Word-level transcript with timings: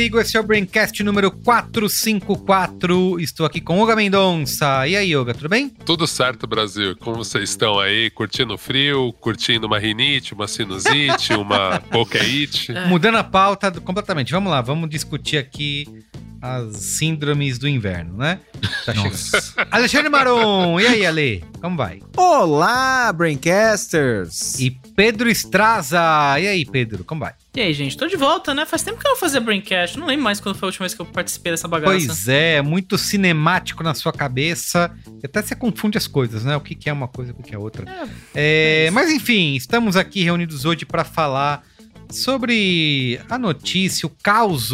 Carlos 0.00 0.08
Merigo, 0.08 0.18
esse 0.18 0.34
é 0.34 0.40
o 0.40 0.42
Braincast 0.42 1.02
número 1.02 1.30
454. 1.30 3.20
Estou 3.20 3.44
aqui 3.44 3.60
com 3.60 3.78
Olga 3.80 3.94
Mendonça. 3.94 4.88
E 4.88 4.96
aí, 4.96 5.14
Olga, 5.14 5.34
tudo 5.34 5.50
bem? 5.50 5.68
Tudo 5.84 6.06
certo, 6.06 6.46
Brasil. 6.46 6.96
Como 6.96 7.18
vocês 7.18 7.50
estão 7.50 7.78
aí? 7.78 8.08
Curtindo 8.08 8.54
o 8.54 8.58
frio, 8.58 9.12
curtindo 9.20 9.66
uma 9.66 9.78
rinite, 9.78 10.32
uma 10.32 10.48
sinusite, 10.48 11.34
uma 11.36 11.80
pokeite? 11.80 12.72
É. 12.72 12.86
Mudando 12.86 13.18
a 13.18 13.24
pauta 13.24 13.70
completamente. 13.72 14.32
Vamos 14.32 14.50
lá, 14.50 14.62
vamos 14.62 14.88
discutir 14.88 15.36
aqui 15.36 15.86
as 16.40 16.76
síndromes 16.76 17.58
do 17.58 17.68
inverno, 17.68 18.16
né? 18.16 18.40
Tá 18.86 18.94
chegando. 18.94 19.68
Alexandre 19.70 20.08
Maron, 20.08 20.80
e 20.80 20.86
aí, 20.86 21.04
Ale? 21.04 21.44
Como 21.60 21.76
vai? 21.76 22.00
Olá, 22.16 23.12
Braincasters! 23.12 24.58
E 24.58 24.70
Pedro 24.96 25.28
Estraza, 25.28 26.00
e 26.40 26.48
aí, 26.48 26.64
Pedro, 26.64 27.04
como 27.04 27.20
vai? 27.20 27.34
E 27.54 27.60
aí, 27.60 27.74
gente, 27.74 27.96
tô 27.96 28.06
de 28.06 28.16
volta, 28.16 28.54
né? 28.54 28.64
Faz 28.64 28.82
tempo 28.82 28.98
que 28.98 29.06
eu 29.06 29.10
não 29.10 29.18
fazia 29.18 29.40
Braincast, 29.40 29.98
não 29.98 30.06
lembro 30.06 30.24
mais 30.24 30.40
quando 30.40 30.56
foi 30.56 30.66
a 30.66 30.70
última 30.70 30.84
vez 30.84 30.94
que 30.94 31.02
eu 31.02 31.06
participei 31.06 31.52
dessa 31.52 31.68
bagaça. 31.68 31.92
Pois 31.92 32.28
é, 32.28 32.62
muito 32.62 32.96
cinemático 32.96 33.82
na 33.82 33.92
sua 33.92 34.12
cabeça, 34.12 34.90
até 35.22 35.42
você 35.42 35.54
confunde 35.54 35.98
as 35.98 36.06
coisas, 36.06 36.44
né? 36.44 36.56
O 36.56 36.60
que, 36.60 36.88
é 36.88 36.92
uma 36.92 37.08
coisa, 37.08 37.34
o 37.38 37.42
que 37.42 37.54
é 37.54 37.58
outra. 37.58 37.84
É, 38.34 38.86
é 38.86 38.90
mas 38.90 39.10
enfim, 39.10 39.54
estamos 39.56 39.96
aqui 39.96 40.22
reunidos 40.22 40.64
hoje 40.64 40.86
para 40.86 41.04
falar 41.04 41.62
sobre 42.10 43.20
a 43.28 43.38
notícia, 43.38 44.06
o 44.06 44.10
caos 44.10 44.72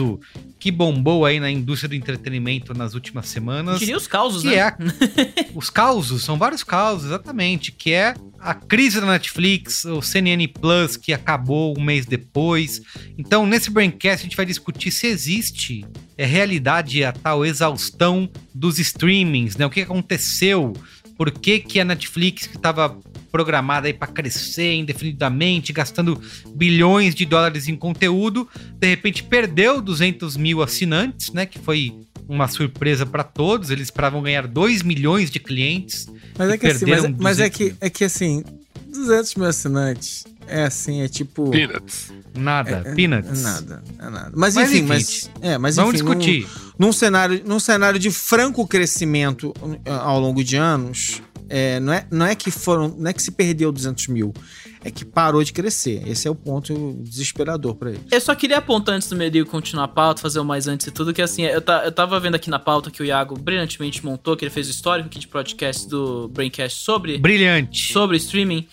que 0.58 0.70
bombou 0.70 1.24
aí 1.24 1.38
na 1.38 1.50
indústria 1.50 1.88
do 1.88 1.94
entretenimento 1.94 2.72
nas 2.72 2.94
últimas 2.94 3.28
semanas. 3.28 3.78
Diria 3.78 3.96
os 3.96 4.06
causos, 4.06 4.42
que 4.42 4.48
né? 4.48 4.56
É 4.56 4.74
os 5.54 5.68
causos, 5.68 6.24
são 6.24 6.38
vários 6.38 6.62
causos, 6.62 7.06
exatamente, 7.06 7.70
que 7.72 7.92
é 7.92 8.14
a 8.38 8.54
crise 8.54 9.00
da 9.00 9.06
Netflix, 9.06 9.84
o 9.84 10.00
CNN 10.00 10.46
Plus 10.48 10.96
que 10.96 11.12
acabou 11.12 11.76
um 11.76 11.82
mês 11.82 12.06
depois. 12.06 12.80
Então, 13.18 13.46
nesse 13.46 13.70
Braincast 13.70 14.20
a 14.20 14.24
gente 14.24 14.36
vai 14.36 14.46
discutir 14.46 14.90
se 14.90 15.06
existe 15.06 15.84
é 16.16 16.24
realidade 16.24 17.04
a 17.04 17.12
tal 17.12 17.44
exaustão 17.44 18.28
dos 18.54 18.78
streamings, 18.78 19.56
né? 19.56 19.66
O 19.66 19.70
que 19.70 19.82
aconteceu? 19.82 20.72
Por 21.16 21.30
que, 21.30 21.60
que 21.60 21.80
a 21.80 21.84
Netflix, 21.84 22.46
que 22.46 22.56
estava 22.56 22.98
programada 23.36 23.86
aí 23.86 23.92
para 23.92 24.08
crescer 24.08 24.76
indefinidamente, 24.76 25.70
gastando 25.70 26.18
bilhões 26.54 27.14
de 27.14 27.26
dólares 27.26 27.68
em 27.68 27.76
conteúdo, 27.76 28.48
de 28.78 28.88
repente 28.88 29.22
perdeu 29.22 29.82
200 29.82 30.38
mil 30.38 30.62
assinantes, 30.62 31.30
né? 31.34 31.44
Que 31.44 31.58
foi 31.58 31.92
uma 32.26 32.48
surpresa 32.48 33.04
para 33.04 33.22
todos. 33.22 33.68
Eles 33.68 33.88
esperavam 33.88 34.22
ganhar 34.22 34.46
2 34.46 34.82
milhões 34.82 35.30
de 35.30 35.38
clientes. 35.38 36.06
Mas 36.38 36.48
é 36.48 36.56
que 36.56 36.66
assim, 36.66 36.86
mas, 36.86 37.10
mas 37.18 37.40
é 37.40 37.50
que 37.50 37.74
é 37.78 37.90
que 37.90 38.04
assim, 38.04 38.42
200 38.88 39.34
mil 39.34 39.46
assinantes 39.46 40.24
é 40.48 40.62
assim, 40.64 41.02
é 41.02 41.08
tipo. 41.08 41.50
Peanuts. 41.50 42.12
Nada, 42.34 42.82
é, 42.86 42.94
peanuts. 42.94 43.40
É 43.40 43.42
nada, 43.42 43.82
é 43.98 44.10
nada. 44.10 44.32
Mas, 44.34 44.54
mas 44.54 44.72
enfim, 44.72 44.82
mas, 44.82 45.30
é, 45.42 45.58
mas 45.58 45.76
vamos 45.76 45.92
discutir. 45.92 46.48
Num, 46.78 46.86
num, 46.86 46.92
cenário, 46.92 47.42
num 47.44 47.60
cenário 47.60 47.98
de 47.98 48.10
franco 48.10 48.66
crescimento 48.66 49.52
ao 49.84 50.18
longo 50.18 50.42
de 50.42 50.56
anos, 50.56 51.20
é, 51.48 51.80
não, 51.80 51.92
é, 51.92 52.06
não 52.10 52.26
é 52.26 52.34
que 52.34 52.50
foram, 52.50 52.88
não 52.98 53.10
é 53.10 53.12
que 53.12 53.22
se 53.22 53.30
perdeu 53.32 53.70
200 53.70 54.08
mil, 54.08 54.32
é 54.84 54.90
que 54.90 55.04
parou 55.04 55.42
de 55.42 55.52
crescer. 55.52 56.02
Esse 56.06 56.26
é 56.28 56.30
o 56.30 56.34
ponto 56.34 56.98
desesperador 57.02 57.74
para 57.74 57.90
eles. 57.90 58.02
Eu 58.10 58.20
só 58.20 58.34
queria 58.34 58.58
apontar 58.58 58.94
antes 58.94 59.08
do 59.08 59.16
meio 59.16 59.46
continuar 59.46 59.84
a 59.84 59.88
pauta, 59.88 60.20
fazer 60.20 60.38
o 60.38 60.44
mais 60.44 60.66
antes 60.66 60.86
e 60.86 60.90
tudo, 60.90 61.12
que 61.12 61.22
assim, 61.22 61.42
eu, 61.42 61.60
tá, 61.60 61.84
eu 61.84 61.92
tava 61.92 62.18
vendo 62.18 62.34
aqui 62.34 62.50
na 62.50 62.58
pauta 62.58 62.90
que 62.90 63.02
o 63.02 63.04
Iago 63.04 63.38
brilhantemente 63.38 64.04
montou, 64.04 64.36
que 64.36 64.44
ele 64.44 64.50
fez 64.50 64.68
o 64.68 64.70
histórico 64.70 65.08
aqui 65.08 65.18
de 65.18 65.28
podcast 65.28 65.88
do 65.88 66.28
Braincast 66.28 66.82
sobre. 66.82 67.18
Brilhante. 67.18 67.92
Sobre 67.92 68.16
streaming 68.16 68.66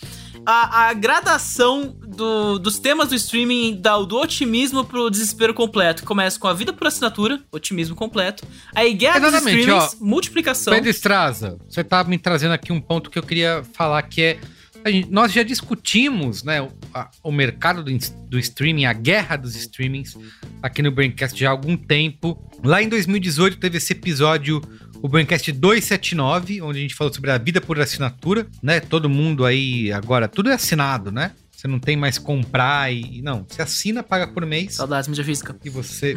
a, 0.46 0.90
a 0.90 0.94
gradação 0.94 1.96
do, 2.02 2.60
dos 2.60 2.80
temas 2.80 3.10
do 3.10 3.16
streaming 3.16 3.80
da, 3.82 3.98
do 4.00 4.18
otimismo 4.18 4.84
pro 4.84 5.10
desespero 5.10 5.54
completo. 5.54 6.04
Começa 6.04 6.40
com 6.40 6.48
a 6.48 6.54
vida 6.54 6.74
por 6.74 6.88
assinatura, 6.88 7.42
otimismo 7.52 7.96
completo. 7.96 8.46
Aí 8.76 8.94
guerra 8.94 9.18
Exatamente, 9.18 9.58
dos 9.58 9.66
streamings, 9.66 9.98
ó, 10.00 10.06
multiplicação. 10.06 10.74
Pedro 10.74 10.90
Estraza, 10.90 11.58
você 11.68 11.84
tá 11.84 12.04
me 12.04 12.18
trazendo 12.18 12.54
aqui 12.54 12.72
um 12.72 12.82
ponto 12.82 13.10
que 13.10 13.18
eu 13.18 13.24
queria 13.24 13.64
falar 13.74 14.02
que 14.04 14.22
é 14.22 14.40
Gente, 14.86 15.10
nós 15.10 15.32
já 15.32 15.44
discutimos 15.44 16.44
né, 16.44 16.62
o, 16.62 16.70
a, 16.94 17.10
o 17.24 17.32
mercado 17.32 17.84
do, 17.84 17.92
do, 18.28 18.38
streaming, 18.38 18.86
a 18.86 18.92
guerra 18.92 19.38
dos 19.38 19.56
streamings, 19.56 20.18
aqui 20.62 20.82
no 20.82 20.92
Braincast 20.92 21.40
já 21.40 21.48
há 21.48 21.52
algum 21.52 21.78
tempo. 21.78 22.38
Lá 22.64 22.84
em 22.84 22.90
2018 22.90 23.58
teve 23.58 23.78
esse 23.78 23.94
episódio 23.94 24.62
o 25.04 25.10
Braincast 25.10 25.52
279, 25.52 26.62
onde 26.62 26.80
a 26.80 26.82
gente 26.82 26.96
falou 26.96 27.14
sobre 27.14 27.30
a 27.30 27.38
vida 27.38 27.60
por 27.60 27.78
assinatura, 27.78 28.48
né? 28.62 28.80
Todo 28.80 29.10
mundo 29.10 29.46
aí 29.46 29.92
agora, 29.92 30.30
tudo 30.30 30.50
é 30.50 30.54
assinado, 30.54 31.12
né? 31.12 31.34
Você 31.52 31.68
não 31.68 31.78
tem 31.78 31.98
mais 31.98 32.18
comprar 32.18 32.90
e. 32.92 33.22
Não, 33.22 33.46
você 33.46 33.62
assina, 33.62 34.02
paga 34.02 34.28
por 34.28 34.46
mês. 34.46 34.76
Saudades 34.76 35.10
mídia 35.10 35.26
física. 35.26 35.54
E 35.62 35.70
você, 35.70 36.16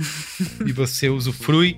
e 0.65 0.73
você 0.73 1.09
usufrui. 1.09 1.77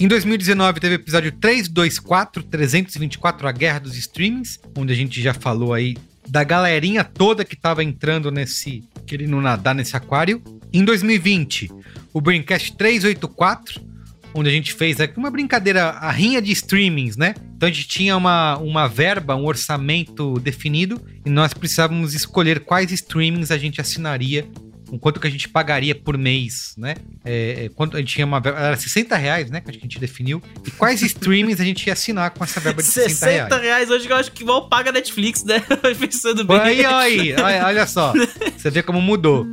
Em 0.00 0.08
2019 0.08 0.80
teve 0.80 0.94
o 0.94 0.96
episódio 0.96 1.30
324, 1.32 2.42
324, 2.44 3.48
A 3.48 3.52
Guerra 3.52 3.80
dos 3.80 3.94
Streamings, 3.94 4.58
onde 4.74 4.94
a 4.94 4.96
gente 4.96 5.20
já 5.20 5.34
falou 5.34 5.74
aí 5.74 5.94
da 6.26 6.42
galerinha 6.42 7.04
toda 7.04 7.44
que 7.44 7.54
tava 7.54 7.84
entrando 7.84 8.30
nesse. 8.30 8.82
querendo 9.06 9.38
nadar 9.42 9.74
nesse 9.74 9.94
aquário. 9.94 10.42
Em 10.72 10.82
2020, 10.82 11.70
o 12.14 12.20
Braincast 12.20 12.74
384 12.78 13.95
onde 14.36 14.48
a 14.48 14.52
gente 14.52 14.72
fez 14.72 15.00
aqui 15.00 15.16
uma 15.18 15.30
brincadeira, 15.30 15.90
a 15.90 16.10
rinha 16.10 16.40
de 16.40 16.52
streamings, 16.52 17.16
né? 17.16 17.34
Então 17.56 17.68
a 17.68 17.72
gente 17.72 17.88
tinha 17.88 18.16
uma, 18.16 18.58
uma 18.58 18.86
verba, 18.86 19.34
um 19.34 19.46
orçamento 19.46 20.38
definido 20.38 21.00
e 21.24 21.30
nós 21.30 21.54
precisávamos 21.54 22.14
escolher 22.14 22.60
quais 22.60 22.92
streamings 22.92 23.50
a 23.50 23.58
gente 23.58 23.80
assinaria 23.80 24.46
o 24.90 24.98
quanto 24.98 25.18
que 25.18 25.26
a 25.26 25.30
gente 25.30 25.48
pagaria 25.48 25.94
por 25.94 26.16
mês, 26.16 26.74
né? 26.78 26.94
É, 27.24 27.64
é 27.64 27.68
quanto 27.70 27.96
a 27.96 28.00
gente 28.00 28.14
tinha 28.14 28.26
uma 28.26 28.38
verba, 28.40 28.58
era 28.60 28.76
60 28.76 29.16
reais, 29.16 29.50
né? 29.50 29.60
Que 29.60 29.70
a 29.70 29.72
gente 29.72 29.98
definiu. 29.98 30.40
E 30.64 30.70
quais 30.70 31.02
streamings 31.02 31.60
a 31.60 31.64
gente 31.64 31.86
ia 31.86 31.92
assinar 31.92 32.30
com 32.30 32.44
essa 32.44 32.60
verba 32.60 32.82
de 32.82 32.88
60, 32.88 33.08
60 33.08 33.26
reais? 33.26 33.48
60 33.48 33.62
reais 33.62 33.90
hoje 33.90 34.08
eu 34.08 34.16
acho 34.16 34.32
que 34.32 34.42
igual 34.42 34.68
paga 34.68 34.92
Netflix, 34.92 35.44
né? 35.44 35.60
Pensando 35.98 36.44
bem. 36.44 36.60
Aí, 36.60 37.34
aí, 37.34 37.60
olha 37.62 37.86
só. 37.86 38.12
Você 38.56 38.70
vê 38.70 38.82
como 38.82 39.00
mudou. 39.00 39.46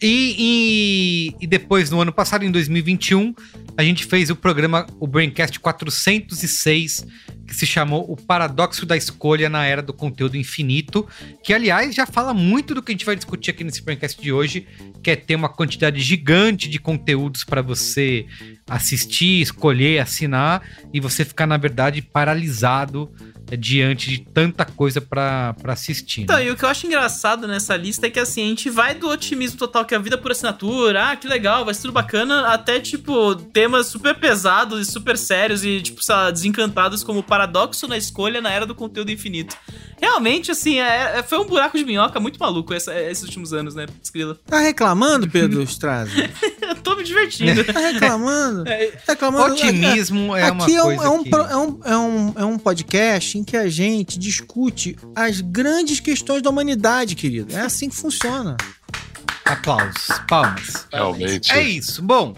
E, 0.00 0.36
e, 0.38 1.44
e, 1.44 1.46
depois, 1.46 1.90
no 1.90 2.00
ano 2.00 2.12
passado, 2.12 2.44
em 2.44 2.50
2021, 2.50 3.34
a 3.76 3.82
gente 3.82 4.04
fez 4.04 4.30
o 4.30 4.36
programa, 4.36 4.86
o 5.00 5.06
Braincast 5.06 5.58
406, 5.58 7.04
que 7.46 7.54
se 7.54 7.66
chamou 7.66 8.04
O 8.08 8.16
Paradoxo 8.16 8.86
da 8.86 8.96
Escolha 8.96 9.48
na 9.48 9.64
Era 9.64 9.82
do 9.82 9.92
Conteúdo 9.92 10.36
Infinito, 10.36 11.06
que, 11.42 11.52
aliás, 11.52 11.94
já 11.94 12.06
fala 12.06 12.32
muito 12.32 12.74
do 12.74 12.82
que 12.82 12.92
a 12.92 12.94
gente 12.94 13.06
vai 13.06 13.16
discutir 13.16 13.50
aqui 13.50 13.64
nesse 13.64 13.82
Braincast 13.82 14.20
de 14.20 14.32
hoje, 14.32 14.66
que 15.02 15.10
é 15.10 15.16
ter 15.16 15.34
uma 15.34 15.48
quantidade 15.48 16.00
gigante 16.00 16.68
de 16.68 16.78
conteúdos 16.78 17.42
para 17.42 17.60
você 17.60 18.26
assistir, 18.68 19.40
escolher, 19.40 19.98
assinar, 19.98 20.62
e 20.92 21.00
você 21.00 21.24
ficar, 21.24 21.46
na 21.46 21.56
verdade, 21.56 22.02
paralisado 22.02 23.10
diante 23.56 24.10
de 24.10 24.20
tanta 24.20 24.64
coisa 24.64 25.00
para 25.00 25.54
assistir. 25.64 26.22
Então, 26.22 26.36
né? 26.36 26.46
e 26.46 26.50
o 26.50 26.56
que 26.56 26.64
eu 26.64 26.68
acho 26.68 26.86
engraçado 26.86 27.46
nessa 27.46 27.76
lista 27.76 28.06
é 28.06 28.10
que 28.10 28.20
assim, 28.20 28.44
a 28.44 28.48
gente 28.48 28.70
vai 28.70 28.94
do 28.94 29.08
otimismo 29.08 29.58
total 29.58 29.84
que 29.84 29.94
é 29.94 29.96
a 29.96 30.00
vida 30.00 30.18
por 30.18 30.32
assinatura, 30.32 31.10
ah, 31.10 31.16
que 31.16 31.26
legal, 31.26 31.64
vai 31.64 31.74
ser 31.74 31.82
tudo 31.82 31.92
bacana, 31.92 32.48
até 32.48 32.80
tipo 32.80 33.34
temas 33.34 33.86
super 33.86 34.14
pesados 34.14 34.86
e 34.86 34.90
super 34.90 35.16
sérios 35.16 35.64
e 35.64 35.80
tipo, 35.80 36.02
sei 36.02 36.14
desencantados 36.32 37.02
como 37.02 37.20
o 37.20 37.22
paradoxo 37.22 37.86
na 37.86 37.96
escolha 37.96 38.40
na 38.40 38.50
era 38.50 38.66
do 38.66 38.74
conteúdo 38.74 39.10
infinito. 39.10 39.56
Realmente, 40.00 40.50
assim, 40.50 40.78
é, 40.80 41.18
é, 41.18 41.22
foi 41.22 41.38
um 41.38 41.44
buraco 41.44 41.76
de 41.76 41.84
minhoca 41.84 42.20
muito 42.20 42.38
maluco 42.38 42.72
essa, 42.72 42.98
esses 43.00 43.24
últimos 43.24 43.52
anos, 43.52 43.74
né, 43.74 43.86
Escrila? 44.02 44.38
Tá 44.46 44.60
reclamando, 44.60 45.28
Pedro 45.28 45.62
Straza? 45.62 46.12
eu 46.62 46.76
tô 46.76 46.96
me 46.96 47.04
divertindo. 47.04 47.64
Tá 47.64 47.80
reclamando? 47.80 48.68
É, 48.68 48.86
tá 48.88 49.12
reclamando. 49.12 49.54
Otimismo 49.54 50.36
é 50.36 50.50
uma 50.50 50.64
aqui 50.64 50.78
coisa 50.78 51.04
é 51.04 51.08
um, 51.08 51.22
que... 51.22 51.34
é, 51.34 51.56
um, 51.56 51.80
é, 51.84 51.96
um, 51.96 52.32
é 52.36 52.44
um 52.44 52.58
podcast 52.58 53.38
em 53.38 53.44
que 53.44 53.56
a 53.56 53.68
gente 53.68 54.18
discute 54.18 54.96
as 55.14 55.40
grandes 55.40 56.00
questões 56.00 56.42
da 56.42 56.50
humanidade, 56.50 57.14
querido. 57.14 57.54
É 57.54 57.60
assim 57.60 57.88
que 57.88 57.96
funciona. 57.96 58.56
Aplausos, 59.44 60.08
palmas. 60.28 60.86
Realmente. 60.92 61.52
É 61.52 61.62
isso. 61.62 62.02
Bom, 62.02 62.34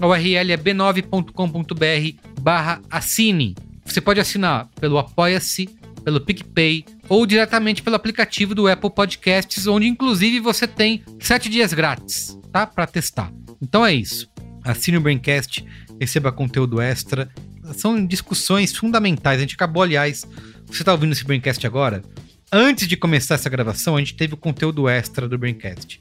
a 0.00 0.06
URL 0.06 0.52
é 0.52 0.56
b9.com.br 0.56 2.32
barra 2.40 2.82
assine. 2.90 3.54
Você 3.84 4.00
pode 4.00 4.20
assinar 4.20 4.68
pelo 4.80 4.98
Apoia-se, 4.98 5.68
pelo 6.06 6.20
PicPay 6.20 6.84
ou 7.08 7.26
diretamente 7.26 7.82
pelo 7.82 7.96
aplicativo 7.96 8.54
do 8.54 8.68
Apple 8.68 8.94
Podcasts, 8.94 9.66
onde 9.66 9.88
inclusive 9.88 10.38
você 10.38 10.64
tem 10.64 11.02
sete 11.18 11.48
dias 11.48 11.72
grátis, 11.72 12.38
tá? 12.52 12.64
Para 12.64 12.86
testar. 12.86 13.32
Então 13.60 13.84
é 13.84 13.92
isso. 13.92 14.30
Assine 14.62 14.98
o 14.98 15.00
Braincast, 15.00 15.66
receba 16.00 16.30
conteúdo 16.30 16.80
extra. 16.80 17.28
São 17.74 18.06
discussões 18.06 18.72
fundamentais. 18.76 19.38
A 19.38 19.40
gente 19.40 19.56
acabou, 19.56 19.82
aliás, 19.82 20.24
você 20.66 20.84
tá 20.84 20.92
ouvindo 20.92 21.10
esse 21.10 21.24
Braincast 21.24 21.66
agora? 21.66 22.04
Antes 22.52 22.86
de 22.86 22.96
começar 22.96 23.34
essa 23.34 23.50
gravação, 23.50 23.96
a 23.96 23.98
gente 23.98 24.14
teve 24.14 24.34
o 24.34 24.36
conteúdo 24.36 24.88
extra 24.88 25.28
do 25.28 25.36
Braincast. 25.36 26.00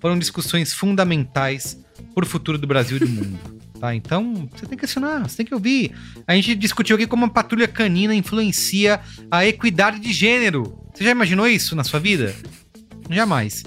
Foram 0.00 0.18
discussões 0.18 0.72
fundamentais 0.72 1.78
para 2.12 2.24
o 2.24 2.26
futuro 2.26 2.58
do 2.58 2.66
Brasil 2.66 2.96
e 2.96 3.00
do 3.00 3.08
mundo. 3.08 3.53
Tá? 3.84 3.94
Então, 3.94 4.48
você 4.50 4.64
tem 4.64 4.78
que 4.78 4.86
assinar, 4.86 5.28
você 5.28 5.36
tem 5.36 5.44
que 5.44 5.52
ouvir. 5.52 5.92
A 6.26 6.34
gente 6.34 6.54
discutiu 6.54 6.96
aqui 6.96 7.06
como 7.06 7.26
a 7.26 7.28
patrulha 7.28 7.68
canina 7.68 8.14
influencia 8.14 8.98
a 9.30 9.44
equidade 9.44 10.00
de 10.00 10.10
gênero. 10.10 10.78
Você 10.94 11.04
já 11.04 11.10
imaginou 11.10 11.46
isso 11.46 11.76
na 11.76 11.84
sua 11.84 12.00
vida? 12.00 12.34
Jamais. 13.10 13.62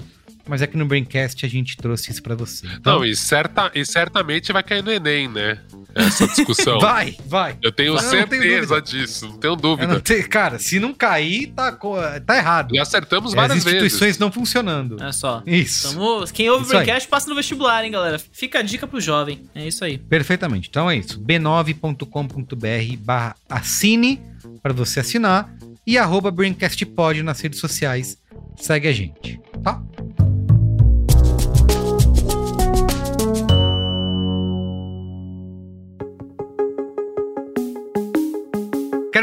Mas 0.48 0.62
é 0.62 0.66
que 0.66 0.76
no 0.76 0.86
Braincast 0.86 1.44
a 1.44 1.48
gente 1.48 1.76
trouxe 1.76 2.10
isso 2.10 2.22
pra 2.22 2.34
você. 2.34 2.66
Então, 2.66 2.96
Não, 3.00 3.04
e, 3.04 3.14
certa, 3.14 3.70
e 3.74 3.84
certamente 3.84 4.50
vai 4.52 4.62
cair 4.62 4.82
no 4.82 4.90
Enem, 4.90 5.28
né? 5.28 5.58
Essa 5.94 6.26
discussão. 6.26 6.78
vai, 6.80 7.16
vai. 7.26 7.56
Eu 7.62 7.70
tenho 7.70 7.88
Eu 7.90 7.94
não 7.94 8.00
tenho 8.00 8.10
certeza 8.28 8.80
dúvida. 8.80 8.82
disso, 8.82 9.28
não 9.28 9.36
tenho 9.38 9.56
dúvida. 9.56 9.92
não 9.94 10.00
tenho- 10.00 10.28
cara, 10.28 10.58
se 10.58 10.80
não 10.80 10.94
cair, 10.94 11.48
tá, 11.48 11.78
tá 12.24 12.36
errado. 12.36 12.74
Já 12.74 12.82
acertamos 12.82 13.32
É 13.32 13.36
várias 13.36 13.58
As 13.58 13.64
instituições 13.66 14.00
vezes. 14.00 14.18
não 14.18 14.32
funcionando. 14.32 14.96
Olha 15.00 15.12
só. 15.12 15.42
Isso. 15.46 15.92
Tamo- 15.92 16.24
quem 16.32 16.48
ouve 16.48 16.64
o. 16.64 16.68
Braincast 16.68 17.08
passa 17.08 17.28
no 17.28 17.34
vestibular, 17.34 17.84
hein, 17.84 17.90
galera? 17.90 18.18
Fica 18.18 18.60
a 18.60 18.62
dica 18.62 18.86
pro 18.86 19.00
jovem. 19.00 19.42
É 19.54 19.66
isso 19.68 19.84
aí. 19.84 19.98
Perfeitamente. 19.98 20.68
Então 20.70 20.88
é 20.90 20.96
isso. 20.96 21.20
b9.com.br 21.20 22.96
barra 23.00 23.34
assine 23.48 24.20
para 24.62 24.72
você 24.72 25.00
assinar 25.00 25.52
e 25.86 25.98
arroba 25.98 26.30
BraincastPod 26.30 27.22
nas 27.22 27.40
redes 27.40 27.60
sociais. 27.60 28.16
Segue 28.56 28.88
a 28.88 28.92
gente, 28.92 29.40
tá? 29.62 29.80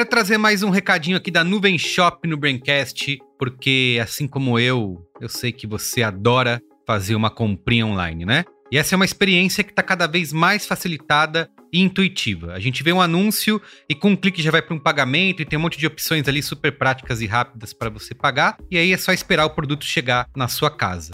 Quero 0.06 0.18
trazer 0.18 0.38
mais 0.38 0.62
um 0.62 0.70
recadinho 0.70 1.18
aqui 1.18 1.32
da 1.32 1.44
Nuvem 1.44 1.80
Shop 1.80 2.28
no 2.28 2.38
Braincast, 2.38 3.18
porque 3.40 4.00
assim 4.00 4.28
como 4.28 4.60
eu, 4.60 5.04
eu 5.20 5.28
sei 5.28 5.52
que 5.52 5.66
você 5.66 6.04
adora 6.04 6.62
fazer 6.86 7.16
uma 7.16 7.32
comprinha 7.32 7.88
online, 7.88 8.24
né? 8.24 8.46
E 8.72 8.78
essa 8.78 8.94
é 8.94 8.98
uma 8.98 9.04
experiência 9.04 9.64
que 9.64 9.72
está 9.72 9.82
cada 9.82 10.06
vez 10.06 10.32
mais 10.32 10.64
facilitada 10.64 11.50
e 11.74 11.82
intuitiva. 11.82 12.54
A 12.54 12.60
gente 12.60 12.84
vê 12.84 12.94
um 12.94 13.02
anúncio 13.02 13.60
e 13.90 13.96
com 13.96 14.12
um 14.12 14.16
clique 14.16 14.44
já 14.44 14.52
vai 14.52 14.62
para 14.62 14.76
um 14.76 14.80
pagamento 14.80 15.42
e 15.42 15.46
tem 15.46 15.58
um 15.58 15.62
monte 15.64 15.80
de 15.80 15.88
opções 15.88 16.28
ali 16.28 16.44
super 16.44 16.78
práticas 16.78 17.20
e 17.20 17.26
rápidas 17.26 17.74
para 17.74 17.90
você 17.90 18.14
pagar, 18.14 18.60
e 18.70 18.78
aí 18.78 18.94
é 18.94 18.98
só 18.98 19.12
esperar 19.12 19.46
o 19.46 19.56
produto 19.56 19.86
chegar 19.86 20.30
na 20.36 20.48
sua 20.48 20.70
casa. 20.70 21.14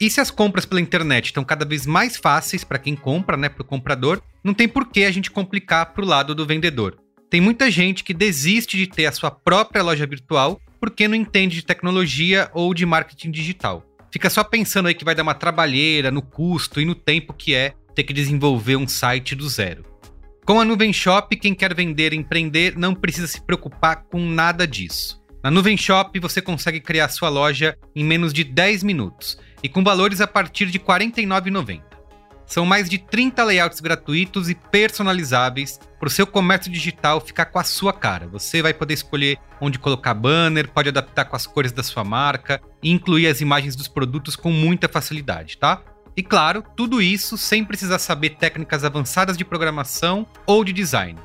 E 0.00 0.08
se 0.08 0.20
as 0.20 0.30
compras 0.30 0.64
pela 0.64 0.80
internet 0.80 1.26
estão 1.26 1.42
cada 1.42 1.64
vez 1.64 1.86
mais 1.86 2.16
fáceis 2.16 2.62
para 2.62 2.78
quem 2.78 2.94
compra, 2.94 3.36
né, 3.36 3.48
para 3.48 3.62
o 3.62 3.66
comprador, 3.66 4.22
não 4.44 4.54
tem 4.54 4.68
por 4.68 4.86
que 4.86 5.02
a 5.02 5.10
gente 5.10 5.28
complicar 5.28 5.92
para 5.92 6.04
o 6.04 6.06
lado 6.06 6.36
do 6.36 6.46
vendedor. 6.46 6.96
Tem 7.30 7.42
muita 7.42 7.70
gente 7.70 8.02
que 8.02 8.14
desiste 8.14 8.76
de 8.78 8.86
ter 8.86 9.04
a 9.04 9.12
sua 9.12 9.30
própria 9.30 9.82
loja 9.82 10.06
virtual 10.06 10.58
porque 10.80 11.06
não 11.06 11.14
entende 11.14 11.56
de 11.56 11.64
tecnologia 11.64 12.50
ou 12.54 12.72
de 12.72 12.86
marketing 12.86 13.30
digital. 13.30 13.84
Fica 14.10 14.30
só 14.30 14.42
pensando 14.42 14.88
aí 14.88 14.94
que 14.94 15.04
vai 15.04 15.14
dar 15.14 15.24
uma 15.24 15.34
trabalheira 15.34 16.10
no 16.10 16.22
custo 16.22 16.80
e 16.80 16.86
no 16.86 16.94
tempo 16.94 17.34
que 17.34 17.54
é 17.54 17.74
ter 17.94 18.04
que 18.04 18.14
desenvolver 18.14 18.76
um 18.76 18.88
site 18.88 19.34
do 19.34 19.46
zero. 19.46 19.84
Com 20.46 20.58
a 20.58 20.64
Nuvem 20.64 20.90
Shop, 20.90 21.36
quem 21.36 21.54
quer 21.54 21.74
vender 21.74 22.14
e 22.14 22.16
empreender 22.16 22.78
não 22.78 22.94
precisa 22.94 23.26
se 23.26 23.42
preocupar 23.42 24.04
com 24.04 24.24
nada 24.24 24.66
disso. 24.66 25.22
Na 25.44 25.50
Nuvem 25.50 25.76
Shop 25.76 26.18
você 26.18 26.40
consegue 26.40 26.80
criar 26.80 27.10
sua 27.10 27.28
loja 27.28 27.76
em 27.94 28.02
menos 28.02 28.32
de 28.32 28.42
10 28.42 28.82
minutos 28.82 29.38
e 29.62 29.68
com 29.68 29.84
valores 29.84 30.22
a 30.22 30.26
partir 30.26 30.66
de 30.66 30.78
R$ 30.78 30.84
49,90. 30.84 31.97
São 32.48 32.64
mais 32.64 32.88
de 32.88 32.96
30 32.96 33.44
layouts 33.44 33.78
gratuitos 33.78 34.48
e 34.48 34.54
personalizáveis 34.54 35.78
para 36.00 36.06
o 36.06 36.10
seu 36.10 36.26
comércio 36.26 36.72
digital 36.72 37.20
ficar 37.20 37.44
com 37.44 37.58
a 37.58 37.64
sua 37.64 37.92
cara. 37.92 38.26
Você 38.28 38.62
vai 38.62 38.72
poder 38.72 38.94
escolher 38.94 39.38
onde 39.60 39.78
colocar 39.78 40.14
banner, 40.14 40.70
pode 40.70 40.88
adaptar 40.88 41.26
com 41.26 41.36
as 41.36 41.46
cores 41.46 41.72
da 41.72 41.82
sua 41.82 42.02
marca 42.04 42.58
e 42.82 42.90
incluir 42.90 43.26
as 43.26 43.42
imagens 43.42 43.76
dos 43.76 43.86
produtos 43.86 44.34
com 44.34 44.50
muita 44.50 44.88
facilidade, 44.88 45.58
tá? 45.58 45.82
E 46.16 46.22
claro, 46.22 46.64
tudo 46.74 47.02
isso 47.02 47.36
sem 47.36 47.62
precisar 47.62 47.98
saber 47.98 48.30
técnicas 48.30 48.82
avançadas 48.82 49.36
de 49.36 49.44
programação 49.44 50.26
ou 50.46 50.64
de 50.64 50.72
design. 50.72 51.18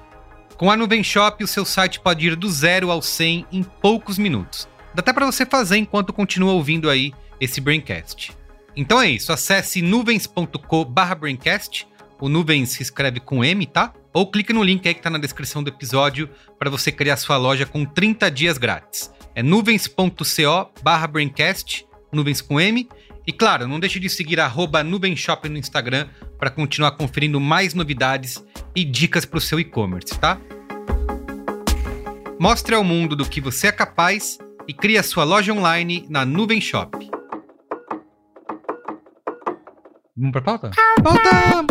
Com 0.58 0.70
a 0.70 0.76
Nuvem 0.76 1.04
Shop, 1.04 1.42
o 1.42 1.48
seu 1.48 1.64
site 1.64 2.02
pode 2.02 2.28
ir 2.28 2.36
do 2.36 2.50
zero 2.50 2.92
ao 2.92 3.02
100 3.02 3.48
em 3.50 3.64
poucos 3.64 4.18
minutos. 4.18 4.68
Dá 4.94 5.00
até 5.00 5.14
para 5.14 5.26
você 5.26 5.46
fazer 5.46 5.78
enquanto 5.78 6.12
continua 6.12 6.52
ouvindo 6.52 6.90
aí 6.90 7.14
esse 7.40 7.62
Braincast. 7.62 8.43
Então 8.76 9.02
é 9.02 9.10
isso, 9.10 9.32
acesse 9.32 9.82
nuvens.co/braincast. 9.82 11.88
O 12.20 12.28
Nuvens 12.30 12.70
se 12.70 12.82
escreve 12.82 13.20
com 13.20 13.44
M, 13.44 13.66
tá? 13.66 13.94
Ou 14.14 14.32
clique 14.32 14.54
no 14.54 14.64
link 14.64 14.88
aí 14.88 14.94
que 14.94 15.02
tá 15.02 15.10
na 15.10 15.18
descrição 15.18 15.62
do 15.62 15.68
episódio 15.70 16.30
para 16.58 16.70
você 16.70 16.90
criar 16.92 17.18
sua 17.18 17.36
loja 17.38 17.66
com 17.66 17.84
30 17.84 18.32
dias 18.32 18.58
grátis. 18.58 19.12
É 19.36 19.44
nuvens.co/braincast, 19.44 21.86
nuvens 22.12 22.42
com 22.42 22.62
M. 22.62 22.88
E 23.26 23.32
claro, 23.32 23.68
não 23.68 23.80
deixe 23.80 24.00
de 24.00 24.10
seguir 24.10 24.40
arroba 24.40 24.84
Nuvenshop 24.84 25.48
no 25.50 25.58
Instagram 25.58 26.08
para 26.38 26.50
continuar 26.50 26.92
conferindo 26.92 27.40
mais 27.40 27.74
novidades 27.74 28.44
e 28.76 28.84
dicas 28.84 29.26
para 29.26 29.38
o 29.38 29.42
seu 29.42 29.60
e-commerce, 29.60 30.18
tá? 30.20 30.40
Mostre 32.40 32.76
ao 32.76 32.84
mundo 32.84 33.16
do 33.16 33.26
que 33.26 33.40
você 33.40 33.68
é 33.68 33.72
capaz 33.72 34.38
e 34.68 34.74
crie 34.74 34.98
a 34.98 35.04
sua 35.04 35.24
loja 35.24 35.54
online 35.54 36.06
na 36.10 36.26
Nuvem 36.26 36.60
Shop. 36.60 37.10
Vamos 40.16 40.32
pra 40.32 40.42
pauta? 40.44 40.70
Pauta! 41.04 41.66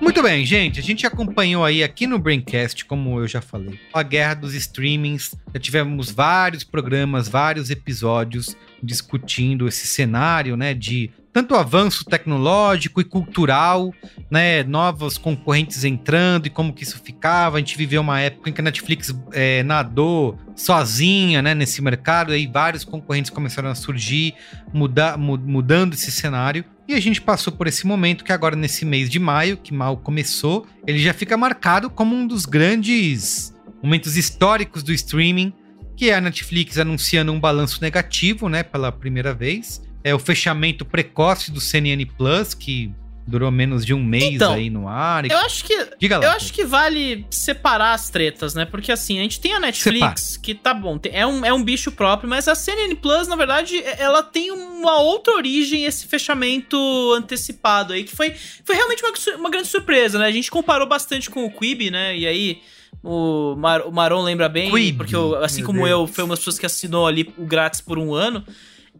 Muito 0.00 0.22
bem, 0.22 0.46
gente. 0.46 0.80
A 0.80 0.82
gente 0.82 1.06
acompanhou 1.06 1.62
aí 1.62 1.84
aqui 1.84 2.06
no 2.06 2.18
Braincast, 2.18 2.86
como 2.86 3.20
eu 3.20 3.28
já 3.28 3.42
falei, 3.42 3.78
a 3.92 4.02
guerra 4.02 4.32
dos 4.32 4.54
streamings. 4.54 5.34
Já 5.52 5.60
tivemos 5.60 6.10
vários 6.10 6.64
programas, 6.64 7.28
vários 7.28 7.68
episódios 7.68 8.56
discutindo 8.82 9.68
esse 9.68 9.86
cenário, 9.86 10.56
né, 10.56 10.72
de 10.72 11.10
tanto 11.32 11.54
avanço 11.54 12.04
tecnológico 12.04 13.00
e 13.00 13.04
cultural, 13.04 13.94
né, 14.30 14.64
novos 14.64 15.16
concorrentes 15.16 15.84
entrando 15.84 16.46
e 16.46 16.50
como 16.50 16.72
que 16.72 16.82
isso 16.82 16.98
ficava. 16.98 17.56
A 17.56 17.60
gente 17.60 17.76
viveu 17.76 18.00
uma 18.00 18.20
época 18.20 18.50
em 18.50 18.52
que 18.52 18.60
a 18.60 18.64
Netflix 18.64 19.14
é, 19.32 19.62
nadou 19.62 20.36
sozinha, 20.56 21.40
né, 21.40 21.54
nesse 21.54 21.80
mercado, 21.80 22.32
aí 22.32 22.46
vários 22.46 22.84
concorrentes 22.84 23.30
começaram 23.30 23.68
a 23.68 23.74
surgir, 23.74 24.34
muda, 24.72 25.16
mu 25.16 25.38
mudando 25.38 25.94
esse 25.94 26.10
cenário. 26.10 26.64
E 26.88 26.94
a 26.94 27.00
gente 27.00 27.20
passou 27.20 27.52
por 27.52 27.68
esse 27.68 27.86
momento 27.86 28.24
que 28.24 28.32
agora 28.32 28.56
nesse 28.56 28.84
mês 28.84 29.08
de 29.08 29.20
maio, 29.20 29.56
que 29.56 29.72
mal 29.72 29.96
começou, 29.96 30.66
ele 30.84 30.98
já 30.98 31.14
fica 31.14 31.36
marcado 31.36 31.88
como 31.88 32.16
um 32.16 32.26
dos 32.26 32.44
grandes 32.44 33.54
momentos 33.80 34.16
históricos 34.16 34.82
do 34.82 34.92
streaming, 34.92 35.52
que 35.96 36.10
é 36.10 36.16
a 36.16 36.20
Netflix 36.20 36.76
anunciando 36.78 37.30
um 37.30 37.38
balanço 37.38 37.80
negativo, 37.80 38.48
né, 38.48 38.64
pela 38.64 38.90
primeira 38.90 39.32
vez 39.32 39.80
é 40.04 40.14
o 40.14 40.18
fechamento 40.18 40.84
precoce 40.84 41.50
do 41.50 41.60
CNN 41.60 42.04
Plus, 42.06 42.54
que 42.54 42.90
durou 43.26 43.50
menos 43.50 43.86
de 43.86 43.94
um 43.94 44.02
mês 44.02 44.34
Então, 44.34 44.54
aí 44.54 44.68
no 44.68 44.88
ar. 44.88 45.24
e- 45.24 45.30
Eu 45.30 45.38
acho 45.38 45.64
que. 45.64 45.86
Diga 46.00 46.18
lá. 46.18 46.24
Eu 46.24 46.30
acho 46.32 46.52
que 46.52 46.64
vale 46.64 47.24
separar 47.30 47.92
as 47.92 48.10
tretas, 48.10 48.54
né? 48.54 48.64
Porque 48.64 48.90
assim, 48.90 49.18
a 49.20 49.22
gente 49.22 49.38
tem 49.38 49.52
a 49.52 49.60
Netflix, 49.60 50.36
que 50.36 50.52
tá 50.52 50.74
bom, 50.74 50.98
é 51.12 51.24
um, 51.24 51.44
é 51.44 51.52
um 51.52 51.62
bicho 51.62 51.92
próprio, 51.92 52.28
mas 52.28 52.48
a 52.48 52.54
CNN 52.56 52.94
Plus, 52.96 53.28
na 53.28 53.36
verdade, 53.36 53.76
é- 53.78 54.02
ela 54.02 54.22
tem 54.22 54.50
uma 54.50 54.98
outra 55.00 55.34
origem, 55.34 55.84
esse 55.84 56.06
fechamento 56.08 56.76
antecipado 57.14 57.92
aí, 57.92 58.02
que 58.02 58.16
foi, 58.16 58.34
foi 58.64 58.74
realmente 58.74 59.02
uma, 59.04 59.36
uma 59.36 59.50
grande 59.50 59.68
surpresa, 59.68 60.18
né? 60.18 60.26
A 60.26 60.32
gente 60.32 60.50
comparou 60.50 60.88
bastante 60.88 61.30
com 61.30 61.44
o 61.44 61.50
Quibi, 61.50 61.90
né? 61.90 62.16
E 62.16 62.26
aí. 62.26 62.62
O, 63.02 63.54
Mar, 63.56 63.80
o 63.82 63.90
Maron 63.92 64.20
lembra 64.22 64.46
bem, 64.48 64.70
Quibi, 64.70 64.92
porque 64.92 65.14
eu- 65.16 65.36
assim 65.42 65.62
como 65.62 65.78
Deus. 65.78 65.90
eu, 65.90 66.06
foi 66.06 66.22
uma 66.24 66.30
das 66.30 66.40
pessoas 66.40 66.58
que 66.58 66.66
assinou 66.66 67.06
ali 67.06 67.32
o 67.38 67.46
grátis 67.46 67.80
por 67.80 67.96
um 67.98 68.12
ano. 68.12 68.44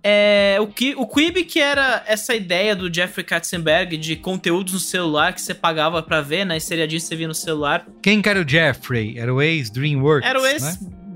É, 0.03 0.57
o, 0.61 0.67
Qui- 0.67 0.95
o 0.97 1.07
Quibi, 1.07 1.45
que 1.45 1.61
era 1.61 2.03
essa 2.07 2.35
ideia 2.35 2.75
do 2.75 2.93
Jeffrey 2.93 3.25
Katzenberg 3.25 3.97
de 3.99 4.17
conteúdos 4.17 4.73
no 4.73 4.79
celular 4.79 5.33
que 5.35 5.41
você 5.43 5.53
pagava 5.55 6.03
pra 6.03 6.21
ver, 6.23 6.45
né? 6.47 6.57
E 6.57 6.61
seriadinho 6.61 7.01
que 7.01 7.07
você 7.07 7.17
via 7.17 7.29
no 7.29 7.35
celular. 7.35 7.87
Quem 8.03 8.23
que 8.23 8.29
era 8.29 8.41
o 8.41 8.49
Jeffrey? 8.49 9.19
Era 9.19 9.33
o 9.35 9.43
ex-DreamWorks, 9.43 10.29
Era 10.29 10.41
o 10.41 10.43
né? 10.43 10.49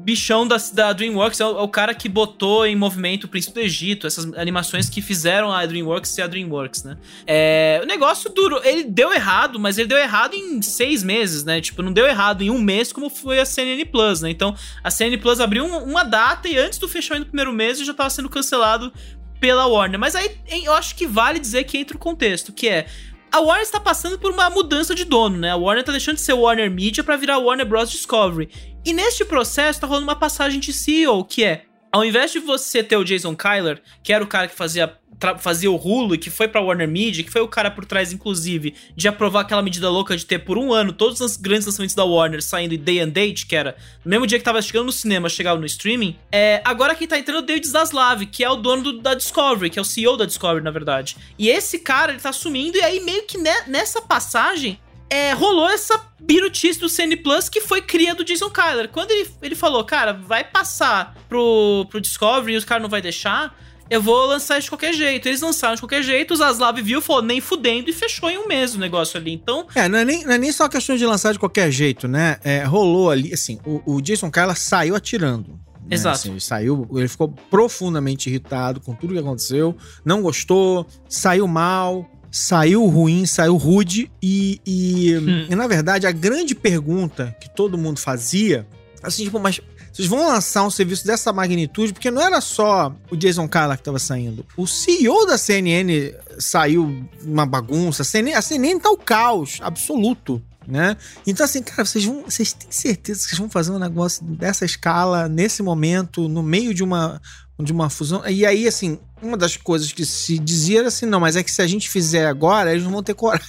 Ex-bichão 0.05 0.47
da, 0.47 0.57
da 0.73 0.93
DreamWorks, 0.93 1.41
é 1.41 1.47
o, 1.47 1.59
é 1.59 1.63
o 1.63 1.69
cara 1.69 1.95
que 1.95 2.09
botou 2.09 2.67
em 2.67 2.77
movimento 2.77 3.25
o 3.25 3.29
Príncipe 3.29 3.55
do 3.55 3.61
Egito, 3.61 4.07
essas 4.07 4.33
animações 4.35 4.89
que 4.89 5.01
fizeram 5.01 5.51
a 5.51 5.65
DreamWorks 5.65 6.11
ser 6.11 6.23
a 6.23 6.27
DreamWorks, 6.27 6.85
né? 6.85 6.97
É, 7.27 7.81
o 7.83 7.87
negócio 7.87 8.31
durou, 8.31 8.63
ele 8.63 8.85
deu 8.85 9.13
errado, 9.13 9.59
mas 9.59 9.79
ele 9.79 9.89
deu 9.89 9.99
errado 9.99 10.35
em 10.35 10.61
seis 10.63 11.03
meses, 11.03 11.45
né? 11.45 11.61
Tipo, 11.61 11.83
não 11.83 11.93
deu 11.93 12.07
errado 12.07 12.43
em 12.43 12.51
um 12.51 12.61
mês 12.61 12.93
como 12.93 13.09
foi 13.09 13.41
a 13.41 13.45
CNN 13.47 13.85
Plus, 13.87 14.21
né? 14.21 14.31
Então, 14.31 14.55
a 14.83 14.91
CNN 14.91 15.17
Plus 15.19 15.41
abriu 15.41 15.65
um- 15.65 15.85
uma 15.85 16.05
data 16.05 16.49
e 16.49 16.59
antes 16.59 16.79
do 16.79 16.87
fechamento 16.89 17.27
do 17.27 17.29
primeiro 17.31 17.53
mês 17.53 17.79
já 17.79 17.95
tava 17.95 18.11
sendo 18.11 18.29
cancelado 18.29 18.93
pela 19.41 19.67
Warner. 19.67 19.99
Mas 19.99 20.15
aí 20.15 20.31
eu 20.65 20.73
acho 20.75 20.95
que 20.95 21.07
vale 21.07 21.39
dizer 21.39 21.65
que 21.65 21.77
entra 21.79 21.97
o 21.97 22.01
contexto, 22.01 22.53
que 22.53 22.69
é 22.69 22.87
a 23.35 23.41
Warner 23.41 23.63
está 23.63 23.81
passando 23.81 24.17
por 24.17 24.31
uma 24.31 24.49
mudança 24.49 24.95
de 24.95 25.03
dono, 25.05 25.37
né? 25.37 25.51
A 25.51 25.57
Warner 25.57 25.83
tá 25.83 25.91
deixando 25.91 26.15
de 26.15 26.21
ser 26.21 26.35
Warner 26.35 26.71
Media 26.71 27.03
para 27.03 27.17
virar 27.17 27.39
Warner 27.39 27.67
Bros. 27.67 27.91
Discovery. 27.91 28.49
E 28.85 28.93
neste 28.93 29.25
processo 29.25 29.81
tá 29.81 29.89
rolando 29.89 30.07
uma 30.07 30.15
passagem 30.15 30.61
de 30.61 30.73
CEO, 30.73 31.25
que 31.25 31.43
é, 31.43 31.65
ao 31.91 32.05
invés 32.05 32.31
de 32.31 32.39
você 32.39 32.81
ter 32.81 32.97
o 32.97 33.03
Jason 33.03 33.35
Kyler, 33.35 33.83
que 34.05 34.13
era 34.13 34.23
o 34.23 34.27
cara 34.29 34.47
que 34.47 34.55
fazia, 34.55 34.97
fazia 35.39 35.71
o 35.71 36.15
e 36.15 36.19
que 36.19 36.29
foi 36.31 36.47
pra 36.49 36.61
Warner 36.61 36.89
Media, 36.89 37.23
que 37.25 37.31
foi 37.31 37.41
o 37.41 37.49
cara 37.49 37.71
por 37.71 37.85
trás, 37.85 38.13
inclusive, 38.13 38.75
de 38.97 39.09
aprovar 39.09 39.41
aquela 39.43 39.63
medida 39.63 39.89
louca 39.89 40.17
de 40.17 40.27
ter 40.27 40.41
por 40.41 40.59
um 40.59 40.73
ano 40.73 40.93
todos 40.93 41.21
os 41.21 41.37
grandes 41.37 41.67
lançamentos 41.67 41.95
da 41.95 42.05
Warner 42.05 42.43
saindo 42.43 42.75
em 42.75 42.79
day 42.79 43.01
and 43.01 43.09
date, 43.11 43.47
que 43.47 43.55
era 43.57 43.77
no 44.05 44.11
mesmo 44.11 44.27
dia 44.27 44.39
que 44.39 44.45
tava 44.45 44.61
chegando 44.61 44.87
no 44.87 44.93
cinema, 44.93 45.29
chegava 45.29 45.59
no 45.59 45.67
streaming. 45.67 46.17
É, 46.33 46.61
agora 46.65 46.95
quem 46.95 47.07
tá 47.07 47.19
entrando 47.19 47.37
é 47.39 47.43
o 47.43 47.47
David 47.47 47.67
Zaslav, 47.69 48.27
que 48.27 48.43
é 48.45 48.51
o 48.51 48.57
dono 48.57 48.83
do- 48.83 49.01
da 49.01 49.15
Discovery, 49.15 49.71
que 49.71 49.79
é 49.79 49.83
o 49.83 49.85
CEO 49.85 50.17
da 50.17 50.25
Discovery, 50.27 50.65
na 50.65 50.71
verdade. 50.71 51.17
E 51.39 51.49
esse 51.49 51.79
cara, 51.79 52.13
ele 52.13 52.21
tá 52.21 52.31
assumindo, 52.31 52.77
e 52.77 52.83
aí 52.83 53.01
meio 53.01 53.23
que 53.25 53.39
ne- 53.39 53.63
nessa 53.69 54.03
passagem, 54.03 54.79
é, 55.11 55.33
rolou 55.33 55.69
essa 55.69 56.01
birutice 56.19 56.81
do 56.81 56.89
CN 56.89 57.15
Plus 57.17 57.49
que 57.49 57.61
foi 57.61 57.83
cria 57.83 58.15
do 58.15 58.25
Jason 58.25 58.51
Kyler. 58.51 58.89
Quando 58.89 59.11
ele, 59.13 59.29
ele 59.43 59.55
falou, 59.55 59.85
cara, 59.85 60.13
vai 60.13 60.43
passar 60.43 61.15
pro, 61.29 61.87
pro 61.91 62.01
Discovery 62.01 62.55
e 62.55 62.57
os 62.57 62.65
caras 62.65 62.83
não 62.83 62.89
vai 62.91 63.03
deixar, 63.03 63.55
eu 63.91 64.01
vou 64.03 64.27
lançar 64.27 64.61
de 64.61 64.69
qualquer 64.69 64.93
jeito. 64.95 65.29
Eles 65.29 65.41
lançaram 65.41 65.75
de 65.75 65.81
qualquer 65.83 66.03
jeito, 66.03 66.33
o 66.35 66.37
Zaslav 66.37 66.77
viu, 66.83 67.01
falou, 67.01 67.23
nem 67.23 67.41
fudendo, 67.41 67.89
e 67.91 67.93
fechou 67.93 68.31
em 68.31 68.39
um 68.39 68.47
mês 68.49 68.75
o 68.75 68.79
negócio 68.79 69.19
ali. 69.19 69.33
Então, 69.33 69.67
É, 69.75 69.89
não 69.89 69.99
é, 69.99 70.05
nem, 70.05 70.25
não 70.25 70.33
é 70.33 70.39
nem 70.39 70.51
só 70.53 70.69
questão 70.69 70.97
de 70.97 71.05
lançar 71.07 71.33
de 71.33 71.39
qualquer 71.39 71.71
jeito, 71.71 72.09
né? 72.09 72.37
É, 72.43 72.65
rolou 72.65 73.11
ali, 73.11 73.33
assim, 73.33 73.59
o, 73.65 73.95
o 73.97 74.01
Jason 74.01 74.31
Kyler 74.31 74.57
saiu 74.57 74.95
atirando. 74.95 75.51
né? 75.53 75.59
Exato. 75.91 76.17
Assim, 76.17 76.31
ele 76.31 76.41
saiu, 76.41 76.89
ele 76.95 77.09
ficou 77.09 77.29
profundamente 77.51 78.29
irritado 78.31 78.81
com 78.81 78.95
tudo 78.95 79.13
que 79.13 79.19
aconteceu, 79.21 79.77
não 80.05 80.23
gostou, 80.23 80.87
saiu 81.09 81.47
mal, 81.47 82.09
saiu 82.31 82.85
ruim, 82.87 83.27
saiu 83.27 83.57
rude 83.57 84.11
e, 84.23 84.61
e, 84.67 85.15
Hum. 85.17 85.47
e, 85.51 85.55
na 85.55 85.67
verdade, 85.67 86.07
a 86.07 86.11
grande 86.11 86.55
pergunta 86.55 87.37
que 87.41 87.49
todo 87.55 87.79
mundo 87.79 88.01
fazia, 88.01 88.67
assim, 89.03 89.25
tipo, 89.25 89.39
mas 89.39 89.61
vocês 89.95 90.09
vão 90.09 90.27
lançar 90.27 90.65
um 90.65 90.71
serviço 90.71 91.07
dessa 91.07 91.33
magnitude, 91.33 91.93
porque 91.93 92.11
não 92.11 92.21
era 92.21 92.41
só 92.41 92.93
o 93.13 93.17
Jason 93.17 93.49
Kyler 93.49 93.77
que 93.77 93.83
estava 93.83 93.99
saindo. 94.01 94.45
O 94.57 94.67
CEO 94.67 95.25
da 95.25 95.39
CNN 95.39 96.13
saiu 96.37 97.07
uma 97.23 97.47
bagunça. 97.47 98.03
A 98.03 98.05
CNN, 98.05 98.35
a 98.37 98.43
CNN 98.43 98.81
tá 98.81 98.91
o 98.91 98.97
caos 98.97 99.59
absoluto, 99.63 100.43
né? 100.67 100.97
Então, 101.25 101.45
assim, 101.45 101.63
cara, 101.63 101.85
vocês 101.85 102.05
vão. 102.05 102.23
Vocês 102.25 102.53
têm 102.53 102.73
certeza 102.73 103.21
que 103.23 103.29
vocês 103.29 103.39
vão 103.39 103.49
fazer 103.49 103.71
um 103.71 103.79
negócio 103.79 104.25
dessa 104.25 104.65
escala, 104.65 105.29
nesse 105.29 105.63
momento, 105.63 106.29
no 106.29 106.43
meio 106.43 106.75
de 106.75 106.83
uma, 106.83 107.23
de 107.61 107.73
uma 107.73 107.89
fusão? 107.89 108.27
E 108.29 108.45
aí, 108.45 108.67
assim, 108.67 108.99
uma 109.23 109.37
das 109.37 109.57
coisas 109.57 109.93
que 109.93 110.05
se 110.05 110.41
dizia 110.41 110.81
era 110.81 110.89
assim, 110.89 111.07
não, 111.07 111.21
mas 111.21 111.37
é 111.37 111.43
que 111.45 111.53
se 111.53 111.63
a 111.63 111.69
gente 111.69 111.89
fizer 111.89 112.27
agora, 112.27 112.73
eles 112.73 112.83
não 112.83 112.91
vão 112.91 113.03
ter 113.03 113.15
coragem. 113.15 113.47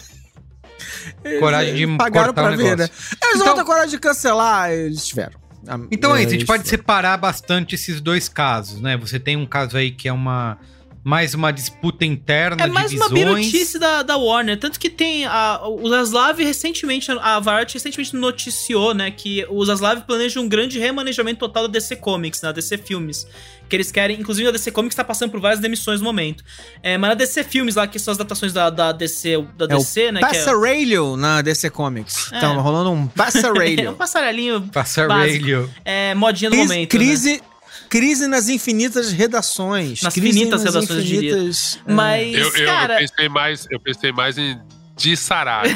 Coragem 1.40 1.74
de 1.76 1.98
pagaram 1.98 2.34
cortar 2.34 2.42
o 2.54 2.56
pra 2.56 2.56
ver, 2.56 2.78
né? 2.78 2.84
Eles 3.24 3.36
Então- 3.36 3.46
vão 3.48 3.56
ter 3.56 3.64
coragem 3.64 3.90
de 3.90 4.00
cancelar, 4.00 4.72
eles 4.72 5.06
tiveram. 5.08 5.45
Então 5.92 6.16
é 6.16 6.22
isso, 6.22 6.30
a 6.30 6.32
gente 6.34 6.46
pode 6.46 6.68
separar 6.68 7.18
bastante 7.18 7.76
esses 7.76 8.00
dois 8.02 8.30
casos, 8.30 8.82
né? 8.82 8.98
Você 8.98 9.20
tem 9.20 9.36
um 9.36 9.46
caso 9.46 9.78
aí 9.78 9.92
que 9.92 10.08
é 10.08 10.14
uma 10.14 10.58
mais 11.06 11.36
uma 11.36 11.52
disputa 11.52 12.04
interna 12.04 12.64
é 12.64 12.68
mais 12.68 12.92
uma 12.92 13.08
birutice 13.10 13.78
da, 13.78 14.02
da 14.02 14.18
Warner. 14.18 14.60
Tanto 14.60 14.80
que 14.80 14.90
tem 14.90 15.24
a, 15.24 15.62
o 15.64 15.88
Zaslav 15.88 16.40
recentemente, 16.42 17.12
a 17.12 17.40
Variety 17.40 17.76
recentemente 17.76 18.16
noticiou, 18.16 18.92
né, 18.92 19.12
que 19.12 19.46
o 19.48 19.64
Zaslav 19.64 20.02
planeja 20.02 20.40
um 20.40 20.50
grande 20.50 20.80
remanejamento 20.80 21.40
total 21.42 21.68
da 21.68 21.74
DC 21.74 21.98
Comics, 21.98 22.42
né, 22.42 22.50
da 22.50 22.54
DC 22.54 22.80
Filmes. 22.80 23.28
Que 23.70 23.76
eles 23.76 23.92
querem, 23.92 24.20
inclusive 24.20 24.50
a 24.50 24.52
DC 24.52 24.72
Comics 24.72 24.96
tá 24.96 25.04
passando 25.04 25.30
por 25.30 25.40
várias 25.40 25.60
demissões 25.60 26.00
no 26.00 26.06
momento. 26.06 26.44
É, 26.82 26.98
mas 26.98 27.12
a 27.12 27.14
DC 27.14 27.44
Filmes 27.44 27.76
lá, 27.76 27.86
que 27.86 28.00
são 28.00 28.12
as 28.12 28.18
datações 28.18 28.52
da, 28.52 28.72
da 28.72 28.92
DC, 28.92 29.46
da 29.56 29.66
É 29.66 29.76
o 29.76 29.78
DC, 29.78 30.12
né, 30.12 30.20
que 30.22 30.26
é... 30.26 30.30
Passarelho 30.30 31.16
na 31.16 31.44
DC 31.44 31.70
Comics. 31.70 32.32
É. 32.34 32.40
Tava 32.40 32.60
rolando 32.62 32.90
um 32.90 32.96
É 32.98 33.02
um 33.04 33.08
Passarelho. 33.10 33.94
passarelinho, 33.94 34.62
Passar 34.74 35.08
Básico. 35.08 35.40
radio. 35.40 35.70
é, 35.86 36.16
modinha 36.16 36.50
do 36.50 36.56
crise, 36.56 36.68
momento, 36.74 37.44
né? 37.44 37.55
Crise, 37.90 38.28
nas 38.28 38.50
infinitas 38.50 39.12
redações. 39.12 40.02
Nas 40.02 40.14
crise 40.14 40.40
finitas 40.40 40.64
redações, 40.64 40.90
eu 40.90 41.02
diria. 41.02 41.32
infinitas, 41.32 41.80
é. 41.86 41.94
Mas, 41.94 42.36
Eu, 42.36 42.56
eu, 42.56 42.66
cara... 42.66 42.94
eu 42.96 43.00
pensei 43.00 43.30
mais, 43.30 43.68
eu 43.70 43.80
pensei 43.80 44.12
mais 44.12 44.38
em 44.38 44.60
Dissarag. 44.96 45.70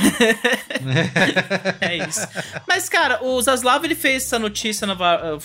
É 1.81 1.97
isso. 2.07 2.25
Mas, 2.67 2.87
cara, 2.87 3.21
o 3.21 3.41
Zaslav, 3.41 3.83
ele 3.83 3.95
fez 3.95 4.23
essa 4.23 4.39
notícia 4.39 4.87
na 4.87 4.95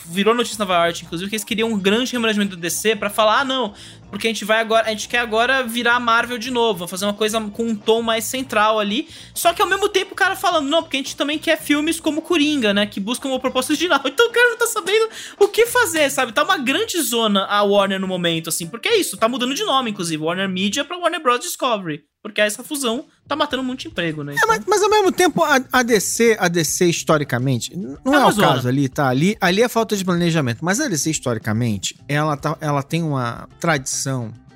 virou 0.06 0.32
notícia 0.32 0.58
na 0.58 0.64
Variety, 0.64 1.04
inclusive, 1.04 1.28
que 1.28 1.34
eles 1.34 1.44
queriam 1.44 1.70
um 1.70 1.78
grande 1.78 2.12
remanejamento 2.12 2.54
do 2.54 2.60
DC 2.60 2.94
pra 2.94 3.10
falar, 3.10 3.40
ah, 3.40 3.44
não, 3.44 3.74
porque 4.14 4.28
a 4.28 4.30
gente 4.30 4.44
vai 4.44 4.60
agora, 4.60 4.86
a 4.86 4.90
gente 4.90 5.08
quer 5.08 5.18
agora 5.18 5.64
virar 5.64 5.98
Marvel 5.98 6.38
de 6.38 6.48
novo, 6.48 6.86
fazer 6.86 7.04
uma 7.04 7.14
coisa 7.14 7.40
com 7.40 7.64
um 7.64 7.74
tom 7.74 8.00
mais 8.00 8.22
central 8.22 8.78
ali. 8.78 9.08
Só 9.34 9.52
que 9.52 9.60
ao 9.60 9.66
mesmo 9.66 9.88
tempo 9.88 10.12
o 10.12 10.14
cara 10.14 10.36
falando, 10.36 10.68
não, 10.68 10.84
porque 10.84 10.96
a 10.96 11.00
gente 11.00 11.16
também 11.16 11.36
quer 11.36 11.60
filmes 11.60 11.98
como 11.98 12.22
Coringa, 12.22 12.72
né, 12.72 12.86
que 12.86 13.00
buscam 13.00 13.30
uma 13.30 13.40
proposta 13.40 13.72
original. 13.72 14.00
Então 14.14 14.28
o 14.28 14.30
cara 14.30 14.50
não 14.50 14.56
tá 14.56 14.66
sabendo 14.68 15.08
o 15.40 15.48
que 15.48 15.66
fazer, 15.66 16.08
sabe? 16.08 16.30
Tá 16.30 16.44
uma 16.44 16.56
grande 16.56 17.00
zona 17.02 17.44
a 17.46 17.64
Warner 17.64 17.98
no 17.98 18.06
momento, 18.06 18.48
assim, 18.48 18.68
porque 18.68 18.88
é 18.88 18.96
isso, 18.96 19.16
tá 19.16 19.28
mudando 19.28 19.52
de 19.52 19.64
nome, 19.64 19.90
inclusive, 19.90 20.22
Warner 20.22 20.48
Media 20.48 20.84
pra 20.84 20.96
Warner 20.96 21.20
Bros. 21.20 21.40
Discovery. 21.40 22.04
Porque 22.24 22.40
essa 22.40 22.64
fusão 22.64 23.04
tá 23.28 23.36
matando 23.36 23.62
muito 23.62 23.86
emprego, 23.86 24.24
né? 24.24 24.34
É, 24.42 24.46
mas, 24.46 24.64
mas 24.66 24.82
ao 24.82 24.88
mesmo 24.88 25.12
tempo, 25.12 25.44
a, 25.44 25.60
a 25.70 25.82
DC, 25.82 26.38
a 26.40 26.48
DC 26.48 26.86
historicamente, 26.86 27.76
não 27.76 28.14
É 28.14 28.16
é, 28.16 28.24
o 28.24 28.32
zona. 28.32 28.48
caso 28.48 28.66
ali, 28.66 28.88
tá? 28.88 29.08
Ali, 29.08 29.36
ali 29.38 29.60
é 29.60 29.68
falta 29.68 29.94
de 29.94 30.02
planejamento. 30.02 30.64
Mas 30.64 30.80
a 30.80 30.88
DC, 30.88 31.10
historicamente, 31.10 31.94
ela, 32.08 32.34
tá, 32.34 32.56
ela 32.62 32.82
tem 32.82 33.02
uma 33.02 33.46
tradição 33.60 34.03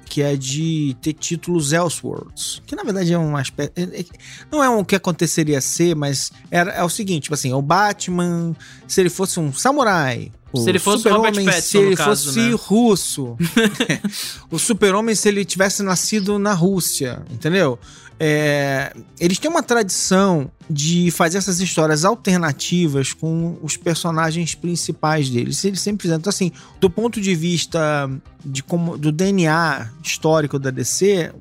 que 0.07 0.23
é 0.23 0.37
de 0.37 0.97
ter 1.03 1.13
títulos 1.13 1.73
Elseworlds. 1.73 2.63
Que 2.67 2.75
na 2.75 2.83
verdade 2.83 3.13
é 3.13 3.19
uma 3.19 3.43
espécie. 3.43 3.73
é- 3.77 4.01
é- 4.01 4.05
Não 4.51 4.65
é 4.65 4.69
um 4.69 4.83
que 4.83 4.97
aconteceria 4.97 5.61
ser, 5.61 5.95
mas 5.95 6.33
era, 6.51 6.71
é 6.73 6.83
o 6.83 6.89
seguinte: 6.89 7.25
tipo 7.25 7.35
assim, 7.35 7.53
o 7.53 7.61
Batman, 7.61 8.57
se 8.87 9.01
ele 9.01 9.11
fosse 9.11 9.39
um 9.39 9.53
samurai. 9.53 10.33
O 10.51 10.63
Se 10.63 10.71
ele 10.71 10.79
fosse 10.79 11.07
o 11.07 11.11
Robert 11.13 11.35
Super-Homem, 11.35 11.45
Pattinson, 11.45 11.69
se 11.69 11.77
ele 11.79 11.95
caso, 11.97 12.25
fosse 12.33 12.41
né? 12.41 12.57
russo. 12.59 13.37
o 14.51 14.59
super-homem 14.59 15.15
se 15.15 15.29
ele 15.29 15.45
tivesse 15.45 15.83
nascido 15.83 16.39
na 16.39 16.55
Rússia, 16.55 17.23
entendeu? 17.31 17.79
É, 18.21 18.93
eles 19.21 19.39
têm 19.39 19.51
uma 19.51 19.63
tradição 19.63 20.51
de 20.69 21.11
fazer 21.11 21.39
essas 21.39 21.61
histórias 21.61 22.05
alternativas 22.05 23.13
com 23.13 23.57
os 23.63 23.77
personagens 23.77 24.55
principais 24.55 25.31
deles. 25.31 25.65
Eles 25.65 25.81
sempre 25.81 26.03
fizeram. 26.03 26.19
Então, 26.19 26.31
assim, 26.31 26.51
do 26.81 26.91
ponto 26.91 27.21
de 27.21 27.35
vista 27.35 28.11
de 28.45 28.63
como, 28.63 28.99
do 28.99 29.13
DNA 29.13 29.91
histórico 30.03 30.59
da 30.59 30.71
DC, 30.71 31.33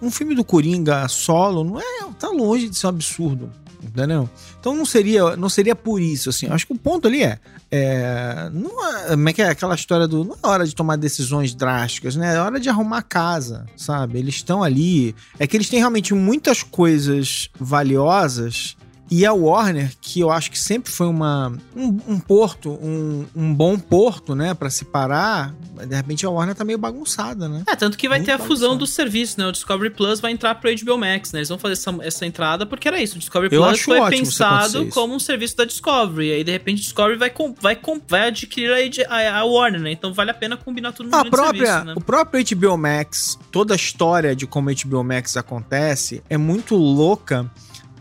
um 0.00 0.10
filme 0.10 0.34
do 0.34 0.44
Coringa 0.44 1.06
solo 1.08 1.62
não 1.62 1.78
é. 1.78 1.84
tá 2.18 2.28
longe 2.28 2.68
de 2.68 2.76
ser 2.76 2.86
um 2.86 2.90
absurdo. 2.90 3.50
Entendeu? 3.84 4.28
Então 4.58 4.74
não 4.74 4.86
seria, 4.86 5.36
não 5.36 5.48
seria 5.48 5.76
por 5.76 6.00
isso, 6.00 6.30
assim. 6.30 6.48
Acho 6.48 6.66
que 6.66 6.72
o 6.72 6.78
ponto 6.78 7.06
ali 7.06 7.22
é. 7.22 7.38
é 7.70 8.50
não 8.52 8.84
é, 8.86 9.10
como 9.10 9.28
é 9.28 9.32
que 9.32 9.42
é 9.42 9.48
aquela 9.48 9.74
história 9.74 10.08
do. 10.08 10.24
Não 10.24 10.36
é 10.42 10.46
hora 10.46 10.66
de 10.66 10.74
tomar 10.74 10.96
decisões 10.96 11.54
drásticas, 11.54 12.16
né? 12.16 12.34
É 12.34 12.40
hora 12.40 12.58
de 12.58 12.68
arrumar 12.68 13.02
casa, 13.02 13.66
sabe? 13.76 14.18
Eles 14.18 14.36
estão 14.36 14.62
ali. 14.62 15.14
É 15.38 15.46
que 15.46 15.56
eles 15.56 15.68
têm 15.68 15.78
realmente 15.78 16.14
muitas 16.14 16.62
coisas 16.62 17.50
valiosas. 17.58 18.76
E 19.16 19.24
a 19.24 19.32
Warner, 19.32 19.92
que 20.00 20.18
eu 20.18 20.28
acho 20.28 20.50
que 20.50 20.58
sempre 20.58 20.90
foi 20.90 21.06
uma, 21.06 21.56
um, 21.76 22.00
um 22.08 22.18
porto, 22.18 22.72
um, 22.82 23.24
um 23.36 23.54
bom 23.54 23.78
porto, 23.78 24.34
né, 24.34 24.54
Pra 24.54 24.68
se 24.68 24.84
parar, 24.84 25.54
de 25.86 25.94
repente 25.94 26.26
a 26.26 26.30
Warner 26.30 26.52
tá 26.52 26.64
meio 26.64 26.78
bagunçada, 26.78 27.48
né? 27.48 27.62
É, 27.68 27.76
tanto 27.76 27.96
que 27.96 28.08
vai 28.08 28.18
Muito 28.18 28.26
ter 28.26 28.32
a 28.32 28.38
fusão 28.38 28.70
bagunçado. 28.70 28.78
dos 28.78 28.90
serviços, 28.90 29.36
né? 29.36 29.46
O 29.46 29.52
Discovery 29.52 29.90
Plus 29.90 30.18
vai 30.18 30.32
entrar 30.32 30.56
pro 30.56 30.68
HBO 30.74 30.98
Max, 30.98 31.30
né? 31.30 31.38
Eles 31.38 31.48
vão 31.48 31.58
fazer 31.58 31.74
essa, 31.74 31.96
essa 32.02 32.26
entrada 32.26 32.66
porque 32.66 32.88
era 32.88 33.00
isso. 33.00 33.14
O 33.14 33.18
Discovery 33.20 33.54
Eu 33.54 33.62
Plus 33.62 33.82
foi 33.82 34.10
pensado 34.10 34.86
como 34.86 35.14
um 35.14 35.20
serviço 35.20 35.56
da 35.58 35.64
Discovery. 35.64 36.32
Aí, 36.32 36.42
de 36.42 36.50
repente, 36.50 36.80
o 36.80 36.82
Discovery 36.82 37.16
vai, 37.16 37.30
com, 37.30 37.54
vai, 37.60 37.76
com, 37.76 38.00
vai 38.08 38.26
adquirir 38.26 39.06
a, 39.08 39.14
a, 39.14 39.38
a 39.38 39.44
Warner, 39.44 39.80
né? 39.80 39.92
Então 39.92 40.12
vale 40.12 40.32
a 40.32 40.34
pena 40.34 40.56
combinar 40.56 40.90
tudo 40.90 41.08
no 41.08 41.16
A 41.16 41.24
própria, 41.24 41.66
serviço, 41.66 41.84
né? 41.84 41.94
O 41.96 42.00
próprio 42.00 42.44
HBO 42.44 42.76
Max, 42.76 43.38
toda 43.52 43.74
a 43.74 43.76
história 43.76 44.34
de 44.34 44.44
como 44.44 44.70
o 44.70 44.74
HBO 44.74 45.04
Max 45.04 45.36
acontece 45.36 46.20
é 46.28 46.36
muito 46.36 46.74
louca, 46.74 47.48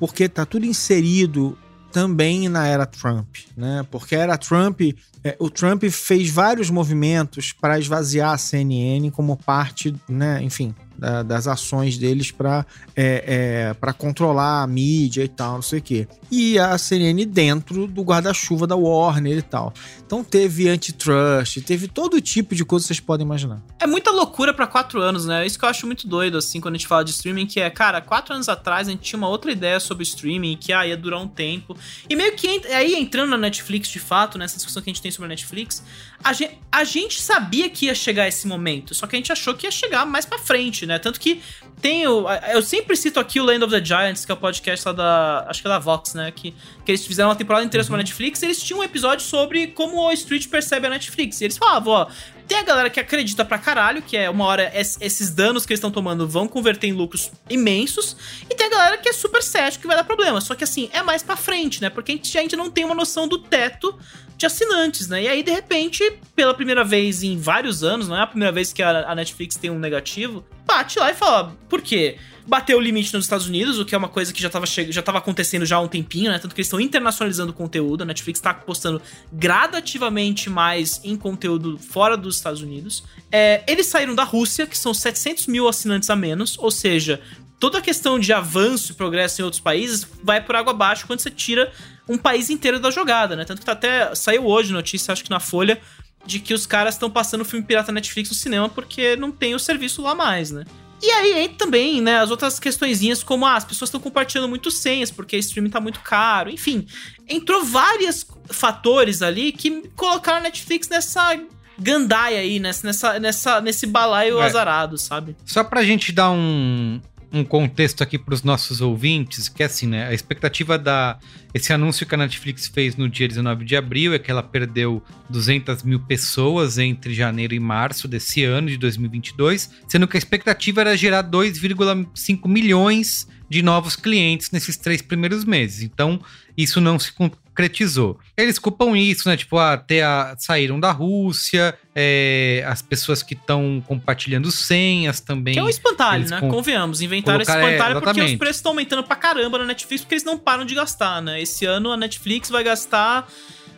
porque 0.04 0.28
tá 0.28 0.46
tudo 0.46 0.66
inserido 0.66 1.58
também 1.94 2.50
na 2.50 2.68
era 2.68 2.86
Trump, 2.86 3.38
né? 3.56 3.88
Porque 3.90 4.18
a 4.18 4.20
era 4.20 4.38
Trump, 4.38 4.82
é, 5.24 5.34
o 5.40 5.50
Trump 5.50 5.82
fez 5.86 6.30
vários 6.30 6.70
movimentos 6.70 7.54
para 7.54 7.80
esvaziar 7.80 8.34
a 8.34 8.38
CNN 8.38 9.10
como 9.12 9.38
parte, 9.38 9.96
né, 10.10 10.44
enfim, 10.44 10.76
da- 11.04 11.24
das 11.24 11.48
ações 11.48 11.98
deles 11.98 12.32
para 12.32 12.66
é, 12.96 13.24
é, 13.70 13.74
para 13.74 13.92
controlar 13.92 14.62
a 14.64 14.68
mídia 14.68 15.24
e 15.24 15.28
tal, 15.28 15.56
não 15.56 15.62
sei 15.62 15.80
o 15.80 15.82
quê. 15.82 16.08
E 16.32 16.58
a 16.60 16.78
CNN 16.78 17.26
dentro 17.26 17.88
do 17.88 18.02
guarda-chuva 18.04 18.66
da 18.68 18.76
Warner 18.76 19.38
e 19.38 19.42
tal. 19.42 19.74
Então 20.06 20.24
teve 20.24 20.70
antitrust, 20.70 21.62
teve 21.62 21.88
todo 21.88 22.22
tipo 22.22 22.54
de 22.56 22.64
coisa 22.64 22.84
que 22.84 22.88
vocês 22.88 23.00
podem 23.00 23.26
imaginar. 23.26 23.62
É 23.80 23.88
muita 23.88 24.12
loucura 24.12 24.54
pra 24.54 24.68
quatro 24.68 25.02
anos, 25.02 25.26
né? 25.26 25.46
Isso 25.46 25.58
que 25.60 25.66
eu 25.66 25.70
acho 25.70 25.86
muito 25.88 26.08
doido, 26.08 26.38
assim, 26.38 26.62
quando 26.62 26.76
a 26.76 26.78
gente 26.78 26.88
fala 26.88 27.04
de 27.04 27.12
streaming, 27.12 27.46
que 27.48 27.60
é, 27.60 27.70
cara, 27.70 28.00
quatro 28.00 28.34
anos 28.34 28.48
atrás 28.48 28.88
a 28.88 28.92
gente 28.92 29.02
tinha 29.02 29.18
uma 29.18 29.28
outra 29.28 29.52
ideia 29.52 29.80
sobre 29.80 30.04
streaming, 30.04 30.56
que 30.58 30.72
ah, 30.72 30.86
ia 30.88 30.96
durar 30.96 31.20
um 31.20 31.28
tempo. 31.28 31.76
E 32.10 32.16
meio 32.16 32.36
que 32.36 32.48
ent- 32.48 32.66
aí 32.68 32.94
entrando 32.96 33.32
na 33.32 33.38
Netflix 33.38 33.88
de 33.90 34.00
fato, 34.00 34.38
nessa 34.38 34.56
discussão 34.56 34.82
que 34.84 34.90
a 34.90 34.94
gente 34.94 35.02
tem 35.02 35.12
sobre 35.12 35.26
a 35.26 35.30
Netflix, 35.30 35.84
a 36.24 36.34
gente, 36.34 36.58
a 36.72 36.84
gente 36.84 37.22
sabia 37.22 37.70
que 37.70 37.88
ia 37.88 37.96
chegar 37.96 38.28
esse 38.28 38.48
momento, 38.48 38.96
só 38.96 39.06
que 39.06 39.16
a 39.16 39.20
gente 39.20 39.32
achou 39.32 39.54
que 39.54 39.68
ia 39.68 39.72
chegar 39.72 40.06
mais 40.06 40.26
pra 40.26 40.40
frente, 40.40 40.86
né? 40.86 40.98
Tanto 40.98 41.20
que 41.20 41.42
tem 41.82 42.08
o. 42.08 42.26
Eu 42.52 42.62
sempre 42.62 42.96
cito 42.96 43.20
aqui 43.20 43.40
o 43.40 43.44
Land 43.44 43.66
of 43.66 43.72
the 43.74 43.84
Giants, 43.84 44.26
que 44.26 44.32
é 44.32 44.36
o 44.36 44.38
podcast 44.38 44.88
lá 44.88 44.94
da. 44.94 45.46
Acho 45.50 45.62
que 45.62 45.68
é 45.68 45.72
da 45.72 45.80
Vox, 45.80 46.14
né? 46.14 46.32
Que, 46.32 46.54
que 46.86 46.92
eles 46.92 47.06
fizeram 47.06 47.30
uma 47.30 47.36
temporada 47.36 47.66
inteira 47.66 47.84
sobre 47.84 48.00
a 48.00 48.04
Netflix 48.04 48.44
eles 48.44 48.62
tinham 48.62 48.80
um 48.80 48.84
episódio 48.84 49.26
sobre 49.26 49.68
como 49.68 49.98
o 50.02 50.12
Street 50.12 50.48
percebe 50.48 50.88
a 50.88 50.90
Netflix. 50.90 51.40
E 51.42 51.46
eles 51.46 51.58
falavam, 51.58 51.94
ó. 51.94 52.08
Tem 52.46 52.58
a 52.58 52.64
galera 52.64 52.90
que 52.90 53.00
acredita 53.00 53.46
pra 53.46 53.58
caralho, 53.58 54.02
que 54.02 54.18
é 54.18 54.30
uma 54.30 54.44
hora 54.46 54.70
es- 54.76 54.98
esses 55.00 55.30
danos 55.30 55.66
que 55.66 55.72
eles 55.72 55.80
estão 55.80 55.90
tomando 55.90 56.28
vão 56.28 56.46
converter 56.46 56.88
em 56.88 56.92
lucros 56.92 57.32
imensos. 57.50 58.18
E 58.50 58.54
tem 58.54 58.68
a 58.68 58.70
galera 58.70 58.98
que 58.98 59.08
é 59.08 59.14
super 59.14 59.42
cético 59.42 59.84
que 59.84 59.88
vai 59.88 59.96
dar 59.96 60.04
problema. 60.04 60.42
Só 60.42 60.54
que 60.54 60.64
assim, 60.64 60.90
é 60.92 61.02
mais 61.02 61.24
pra 61.24 61.38
frente, 61.38 61.82
né? 61.82 61.90
Porque 61.90 62.12
a 62.12 62.16
gente 62.16 62.38
ainda 62.38 62.58
não 62.58 62.70
tem 62.70 62.84
uma 62.84 62.94
noção 62.96 63.28
do 63.30 63.38
teto 63.38 63.98
de 64.38 64.46
assinantes, 64.46 65.08
né? 65.08 65.24
E 65.24 65.28
aí, 65.30 65.42
de 65.42 65.52
repente, 65.52 66.04
pela 66.36 66.54
primeira 66.54 66.84
vez 66.84 67.24
em 67.24 67.38
vários 67.38 67.82
anos, 67.82 68.10
não 68.10 68.18
é 68.18 68.22
a 68.24 68.28
primeira 68.28 68.52
vez 68.52 68.74
que 68.74 68.84
a 68.84 69.16
Netflix 69.16 69.56
tem 69.56 69.70
um 69.70 69.80
negativo, 69.80 70.44
bate 70.66 71.00
lá 71.00 71.12
e 71.12 71.14
fala, 71.14 71.56
por 71.70 71.82
quê? 71.82 72.18
Bateu 72.46 72.78
o 72.78 72.82
limite 72.82 73.14
nos 73.14 73.24
Estados 73.26 73.48
Unidos, 73.48 73.80
o 73.80 73.86
que 73.86 73.96
é 73.96 73.98
uma 73.98 74.10
coisa 74.10 74.34
que 74.34 74.42
já 74.42 74.50
tava, 74.50 74.66
che- 74.66 74.92
já 74.92 75.02
tava 75.02 75.18
acontecendo 75.20 75.66
já 75.66 75.78
há 75.78 75.80
um 75.80 75.88
tempinho, 75.88 76.30
né? 76.30 76.38
Tanto 76.40 76.54
que 76.54 76.60
eles 76.60 76.68
estão 76.68 76.80
internacionalizando 76.80 77.52
o 77.52 77.54
conteúdo. 77.56 78.02
A 78.02 78.06
Netflix 78.06 78.40
tá 78.42 78.54
postando 78.54 79.02
gradativamente 79.32 80.50
mais 80.50 81.00
em 81.04 81.16
conteúdo 81.16 81.78
fora 81.78 82.18
dos 82.18 82.36
Estados 82.36 82.62
Unidos. 82.62 83.04
É, 83.32 83.64
eles 83.68 83.86
saíram 83.88 84.14
da 84.14 84.24
Rússia, 84.24 84.68
que 84.68 84.78
são 84.78 84.94
700 84.94 85.48
mil 85.48 85.68
assinantes 85.68 86.10
a 86.10 86.16
menos, 86.16 86.58
ou 86.60 86.70
seja, 86.70 87.22
toda 87.60 87.78
a 87.78 87.82
questão 87.82 88.20
de 88.20 88.34
avanço 88.34 88.92
e 88.92 88.96
progresso 88.96 89.42
em 89.42 89.46
outros 89.46 89.62
países 89.62 90.06
vai 90.22 90.42
por 90.44 90.56
água 90.56 90.72
abaixo 90.74 91.08
quando 91.08 91.20
você 91.22 91.30
tira 91.30 91.72
um 92.10 92.18
país 92.18 92.50
inteiro 92.50 92.80
da 92.80 92.92
jogada, 92.92 93.36
né? 93.36 93.46
Tanto 93.46 93.60
que 93.60 93.66
tá 93.66 93.72
até 93.72 94.14
saiu 94.16 94.46
hoje 94.46 94.74
notícia, 94.74 95.14
acho 95.14 95.24
que 95.24 95.30
na 95.30 95.40
Folha, 95.40 95.80
de 96.26 96.40
que 96.40 96.54
os 96.54 96.66
caras 96.66 96.96
estão 96.96 97.10
passando 97.10 97.46
filme 97.46 97.66
pirata 97.66 97.92
Netflix 97.92 98.30
no 98.30 98.36
cinema 98.36 98.68
porque 98.68 99.16
não 99.16 99.32
tem 99.32 99.56
o 99.56 99.60
serviço 99.60 100.02
lá 100.02 100.14
mais, 100.14 100.52
né? 100.52 100.66
E 101.06 101.12
aí 101.12 101.44
entra 101.44 101.58
também, 101.58 102.00
né, 102.00 102.20
as 102.20 102.32
outras 102.32 102.58
questõezinhas 102.60 103.22
como 103.24 103.46
ah, 103.46 103.58
as 103.58 103.66
pessoas 103.66 103.90
estão 103.90 104.00
compartilhando 104.00 104.48
muito 104.48 104.72
senhas 104.72 105.12
porque 105.12 105.36
o 105.36 105.40
streaming 105.40 105.70
tá 105.70 105.82
muito 105.82 106.00
caro, 106.00 106.50
enfim. 106.50 106.88
Entrou 107.28 107.62
vários 107.66 108.26
fatores 108.50 109.22
ali 109.22 109.52
que 109.52 109.90
colocaram 109.98 110.38
a 110.38 110.42
Netflix 110.44 110.88
nessa 110.88 111.38
gandaia 111.78 112.40
aí, 112.40 112.58
nessa, 112.58 112.88
nessa, 112.88 113.20
nessa, 113.20 113.60
nesse 113.62 113.86
balaio 113.86 114.40
É. 114.40 114.46
azarado, 114.46 114.98
sabe? 114.98 115.36
Só 115.46 115.62
pra 115.62 115.84
gente 115.84 116.14
dar 116.14 116.32
um, 116.32 117.02
um 117.34 117.44
contexto 117.44 118.04
aqui 118.04 118.20
pros 118.20 118.44
nossos 118.44 118.80
ouvintes, 118.80 119.50
que 119.50 119.64
é 119.64 119.66
assim, 119.66 119.88
né? 119.88 120.08
A 120.08 120.14
expectativa 120.14 120.78
da. 120.78 121.18
Esse 121.52 121.74
anúncio 121.74 122.06
que 122.06 122.14
a 122.14 122.18
Netflix 122.18 122.68
fez 122.68 122.96
no 122.96 123.10
dia 123.10 123.28
19 123.28 123.66
de 123.66 123.76
abril 123.76 124.14
é 124.14 124.20
que 124.20 124.30
ela 124.30 124.44
perdeu 124.44 125.04
200 125.30 125.82
mil 125.82 126.00
pessoas 126.00 126.78
entre 126.78 127.14
janeiro 127.14 127.56
e 127.56 127.60
março 127.60 128.08
desse 128.08 128.44
ano, 128.44 128.68
de 128.68 128.78
2022, 128.78 129.72
sendo 129.88 130.08
que 130.08 130.16
a 130.16 130.20
expectativa 130.20 130.82
era 130.82 130.96
gerar 130.96 131.24
2,5 131.24 132.48
milhões 132.48 133.28
de 133.50 133.62
novos 133.64 133.96
clientes 133.96 134.52
nesses 134.52 134.78
três 134.78 135.02
primeiros 135.02 135.44
meses. 135.44 135.82
Então, 135.82 136.20
isso 136.56 136.80
não 136.80 137.00
se 137.00 137.12
concretizou. 137.54 138.20
Eles 138.36 138.58
culpam 138.58 138.98
isso, 138.98 139.30
né? 139.30 139.38
Tipo, 139.38 139.58
ah, 139.58 139.74
até 139.74 140.04
a, 140.04 140.36
saíram 140.40 140.80
da 140.80 140.92
Rússia, 140.92 141.78
é, 141.96 142.64
as 142.68 142.82
pessoas 142.82 143.22
que 143.22 143.36
estão 143.36 143.82
compartilhando 143.88 144.52
senhas 144.52 145.20
também. 145.20 145.54
Que 145.54 145.60
é 145.60 145.64
um 145.64 145.70
espantalho, 145.70 146.28
né? 146.28 146.40
com- 146.40 146.50
Convenhamos. 146.50 147.02
Inventaram 147.02 147.42
esse 147.42 147.52
é, 147.52 147.56
espantalho 147.64 148.02
porque 148.02 148.22
os 148.22 148.36
preços 148.36 148.58
estão 148.58 148.72
aumentando 148.72 149.04
pra 149.04 149.16
caramba 149.16 149.60
na 149.60 149.66
Netflix 149.66 150.02
porque 150.04 150.16
eles 150.16 150.24
não 150.26 150.38
param 150.38 150.66
de 150.66 150.74
gastar, 150.76 151.22
né? 151.22 151.42
Esse 151.42 151.66
ano 151.66 151.92
a 151.92 151.98
Netflix 151.98 152.50
vai 152.50 152.64
gastar, 152.64 153.28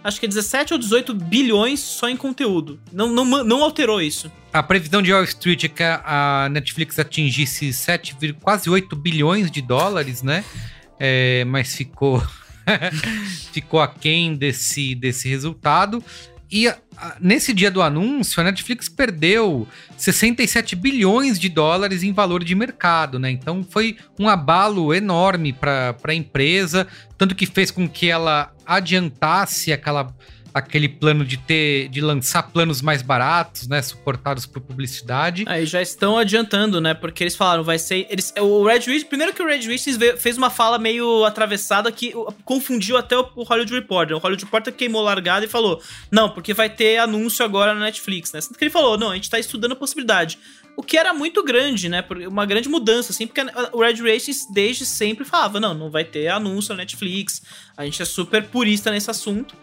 acho 0.03 0.19
que 0.19 0.25
é 0.25 0.29
17 0.29 0.73
ou 0.73 0.79
18 0.79 1.13
bilhões 1.13 1.79
só 1.81 2.07
em 2.09 2.15
conteúdo. 2.17 2.79
Não, 2.91 3.07
não, 3.11 3.25
não 3.43 3.61
alterou 3.63 4.01
isso. 4.01 4.31
A 4.53 4.63
previsão 4.63 5.01
de 5.01 5.11
Wall 5.11 5.25
Street 5.25 5.65
é 5.65 5.67
que 5.67 5.83
a 5.83 6.47
Netflix 6.49 6.97
atingisse 6.97 7.73
7, 7.73 8.15
vir- 8.19 8.35
quase 8.35 8.69
8 8.69 8.95
bilhões 8.95 9.51
de 9.51 9.61
dólares, 9.61 10.23
né? 10.23 10.45
É, 10.97 11.43
mas 11.45 11.75
ficou 11.75 12.25
ficou 13.51 13.79
aquém 13.79 14.35
desse, 14.35 14.95
desse 14.95 15.27
resultado. 15.29 16.03
E 16.51 16.71
nesse 17.19 17.53
dia 17.53 17.71
do 17.71 17.81
anúncio, 17.81 18.39
a 18.39 18.43
Netflix 18.43 18.87
perdeu 18.87 19.67
67 19.97 20.75
bilhões 20.75 21.39
de 21.39 21.49
dólares 21.49 22.03
em 22.03 22.13
valor 22.13 22.43
de 22.43 22.53
mercado, 22.53 23.17
né? 23.19 23.31
Então 23.31 23.65
foi 23.67 23.97
um 24.19 24.29
abalo 24.29 24.93
enorme 24.93 25.51
para 25.51 25.95
a 26.03 26.13
empresa, 26.13 26.87
tanto 27.17 27.35
que 27.35 27.45
fez 27.45 27.71
com 27.71 27.89
que 27.89 28.09
ela 28.09 28.53
adiantasse 28.65 29.73
aquela 29.73 30.15
aquele 30.55 30.87
plano 30.87 31.25
de 31.25 31.35
ter, 31.35 31.89
de 31.89 31.99
lançar 31.99 32.43
planos 32.43 32.81
mais 32.81 33.01
baratos, 33.01 33.67
né, 33.67 33.81
suportados 33.81 34.45
por 34.45 34.61
publicidade. 34.61 35.43
Aí 35.47 35.65
já 35.65 35.81
estão 35.81 36.17
adiantando, 36.17 36.79
né? 36.79 36.93
Porque 36.93 37.21
eles 37.21 37.35
falaram, 37.35 37.61
vai 37.61 37.77
ser. 37.77 38.07
Eles, 38.09 38.33
o 38.39 38.65
Red 38.65 38.83
Witch, 38.87 39.05
primeiro 39.05 39.33
que 39.33 39.43
o 39.43 39.45
Red 39.45 39.67
Witch 39.67 39.85
fez 40.17 40.37
uma 40.37 40.49
fala 40.49 40.79
meio 40.79 41.25
atravessada 41.25 41.91
que 41.91 42.13
confundiu 42.45 42.95
até 42.95 43.17
o 43.17 43.43
Hollywood 43.43 43.73
Reporter. 43.73 44.15
O 44.15 44.19
Hollywood 44.19 44.45
Reporter 44.45 44.73
queimou 44.73 45.01
largada 45.01 45.43
e 45.43 45.49
falou: 45.49 45.81
Não, 46.09 46.29
porque 46.29 46.53
vai 46.53 46.69
ter 46.69 46.99
anúncio 46.99 47.43
agora 47.43 47.73
na 47.73 47.81
Netflix, 47.81 48.31
né? 48.31 48.39
Sendo 48.39 48.57
que 48.57 48.63
ele 48.63 48.71
falou: 48.71 48.97
Não, 48.97 49.11
a 49.11 49.15
gente 49.15 49.29
tá 49.29 49.37
estudando 49.37 49.73
a 49.73 49.75
possibilidade. 49.75 50.39
O 50.77 50.83
que 50.83 50.97
era 50.97 51.13
muito 51.13 51.43
grande, 51.43 51.89
né? 51.89 52.03
Uma 52.27 52.45
grande 52.45 52.69
mudança, 52.69 53.11
assim, 53.11 53.27
porque 53.27 53.41
o 53.73 53.81
Red 53.81 53.95
Racing 53.95 54.53
desde 54.53 54.85
sempre 54.85 55.25
falava: 55.25 55.59
não, 55.59 55.73
não 55.73 55.89
vai 55.89 56.05
ter 56.05 56.29
anúncio 56.29 56.73
na 56.73 56.77
Netflix. 56.77 57.41
A 57.75 57.83
gente 57.83 58.01
é 58.01 58.05
super 58.05 58.43
purista 58.43 58.89
nesse 58.89 59.11
assunto. 59.11 59.53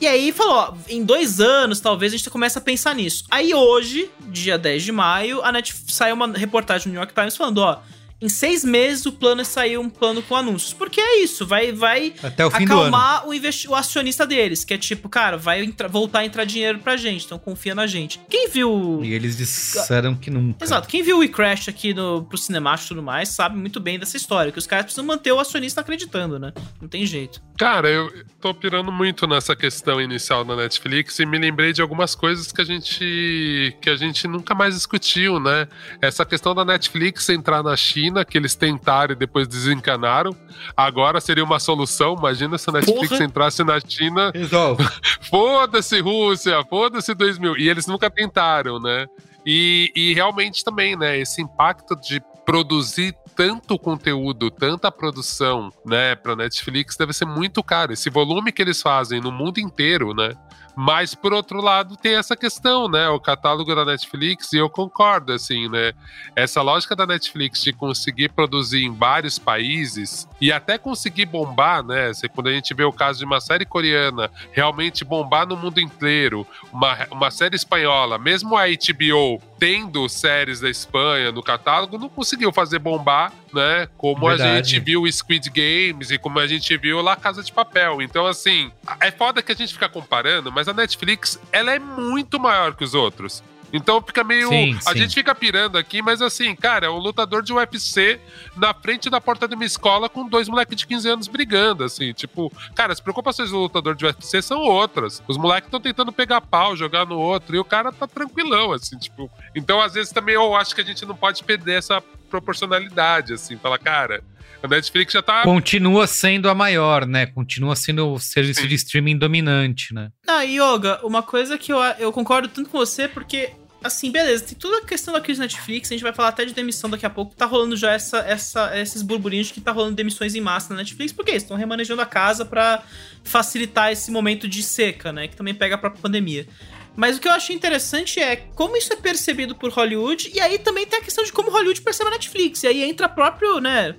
E 0.00 0.06
aí 0.06 0.32
falou, 0.32 0.54
ó, 0.54 0.74
em 0.88 1.04
dois 1.04 1.40
anos, 1.40 1.80
talvez 1.80 2.12
a 2.12 2.16
gente 2.16 2.28
comece 2.28 2.58
a 2.58 2.60
pensar 2.60 2.94
nisso. 2.94 3.24
Aí 3.30 3.54
hoje, 3.54 4.10
dia 4.28 4.58
10 4.58 4.82
de 4.82 4.92
maio, 4.92 5.42
a 5.42 5.52
Netflix 5.52 5.94
saiu 5.94 6.14
uma 6.14 6.26
reportagem 6.32 6.88
no 6.88 6.92
New 6.92 7.00
York 7.00 7.14
Times 7.14 7.36
falando, 7.36 7.58
ó, 7.58 7.80
em 8.22 8.28
seis 8.28 8.64
meses 8.64 9.04
o 9.04 9.12
plano 9.12 9.40
é 9.40 9.44
sair 9.44 9.76
um 9.76 9.90
plano 9.90 10.22
com 10.22 10.36
anúncios. 10.36 10.72
Porque 10.72 11.00
é 11.00 11.22
isso, 11.22 11.44
vai, 11.44 11.72
vai 11.72 12.14
Até 12.22 12.46
o 12.46 12.50
fim 12.50 12.64
acalmar 12.64 13.26
o, 13.26 13.32
o 13.32 13.74
acionista 13.74 14.24
deles, 14.24 14.64
que 14.64 14.72
é 14.72 14.78
tipo, 14.78 15.08
cara, 15.08 15.36
vai 15.36 15.74
voltar 15.90 16.20
a 16.20 16.24
entrar 16.24 16.44
dinheiro 16.44 16.78
pra 16.78 16.96
gente, 16.96 17.24
então 17.24 17.38
confia 17.38 17.74
na 17.74 17.86
gente. 17.86 18.20
Quem 18.30 18.48
viu. 18.48 19.00
E 19.02 19.12
eles 19.12 19.36
disseram 19.36 20.14
que 20.14 20.30
nunca. 20.30 20.64
Exato, 20.64 20.88
quem 20.88 21.02
viu 21.02 21.20
o 21.20 21.28
Crash 21.28 21.68
aqui 21.68 21.92
no, 21.92 22.24
pro 22.24 22.38
Cinemático 22.38 22.86
e 22.86 22.88
tudo 22.94 23.02
mais 23.02 23.30
sabe 23.30 23.58
muito 23.58 23.80
bem 23.80 23.98
dessa 23.98 24.16
história, 24.16 24.52
que 24.52 24.58
os 24.58 24.66
caras 24.66 24.84
precisam 24.84 25.04
manter 25.04 25.32
o 25.32 25.40
acionista 25.40 25.80
acreditando, 25.80 26.38
né? 26.38 26.52
Não 26.80 26.88
tem 26.88 27.04
jeito. 27.04 27.42
Cara, 27.58 27.88
eu 27.88 28.24
tô 28.40 28.54
pirando 28.54 28.92
muito 28.92 29.26
nessa 29.26 29.56
questão 29.56 30.00
inicial 30.00 30.44
da 30.44 30.54
Netflix 30.54 31.18
e 31.18 31.26
me 31.26 31.38
lembrei 31.38 31.72
de 31.72 31.82
algumas 31.82 32.14
coisas 32.14 32.52
que 32.52 32.60
a 32.60 32.64
gente 32.64 33.76
que 33.80 33.90
a 33.90 33.96
gente 33.96 34.28
nunca 34.28 34.54
mais 34.54 34.74
discutiu, 34.74 35.40
né? 35.40 35.66
Essa 36.00 36.24
questão 36.24 36.54
da 36.54 36.64
Netflix 36.64 37.28
entrar 37.28 37.62
na 37.62 37.76
China 37.76 38.11
China, 38.12 38.24
que 38.24 38.36
eles 38.36 38.54
tentaram 38.54 39.12
e 39.12 39.16
depois 39.16 39.48
desencanaram. 39.48 40.36
Agora 40.76 41.20
seria 41.20 41.42
uma 41.42 41.58
solução. 41.58 42.14
Imagina 42.18 42.58
se 42.58 42.68
a 42.68 42.72
Netflix 42.74 43.08
Porra. 43.08 43.24
entrasse 43.24 43.64
na 43.64 43.80
China. 43.80 44.30
Resolve. 44.34 44.84
foda-se, 45.22 46.00
Rússia, 46.00 46.62
foda-se 46.68 47.14
2000. 47.14 47.56
E 47.56 47.68
eles 47.68 47.86
nunca 47.86 48.10
tentaram, 48.10 48.78
né? 48.78 49.06
E, 49.44 49.90
e 49.96 50.14
realmente 50.14 50.62
também, 50.62 50.96
né? 50.96 51.18
Esse 51.18 51.40
impacto 51.40 51.96
de 51.96 52.22
produzir 52.44 53.14
tanto 53.34 53.78
conteúdo, 53.78 54.50
tanta 54.50 54.92
produção, 54.92 55.72
né, 55.86 56.14
para 56.14 56.36
Netflix 56.36 56.96
deve 56.96 57.14
ser 57.14 57.24
muito 57.24 57.62
caro. 57.62 57.92
Esse 57.92 58.10
volume 58.10 58.52
que 58.52 58.60
eles 58.60 58.82
fazem 58.82 59.22
no 59.22 59.32
mundo 59.32 59.58
inteiro, 59.58 60.12
né? 60.12 60.34
Mas, 60.74 61.14
por 61.14 61.32
outro 61.32 61.60
lado, 61.60 61.96
tem 61.96 62.14
essa 62.14 62.36
questão, 62.36 62.88
né? 62.88 63.08
O 63.08 63.20
catálogo 63.20 63.74
da 63.74 63.84
Netflix, 63.84 64.52
e 64.52 64.56
eu 64.56 64.70
concordo, 64.70 65.32
assim, 65.32 65.68
né? 65.68 65.92
Essa 66.34 66.62
lógica 66.62 66.96
da 66.96 67.06
Netflix 67.06 67.62
de 67.62 67.72
conseguir 67.72 68.30
produzir 68.30 68.84
em 68.84 68.92
vários 68.92 69.38
países 69.38 70.26
e 70.40 70.50
até 70.50 70.78
conseguir 70.78 71.26
bombar, 71.26 71.82
né? 71.82 72.10
Quando 72.34 72.48
a 72.48 72.52
gente 72.52 72.72
vê 72.72 72.84
o 72.84 72.92
caso 72.92 73.18
de 73.18 73.24
uma 73.24 73.40
série 73.40 73.66
coreana 73.66 74.30
realmente 74.52 75.04
bombar 75.04 75.46
no 75.46 75.56
mundo 75.56 75.80
inteiro, 75.80 76.46
uma, 76.72 77.06
uma 77.10 77.30
série 77.30 77.56
espanhola, 77.56 78.18
mesmo 78.18 78.56
a 78.56 78.64
HBO 78.66 79.40
tendo 79.58 80.08
séries 80.08 80.60
da 80.60 80.68
Espanha 80.68 81.30
no 81.30 81.42
catálogo, 81.42 81.98
não 81.98 82.08
conseguiu 82.08 82.52
fazer 82.52 82.78
bombar, 82.78 83.32
né? 83.52 83.88
Como 83.96 84.28
Verdade. 84.28 84.50
a 84.50 84.56
gente 84.56 84.80
viu 84.80 85.10
Squid 85.10 85.50
Games 85.50 86.10
e 86.10 86.18
como 86.18 86.38
a 86.38 86.46
gente 86.46 86.76
viu 86.76 87.00
La 87.00 87.16
Casa 87.16 87.42
de 87.42 87.52
Papel. 87.52 88.02
Então, 88.02 88.26
assim, 88.26 88.70
é 89.00 89.10
foda 89.10 89.42
que 89.42 89.52
a 89.52 89.54
gente 89.54 89.72
fica 89.72 89.88
comparando, 89.88 90.50
mas 90.50 90.68
a 90.68 90.72
Netflix, 90.72 91.38
ela 91.50 91.72
é 91.72 91.78
muito 91.78 92.38
maior 92.38 92.74
que 92.74 92.84
os 92.84 92.94
outros. 92.94 93.42
Então 93.72 94.02
fica 94.02 94.22
meio. 94.22 94.48
Sim, 94.48 94.78
a 94.84 94.92
sim. 94.92 94.98
gente 94.98 95.14
fica 95.14 95.34
pirando 95.34 95.78
aqui, 95.78 96.02
mas 96.02 96.20
assim, 96.20 96.54
cara, 96.54 96.86
é 96.86 96.90
um 96.90 96.98
lutador 96.98 97.42
de 97.42 97.52
UFC 97.52 98.20
na 98.54 98.74
frente 98.74 99.08
da 99.08 99.20
porta 99.20 99.48
de 99.48 99.54
uma 99.54 99.64
escola 99.64 100.08
com 100.08 100.28
dois 100.28 100.48
moleques 100.48 100.76
de 100.76 100.86
15 100.86 101.08
anos 101.08 101.28
brigando, 101.28 101.82
assim. 101.82 102.12
Tipo, 102.12 102.52
cara, 102.74 102.92
as 102.92 103.00
preocupações 103.00 103.50
do 103.50 103.58
lutador 103.58 103.94
de 103.94 104.04
UFC 104.04 104.42
são 104.42 104.60
outras. 104.60 105.22
Os 105.26 105.38
moleques 105.38 105.68
estão 105.68 105.80
tentando 105.80 106.12
pegar 106.12 106.42
pau, 106.42 106.76
jogar 106.76 107.06
no 107.06 107.18
outro, 107.18 107.56
e 107.56 107.58
o 107.58 107.64
cara 107.64 107.90
tá 107.90 108.06
tranquilão, 108.06 108.72
assim, 108.72 108.98
tipo. 108.98 109.30
Então, 109.54 109.80
às 109.80 109.94
vezes, 109.94 110.12
também 110.12 110.34
eu 110.34 110.54
acho 110.54 110.74
que 110.74 110.82
a 110.82 110.84
gente 110.84 111.06
não 111.06 111.16
pode 111.16 111.42
perder 111.42 111.78
essa 111.78 112.02
proporcionalidade, 112.32 113.34
assim, 113.34 113.58
falar, 113.58 113.78
cara. 113.78 114.24
A 114.62 114.68
Netflix 114.68 115.12
já 115.12 115.20
tá. 115.20 115.42
Continua 115.42 116.06
sendo 116.06 116.48
a 116.48 116.54
maior, 116.54 117.04
né? 117.04 117.26
Continua 117.26 117.76
sendo 117.76 118.12
o 118.12 118.18
serviço 118.18 118.62
Sim. 118.62 118.68
de 118.68 118.74
streaming 118.76 119.18
dominante, 119.18 119.92
né? 119.92 120.10
Ah, 120.26 120.42
Yoga, 120.42 121.00
uma 121.04 121.22
coisa 121.22 121.58
que 121.58 121.72
eu, 121.72 121.78
eu 121.98 122.12
concordo 122.12 122.48
tanto 122.48 122.70
com 122.70 122.78
você, 122.78 123.08
porque 123.08 123.50
assim, 123.82 124.12
beleza, 124.12 124.44
tem 124.44 124.56
toda 124.56 124.78
a 124.78 124.86
questão 124.86 125.12
da 125.12 125.20
crise 125.20 125.40
Netflix, 125.40 125.90
a 125.90 125.94
gente 125.94 126.04
vai 126.04 126.12
falar 126.12 126.28
até 126.28 126.44
de 126.44 126.54
demissão 126.54 126.88
daqui 126.88 127.04
a 127.04 127.10
pouco. 127.10 127.34
Tá 127.34 127.44
rolando 127.44 127.76
já 127.76 127.92
essa, 127.92 128.18
essa, 128.18 128.78
esses 128.78 129.02
burburinhos 129.02 129.48
de 129.48 129.54
que 129.54 129.60
tá 129.60 129.72
rolando 129.72 129.96
demissões 129.96 130.36
em 130.36 130.40
massa 130.40 130.72
na 130.72 130.78
Netflix, 130.78 131.12
porque 131.12 131.32
eles 131.32 131.42
estão 131.42 131.56
remanejando 131.56 132.00
a 132.00 132.06
casa 132.06 132.44
para 132.44 132.82
facilitar 133.24 133.90
esse 133.90 134.12
momento 134.12 134.46
de 134.46 134.62
seca, 134.62 135.12
né? 135.12 135.26
Que 135.26 135.34
também 135.34 135.54
pega 135.54 135.74
a 135.74 135.78
própria 135.78 136.00
pandemia. 136.00 136.46
Mas 136.94 137.16
o 137.16 137.20
que 137.20 137.28
eu 137.28 137.32
achei 137.32 137.56
interessante 137.56 138.20
é 138.20 138.36
como 138.36 138.76
isso 138.76 138.92
é 138.92 138.96
percebido 138.96 139.54
por 139.54 139.70
Hollywood, 139.70 140.30
e 140.34 140.40
aí 140.40 140.58
também 140.58 140.86
tem 140.86 140.98
a 140.98 141.02
questão 141.02 141.24
de 141.24 141.32
como 141.32 141.50
Hollywood 141.50 141.80
percebe 141.80 142.08
a 142.08 142.12
Netflix. 142.12 142.62
E 142.62 142.66
aí 142.66 142.82
entra 142.82 143.08
próprio, 143.08 143.60
né? 143.60 143.94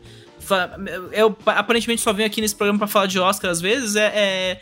Eu 1.12 1.36
aparentemente 1.46 2.02
só 2.02 2.12
venho 2.12 2.28
aqui 2.28 2.42
nesse 2.42 2.56
programa 2.56 2.80
para 2.80 2.88
falar 2.88 3.06
de 3.06 3.18
Oscar 3.18 3.50
às 3.50 3.62
vezes, 3.62 3.96
é, 3.96 4.12
é 4.14 4.62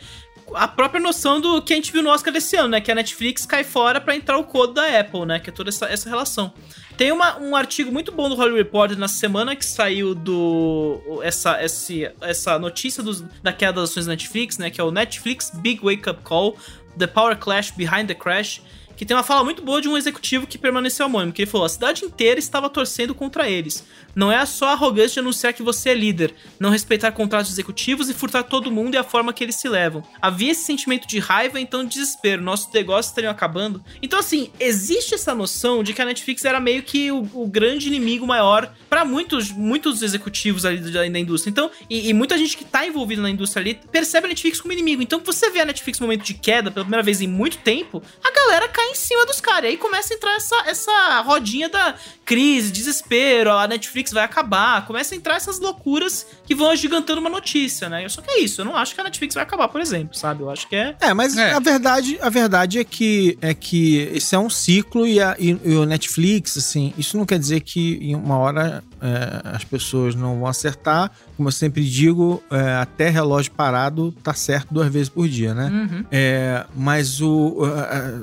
a 0.54 0.68
própria 0.68 1.00
noção 1.00 1.40
do 1.40 1.62
que 1.62 1.72
a 1.72 1.76
gente 1.76 1.92
viu 1.92 2.02
no 2.02 2.10
Oscar 2.10 2.32
desse 2.32 2.56
ano, 2.56 2.68
né? 2.68 2.80
Que 2.80 2.90
a 2.90 2.94
Netflix 2.94 3.46
cai 3.46 3.64
fora 3.64 4.00
para 4.00 4.14
entrar 4.14 4.38
o 4.38 4.44
code 4.44 4.74
da 4.74 5.00
Apple, 5.00 5.26
né? 5.26 5.38
Que 5.38 5.50
é 5.50 5.52
toda 5.52 5.70
essa, 5.70 5.86
essa 5.86 6.08
relação. 6.08 6.52
Tem 6.96 7.10
uma, 7.10 7.38
um 7.38 7.56
artigo 7.56 7.90
muito 7.90 8.12
bom 8.12 8.28
do 8.28 8.34
Hollywood 8.34 8.62
Reporter 8.62 8.98
na 8.98 9.08
semana 9.08 9.56
que 9.56 9.64
saiu 9.64 10.14
do. 10.14 11.20
Essa, 11.22 11.62
esse, 11.62 12.10
essa 12.20 12.58
notícia 12.58 13.02
dos, 13.02 13.22
da 13.42 13.52
queda 13.52 13.80
das 13.80 13.90
ações 13.90 14.06
da 14.06 14.12
Netflix, 14.12 14.58
né? 14.58 14.70
Que 14.70 14.80
é 14.80 14.84
o 14.84 14.90
Netflix 14.90 15.50
Big 15.54 15.80
Wake 15.82 16.08
Up 16.08 16.22
Call: 16.22 16.56
The 16.96 17.08
Power 17.08 17.34
Clash 17.34 17.70
Behind 17.70 18.08
the 18.08 18.14
Crash 18.14 18.60
que 19.02 19.06
tem 19.06 19.16
uma 19.16 19.24
fala 19.24 19.42
muito 19.42 19.62
boa 19.62 19.80
de 19.80 19.88
um 19.88 19.96
executivo 19.96 20.46
que 20.46 20.56
permaneceu 20.56 21.06
anônimo, 21.06 21.32
que 21.32 21.42
ele 21.42 21.50
falou: 21.50 21.66
a 21.66 21.68
cidade 21.68 22.04
inteira 22.04 22.38
estava 22.38 22.70
torcendo 22.70 23.12
contra 23.12 23.50
eles. 23.50 23.84
Não 24.14 24.30
é 24.30 24.46
só 24.46 24.68
arrogância 24.68 25.14
de 25.14 25.18
anunciar 25.18 25.52
que 25.52 25.62
você 25.62 25.90
é 25.90 25.94
líder, 25.94 26.32
não 26.60 26.70
respeitar 26.70 27.10
contratos 27.10 27.50
executivos 27.50 28.08
e 28.08 28.14
furtar 28.14 28.44
todo 28.44 28.70
mundo 28.70 28.94
e 28.94 28.98
a 28.98 29.02
forma 29.02 29.32
que 29.32 29.42
eles 29.42 29.56
se 29.56 29.68
levam. 29.68 30.04
Havia 30.20 30.52
esse 30.52 30.64
sentimento 30.64 31.08
de 31.08 31.18
raiva, 31.18 31.58
então 31.58 31.84
desespero, 31.84 32.42
nossos 32.42 32.72
negócios 32.72 33.06
estariam 33.06 33.32
acabando. 33.32 33.82
Então, 34.00 34.20
assim, 34.20 34.52
existe 34.60 35.14
essa 35.14 35.34
noção 35.34 35.82
de 35.82 35.92
que 35.92 36.00
a 36.00 36.04
Netflix 36.04 36.44
era 36.44 36.60
meio 36.60 36.84
que 36.84 37.10
o, 37.10 37.28
o 37.34 37.48
grande 37.48 37.88
inimigo 37.88 38.24
maior 38.24 38.72
para 38.88 39.04
muitos, 39.04 39.50
muitos 39.50 40.02
executivos 40.02 40.64
ali 40.64 40.78
da, 40.78 41.00
da 41.08 41.18
indústria. 41.18 41.50
Então, 41.50 41.70
e, 41.90 42.08
e, 42.08 42.14
muita 42.14 42.38
gente 42.38 42.56
que 42.56 42.64
tá 42.64 42.86
envolvida 42.86 43.20
na 43.20 43.30
indústria 43.30 43.62
ali 43.62 43.80
percebe 43.90 44.26
a 44.26 44.28
Netflix 44.28 44.60
como 44.60 44.72
inimigo. 44.72 45.02
Então, 45.02 45.20
você 45.24 45.50
vê 45.50 45.60
a 45.60 45.64
Netflix 45.64 45.98
no 45.98 46.06
momento 46.06 46.22
de 46.22 46.34
queda 46.34 46.70
pela 46.70 46.84
primeira 46.84 47.02
vez 47.02 47.20
em 47.20 47.26
muito 47.26 47.58
tempo, 47.58 48.00
a 48.22 48.30
galera 48.30 48.68
cai 48.68 48.91
em 48.92 48.94
cima 48.94 49.26
dos 49.26 49.40
caras. 49.40 49.64
E 49.64 49.66
aí 49.68 49.76
começa 49.76 50.12
a 50.12 50.16
entrar 50.16 50.36
essa, 50.36 50.56
essa 50.66 51.20
rodinha 51.22 51.68
da 51.68 51.94
crise, 52.24 52.70
desespero, 52.70 53.50
a 53.50 53.66
Netflix 53.66 54.12
vai 54.12 54.22
acabar. 54.22 54.86
Começa 54.86 55.14
a 55.14 55.18
entrar 55.18 55.36
essas 55.36 55.58
loucuras 55.58 56.26
que 56.52 56.54
vão 56.54 56.70
agigantando 56.70 57.18
uma 57.18 57.30
notícia, 57.30 57.88
né? 57.88 58.06
Só 58.10 58.20
que 58.20 58.30
é 58.30 58.40
isso, 58.40 58.60
eu 58.60 58.64
não 58.66 58.76
acho 58.76 58.94
que 58.94 59.00
a 59.00 59.04
Netflix 59.04 59.34
vai 59.34 59.42
acabar, 59.42 59.68
por 59.68 59.80
exemplo, 59.80 60.14
sabe? 60.14 60.42
Eu 60.42 60.50
acho 60.50 60.68
que 60.68 60.76
é. 60.76 60.94
É, 61.00 61.14
mas 61.14 61.34
é. 61.34 61.52
a 61.52 61.58
verdade, 61.58 62.18
a 62.20 62.28
verdade 62.28 62.78
é 62.78 62.84
que 62.84 63.38
é 63.40 63.54
que 63.54 63.96
esse 64.12 64.34
é 64.34 64.38
um 64.38 64.50
ciclo 64.50 65.06
e, 65.06 65.18
a, 65.18 65.34
e, 65.38 65.58
e 65.64 65.74
o 65.74 65.86
Netflix, 65.86 66.58
assim, 66.58 66.92
isso 66.98 67.16
não 67.16 67.24
quer 67.24 67.38
dizer 67.38 67.60
que 67.60 67.98
em 68.02 68.14
uma 68.14 68.36
hora 68.36 68.84
é, 69.00 69.40
as 69.56 69.64
pessoas 69.64 70.14
não 70.14 70.40
vão 70.40 70.46
acertar. 70.46 71.10
Como 71.38 71.48
eu 71.48 71.52
sempre 71.52 71.82
digo, 71.88 72.42
é, 72.50 72.74
até 72.74 73.08
relógio 73.08 73.52
parado 73.52 74.12
tá 74.22 74.34
certo 74.34 74.74
duas 74.74 74.92
vezes 74.92 75.08
por 75.08 75.26
dia, 75.26 75.54
né? 75.54 75.70
Uhum. 75.70 76.04
É, 76.12 76.66
mas 76.76 77.22
o, 77.22 77.62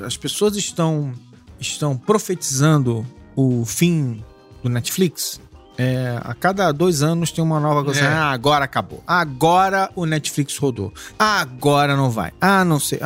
as 0.06 0.15
pessoas 0.15 0.56
estão, 0.56 1.12
estão 1.60 1.98
profetizando 1.98 3.04
o 3.36 3.65
fim 3.65 4.24
do 4.62 4.70
Netflix. 4.70 5.42
É, 5.82 6.20
a 6.22 6.34
cada 6.34 6.74
dois 6.74 7.02
anos 7.02 7.32
tem 7.32 7.42
uma 7.42 7.58
nova 7.58 7.86
coisa. 7.86 8.02
É. 8.02 8.08
Ah, 8.08 8.32
agora 8.32 8.65
acabou. 8.65 9.02
Agora 9.08 9.89
o 9.96 10.06
Netflix 10.06 10.58
rodou. 10.58 10.94
Agora 11.18 11.96
não 11.96 12.10
vai. 12.10 12.34
Ah, 12.42 12.65
não 12.65 12.82
sei. 12.82 13.00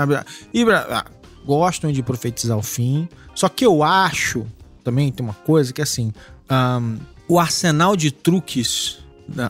E, 0.52 0.64
ah, 0.72 1.06
gostam 1.46 1.92
de 1.92 2.02
profetizar 2.02 2.58
o 2.58 2.64
fim. 2.64 3.08
Só 3.36 3.48
que 3.48 3.64
eu 3.64 3.84
acho 3.84 4.48
também 4.84 5.12
tem 5.12 5.24
uma 5.24 5.36
coisa 5.36 5.72
que 5.72 5.84
assim. 5.84 6.12
Um, 6.50 6.98
o 7.28 7.40
arsenal 7.40 7.96
de 7.96 8.12
truques 8.12 9.04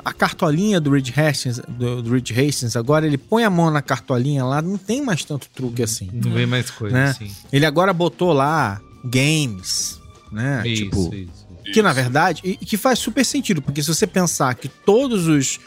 a 0.05 0.13
cartolinha 0.13 0.79
do 0.79 0.91
Reed 0.91 1.09
Hastings, 1.17 1.59
do, 1.67 2.03
do 2.03 2.11
Reed 2.11 2.29
Hastings, 2.29 2.75
agora 2.75 3.07
ele 3.07 3.17
põe 3.17 3.43
a 3.43 3.49
mão 3.49 3.71
na 3.71 3.81
cartolinha 3.81 4.45
lá, 4.45 4.61
não 4.61 4.77
tem 4.77 5.01
mais 5.01 5.25
tanto 5.25 5.49
truque 5.49 5.81
assim. 5.81 6.09
Não 6.13 6.31
vem 6.31 6.45
mais 6.45 6.69
coisa, 6.69 6.95
né? 6.95 7.05
Assim. 7.05 7.31
Ele 7.51 7.65
agora 7.65 7.91
botou 7.91 8.33
lá 8.33 8.79
games, 9.03 9.99
né? 10.31 10.61
Isso, 10.65 10.83
tipo, 10.83 11.15
isso, 11.15 11.42
que 11.71 11.81
na 11.81 11.93
verdade, 11.93 12.41
e 12.43 12.55
que 12.57 12.77
faz 12.77 12.99
super 12.99 13.23
sentido, 13.25 13.61
porque 13.61 13.81
se 13.81 13.87
você 13.93 14.05
pensar 14.07 14.53
que 14.55 14.67
todos 14.67 15.27
os 15.27 15.59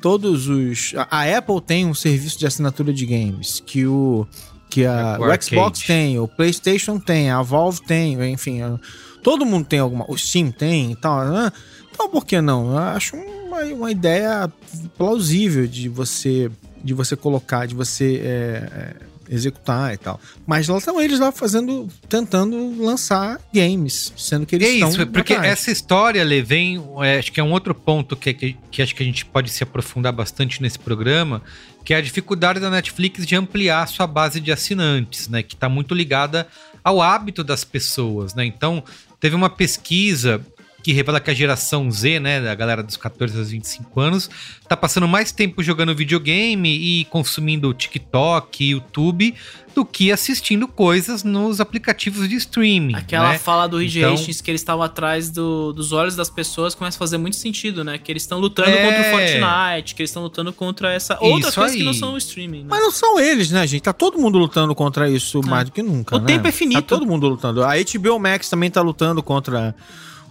todos 0.00 0.48
os 0.48 0.92
a 1.10 1.22
Apple 1.38 1.60
tem 1.60 1.86
um 1.86 1.94
serviço 1.94 2.38
de 2.38 2.46
assinatura 2.46 2.92
de 2.92 3.06
games, 3.06 3.62
que 3.64 3.86
o 3.86 4.26
que 4.68 4.86
a, 4.86 5.16
É, 5.16 5.18
o, 5.18 5.30
o 5.30 5.42
Xbox 5.42 5.80
tem, 5.80 6.18
o 6.18 6.26
PlayStation 6.26 6.98
tem, 6.98 7.30
a 7.30 7.42
Valve 7.42 7.82
tem, 7.82 8.14
enfim, 8.32 8.62
a- 8.62 8.78
todo 9.22 9.44
mundo 9.44 9.66
tem 9.66 9.78
alguma. 9.78 10.04
O 10.10 10.16
Steam 10.16 10.50
tem 10.50 10.92
e 10.92 10.96
tal. 10.96 11.24
né? 11.26 11.52
Então 11.90 12.08
por 12.08 12.24
que 12.24 12.40
não? 12.40 12.70
Eu 12.72 12.78
acho 12.78 13.14
uma, 13.16 13.60
uma 13.64 13.90
ideia 13.90 14.50
plausível 14.96 15.66
de 15.66 15.88
você 15.88 16.50
de 16.82 16.94
você 16.94 17.14
colocar, 17.14 17.66
de 17.66 17.74
você 17.76 18.20
é, 18.24 18.28
é, 18.74 18.94
executar 19.32 19.94
e 19.94 19.96
tal. 19.96 20.20
Mas 20.46 20.68
lá 20.68 20.76
estão 20.76 21.00
eles 21.00 21.18
lá 21.18 21.32
fazendo, 21.32 21.88
tentando 22.08 22.80
lançar 22.82 23.40
games, 23.52 24.12
sendo 24.16 24.44
que 24.44 24.56
eles 24.56 24.68
é 24.68 24.72
estão 24.72 24.90
isso, 24.90 25.06
porque 25.06 25.32
atrás. 25.32 25.52
essa 25.52 25.70
história, 25.70 26.22
Lê, 26.22 26.42
vem, 26.42 26.82
é, 27.00 27.18
acho 27.18 27.32
que 27.32 27.40
é 27.40 27.44
um 27.44 27.52
outro 27.52 27.74
ponto 27.74 28.14
que, 28.14 28.32
que, 28.34 28.56
que 28.70 28.82
acho 28.82 28.94
que 28.94 29.02
a 29.02 29.06
gente 29.06 29.24
pode 29.24 29.50
se 29.50 29.62
aprofundar 29.62 30.12
bastante 30.12 30.60
nesse 30.60 30.78
programa, 30.78 31.42
que 31.84 31.94
é 31.94 31.96
a 31.96 32.00
dificuldade 32.00 32.60
da 32.60 32.70
Netflix 32.70 33.26
de 33.26 33.34
ampliar 33.34 33.82
a 33.82 33.86
sua 33.86 34.06
base 34.06 34.40
de 34.40 34.52
assinantes, 34.52 35.28
né? 35.28 35.42
Que 35.42 35.54
está 35.54 35.68
muito 35.68 35.94
ligada 35.94 36.46
ao 36.84 37.00
hábito 37.00 37.42
das 37.42 37.64
pessoas, 37.64 38.34
né? 38.34 38.44
Então, 38.44 38.84
teve 39.18 39.34
uma 39.34 39.48
pesquisa 39.48 40.44
que 40.82 40.92
revela 40.92 41.20
que 41.20 41.30
a 41.30 41.34
geração 41.34 41.90
Z, 41.90 42.18
né, 42.20 42.40
da 42.40 42.54
galera 42.54 42.82
dos 42.82 42.96
14 42.96 43.38
aos 43.38 43.50
25 43.50 44.00
anos, 44.00 44.28
tá 44.68 44.76
passando 44.76 45.06
mais 45.06 45.30
tempo 45.30 45.62
jogando 45.62 45.94
videogame 45.94 46.68
e 47.00 47.04
consumindo 47.06 47.72
TikTok, 47.72 48.64
YouTube, 48.70 49.34
do 49.74 49.84
que 49.86 50.12
assistindo 50.12 50.68
coisas 50.68 51.24
nos 51.24 51.58
aplicativos 51.60 52.28
de 52.28 52.34
streaming. 52.36 52.94
Aquela 52.94 53.30
né? 53.32 53.38
fala 53.38 53.66
do 53.66 53.78
Reed 53.78 53.96
Então- 53.96 54.12
Hastings 54.14 54.40
que 54.42 54.50
eles 54.50 54.60
estavam 54.60 54.82
atrás 54.82 55.30
do- 55.30 55.72
dos 55.72 55.92
olhos 55.92 56.14
das 56.14 56.28
pessoas 56.28 56.74
começa 56.74 56.96
a 56.96 56.98
fazer 56.98 57.16
muito 57.16 57.36
sentido, 57.36 57.82
né? 57.82 57.96
Que 57.96 58.12
eles 58.12 58.22
estão 58.22 58.38
lutando 58.38 58.68
É. 58.68 58.84
contra 58.84 59.00
o 59.00 59.04
Fortnite, 59.12 59.94
que 59.94 60.02
eles 60.02 60.10
estão 60.10 60.22
lutando 60.22 60.52
contra 60.52 60.92
essa 60.92 61.16
outras 61.20 61.52
Isso 61.52 61.60
coisas 61.60 61.76
que 61.76 61.84
não 61.84 61.94
são 61.94 62.12
o 62.14 62.18
streaming, 62.18 62.62
né? 62.64 62.66
Mas 62.68 62.80
não 62.80 62.90
são 62.90 63.18
eles, 63.18 63.50
né, 63.50 63.66
gente? 63.66 63.82
Tá 63.82 63.92
todo 63.94 64.18
mundo 64.18 64.36
lutando 64.38 64.74
contra 64.74 65.08
isso 65.08 65.40
mais 65.46 65.64
do 65.66 65.72
que 65.72 65.82
nunca. 65.82 66.16
O 66.16 66.18
né? 66.18 66.26
tempo 66.26 66.46
é 66.48 66.52
finito. 66.52 66.82
Tá 66.82 66.88
todo 66.96 67.06
mundo 67.06 67.26
lutando. 67.28 67.64
A 67.64 67.72
HBO 67.78 68.18
Max 68.18 68.50
também 68.50 68.70
tá 68.70 68.82
lutando 68.82 69.22
contra 69.22 69.74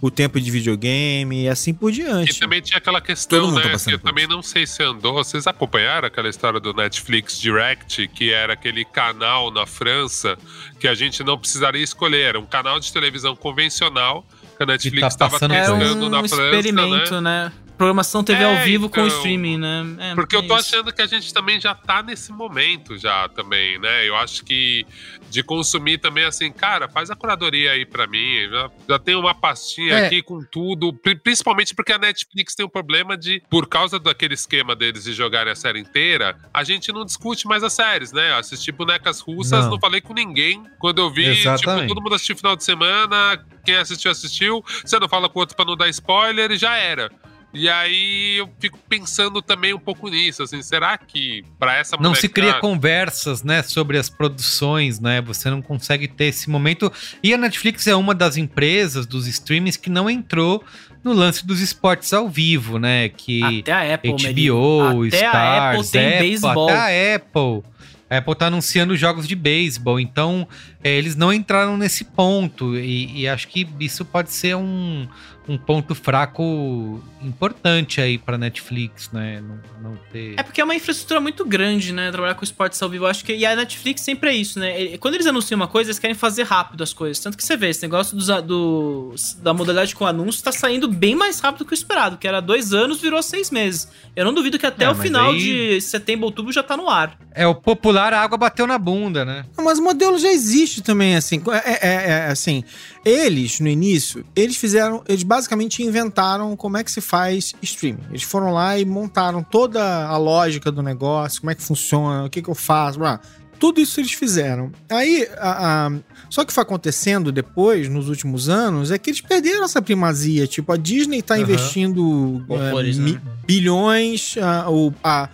o 0.02 0.10
tempo 0.10 0.40
de 0.40 0.50
videogame 0.50 1.44
e 1.44 1.48
assim 1.48 1.72
por 1.72 1.90
E 1.90 1.92
diante. 1.92 2.40
também 2.40 2.60
tinha 2.60 2.76
aquela 2.76 3.00
Todo 3.00 3.06
questão, 3.06 3.46
mundo 3.46 3.54
tá 3.54 3.60
né? 3.60 3.66
Que 3.66 3.70
passando 3.70 3.92
eu 3.92 3.98
também 4.00 4.26
não 4.26 4.42
sei 4.42 4.66
se 4.66 4.82
andou. 4.82 5.14
Vocês 5.14 5.46
acompanharam 5.46 6.08
aquela 6.08 6.28
história 6.28 6.58
do 6.58 6.74
Netflix 6.74 7.40
Direct, 7.40 8.08
que 8.08 8.32
era 8.32 8.54
aquele 8.54 8.84
canal 8.84 9.52
na 9.52 9.64
França 9.64 10.36
que 10.80 10.88
a 10.88 10.94
gente 10.94 11.22
não 11.22 11.38
precisaria 11.38 11.80
escolher. 11.84 12.30
Era 12.30 12.40
um 12.40 12.44
canal 12.44 12.80
de 12.80 12.92
televisão 12.92 13.36
convencional 13.36 14.26
que 14.56 14.62
a 14.64 14.66
Netflix 14.66 15.00
tá 15.02 15.06
estava 15.06 15.30
passando 15.30 15.54
Era 15.54 15.78
testando 15.78 16.06
um 16.06 16.08
na 16.08 16.18
França, 16.18 16.34
experimento, 16.42 17.20
né? 17.20 17.44
né? 17.44 17.52
Programação 17.82 18.22
TV 18.22 18.44
ao 18.44 18.52
É, 18.52 18.64
vivo 18.64 18.88
com 18.88 19.00
então, 19.00 19.08
streaming, 19.08 19.58
né? 19.58 19.84
É, 19.98 20.14
Porque 20.14 20.36
eu 20.36 20.46
tô 20.46 20.56
isso. 20.56 20.68
achando 20.76 20.92
que 20.92 21.02
a 21.02 21.06
gente 21.06 21.34
também 21.34 21.60
já 21.60 21.74
tá 21.74 22.00
nesse 22.00 22.30
momento 22.30 22.96
já 22.96 23.28
também, 23.28 23.76
né? 23.80 24.08
Eu 24.08 24.14
acho 24.14 24.44
que 24.44 24.86
de 25.28 25.42
consumir 25.42 25.98
também 25.98 26.24
assim, 26.24 26.52
cara, 26.52 26.88
faz 26.88 27.10
a 27.10 27.16
curadoria 27.16 27.72
aí 27.72 27.84
pra 27.84 28.06
mim. 28.06 28.48
Já, 28.48 28.70
já 28.90 28.98
tem 29.00 29.16
uma 29.16 29.34
pastinha 29.34 29.94
É. 29.94 30.06
aqui 30.06 30.22
com 30.22 30.44
tudo, 30.44 30.92
pri- 30.92 31.16
principalmente 31.16 31.74
porque 31.74 31.92
a 31.92 31.98
Netflix 31.98 32.54
tem 32.54 32.64
um 32.64 32.68
problema 32.68 33.16
de, 33.16 33.42
por 33.50 33.66
causa 33.66 33.98
daquele 33.98 34.34
esquema 34.34 34.76
deles 34.76 35.02
de 35.02 35.12
jogarem 35.12 35.52
a 35.52 35.56
série 35.56 35.80
inteira, 35.80 36.36
a 36.54 36.62
gente 36.62 36.92
não 36.92 37.04
discute 37.04 37.48
mais 37.48 37.64
as 37.64 37.72
séries, 37.72 38.12
né? 38.12 38.32
Assisti 38.34 38.70
bonecas 38.70 39.18
russas, 39.18 39.64
Não. 39.64 39.72
não, 39.72 39.80
falei 39.80 40.00
com 40.00 40.14
ninguém. 40.14 40.62
Quando 40.78 41.00
eu 41.00 41.10
vi, 41.10 41.26
Exatamente. 41.26 41.82
tipo, 41.82 41.94
todo 41.94 42.00
mundo 42.02 42.14
assistiu 42.14 42.36
final 42.36 42.54
de 42.54 42.62
semana, 42.62 43.44
quem 43.64 43.74
assistiu, 43.74 44.10
assistiu. 44.12 44.64
Você 44.84 45.00
não 45.00 45.08
fala 45.08 45.28
com 45.28 45.40
o 45.40 45.42
outro 45.42 45.56
pra 45.56 45.64
não 45.64 45.76
dar 45.76 45.88
spoiler 45.88 46.52
e 46.52 46.56
já 46.56 46.76
era. 46.76 47.10
E 47.54 47.68
aí 47.68 48.36
eu 48.38 48.48
fico 48.58 48.78
pensando 48.88 49.42
também 49.42 49.74
um 49.74 49.78
pouco 49.78 50.08
nisso, 50.08 50.42
assim, 50.42 50.62
será 50.62 50.96
que 50.96 51.44
pra 51.58 51.76
essa 51.76 51.96
Não 51.98 52.14
se 52.14 52.28
cria 52.28 52.54
conversas, 52.54 53.42
né, 53.42 53.62
sobre 53.62 53.98
as 53.98 54.08
produções, 54.08 54.98
né? 54.98 55.20
Você 55.20 55.50
não 55.50 55.60
consegue 55.60 56.08
ter 56.08 56.26
esse 56.26 56.48
momento. 56.48 56.90
E 57.22 57.34
a 57.34 57.36
Netflix 57.38 57.86
é 57.86 57.94
uma 57.94 58.14
das 58.14 58.36
empresas 58.36 59.06
dos 59.06 59.26
streamings 59.26 59.76
que 59.76 59.90
não 59.90 60.08
entrou 60.08 60.64
no 61.04 61.12
lance 61.12 61.46
dos 61.46 61.60
esportes 61.60 62.12
ao 62.12 62.28
vivo, 62.28 62.78
né? 62.78 63.08
Que 63.10 63.60
Até 63.60 63.72
a 63.72 63.94
Apple, 63.94 64.12
HBO. 64.12 65.06
Até 65.06 65.26
a 65.26 65.28
Stars, 65.28 65.78
Apple 65.78 65.90
tem 65.90 66.08
Apple, 66.08 66.28
beisebol. 66.28 66.68
até 66.68 66.78
a 66.78 67.16
Apple. 67.16 67.72
A 68.08 68.18
Apple 68.18 68.34
tá 68.34 68.46
anunciando 68.46 68.94
jogos 68.94 69.26
de 69.26 69.34
beisebol, 69.34 69.98
então 69.98 70.46
é, 70.84 70.90
eles 70.90 71.16
não 71.16 71.32
entraram 71.32 71.78
nesse 71.78 72.04
ponto 72.04 72.76
e, 72.76 73.22
e 73.22 73.26
acho 73.26 73.48
que 73.48 73.66
isso 73.80 74.04
pode 74.04 74.30
ser 74.30 74.54
um, 74.54 75.08
um 75.48 75.58
ponto 75.58 75.94
fraco 75.94 77.02
importante 77.20 78.00
aí 78.00 78.16
pra 78.18 78.38
Netflix, 78.38 79.10
né? 79.12 79.40
Não, 79.40 79.90
não 79.90 79.96
ter. 80.12 80.34
É 80.38 80.42
porque 80.42 80.60
é 80.60 80.64
uma 80.64 80.74
infraestrutura 80.74 81.20
muito 81.20 81.44
grande, 81.44 81.92
né? 81.92 82.10
Trabalhar 82.10 82.34
com 82.34 82.44
esportes 82.44 82.80
ao 82.82 82.88
vivo. 82.88 83.04
Eu 83.04 83.08
acho 83.08 83.24
que. 83.24 83.34
E 83.34 83.44
a 83.44 83.56
Netflix 83.56 84.02
sempre 84.02 84.30
é 84.30 84.34
isso, 84.34 84.58
né? 84.60 84.96
Quando 84.98 85.14
eles 85.14 85.26
anunciam 85.26 85.56
uma 85.56 85.68
coisa, 85.68 85.90
eles 85.90 85.98
querem 85.98 86.14
fazer 86.14 86.44
rápido 86.44 86.82
as 86.82 86.92
coisas. 86.92 87.22
Tanto 87.22 87.36
que 87.36 87.44
você 87.44 87.56
vê, 87.56 87.68
esse 87.70 87.82
negócio 87.82 88.16
dos, 88.16 88.28
do, 88.44 89.14
da 89.38 89.52
modalidade 89.52 89.94
com 89.94 90.06
anúncio 90.06 90.42
tá 90.42 90.52
saindo 90.52 90.88
bem 90.88 91.14
mais 91.14 91.40
rápido 91.40 91.64
que 91.64 91.72
o 91.72 91.74
esperado, 91.74 92.16
que 92.16 92.26
era 92.28 92.40
dois 92.40 92.72
anos, 92.72 93.00
virou 93.00 93.22
seis 93.22 93.50
meses. 93.50 93.88
Eu 94.14 94.24
não 94.24 94.32
duvido 94.34 94.58
que 94.58 94.66
até 94.66 94.84
É, 94.84 94.90
o 94.90 94.94
final 94.94 95.30
aí- 95.30 95.38
de 95.38 95.80
setembro, 95.80 96.26
outubro 96.26 96.52
já 96.52 96.62
tá 96.62 96.76
no 96.76 96.88
ar. 96.88 97.18
É 97.34 97.46
o 97.46 97.54
popular, 97.54 98.12
a 98.12 98.20
água 98.20 98.36
bateu 98.36 98.66
na 98.66 98.76
bunda, 98.78 99.24
né? 99.24 99.44
Não, 99.56 99.64
Mas 99.64 99.78
o 99.78 99.82
modelo 99.82 100.18
já 100.18 100.30
existe 100.30 100.82
também, 100.82 101.16
assim. 101.16 101.42
É, 101.64 101.70
é- 101.88 102.10
é, 102.10 102.26
assim, 102.30 102.62
eles, 103.04 103.58
no 103.60 103.68
início, 103.68 104.24
eles 104.36 104.56
fizeram. 104.56 105.02
Eles 105.08 105.22
basicamente 105.22 105.82
inventaram 105.82 106.54
como 106.56 106.76
é 106.76 106.84
que 106.84 106.90
se 106.92 107.00
faz 107.00 107.52
streaming. 107.62 108.02
Eles 108.10 108.22
foram 108.22 108.52
lá 108.52 108.78
e 108.78 108.84
montaram 108.84 109.42
toda 109.42 109.82
a 110.06 110.16
lógica 110.16 110.70
do 110.70 110.82
negócio, 110.82 111.40
como 111.40 111.50
é 111.50 111.54
que 111.54 111.62
funciona, 111.62 112.24
o 112.26 112.30
que, 112.30 112.42
que 112.42 112.50
eu 112.50 112.54
faço. 112.54 112.98
blá. 112.98 113.18
Tudo 113.58 113.80
isso 113.80 114.00
eles 114.00 114.12
fizeram. 114.12 114.72
Aí, 114.90 115.26
a- 115.38 115.86
a- 115.86 115.92
só 116.28 116.44
que 116.44 116.52
foi 116.52 116.62
acontecendo 116.64 117.30
depois, 117.30 117.88
nos 117.88 118.08
últimos 118.08 118.48
anos, 118.48 118.90
é 118.90 118.98
que 118.98 119.08
eles 119.10 119.20
perderam 119.20 119.64
essa 119.64 119.80
primazia. 119.80 120.48
Tipo, 120.48 120.72
a 120.72 120.76
Disney 120.76 121.22
tá 121.22 121.34
Aham. 121.34 121.44
investindo 121.44 122.44
Horrores, 122.48 122.98
é, 122.98 123.02
né? 123.02 123.20
bilhões, 123.46 124.34
a- 124.38 124.66
a- 125.04 125.28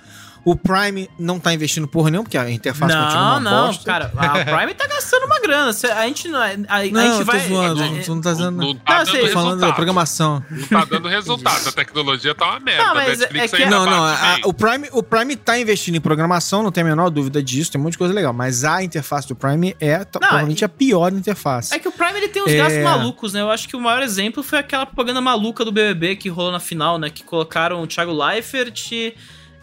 o 0.50 0.56
Prime 0.56 1.08
não 1.18 1.38
tá 1.40 1.52
investindo 1.52 1.86
porra 1.88 2.10
nenhuma, 2.10 2.24
porque 2.24 2.38
a 2.38 2.50
interface 2.50 2.92
continua 2.92 3.14
Não, 3.14 3.28
uma 3.30 3.40
não, 3.40 3.66
bosta. 3.66 3.84
cara. 3.84 4.12
A 4.16 4.28
Prime 4.56 4.74
tá 4.74 4.86
gastando 4.86 5.24
uma 5.26 5.40
grana. 5.40 5.70
A 5.70 6.06
gente 6.06 6.28
não. 6.28 6.42
é- 6.42 6.56
A, 6.68 6.76
a 6.76 6.84
Não, 6.84 6.84
gente 6.84 6.96
eu 7.12 7.18
tô 7.18 7.24
vai. 7.24 7.40
zoando, 7.48 7.82
é- 7.82 8.00
tu 8.00 8.14
não 8.14 8.20
tá 8.22 8.32
dizendo. 8.32 8.50
Não, 8.52 8.58
Não, 8.58 8.66
não 8.68 8.74
Não, 8.74 8.80
tá 8.80 9.00
eu 9.00 9.04
dando 9.06 9.20
tô 9.20 9.26
falando 9.28 9.32
da 9.32 9.40
resultado. 9.66 9.74
programação. 9.74 10.44
Não 10.50 10.66
tá 10.68 10.84
dando 10.84 11.08
resultado. 11.08 11.68
A 11.68 11.72
tecnologia 11.72 12.34
tá 12.34 12.46
uma 12.50 12.60
merda. 12.60 12.84
Não, 12.84 12.94
mas 12.94 13.06
a 13.06 13.16
Netflix 13.24 13.52
é 13.52 13.56
que- 13.56 13.66
Não, 13.66 13.84
não, 13.86 14.04
a- 14.04 14.38
o, 14.44 14.52
Prime, 14.54 14.88
o 14.92 15.02
Prime 15.02 15.36
tá 15.36 15.58
investindo 15.58 15.96
em 15.96 16.00
programação, 16.00 16.62
não 16.62 16.70
tem 16.72 16.82
a 16.82 16.86
menor 16.86 17.10
dúvida 17.10 17.42
disso, 17.42 17.70
tem 17.72 17.80
um 17.80 17.84
monte 17.84 17.92
de 17.92 17.98
coisa 17.98 18.14
legal. 18.14 18.32
Mas 18.32 18.64
a 18.64 18.82
interface 18.82 19.28
do 19.28 19.34
Prime 19.36 19.76
é 19.80 19.98
Não, 19.98 20.04
provavelmente 20.06 20.64
a 20.64 20.68
pior 20.68 21.12
interface. 21.12 21.74
É 21.74 21.78
que 21.78 21.88
o 21.88 21.92
Prime 21.92 22.16
ele 22.18 22.28
tem 22.28 22.42
uns 22.42 22.50
É. 22.50 22.56
gastos 22.56 22.82
malucos, 22.82 23.32
né? 23.32 23.40
Eu 23.40 23.50
acho 23.50 23.68
que 23.68 23.76
o 23.76 23.80
maior 23.80 24.02
exemplo 24.02 24.42
foi 24.42 24.58
aquela 24.58 24.86
propaganda 24.86 25.20
maluca 25.20 25.64
do 25.64 25.72
BBB 25.72 26.16
que 26.16 26.28
rolou 26.28 26.52
na 26.52 26.60
final, 26.60 26.98
né? 26.98 27.10
Que 27.10 27.22
colocaram 27.22 27.82
o 27.82 27.86
Thiago 27.86 28.12
Leifert, 28.12 29.14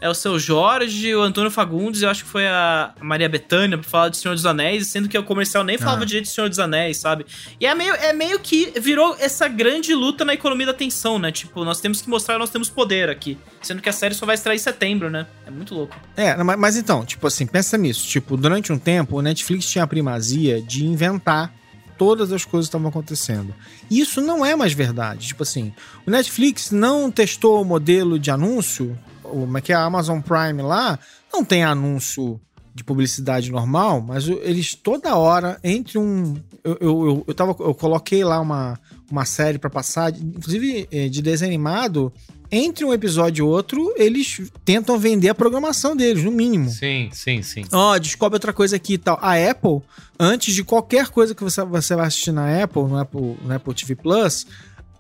é 0.06 0.10
o 0.10 0.13
seu 0.13 0.38
Jorge, 0.38 1.15
o 1.15 1.22
Antônio 1.22 1.50
Fagundes, 1.50 2.04
eu 2.04 2.10
acho 2.10 2.24
que 2.24 2.30
foi 2.30 2.46
a 2.48 2.94
Maria 3.02 3.28
Bethânia 3.28 3.76
pra 3.78 3.89
falar 3.89 4.10
de 4.10 4.18
Senhor 4.18 4.36
dos 4.36 4.46
Anéis, 4.46 4.88
sendo 4.88 5.10
que 5.10 5.18
o 5.18 5.24
comercial 5.24 5.63
nem 5.63 5.78
falava 5.80 6.04
Ah. 6.04 6.06
direito 6.06 6.26
de 6.26 6.32
Senhor 6.32 6.48
dos 6.48 6.60
Anéis, 6.60 6.98
sabe? 6.98 7.26
E 7.60 7.65
é 7.65 7.74
meio, 7.74 7.94
é 7.96 8.13
meio 8.13 8.39
que 8.39 8.72
virou 8.80 9.15
essa 9.20 9.48
grande 9.48 9.96
luta 9.96 10.24
na 10.24 10.34
economia 10.36 10.68
da 10.68 10.72
atenção, 10.74 11.18
né? 11.18 11.32
Tipo, 11.32 11.65
nós 11.65 11.82
temos 11.82 12.02
que 12.02 12.10
mostrar 12.10 12.36
que 12.36 12.39
nós 12.39 12.52
temos 12.52 12.70
poder 12.70 13.10
aqui. 13.10 13.36
Sendo 13.63 13.82
que 13.82 13.89
a 13.89 13.94
série 13.94 14.13
só 14.13 14.26
vai 14.28 14.36
estrear 14.36 14.56
em 14.56 14.60
setembro, 14.60 15.10
né? 15.10 15.26
É 15.48 15.50
muito 15.50 15.74
louco. 15.74 15.96
É, 16.15 16.36
mas, 16.44 16.60
mas 16.60 16.78
então, 16.78 17.04
tipo 17.04 17.26
assim, 17.26 17.48
pensa 17.48 17.76
nisso. 17.78 18.08
Tipo, 18.08 18.38
durante 18.38 18.72
um 18.72 18.78
tempo, 18.78 19.18
o 19.18 19.22
Netflix 19.24 19.65
tinha 19.70 19.84
a 19.84 19.88
primazia 19.88 20.62
de 20.62 20.86
inventar 20.86 21.52
todas 21.98 22.32
as 22.32 22.44
coisas 22.46 22.68
que 22.68 22.70
estavam 22.76 22.89
acontecendo. 22.89 23.56
E 23.89 24.00
isso 24.02 24.20
não 24.22 24.46
é 24.46 24.56
mais 24.56 24.74
verdade. 24.74 25.28
Tipo 25.28 25.44
assim, 25.44 25.74
o 26.06 26.12
Netflix 26.12 26.70
não 26.70 27.10
testou 27.10 27.62
o 27.62 27.65
modelo 27.65 28.20
de 28.20 28.30
anúncio, 28.30 28.96
como 29.30 29.58
é 29.58 29.62
que 29.62 29.72
é 29.72 29.76
a 29.76 29.84
Amazon 29.84 30.20
Prime 30.22 30.62
lá, 30.62 31.00
não 31.32 31.44
tem 31.44 31.64
anúncio 31.64 32.40
de 32.76 32.84
publicidade 32.84 33.50
normal, 33.50 34.02
mas 34.02 34.28
eles 34.28 34.76
toda 34.76 35.16
hora, 35.16 35.58
entre 35.64 35.98
um. 35.98 36.36
Eu, 36.62 36.78
eu, 36.82 37.06
eu, 37.08 37.24
eu, 37.28 37.34
tava, 37.34 37.56
eu 37.60 37.74
coloquei 37.74 38.22
lá 38.22 38.42
uma, 38.42 38.78
uma 39.10 39.24
série 39.24 39.58
pra 39.58 39.70
passar, 39.70 40.12
inclusive 40.14 40.86
eh, 40.92 41.08
de 41.08 41.22
desenho 41.22 41.52
animado. 41.52 42.12
Entre 42.52 42.86
um 42.86 42.94
episódio 42.94 43.44
e 43.44 43.48
outro, 43.48 43.94
eles 43.98 44.42
tentam 44.64 45.00
vender 45.00 45.30
a 45.30 45.36
programação 45.36 45.96
deles, 45.96 46.24
no 46.24 46.32
mínimo. 46.32 46.70
Sim, 46.70 47.10
sim, 47.12 47.42
sim. 47.42 47.64
Ó, 47.72 47.98
descobre 47.98 48.36
outra 48.36 48.54
coisa 48.54 48.76
aqui 48.76 48.94
e 48.94 48.98
tal. 48.98 49.18
A 49.22 49.34
Apple, 49.34 49.82
antes 50.20 50.54
de 50.54 50.64
qualquer 50.64 51.08
coisa 51.08 51.34
que 51.34 51.44
você, 51.44 51.64
você 51.64 51.96
vai 51.96 52.08
assistir 52.08 52.32
na 52.32 52.64
Apple, 52.64 52.84
no 52.84 52.98
Apple, 52.98 53.38
no 53.42 53.54
Apple 53.54 53.74
TV 53.74 53.96
Plus, 53.96 54.46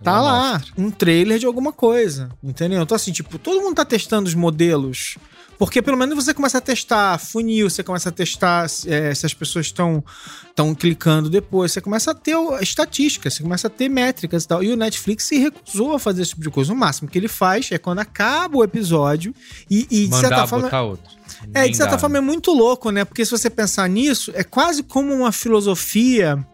Tá 0.03 0.11
Ela 0.11 0.21
lá, 0.21 0.53
mostra. 0.53 0.73
um 0.77 0.91
trailer 0.91 1.39
de 1.39 1.45
alguma 1.45 1.71
coisa, 1.71 2.29
entendeu? 2.43 2.81
Então, 2.81 2.95
assim, 2.95 3.11
tipo, 3.11 3.37
todo 3.39 3.61
mundo 3.61 3.75
tá 3.75 3.85
testando 3.85 4.27
os 4.27 4.35
modelos. 4.35 5.17
Porque 5.57 5.81
pelo 5.81 5.95
menos 5.95 6.15
você 6.15 6.33
começa 6.33 6.57
a 6.57 6.61
testar 6.61 7.17
funil, 7.17 7.69
você 7.69 7.81
começa 7.81 8.09
a 8.09 8.11
testar 8.11 8.65
é, 8.87 9.15
se 9.15 9.25
as 9.25 9.33
pessoas 9.33 9.67
estão 9.67 10.03
estão 10.49 10.75
clicando 10.75 11.29
depois, 11.29 11.71
você 11.71 11.79
começa 11.79 12.11
a 12.11 12.13
ter 12.13 12.35
estatísticas, 12.61 13.35
você 13.35 13.43
começa 13.43 13.67
a 13.67 13.69
ter 13.69 13.87
métricas 13.87 14.43
e 14.43 14.47
tal. 14.49 14.61
E 14.61 14.71
o 14.71 14.75
Netflix 14.75 15.23
se 15.23 15.37
recusou 15.37 15.93
a 15.95 15.99
fazer 15.99 16.23
esse 16.23 16.31
tipo 16.31 16.41
de 16.41 16.49
coisa. 16.49 16.73
O 16.73 16.75
máximo 16.75 17.09
que 17.09 17.17
ele 17.17 17.29
faz 17.29 17.71
é 17.71 17.77
quando 17.77 17.99
acaba 17.99 18.57
o 18.57 18.63
episódio 18.65 19.33
e, 19.69 19.87
e 19.89 20.05
de 20.05 20.11
Mandar 20.11 20.27
certa 20.27 20.47
forma. 20.47 20.65
botar 20.65 20.81
outro. 20.81 21.09
É, 21.53 21.67
de 21.67 21.75
certa 21.75 21.83
Emendar. 21.83 21.99
forma 21.99 22.17
é 22.17 22.21
muito 22.21 22.51
louco, 22.51 22.89
né? 22.89 23.05
Porque 23.05 23.23
se 23.23 23.31
você 23.31 23.49
pensar 23.49 23.87
nisso, 23.87 24.31
é 24.35 24.43
quase 24.43 24.83
como 24.83 25.13
uma 25.13 25.31
filosofia 25.31 26.45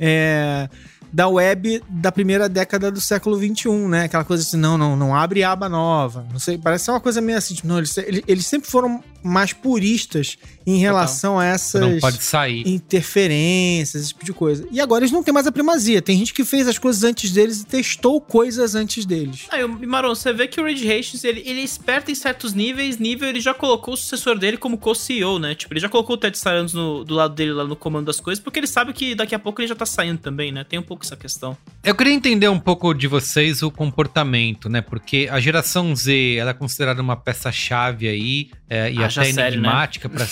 é, 0.00 0.68
da 1.12 1.28
web 1.28 1.82
da 1.88 2.12
primeira 2.12 2.48
década 2.48 2.90
do 2.90 3.00
século 3.00 3.36
XXI, 3.36 3.70
né? 3.88 4.04
Aquela 4.04 4.24
coisa 4.24 4.42
assim, 4.42 4.56
não, 4.56 4.76
não, 4.76 4.96
não 4.96 5.14
abre 5.14 5.42
aba 5.42 5.68
nova. 5.68 6.26
Não 6.30 6.38
sei, 6.38 6.58
parece 6.58 6.86
ser 6.86 6.90
uma 6.90 7.00
coisa 7.00 7.20
meio 7.20 7.38
assim, 7.38 7.54
tipo, 7.54 7.68
não, 7.68 7.78
eles, 7.78 7.96
eles, 7.98 8.22
eles 8.26 8.46
sempre 8.46 8.70
foram 8.70 9.02
mais 9.22 9.52
puristas 9.52 10.36
em 10.66 10.78
relação 10.78 11.38
a 11.38 11.56
Você 11.56 11.78
não 11.78 11.88
essas 11.88 12.00
pode 12.00 12.22
sair. 12.22 12.68
interferências, 12.68 14.02
esse 14.02 14.12
tipo 14.12 14.24
de 14.24 14.32
coisa. 14.32 14.66
E 14.70 14.80
agora 14.80 15.02
eles 15.02 15.12
não 15.12 15.22
têm 15.22 15.32
mais 15.32 15.46
a 15.46 15.52
primazia. 15.52 16.02
Tem 16.02 16.16
gente 16.18 16.34
que 16.34 16.44
fez 16.44 16.68
as 16.68 16.78
coisas 16.78 17.04
antes 17.04 17.30
deles 17.32 17.62
e 17.62 17.66
testou 17.66 18.20
coisas 18.20 18.74
antes 18.74 19.04
deles. 19.04 19.46
Aí, 19.50 19.64
o 19.64 19.68
Maron, 19.88 20.14
você 20.14 20.32
vê 20.32 20.46
que 20.46 20.60
o 20.60 20.64
Reed 20.64 20.78
Hastings, 20.78 21.24
ele, 21.24 21.42
ele 21.46 21.60
é 21.60 21.64
esperto 21.64 22.10
em 22.10 22.14
certos 22.14 22.52
níveis, 22.52 22.98
nível 22.98 23.28
ele 23.28 23.40
já 23.40 23.54
colocou 23.54 23.94
o 23.94 23.96
sucessor 23.96 24.38
dele 24.38 24.56
como 24.56 24.76
co-CEO, 24.78 25.38
né? 25.38 25.54
Tipo, 25.54 25.72
ele 25.72 25.80
já 25.80 25.88
colocou 25.88 26.14
o 26.16 26.18
Ted 26.18 26.36
Sarandos 26.36 26.74
no, 26.74 27.04
do 27.04 27.14
lado 27.14 27.34
dele 27.34 27.52
lá 27.52 27.64
no 27.64 27.76
comando 27.76 28.06
das 28.06 28.20
coisas, 28.20 28.42
porque 28.42 28.58
ele 28.58 28.66
sabe 28.66 28.92
que 28.92 29.14
daqui 29.14 29.34
a 29.34 29.38
pouco 29.38 29.60
ele 29.60 29.68
já 29.68 29.74
tá 29.74 29.86
saindo 29.86 30.18
também, 30.18 30.52
né? 30.52 30.64
Tem 30.64 30.78
um 30.78 30.82
pouco 30.82 31.04
essa 31.04 31.16
questão. 31.16 31.56
Eu 31.82 31.94
queria 31.94 32.12
entender 32.12 32.48
um 32.48 32.60
pouco 32.60 32.92
de 32.92 33.06
vocês 33.06 33.62
o 33.62 33.70
comportamento, 33.70 34.68
né? 34.68 34.80
Porque 34.80 35.28
a 35.30 35.40
geração 35.40 35.94
Z 35.96 36.36
ela 36.36 36.50
é 36.50 36.54
considerada 36.54 37.00
uma 37.00 37.16
peça-chave 37.16 38.08
aí 38.08 38.50
é, 38.68 38.92
e 38.92 39.02
Haja 39.08 39.22
até 39.22 39.32
sério, 39.32 39.60
né? 39.60 39.68
enigmática 39.68 40.08
para 40.08 40.24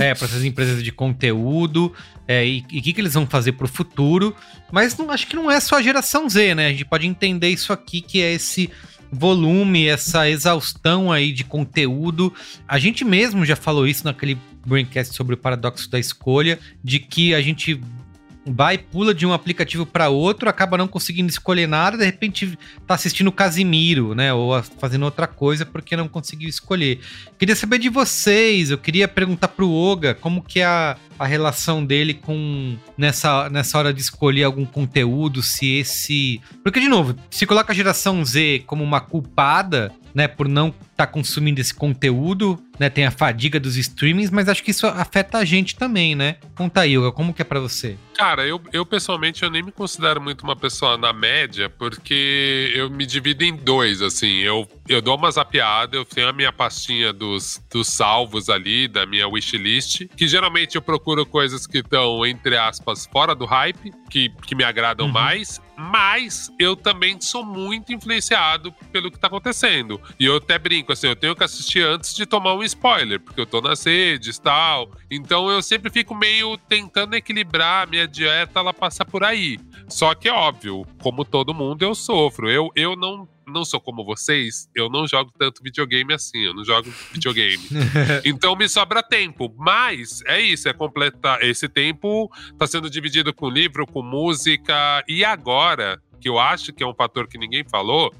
é, 0.00 0.10
essas 0.10 0.44
empresas 0.44 0.82
de 0.82 0.90
conteúdo 0.90 1.92
é, 2.26 2.46
e 2.46 2.60
o 2.60 2.82
que, 2.82 2.92
que 2.92 3.00
eles 3.00 3.14
vão 3.14 3.26
fazer 3.26 3.52
pro 3.52 3.68
futuro. 3.68 4.34
Mas 4.72 4.96
não, 4.96 5.10
acho 5.10 5.26
que 5.26 5.36
não 5.36 5.50
é 5.50 5.60
só 5.60 5.76
a 5.76 5.82
geração 5.82 6.28
Z, 6.28 6.54
né? 6.54 6.66
A 6.66 6.70
gente 6.70 6.84
pode 6.84 7.06
entender 7.06 7.48
isso 7.48 7.72
aqui 7.72 8.00
que 8.00 8.20
é 8.20 8.32
esse 8.32 8.70
volume, 9.10 9.86
essa 9.86 10.28
exaustão 10.28 11.12
aí 11.12 11.32
de 11.32 11.44
conteúdo. 11.44 12.32
A 12.66 12.78
gente 12.78 13.04
mesmo 13.04 13.44
já 13.44 13.56
falou 13.56 13.86
isso 13.86 14.04
naquele 14.04 14.36
Braincast 14.66 15.14
sobre 15.14 15.34
o 15.34 15.38
paradoxo 15.38 15.90
da 15.90 15.98
escolha, 15.98 16.58
de 16.82 16.98
que 16.98 17.34
a 17.34 17.40
gente 17.40 17.80
vai, 18.46 18.78
pula 18.78 19.14
de 19.14 19.26
um 19.26 19.32
aplicativo 19.32 19.86
para 19.86 20.08
outro, 20.08 20.48
acaba 20.48 20.76
não 20.76 20.86
conseguindo 20.86 21.30
escolher 21.30 21.66
nada, 21.66 21.96
de 21.96 22.04
repente 22.04 22.58
tá 22.86 22.94
assistindo 22.94 23.32
Casimiro, 23.32 24.14
né? 24.14 24.32
Ou 24.32 24.62
fazendo 24.78 25.04
outra 25.04 25.26
coisa 25.26 25.64
porque 25.64 25.96
não 25.96 26.08
conseguiu 26.08 26.48
escolher. 26.48 27.00
Queria 27.38 27.56
saber 27.56 27.78
de 27.78 27.88
vocês, 27.88 28.70
eu 28.70 28.78
queria 28.78 29.08
perguntar 29.08 29.48
pro 29.48 29.70
Oga 29.70 30.14
como 30.14 30.42
que 30.42 30.60
é 30.60 30.64
a, 30.66 30.96
a 31.18 31.26
relação 31.26 31.84
dele 31.84 32.14
com 32.14 32.76
nessa, 32.96 33.48
nessa 33.48 33.78
hora 33.78 33.92
de 33.92 34.00
escolher 34.00 34.44
algum 34.44 34.64
conteúdo, 34.64 35.42
se 35.42 35.78
esse. 35.78 36.40
Porque, 36.62 36.80
de 36.80 36.88
novo, 36.88 37.16
se 37.30 37.46
coloca 37.46 37.72
a 37.72 37.76
geração 37.76 38.24
Z 38.24 38.64
como 38.66 38.84
uma 38.84 39.00
culpada, 39.00 39.92
né, 40.14 40.28
por 40.28 40.48
não 40.48 40.72
estar 40.92 41.08
consumindo 41.08 41.60
esse 41.60 41.74
conteúdo, 41.74 42.62
né? 42.78 42.88
Tem 42.88 43.04
a 43.04 43.10
fadiga 43.10 43.58
dos 43.58 43.76
streamings, 43.76 44.30
mas 44.30 44.48
acho 44.48 44.62
que 44.62 44.70
isso 44.70 44.86
afeta 44.86 45.38
a 45.38 45.44
gente 45.44 45.74
também, 45.74 46.14
né? 46.14 46.36
Conta 46.54 46.82
aí, 46.82 46.96
Oga, 46.96 47.10
como 47.10 47.34
que 47.34 47.42
é 47.42 47.44
pra 47.44 47.58
você? 47.58 47.96
Cara, 48.16 48.46
eu, 48.46 48.60
eu 48.72 48.86
pessoalmente 48.86 49.42
eu 49.42 49.50
nem 49.50 49.60
me 49.62 49.72
considero 49.72 50.20
muito 50.20 50.42
uma 50.42 50.54
pessoa 50.54 50.96
na 50.96 51.12
média, 51.12 51.68
porque 51.68 52.72
eu 52.76 52.88
me 52.90 53.04
divido 53.06 53.42
em 53.44 53.56
dois, 53.56 54.00
assim. 54.02 54.38
Eu, 54.38 54.68
eu 54.88 55.02
dou 55.02 55.16
uma 55.16 55.30
zapeada, 55.32 55.96
eu 55.96 56.04
tenho 56.04 56.28
a 56.28 56.32
minha 56.32 56.52
pastinha 56.52 57.12
dos, 57.12 57.60
dos 57.72 57.88
salvos 57.88 58.48
ali, 58.48 58.86
da 58.86 59.04
minha 59.04 59.26
wishlist, 59.28 60.06
que 60.16 60.28
geralmente 60.28 60.76
eu 60.76 60.82
procuro 60.82 61.26
coisas 61.26 61.66
que 61.66 61.78
estão, 61.78 62.24
entre 62.24 62.56
aspas, 62.56 63.06
fora 63.06 63.34
do 63.34 63.44
hype, 63.46 63.92
que, 64.08 64.30
que 64.46 64.54
me 64.54 64.62
agradam 64.62 65.06
Uhum. 65.06 65.12
mais, 65.12 65.60
mas 65.76 66.50
eu 66.58 66.76
também 66.76 67.20
sou 67.20 67.44
muito 67.44 67.92
influenciado 67.92 68.72
pelo 68.92 69.10
que 69.10 69.18
tá 69.18 69.26
acontecendo. 69.26 70.00
E 70.18 70.24
eu 70.24 70.36
até 70.36 70.58
brinco, 70.58 70.92
assim, 70.92 71.08
eu 71.08 71.16
tenho 71.16 71.34
que 71.34 71.44
assistir 71.44 71.82
antes 71.82 72.14
de 72.14 72.26
tomar 72.26 72.54
um 72.54 72.62
spoiler, 72.62 73.20
porque 73.20 73.40
eu 73.40 73.46
tô 73.46 73.60
nas 73.60 73.84
redes 73.84 74.36
e 74.36 74.40
tal. 74.42 74.90
Então 75.10 75.50
eu 75.50 75.62
sempre 75.62 75.90
fico 75.90 76.14
meio 76.14 76.56
tentando 76.56 77.14
equilibrar 77.14 77.88
minha 77.88 78.06
dieta, 78.06 78.60
ela 78.60 78.72
passa 78.72 79.04
por 79.04 79.24
aí. 79.24 79.58
Só 79.88 80.14
que 80.14 80.28
é 80.28 80.32
óbvio, 80.32 80.86
como 81.02 81.24
todo 81.24 81.54
mundo, 81.54 81.82
eu 81.82 81.94
sofro. 81.94 82.50
Eu, 82.50 82.70
eu 82.74 82.96
não, 82.96 83.28
não 83.46 83.64
sou 83.64 83.80
como 83.80 84.04
vocês, 84.04 84.68
eu 84.74 84.88
não 84.88 85.06
jogo 85.06 85.32
tanto 85.38 85.62
videogame 85.62 86.12
assim, 86.12 86.44
eu 86.44 86.54
não 86.54 86.64
jogo 86.64 86.92
videogame. 87.12 87.62
então 88.24 88.56
me 88.56 88.68
sobra 88.68 89.02
tempo. 89.02 89.54
Mas 89.58 90.22
é 90.26 90.40
isso, 90.40 90.68
é 90.68 90.72
completar. 90.72 91.42
Esse 91.42 91.68
tempo 91.68 92.30
tá 92.58 92.66
sendo 92.66 92.88
dividido 92.90 93.32
com 93.32 93.48
livro, 93.48 93.86
com 93.86 94.02
música. 94.02 95.04
E 95.08 95.24
agora, 95.24 96.00
que 96.20 96.28
eu 96.28 96.38
acho 96.38 96.72
que 96.72 96.82
é 96.82 96.86
um 96.86 96.94
fator 96.94 97.26
que 97.26 97.38
ninguém 97.38 97.64
falou, 97.68 98.12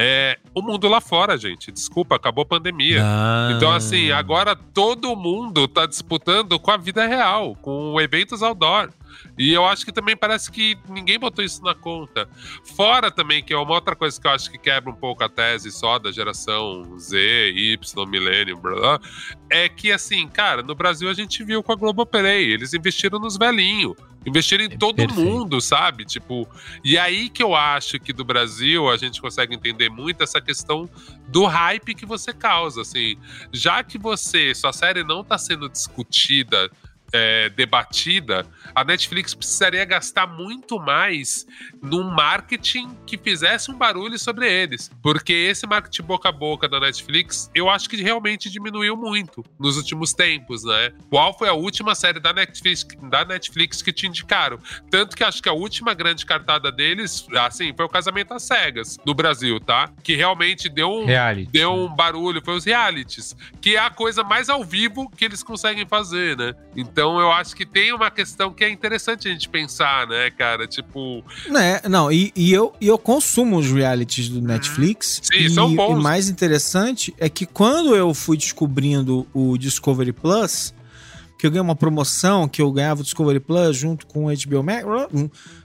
é 0.00 0.38
o 0.54 0.62
mundo 0.62 0.88
lá 0.88 1.00
fora, 1.00 1.36
gente. 1.36 1.72
Desculpa, 1.72 2.14
acabou 2.14 2.42
a 2.42 2.46
pandemia. 2.46 3.02
Então, 3.56 3.72
assim, 3.72 4.12
agora 4.12 4.54
todo 4.54 5.16
mundo 5.16 5.66
tá 5.66 5.86
disputando 5.86 6.58
com 6.60 6.70
a 6.70 6.76
vida 6.76 7.04
real, 7.04 7.56
com 7.56 8.00
eventos 8.00 8.42
outdoor. 8.42 8.90
E 9.38 9.52
eu 9.52 9.64
acho 9.64 9.84
que 9.84 9.92
também 9.92 10.16
parece 10.16 10.50
que 10.50 10.76
ninguém 10.88 11.18
botou 11.18 11.44
isso 11.44 11.62
na 11.62 11.74
conta. 11.74 12.28
Fora 12.76 13.10
também, 13.10 13.42
que 13.42 13.52
é 13.52 13.56
uma 13.56 13.74
outra 13.74 13.94
coisa 13.94 14.20
que 14.20 14.26
eu 14.26 14.30
acho 14.30 14.50
que 14.50 14.58
quebra 14.58 14.90
um 14.90 14.96
pouco 14.96 15.22
a 15.22 15.28
tese 15.28 15.70
só 15.70 15.98
da 15.98 16.10
geração 16.10 16.98
Z, 16.98 17.52
Y, 17.54 18.06
Millennium, 18.06 18.60
blá, 18.60 18.74
blá, 18.74 19.00
é 19.50 19.68
que, 19.68 19.92
assim, 19.92 20.26
cara, 20.28 20.62
no 20.62 20.74
Brasil 20.74 21.08
a 21.08 21.14
gente 21.14 21.42
viu 21.44 21.62
com 21.62 21.72
a 21.72 21.76
Globoplay, 21.76 22.52
eles 22.52 22.74
investiram 22.74 23.18
nos 23.18 23.36
velhinhos. 23.36 23.96
Investiram 24.26 24.64
em 24.64 24.68
todo 24.68 24.96
perfeito. 24.96 25.20
mundo, 25.20 25.60
sabe? 25.60 26.04
Tipo, 26.04 26.46
e 26.84 26.98
aí 26.98 27.30
que 27.30 27.42
eu 27.42 27.54
acho 27.54 27.98
que 27.98 28.12
do 28.12 28.24
Brasil 28.24 28.90
a 28.90 28.96
gente 28.96 29.20
consegue 29.20 29.54
entender 29.54 29.88
muito 29.88 30.22
essa 30.22 30.40
questão 30.40 30.88
do 31.28 31.46
hype 31.46 31.94
que 31.94 32.04
você 32.04 32.32
causa, 32.32 32.82
assim. 32.82 33.16
Já 33.52 33.82
que 33.82 33.96
você, 33.96 34.54
sua 34.54 34.72
série 34.72 35.04
não 35.04 35.24
tá 35.24 35.38
sendo 35.38 35.68
discutida, 35.68 36.70
é, 37.12 37.48
debatida, 37.50 38.46
a 38.74 38.84
Netflix 38.84 39.34
precisaria 39.34 39.84
gastar 39.84 40.26
muito 40.26 40.78
mais 40.78 41.46
num 41.82 42.04
marketing 42.04 42.96
que 43.06 43.16
fizesse 43.16 43.70
um 43.70 43.74
barulho 43.76 44.18
sobre 44.18 44.50
eles. 44.50 44.90
Porque 45.02 45.32
esse 45.32 45.66
marketing 45.66 46.02
boca 46.02 46.28
a 46.28 46.32
boca 46.32 46.68
da 46.68 46.80
Netflix, 46.80 47.50
eu 47.54 47.68
acho 47.70 47.88
que 47.88 47.96
realmente 47.96 48.50
diminuiu 48.50 48.96
muito 48.96 49.44
nos 49.58 49.76
últimos 49.76 50.12
tempos, 50.12 50.64
né? 50.64 50.92
Qual 51.08 51.36
foi 51.36 51.48
a 51.48 51.54
última 51.54 51.94
série 51.94 52.20
da 52.20 52.32
Netflix, 52.32 52.86
da 53.10 53.24
Netflix 53.24 53.82
que 53.82 53.92
te 53.92 54.06
indicaram? 54.06 54.58
Tanto 54.90 55.16
que 55.16 55.24
acho 55.24 55.42
que 55.42 55.48
a 55.48 55.52
última 55.52 55.94
grande 55.94 56.26
cartada 56.26 56.70
deles, 56.70 57.26
assim, 57.38 57.72
foi 57.74 57.84
o 57.84 57.88
Casamento 57.88 58.34
às 58.34 58.42
Cegas, 58.42 58.98
no 59.06 59.14
Brasil, 59.14 59.58
tá? 59.60 59.90
Que 60.02 60.14
realmente 60.14 60.68
deu 60.68 60.90
um, 60.90 61.06
Reality. 61.06 61.50
deu 61.50 61.72
um 61.72 61.94
barulho, 61.94 62.42
foi 62.44 62.56
os 62.56 62.64
realities, 62.64 63.36
que 63.60 63.76
é 63.76 63.78
a 63.78 63.90
coisa 63.90 64.22
mais 64.22 64.48
ao 64.48 64.64
vivo 64.64 65.10
que 65.10 65.24
eles 65.24 65.42
conseguem 65.42 65.86
fazer, 65.86 66.36
né? 66.36 66.54
Então 66.76 66.97
eu 66.98 67.30
acho 67.32 67.54
que 67.54 67.66
tem 67.66 67.92
uma 67.92 68.10
questão 68.10 68.52
que 68.52 68.64
é 68.64 68.70
interessante 68.70 69.28
a 69.28 69.30
gente 69.30 69.48
pensar, 69.48 70.06
né, 70.06 70.30
cara? 70.30 70.66
Tipo, 70.66 71.24
Né, 71.48 71.80
não, 71.88 72.10
e, 72.10 72.32
e 72.34 72.52
eu, 72.52 72.72
e 72.80 72.86
eu 72.86 72.98
consumo 72.98 73.56
os 73.58 73.70
realities 73.70 74.28
do 74.28 74.40
Netflix. 74.40 75.20
Sim, 75.22 75.38
e, 75.38 75.50
são 75.50 75.74
bons. 75.74 75.98
E 75.98 76.02
mais 76.02 76.28
interessante 76.28 77.14
é 77.18 77.28
que 77.28 77.46
quando 77.46 77.94
eu 77.94 78.12
fui 78.14 78.36
descobrindo 78.36 79.26
o 79.32 79.56
Discovery 79.56 80.12
Plus, 80.12 80.74
que 81.38 81.46
eu 81.46 81.50
ganhei 81.50 81.62
uma 81.62 81.76
promoção, 81.76 82.48
que 82.48 82.60
eu 82.60 82.70
ganhava 82.72 83.00
o 83.00 83.04
Discovery 83.04 83.40
Plus 83.40 83.76
junto 83.76 84.06
com 84.06 84.26
o 84.26 84.28
HBO 84.28 84.62
Max. 84.62 84.84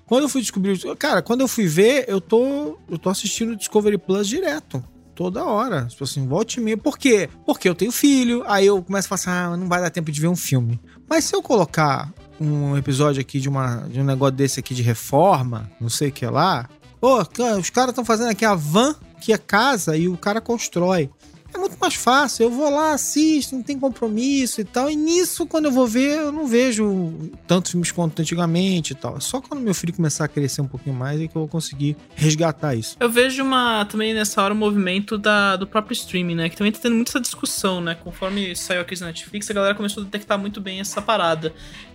Quando 0.05 0.23
eu 0.23 0.29
fui 0.29 0.41
descobrir. 0.41 0.79
Cara, 0.97 1.21
quando 1.21 1.41
eu 1.41 1.47
fui 1.47 1.65
ver, 1.65 2.05
eu 2.07 2.21
tô, 2.21 2.77
eu 2.87 2.97
tô 2.99 3.09
assistindo 3.09 3.53
o 3.53 3.55
Discovery 3.55 3.97
Plus 3.97 4.27
direto. 4.27 4.83
Toda 5.15 5.43
hora. 5.43 5.85
Tipo 5.85 6.03
assim, 6.03 6.27
volte 6.27 6.59
e 6.59 6.63
meia. 6.63 6.77
Por 6.77 6.97
quê? 6.97 7.29
Porque 7.45 7.67
eu 7.67 7.75
tenho 7.75 7.91
filho, 7.91 8.43
aí 8.47 8.65
eu 8.65 8.81
começo 8.83 9.07
a 9.11 9.17
falar 9.17 9.33
assim, 9.35 9.53
ah, 9.53 9.57
não 9.57 9.67
vai 9.67 9.81
dar 9.81 9.89
tempo 9.89 10.11
de 10.11 10.19
ver 10.21 10.27
um 10.27 10.35
filme. 10.35 10.79
Mas 11.13 11.25
se 11.25 11.35
eu 11.35 11.43
colocar 11.43 12.11
um 12.41 12.75
episódio 12.75 13.21
aqui 13.21 13.39
de, 13.39 13.47
uma, 13.47 13.87
de 13.87 14.01
um 14.01 14.03
negócio 14.03 14.35
desse 14.35 14.59
aqui 14.59 14.73
de 14.73 14.81
reforma, 14.81 15.69
não 15.79 15.87
sei 15.87 16.09
o 16.09 16.11
que 16.11 16.25
lá. 16.25 16.67
Pô, 16.99 17.19
os 17.59 17.69
caras 17.69 17.91
estão 17.91 18.03
fazendo 18.03 18.31
aqui 18.31 18.43
a 18.43 18.55
van, 18.55 18.95
que 19.21 19.31
é 19.31 19.37
casa, 19.37 19.95
e 19.95 20.09
o 20.09 20.17
cara 20.17 20.41
constrói. 20.41 21.11
É 21.53 21.57
muito 21.57 21.77
mais 21.79 21.95
fácil. 21.95 22.43
Eu 22.43 22.49
vou 22.49 22.69
lá, 22.69 22.93
assisto, 22.93 23.55
não 23.55 23.63
tem 23.63 23.77
compromisso 23.79 24.61
e 24.61 24.63
tal. 24.63 24.89
E 24.89 24.95
nisso, 24.95 25.45
quando 25.45 25.65
eu 25.65 25.71
vou 25.71 25.87
ver, 25.87 26.17
eu 26.17 26.31
não 26.31 26.47
vejo 26.47 27.13
tantos 27.47 27.71
filmes 27.71 27.91
quanto 27.91 28.21
antigamente 28.21 28.93
e 28.93 28.95
tal. 28.95 29.17
É 29.17 29.19
só 29.19 29.39
quando 29.39 29.61
meu 29.61 29.73
filho 29.73 29.93
começar 29.93 30.25
a 30.25 30.27
crescer 30.27 30.61
um 30.61 30.67
pouquinho 30.67 30.95
mais 30.95 31.21
é 31.21 31.27
que 31.27 31.35
eu 31.35 31.41
vou 31.41 31.47
conseguir 31.47 31.95
resgatar 32.15 32.75
isso. 32.75 32.97
Eu 32.99 33.09
vejo 33.09 33.43
uma 33.43 33.85
também 33.85 34.13
nessa 34.13 34.41
hora 34.41 34.53
o 34.53 34.57
movimento 34.57 35.17
da, 35.17 35.55
do 35.55 35.67
próprio 35.67 35.93
streaming, 35.93 36.35
né? 36.35 36.49
Que 36.49 36.57
também 36.57 36.71
tá 36.71 36.79
tendo 36.81 36.95
muita 36.95 37.19
discussão, 37.19 37.79
né? 37.81 37.95
Conforme 37.95 38.55
saiu 38.55 38.81
aqui 38.81 38.99
na 38.99 39.07
Netflix, 39.07 39.49
a 39.49 39.53
galera 39.53 39.75
começou 39.75 40.01
a 40.01 40.05
detectar 40.05 40.39
muito 40.39 40.59
bem 40.59 40.79
essa 40.79 41.01
parada. 41.01 41.53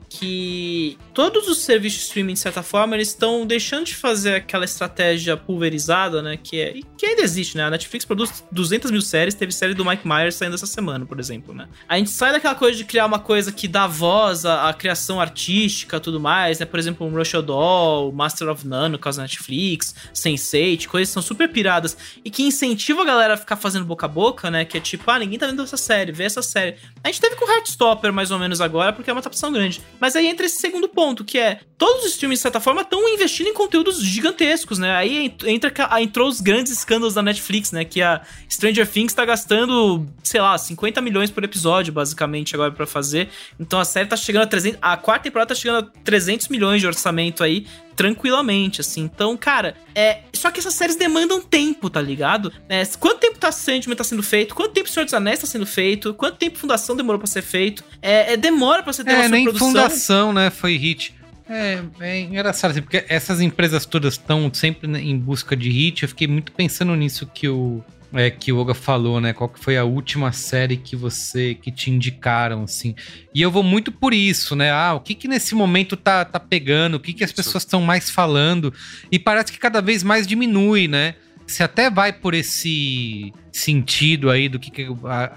Que 0.09 0.99
todos 1.13 1.49
os 1.49 1.59
serviços 1.59 2.01
de 2.01 2.07
streaming, 2.07 2.33
de 2.33 2.39
certa 2.39 2.63
forma, 2.63 2.97
eles 2.97 3.09
estão 3.09 3.47
deixando 3.47 3.85
de 3.85 3.95
fazer 3.95 4.37
aquela 4.37 4.65
estratégia 4.65 5.37
pulverizada, 5.37 6.23
né? 6.23 6.37
Que, 6.37 6.61
é, 6.61 6.75
que 6.97 7.07
ainda 7.07 7.23
existe, 7.23 7.57
né? 7.57 7.65
A 7.65 7.71
Netflix 7.71 8.05
produz 8.05 8.45
200 8.51 8.91
mil 8.91 9.03
séries, 9.03 9.35
teve 9.35 9.53
série 9.53 9.75
do 9.75 9.85
Mike 9.85 10.07
Myers 10.07 10.35
saindo 10.35 10.55
essa 10.55 10.67
semana, 10.67 11.05
por 11.05 11.21
exemplo, 11.21 11.55
né? 11.55 11.69
A 11.89 11.99
gente 11.99 12.11
sai 12.11 12.33
daquela 12.33 12.55
coisa 12.55 12.77
de 12.77 12.85
criar 12.85 13.07
uma 13.07 13.19
coisa 13.19 13.53
que 13.53 13.69
dá 13.69 13.87
voz 13.87 14.45
à, 14.45 14.69
à 14.69 14.75
criação 14.75 15.21
artística 15.21 15.99
tudo 16.01 16.21
mais, 16.21 16.59
né? 16.59 16.67
Por 16.67 16.79
exemplo, 16.79 17.07
um 17.07 17.11
Rush 17.11 17.33
Doll, 17.45 18.13
Master 18.13 18.49
of 18.49 18.67
None, 18.67 18.93
no 18.93 18.99
caso 18.99 19.19
da 19.19 19.23
Netflix, 19.23 19.95
Sense8, 20.15 20.87
coisas 20.87 21.09
que 21.09 21.15
são 21.15 21.23
super 21.23 21.49
piradas 21.49 21.97
e 22.25 22.31
que 22.31 22.43
incentivam 22.43 23.03
a 23.03 23.07
galera 23.07 23.35
a 23.35 23.37
ficar 23.37 23.57
fazendo 23.57 23.85
boca 23.85 24.07
a 24.07 24.09
boca, 24.09 24.51
né? 24.51 24.65
Que 24.65 24.79
é 24.79 24.81
tipo, 24.81 25.11
ah, 25.11 25.19
ninguém 25.19 25.39
tá 25.39 25.47
vendo 25.47 25.63
essa 25.63 25.77
série, 25.77 26.13
vê 26.13 26.25
essa 26.25 26.43
série. 26.43 26.77
A 27.03 27.09
gente 27.09 27.21
teve 27.21 27.37
com 27.37 27.51
Heartstopper 27.51 28.13
mais 28.13 28.31
ou 28.31 28.39
menos 28.39 28.61
agora, 28.61 28.93
porque 28.93 29.11
é 29.11 29.13
uma 29.13 29.23
tapação 29.23 29.53
grande. 29.53 29.81
Mas 30.01 30.17
aí 30.17 30.27
entra 30.27 30.47
esse 30.47 30.59
segundo 30.59 30.89
ponto, 30.89 31.25
que 31.25 31.39
é 31.39 31.61
todos 31.77 32.05
os 32.05 32.13
streams, 32.13 32.39
de 32.39 32.43
certa 32.43 32.61
forma, 32.61 32.83
estão 32.83 33.09
investindo 33.09 33.49
em 33.49 33.55
conteúdos 33.55 34.03
gigantescos, 34.03 34.79
né? 34.79 34.95
Aí 34.95 35.35
entra, 35.47 35.73
entrou 36.01 36.29
os 36.29 36.41
grandes 36.41 36.73
escândalos 36.73 37.15
da 37.15 37.23
Netflix, 37.23 37.73
né? 37.73 37.85
Que 37.85 38.03
a 38.03 38.21
Stranger 38.51 38.87
Things 38.87 39.13
tá 39.13 39.25
gastando, 39.25 40.07
sei 40.23 40.41
lá, 40.41 40.57
50 40.57 41.01
milhões 41.01 41.31
por 41.31 41.45
episódio, 41.45 41.93
basicamente, 41.93 42.55
agora 42.55 42.73
para 42.73 42.87
fazer. 42.87 43.29
Então 43.59 43.79
a 43.79 43.85
série 43.85 44.09
tá 44.09 44.17
chegando 44.17 44.43
a 44.43 44.47
300. 44.47 44.79
A 44.83 44.97
quarta 44.97 45.25
temporada 45.25 45.49
tá 45.49 45.55
chegando 45.55 45.87
a 45.87 46.03
300 46.05 46.49
milhões 46.49 46.81
de 46.81 46.87
orçamento 46.87 47.45
aí 47.45 47.67
tranquilamente, 47.99 48.81
assim. 48.81 49.03
Então, 49.03 49.37
cara, 49.37 49.75
é. 49.93 50.21
Só 50.33 50.53
que 50.53 50.61
essas 50.61 50.73
séries 50.73 50.95
demandam 50.95 51.41
tempo, 51.41 51.91
tá 51.91 52.01
ligado? 52.01 52.53
É, 52.69 52.87
quanto 53.01 53.19
tempo 53.19 53.41
tá 53.41 53.51
Sandman 53.51 53.97
tá 53.97 54.05
sendo 54.05 54.23
feito? 54.23 54.55
Quanto 54.55 54.73
tempo 54.73 54.89
Senhor 54.89 55.05
dos 55.05 55.13
Anéis 55.13 55.41
tá 55.41 55.49
sendo 55.49 55.67
feito? 55.67 56.15
Quanto 56.15 56.37
tempo 56.37 56.57
Fundação 56.57 56.95
demorou 56.95 57.19
pra 57.19 57.27
ser 57.27 57.43
feito? 57.43 57.83
É, 58.01 58.35
é 58.35 58.37
demora 58.37 58.85
pra 58.85 58.93
você 58.93 59.03
ter 59.03 59.11
é, 59.11 59.17
uma 59.17 59.29
nem 59.29 59.43
produção. 59.43 59.69
Fundação, 59.69 60.33
né? 60.33 60.49
Foi 60.49 60.77
hit. 60.77 61.13
É, 61.51 61.83
é 61.99 62.21
engraçado, 62.21 62.71
assim, 62.71 62.83
porque 62.83 63.05
essas 63.09 63.41
empresas 63.41 63.85
todas 63.85 64.15
estão 64.15 64.49
sempre 64.55 64.89
em 64.97 65.19
busca 65.19 65.57
de 65.57 65.69
hit. 65.69 66.05
Eu 66.05 66.09
fiquei 66.09 66.29
muito 66.29 66.53
pensando 66.53 66.95
nisso 66.95 67.27
que 67.27 67.49
o, 67.49 67.83
é, 68.13 68.31
que 68.31 68.53
o 68.53 68.59
Oga 68.59 68.75
falou, 68.75 69.21
né? 69.21 69.33
Qual 69.33 69.49
que 69.49 69.59
foi 69.59 69.77
a 69.77 69.85
última 69.85 70.33
série 70.33 70.77
que 70.77 70.97
você 70.97 71.55
que 71.55 71.71
te 71.71 71.91
indicaram, 71.91 72.63
assim? 72.63 72.95
E 73.35 73.43
eu 73.43 73.51
vou 73.51 73.63
muito 73.63 73.93
por 73.93 74.15
isso, 74.15 74.57
né? 74.57 74.71
Ah, 74.71 74.95
o 74.95 75.01
que 75.01 75.15
que 75.15 75.29
nesse 75.29 75.55
momento 75.55 75.97
tá, 75.97 76.25
tá 76.25 76.41
pegando? 76.41 76.95
O 76.95 77.01
que 77.01 77.13
que 77.13 77.25
as 77.25 77.33
pessoas 77.33 77.65
estão 77.65 77.83
mais 77.83 78.11
falando? 78.11 78.73
E 79.13 79.19
parece 79.19 79.53
que 79.53 79.59
cada 79.59 79.81
vez 79.81 80.03
mais 80.03 80.27
diminui, 80.27 80.89
né? 80.89 81.15
Você 81.47 81.63
até 81.63 81.91
vai 81.91 82.13
por 82.13 82.35
esse 82.35 83.33
sentido 83.51 84.31
aí 84.31 84.49
do 84.49 84.59
que, 84.59 84.71
que 84.71 84.87
a, 85.05 85.33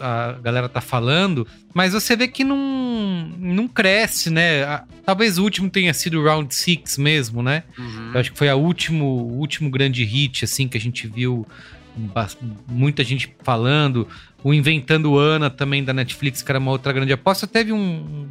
a, 0.00 0.32
galera 0.32 0.68
tá 0.68 0.80
falando, 0.80 1.46
mas 1.72 1.92
você 1.92 2.16
vê 2.16 2.26
que 2.26 2.42
não, 2.42 3.32
não 3.38 3.68
cresce, 3.68 4.30
né? 4.30 4.82
Talvez 5.06 5.38
o 5.38 5.44
último 5.44 5.70
tenha 5.70 5.94
sido 5.94 6.20
o 6.20 6.24
Round 6.24 6.52
6 6.52 6.98
mesmo, 6.98 7.40
né? 7.40 7.62
Uhum. 7.78 8.10
Eu 8.12 8.20
acho 8.20 8.32
que 8.32 8.38
foi 8.38 8.48
a 8.48 8.56
último, 8.56 9.04
o 9.04 9.38
último 9.38 9.70
grande 9.70 10.04
hit, 10.04 10.44
assim, 10.44 10.66
que 10.66 10.76
a 10.76 10.80
gente 10.80 11.06
viu 11.06 11.46
muita 12.68 13.04
gente 13.04 13.34
falando. 13.42 14.06
O 14.42 14.52
Inventando 14.52 15.16
Ana 15.18 15.48
também 15.48 15.82
da 15.82 15.92
Netflix, 15.92 16.42
que 16.42 16.50
era 16.50 16.58
uma 16.58 16.70
outra 16.70 16.92
grande 16.92 17.12
aposta, 17.12 17.46
teve 17.46 17.72
um, 17.72 18.26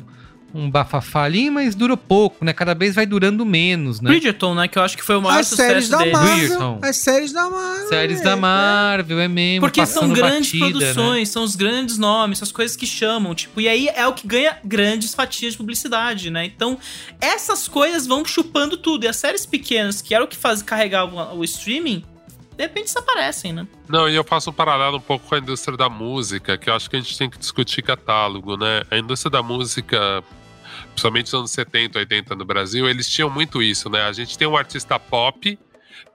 um 0.53 0.70
bafafá 0.70 1.24
ali, 1.24 1.49
mas 1.49 1.74
durou 1.74 1.97
pouco, 1.97 2.45
né? 2.45 2.53
Cada 2.53 2.76
vez 2.76 2.93
vai 2.93 3.07
durando 3.07 3.43
menos, 3.43 3.99
né? 3.99 4.11
Bridgerton, 4.11 4.53
né? 4.53 4.68
Que 4.68 4.78
eu 4.78 4.84
acho 4.84 4.95
que 4.95 5.03
foi 5.03 5.16
o 5.16 5.22
maior 5.22 5.39
as 5.39 5.47
sucesso 5.47 5.68
séries 5.68 5.89
da 5.89 5.97
dele. 5.97 6.11
Marvel, 6.11 6.80
As 6.84 6.97
séries 6.97 7.34
da 7.34 7.49
Marvel. 7.49 7.88
Séries 7.88 8.22
da 8.22 8.36
Marvel, 8.36 9.20
é 9.20 9.28
mesmo. 9.28 9.61
Porque 9.61 9.84
são 9.88 10.14
grandes 10.14 10.51
batida, 10.51 10.70
produções, 10.70 11.30
né? 11.30 11.34
são 11.34 11.43
os 11.43 11.55
grandes 11.55 11.97
nomes, 11.97 12.38
são 12.38 12.45
as 12.45 12.51
coisas 12.51 12.78
que 12.78 12.86
chamam, 12.86 13.34
tipo, 13.34 13.59
e 13.59 13.68
aí 13.68 13.88
é 13.88 14.05
o 14.05 14.14
que 14.14 14.28
ganha 14.28 14.57
grandes 14.64 15.16
fatias 15.16 15.53
de 15.53 15.57
publicidade, 15.57 16.30
né? 16.30 16.45
Então, 16.45 16.78
essas 17.20 17.68
coisas 17.68 18.05
vão 18.05 18.24
chupando 18.24 18.78
tudo. 18.78 19.05
E 19.05 19.07
as 19.07 19.16
séries 19.16 19.47
pequenas, 19.47 20.01
que 20.01 20.14
era 20.14 20.24
o 20.24 20.28
que 20.28 20.38
faz 20.38 20.61
carregar 20.61 21.05
o, 21.05 21.39
o 21.39 21.43
streaming, 21.43 22.03
de 22.56 22.64
repente 22.64 22.86
desaparecem, 22.86 23.54
né? 23.54 23.68
Não, 23.88 24.08
e 24.08 24.16
eu 24.16 24.24
faço 24.24 24.49
um 24.49 24.54
paralelo 24.54 24.97
um 24.97 25.01
pouco 25.01 25.28
com 25.28 25.36
a 25.36 25.39
indústria 25.39 25.78
da 25.78 25.89
música, 25.89 26.58
que 26.58 26.70
eu 26.70 26.74
acho 26.74 26.89
que 26.89 26.95
a 26.95 26.99
gente 26.99 27.18
tem 27.18 27.30
que 27.30 27.38
discutir 27.38 27.82
catálogo, 27.82 28.58
né? 28.58 28.84
A 28.91 28.97
indústria 28.97 29.32
da 29.32 29.41
música, 29.41 30.24
principalmente 30.89 31.26
nos 31.26 31.34
anos 31.34 31.51
70, 31.51 31.99
80 31.99 32.36
no 32.36 32.45
Brasil, 32.45 32.88
eles 32.88 33.10
tinham 33.10 33.30
muito 33.30 33.62
isso, 33.62 33.89
né? 33.89 34.04
A 34.04 34.14
gente 34.14 34.38
tem 34.38 34.47
um 34.47 34.56
artista 34.56 34.99
pop 34.99 35.58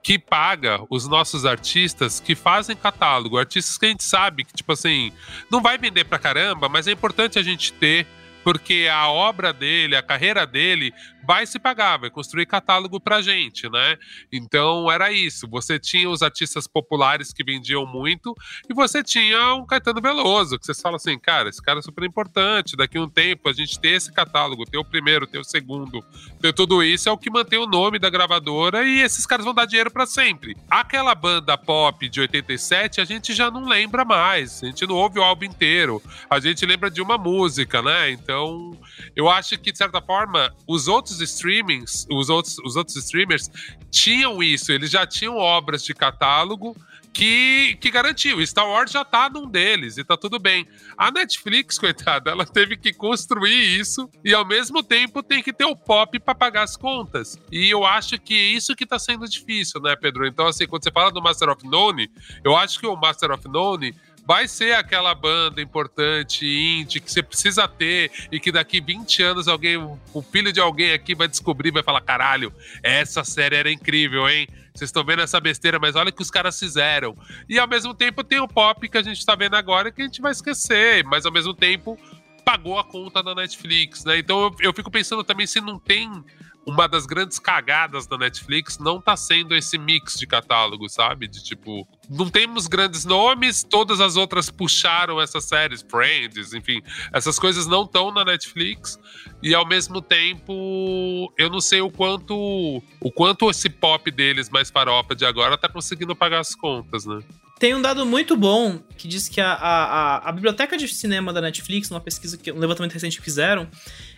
que 0.01 0.17
paga 0.17 0.81
os 0.89 1.07
nossos 1.07 1.45
artistas 1.45 2.19
que 2.19 2.35
fazem 2.35 2.75
catálogo, 2.75 3.37
artistas 3.37 3.77
que 3.77 3.85
a 3.85 3.89
gente 3.89 4.03
sabe 4.03 4.43
que, 4.43 4.53
tipo 4.53 4.71
assim, 4.71 5.11
não 5.51 5.61
vai 5.61 5.77
vender 5.77 6.05
pra 6.05 6.17
caramba, 6.17 6.69
mas 6.69 6.87
é 6.87 6.91
importante 6.91 7.37
a 7.37 7.43
gente 7.43 7.73
ter 7.73 8.07
porque 8.43 8.87
a 8.91 9.09
obra 9.09 9.51
dele, 9.51 9.95
a 9.95 10.01
carreira 10.01 10.45
dele 10.45 10.93
vai 11.25 11.45
se 11.45 11.59
pagar, 11.59 11.97
vai 11.97 12.09
construir 12.09 12.45
catálogo 12.45 12.99
pra 12.99 13.21
gente, 13.21 13.69
né? 13.69 13.97
Então 14.31 14.89
era 14.91 15.11
isso. 15.11 15.47
Você 15.47 15.77
tinha 15.77 16.09
os 16.09 16.23
artistas 16.23 16.65
populares 16.67 17.31
que 17.31 17.43
vendiam 17.43 17.85
muito 17.85 18.35
e 18.69 18.73
você 18.73 19.03
tinha 19.03 19.53
um 19.53 19.65
Caetano 19.65 20.01
Veloso, 20.01 20.57
que 20.57 20.65
você 20.65 20.73
fala 20.81 20.95
assim, 20.95 21.19
cara, 21.19 21.49
esse 21.49 21.61
cara 21.61 21.79
é 21.79 21.81
super 21.81 22.03
importante. 22.03 22.75
Daqui 22.75 22.97
a 22.97 23.01
um 23.01 23.09
tempo 23.09 23.47
a 23.47 23.53
gente 23.53 23.79
ter 23.79 23.89
esse 23.89 24.11
catálogo, 24.11 24.65
ter 24.65 24.77
o 24.77 24.85
primeiro, 24.85 25.27
ter 25.27 25.37
o 25.37 25.43
segundo, 25.43 26.03
ter 26.41 26.53
tudo 26.53 26.81
isso 26.81 27.09
é 27.09 27.11
o 27.11 27.17
que 27.17 27.29
mantém 27.29 27.59
o 27.59 27.65
nome 27.65 27.99
da 27.99 28.09
gravadora 28.09 28.85
e 28.85 29.01
esses 29.01 29.25
caras 29.25 29.45
vão 29.45 29.53
dar 29.53 29.65
dinheiro 29.65 29.91
para 29.91 30.05
sempre. 30.05 30.55
Aquela 30.69 31.13
banda 31.13 31.57
pop 31.57 32.07
de 32.07 32.21
87 32.21 33.01
a 33.01 33.05
gente 33.05 33.33
já 33.33 33.51
não 33.51 33.67
lembra 33.67 34.05
mais, 34.05 34.63
a 34.63 34.67
gente 34.67 34.87
não 34.87 34.95
ouve 34.95 35.19
o 35.19 35.23
álbum 35.23 35.45
inteiro, 35.45 36.01
a 36.29 36.39
gente 36.39 36.65
lembra 36.65 36.89
de 36.89 37.01
uma 37.01 37.17
música, 37.17 37.81
né? 37.81 38.11
Então 38.11 38.77
eu 39.15 39.29
acho 39.29 39.57
que 39.57 39.71
de 39.71 39.77
certa 39.77 40.01
forma 40.01 40.53
os 40.67 40.87
outros 40.87 41.19
streamings, 41.21 42.07
os 42.09 42.29
outros, 42.29 42.57
os 42.59 42.75
outros 42.75 42.95
streamers 42.97 43.49
tinham 43.91 44.41
isso, 44.41 44.71
eles 44.71 44.89
já 44.89 45.05
tinham 45.05 45.35
obras 45.35 45.83
de 45.83 45.93
catálogo 45.93 46.75
que, 47.13 47.77
que 47.79 47.91
garantiu. 47.91 48.45
Star 48.45 48.67
Wars 48.67 48.91
já 48.91 49.03
tá 49.03 49.29
num 49.29 49.47
deles 49.47 49.97
e 49.97 50.03
tá 50.03 50.15
tudo 50.15 50.39
bem. 50.39 50.67
A 50.97 51.11
Netflix, 51.11 51.77
coitada, 51.79 52.31
ela 52.31 52.45
teve 52.45 52.77
que 52.77 52.93
construir 52.93 53.79
isso 53.79 54.09
e 54.23 54.33
ao 54.33 54.45
mesmo 54.45 54.83
tempo 54.83 55.23
tem 55.23 55.41
que 55.41 55.53
ter 55.53 55.65
o 55.65 55.75
pop 55.75 56.19
para 56.19 56.35
pagar 56.35 56.63
as 56.63 56.77
contas. 56.77 57.37
E 57.51 57.69
eu 57.69 57.85
acho 57.85 58.19
que 58.19 58.33
é 58.33 58.43
isso 58.53 58.75
que 58.75 58.85
tá 58.85 58.99
sendo 58.99 59.27
difícil, 59.27 59.81
né, 59.81 59.95
Pedro? 59.95 60.25
Então, 60.25 60.47
assim, 60.47 60.67
quando 60.67 60.83
você 60.83 60.91
fala 60.91 61.11
do 61.11 61.21
Master 61.21 61.49
of 61.49 61.65
None, 61.67 62.09
eu 62.43 62.55
acho 62.55 62.79
que 62.79 62.87
o 62.87 62.95
Master 62.95 63.31
of 63.31 63.47
None 63.47 63.93
vai 64.29 64.47
ser 64.47 64.75
aquela 64.75 65.15
banda 65.15 65.59
importante, 65.59 66.45
indie, 66.45 66.99
que 66.99 67.11
você 67.11 67.23
precisa 67.23 67.67
ter 67.67 68.11
e 68.31 68.39
que 68.39 68.51
daqui 68.51 68.79
20 68.79 69.23
anos 69.23 69.47
alguém, 69.47 69.75
o 69.77 70.21
filho 70.21 70.53
de 70.53 70.59
alguém 70.59 70.91
aqui 70.91 71.15
vai 71.15 71.27
descobrir, 71.27 71.71
vai 71.71 71.81
falar: 71.81 72.01
caralho, 72.01 72.53
essa 72.83 73.23
série 73.23 73.55
era 73.55 73.71
incrível, 73.71 74.29
hein? 74.29 74.47
Vocês 74.73 74.89
estão 74.89 75.03
vendo 75.03 75.21
essa 75.21 75.39
besteira, 75.39 75.79
mas 75.79 75.95
olha 75.95 76.09
o 76.09 76.13
que 76.13 76.21
os 76.21 76.31
caras 76.31 76.59
fizeram. 76.59 77.15
E 77.47 77.59
ao 77.59 77.67
mesmo 77.67 77.93
tempo 77.93 78.23
tem 78.23 78.39
o 78.39 78.47
pop 78.47 78.87
que 78.87 78.97
a 78.97 79.01
gente 79.01 79.25
tá 79.25 79.35
vendo 79.35 79.55
agora 79.55 79.91
que 79.91 80.01
a 80.01 80.05
gente 80.05 80.21
vai 80.21 80.31
esquecer, 80.31 81.03
mas 81.03 81.25
ao 81.25 81.31
mesmo 81.31 81.53
tempo 81.53 81.97
pagou 82.43 82.79
a 82.79 82.83
conta 82.83 83.21
da 83.21 83.35
Netflix, 83.35 84.03
né? 84.03 84.17
Então 84.17 84.41
eu, 84.41 84.55
eu 84.59 84.73
fico 84.73 84.89
pensando 84.89 85.23
também 85.23 85.45
se 85.45 85.61
não 85.61 85.77
tem 85.77 86.23
uma 86.65 86.87
das 86.87 87.05
grandes 87.05 87.39
cagadas 87.39 88.05
da 88.05 88.17
Netflix 88.17 88.77
não 88.77 89.01
tá 89.01 89.15
sendo 89.15 89.55
esse 89.55 89.77
mix 89.77 90.15
de 90.15 90.27
catálogo, 90.27 90.87
sabe? 90.89 91.27
De 91.27 91.43
tipo, 91.43 91.87
não 92.09 92.29
temos 92.29 92.67
grandes 92.67 93.05
nomes, 93.05 93.63
todas 93.63 93.99
as 93.99 94.15
outras 94.15 94.49
puxaram 94.49 95.19
essas 95.19 95.45
séries, 95.45 95.85
Friends, 95.89 96.53
enfim, 96.53 96.81
essas 97.11 97.39
coisas 97.39 97.65
não 97.65 97.83
estão 97.83 98.11
na 98.11 98.23
Netflix 98.23 98.99
e 99.41 99.55
ao 99.55 99.67
mesmo 99.67 100.01
tempo 100.01 101.33
eu 101.37 101.49
não 101.49 101.61
sei 101.61 101.81
o 101.81 101.89
quanto 101.89 102.83
o 102.99 103.11
quanto 103.11 103.49
esse 103.49 103.69
pop 103.69 104.09
deles 104.11 104.49
mais 104.49 104.69
farofa 104.69 105.15
de 105.15 105.25
agora 105.25 105.57
tá 105.57 105.69
conseguindo 105.69 106.15
pagar 106.15 106.39
as 106.39 106.53
contas, 106.53 107.05
né? 107.05 107.19
Tem 107.59 107.75
um 107.75 107.81
dado 107.81 108.05
muito 108.05 108.37
bom 108.37 108.79
que 108.97 109.05
diz 109.05 109.27
que 109.27 109.41
a, 109.41 109.51
a, 109.51 110.29
a, 110.29 110.31
biblioteca 110.31 110.77
de 110.77 110.87
cinema 110.87 111.33
da 111.33 111.41
Netflix, 111.41 111.89
numa 111.89 111.99
pesquisa, 111.99 112.37
que 112.37 112.49
um 112.53 112.57
levantamento 112.57 112.93
recente 112.93 113.17
que 113.17 113.23
fizeram, 113.23 113.67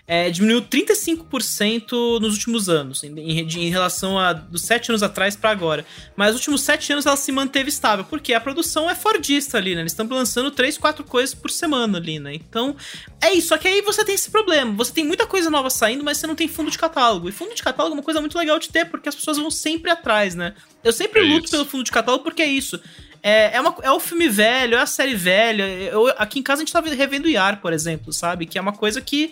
é, 0.08 0.30
diminuiu 0.30 0.62
35% 0.62 2.20
nos 2.20 2.34
últimos 2.34 2.68
anos, 2.68 3.04
em, 3.04 3.18
em, 3.18 3.40
em, 3.40 3.70
relação 3.70 4.18
a 4.18 4.34
dos 4.34 4.62
sete 4.64 4.90
anos 4.90 5.04
atrás 5.04 5.36
para 5.36 5.52
agora. 5.52 5.86
Mas 6.16 6.32
nos 6.32 6.42
últimos 6.42 6.62
sete 6.62 6.92
anos 6.92 7.06
ela 7.06 7.16
se 7.16 7.32
manteve 7.32 7.70
estável, 7.70 8.04
porque 8.06 8.34
a 8.34 8.42
produção 8.42 8.90
é 8.90 8.96
fordista 8.96 9.58
ali, 9.58 9.76
né? 9.76 9.82
Eles 9.82 9.92
estão 9.92 10.08
lançando 10.08 10.52
três, 10.52 10.78
quatro 10.78 11.04
coisas 11.04 11.34
por 11.34 11.50
semana 11.50 11.98
ali, 11.98 12.20
né? 12.20 12.34
Então, 12.34 12.76
é 13.22 13.34
isso. 13.34 13.50
Só 13.50 13.58
que 13.58 13.68
aí 13.68 13.82
você 13.82 14.04
tem 14.04 14.16
esse 14.16 14.30
problema. 14.30 14.74
Você 14.74 14.92
tem 14.92 15.06
muita 15.06 15.26
coisa 15.26 15.50
nova 15.50 15.70
saindo, 15.70 16.04
mas 16.04 16.18
você 16.18 16.28
não 16.28 16.36
tem 16.36 16.48
fundo 16.48 16.72
de 16.72 16.78
catálogo. 16.78 17.30
E 17.30 17.32
fundo 17.32 17.54
de 17.54 17.64
catálogo 17.64 17.96
é 17.96 17.98
uma 17.98 18.04
coisa 18.04 18.20
muito 18.20 18.38
legal 18.38 18.60
de 18.60 18.70
ter, 18.70 18.86
porque 18.86 19.10
as 19.10 19.16
pessoas 19.16 19.38
vão 19.38 19.52
sempre 19.52 19.92
atrás, 19.92 20.36
né? 20.36 20.54
Eu 20.84 20.92
sempre 20.92 21.22
É 21.22 21.24
luto 21.24 21.46
isso. 21.46 21.52
pelo 21.52 21.66
fundo 21.66 21.84
de 21.84 21.92
catálogo 21.92 22.24
porque 22.24 22.42
é 22.42 22.48
isso. 22.48 22.80
É, 23.24 23.56
é, 23.56 23.62
uma, 23.62 23.76
é 23.84 23.92
o 23.92 24.00
filme 24.00 24.28
velho, 24.28 24.76
é 24.76 24.82
a 24.82 24.86
série 24.86 25.16
velha. 25.16 25.64
Eu, 25.64 26.08
aqui 26.18 26.40
em 26.40 26.44
casa 26.44 26.62
a 26.62 26.66
gente 26.66 26.74
tá 26.74 26.82
revendo 26.82 27.30
Yar, 27.30 27.62
por 27.62 27.72
exemplo, 27.72 28.12
sabe? 28.12 28.46
Que 28.46 28.58
é 28.58 28.62
uma 28.62 28.74
coisa 28.74 29.00
que 29.00 29.32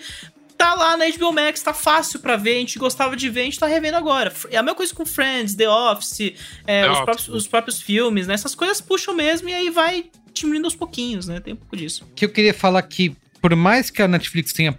tá 0.60 0.76
lá 0.76 0.98
na 0.98 1.10
HBO 1.10 1.32
Max, 1.32 1.64
tá 1.64 1.74
fácil 1.74 2.20
pra 2.20 2.36
ver, 2.36 2.58
a 2.58 2.60
gente 2.60 2.78
gostava 2.78 3.16
de 3.16 3.30
ver, 3.30 3.42
a 3.42 3.44
gente 3.46 3.58
tá 3.58 3.66
revendo 3.66 3.96
agora. 3.96 4.32
É 4.52 4.58
a 4.58 4.62
mesma 4.62 4.76
coisa 4.76 4.94
com 4.94 5.06
Friends, 5.06 5.56
The 5.56 5.70
Office, 5.70 6.34
é, 6.68 6.84
The 6.84 6.84
os, 6.84 6.92
Office. 6.92 7.04
próprios, 7.06 7.30
os 7.30 7.48
próprios 7.48 7.82
filmes, 7.82 8.28
né? 8.28 8.34
Essas 8.34 8.54
coisas 8.54 8.82
puxam 8.82 9.16
mesmo 9.16 9.48
e 9.48 9.54
aí 9.54 9.70
vai 9.70 10.12
diminuindo 10.34 10.66
aos 10.66 10.76
pouquinhos, 10.76 11.28
né? 11.28 11.40
Tem 11.40 11.54
um 11.54 11.58
pouco 11.58 11.78
disso. 11.78 12.06
que 12.14 12.26
eu 12.26 12.30
queria 12.30 12.54
falar 12.54 12.82
que, 12.82 13.16
por 13.42 13.56
mais 13.56 13.90
que 13.90 14.02
a 14.02 14.08
Netflix 14.08 14.52
tenha 14.52 14.78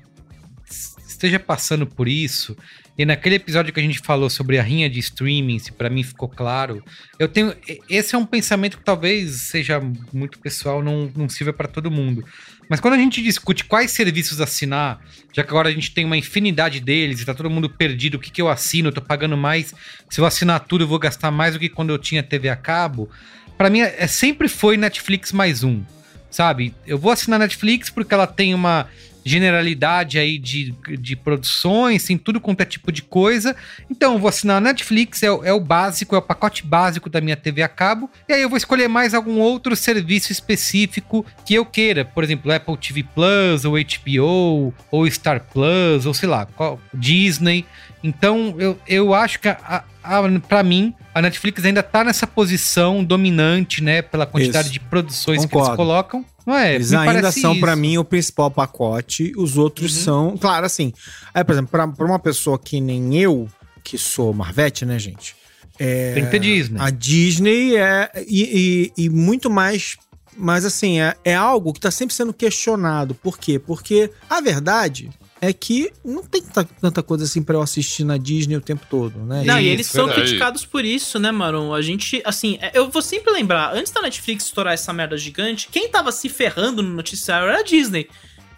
esteja 1.08 1.40
passando 1.40 1.86
por 1.86 2.06
isso, 2.08 2.56
e 2.98 3.04
naquele 3.06 3.36
episódio 3.36 3.72
que 3.72 3.80
a 3.80 3.82
gente 3.82 4.00
falou 4.00 4.28
sobre 4.28 4.58
a 4.58 4.62
rinha 4.62 4.88
de 4.88 4.98
streaming, 4.98 5.58
se 5.58 5.72
pra 5.72 5.88
mim 5.88 6.02
ficou 6.02 6.28
claro, 6.28 6.84
eu 7.18 7.26
tenho. 7.26 7.54
Esse 7.88 8.14
é 8.14 8.18
um 8.18 8.26
pensamento 8.26 8.76
que 8.76 8.84
talvez 8.84 9.48
seja 9.48 9.80
muito 10.12 10.38
pessoal, 10.38 10.82
não, 10.82 11.10
não 11.16 11.26
sirva 11.26 11.54
para 11.54 11.66
todo 11.66 11.90
mundo. 11.90 12.22
Mas 12.70 12.78
quando 12.78 12.94
a 12.94 12.98
gente 12.98 13.20
discute 13.20 13.64
quais 13.64 13.90
serviços 13.90 14.40
assinar, 14.40 15.00
já 15.32 15.42
que 15.42 15.50
agora 15.50 15.68
a 15.68 15.72
gente 15.72 15.90
tem 15.90 16.04
uma 16.04 16.16
infinidade 16.16 16.78
deles 16.78 17.20
e 17.20 17.24
tá 17.24 17.34
todo 17.34 17.50
mundo 17.50 17.68
perdido, 17.68 18.14
o 18.14 18.20
que, 18.20 18.30
que 18.30 18.40
eu 18.40 18.48
assino? 18.48 18.90
Eu 18.90 18.92
tô 18.92 19.02
pagando 19.02 19.36
mais. 19.36 19.74
Se 20.08 20.20
eu 20.20 20.24
assinar 20.24 20.60
tudo, 20.60 20.84
eu 20.84 20.88
vou 20.88 21.00
gastar 21.00 21.32
mais 21.32 21.54
do 21.54 21.58
que 21.58 21.68
quando 21.68 21.90
eu 21.90 21.98
tinha 21.98 22.22
TV 22.22 22.48
a 22.48 22.54
cabo. 22.54 23.10
Para 23.58 23.68
mim, 23.68 23.80
é, 23.80 24.06
sempre 24.06 24.46
foi 24.46 24.76
Netflix 24.76 25.32
mais 25.32 25.64
um, 25.64 25.82
sabe? 26.30 26.72
Eu 26.86 26.96
vou 26.96 27.10
assinar 27.10 27.40
Netflix 27.40 27.90
porque 27.90 28.14
ela 28.14 28.28
tem 28.28 28.54
uma 28.54 28.86
generalidade 29.24 30.18
aí 30.18 30.38
de, 30.38 30.74
de 30.98 31.16
produções, 31.16 32.04
tem 32.04 32.16
tudo 32.18 32.40
quanto 32.40 32.60
é 32.60 32.64
tipo 32.64 32.90
de 32.92 33.02
coisa. 33.02 33.54
Então, 33.90 34.14
eu 34.14 34.18
vou 34.18 34.28
assinar 34.28 34.56
a 34.58 34.60
Netflix, 34.60 35.22
é, 35.22 35.30
o- 35.30 35.44
é 35.44 35.52
o 35.52 35.60
básico, 35.60 36.14
é 36.14 36.18
o 36.18 36.22
pacote 36.22 36.64
básico 36.66 37.08
da 37.10 37.20
minha 37.20 37.36
TV 37.36 37.62
a 37.62 37.68
cabo. 37.68 38.10
E 38.28 38.32
aí 38.32 38.42
eu 38.42 38.48
vou 38.48 38.56
escolher 38.56 38.88
mais 38.88 39.14
algum 39.14 39.38
outro 39.38 39.74
serviço 39.76 40.32
específico 40.32 41.24
que 41.44 41.54
eu 41.54 41.64
queira. 41.64 42.04
Por 42.04 42.22
exemplo, 42.24 42.52
Apple 42.52 42.76
TV 42.76 43.02
Plus, 43.02 43.64
ou 43.64 43.74
HBO, 43.74 44.74
ou 44.90 45.10
Star 45.10 45.40
Plus, 45.52 46.06
ou 46.06 46.14
sei 46.14 46.28
lá, 46.28 46.46
Disney. 46.94 47.64
Então, 48.02 48.54
eu, 48.58 48.78
eu 48.88 49.12
acho 49.14 49.38
que, 49.40 49.48
a, 49.48 49.84
a, 50.02 50.22
pra 50.48 50.62
mim, 50.62 50.94
a 51.14 51.20
Netflix 51.20 51.62
ainda 51.64 51.82
tá 51.82 52.02
nessa 52.02 52.26
posição 52.26 53.04
dominante, 53.04 53.82
né? 53.82 54.00
Pela 54.00 54.24
quantidade 54.24 54.66
Isso. 54.68 54.72
de 54.72 54.80
produções 54.80 55.44
que 55.44 55.50
Concordo. 55.50 55.68
eles 55.70 55.76
colocam. 55.76 56.24
Não 56.46 56.56
é? 56.56 56.74
Eles 56.74 56.92
ainda 56.92 57.30
são, 57.32 57.58
pra 57.60 57.72
isso. 57.72 57.80
mim, 57.80 57.98
o 57.98 58.04
principal 58.04 58.50
pacote. 58.50 59.32
Os 59.36 59.56
outros 59.56 59.96
Uhum. 59.98 60.02
são. 60.04 60.36
Claro, 60.38 60.66
assim. 60.66 60.92
Aí, 61.34 61.44
por 61.44 61.52
exemplo, 61.52 61.70
pra, 61.70 61.86
pra 61.88 62.06
uma 62.06 62.18
pessoa 62.18 62.58
que 62.58 62.80
nem 62.80 63.16
eu, 63.16 63.48
que 63.84 63.96
sou 63.98 64.32
Marvete, 64.32 64.84
né, 64.86 64.98
gente? 64.98 65.34
É, 65.78 66.12
Tem 66.14 66.24
que 66.24 66.30
ter 66.30 66.38
Disney. 66.40 66.78
A 66.80 66.90
Disney 66.90 67.76
é. 67.76 68.10
E, 68.28 68.90
e- 68.96 69.04
e 69.04 69.08
muito 69.08 69.48
mais. 69.48 69.96
Mas, 70.36 70.64
assim, 70.64 71.00
é, 71.00 71.14
é 71.24 71.34
algo 71.34 71.72
que 71.72 71.80
tá 71.80 71.90
sempre 71.90 72.14
sendo 72.14 72.32
questionado. 72.32 73.14
Por 73.14 73.38
quê? 73.38 73.58
Porque 73.58 74.10
a 74.28 74.40
verdade 74.40 75.10
é 75.40 75.52
que 75.52 75.90
não 76.04 76.22
tem 76.22 76.42
tanta, 76.42 77.02
coisa 77.02 77.24
assim 77.24 77.42
pra 77.42 77.56
eu 77.56 77.62
assistir 77.62 78.04
na 78.04 78.16
Disney 78.16 78.56
o 78.56 78.60
tempo 78.60 78.86
todo, 78.90 79.18
né? 79.20 79.42
Não, 79.44 79.58
e 79.58 79.66
eles 79.68 79.86
são 79.86 80.06
verdade. 80.06 80.26
criticados 80.26 80.64
por 80.66 80.84
isso, 80.84 81.18
né, 81.18 81.30
mano? 81.30 81.72
A 81.74 81.80
gente, 81.82 82.20
assim, 82.24 82.58
é, 82.60 82.72
eu 82.74 82.90
vou 82.90 83.02
sempre 83.02 83.32
lembrar, 83.32 83.74
antes 83.74 83.92
da 83.92 84.02
Netflix 84.02 84.44
estourar 84.44 84.74
essa 84.74 84.92
merda 84.92 85.16
gigante, 85.16 85.68
quem 85.70 85.88
tava 85.88 86.12
se 86.12 86.28
ferrando 86.28 86.82
no 86.82 86.90
noticiário 86.90 87.48
era 87.48 87.60
a 87.60 87.62
Disney. 87.62 88.08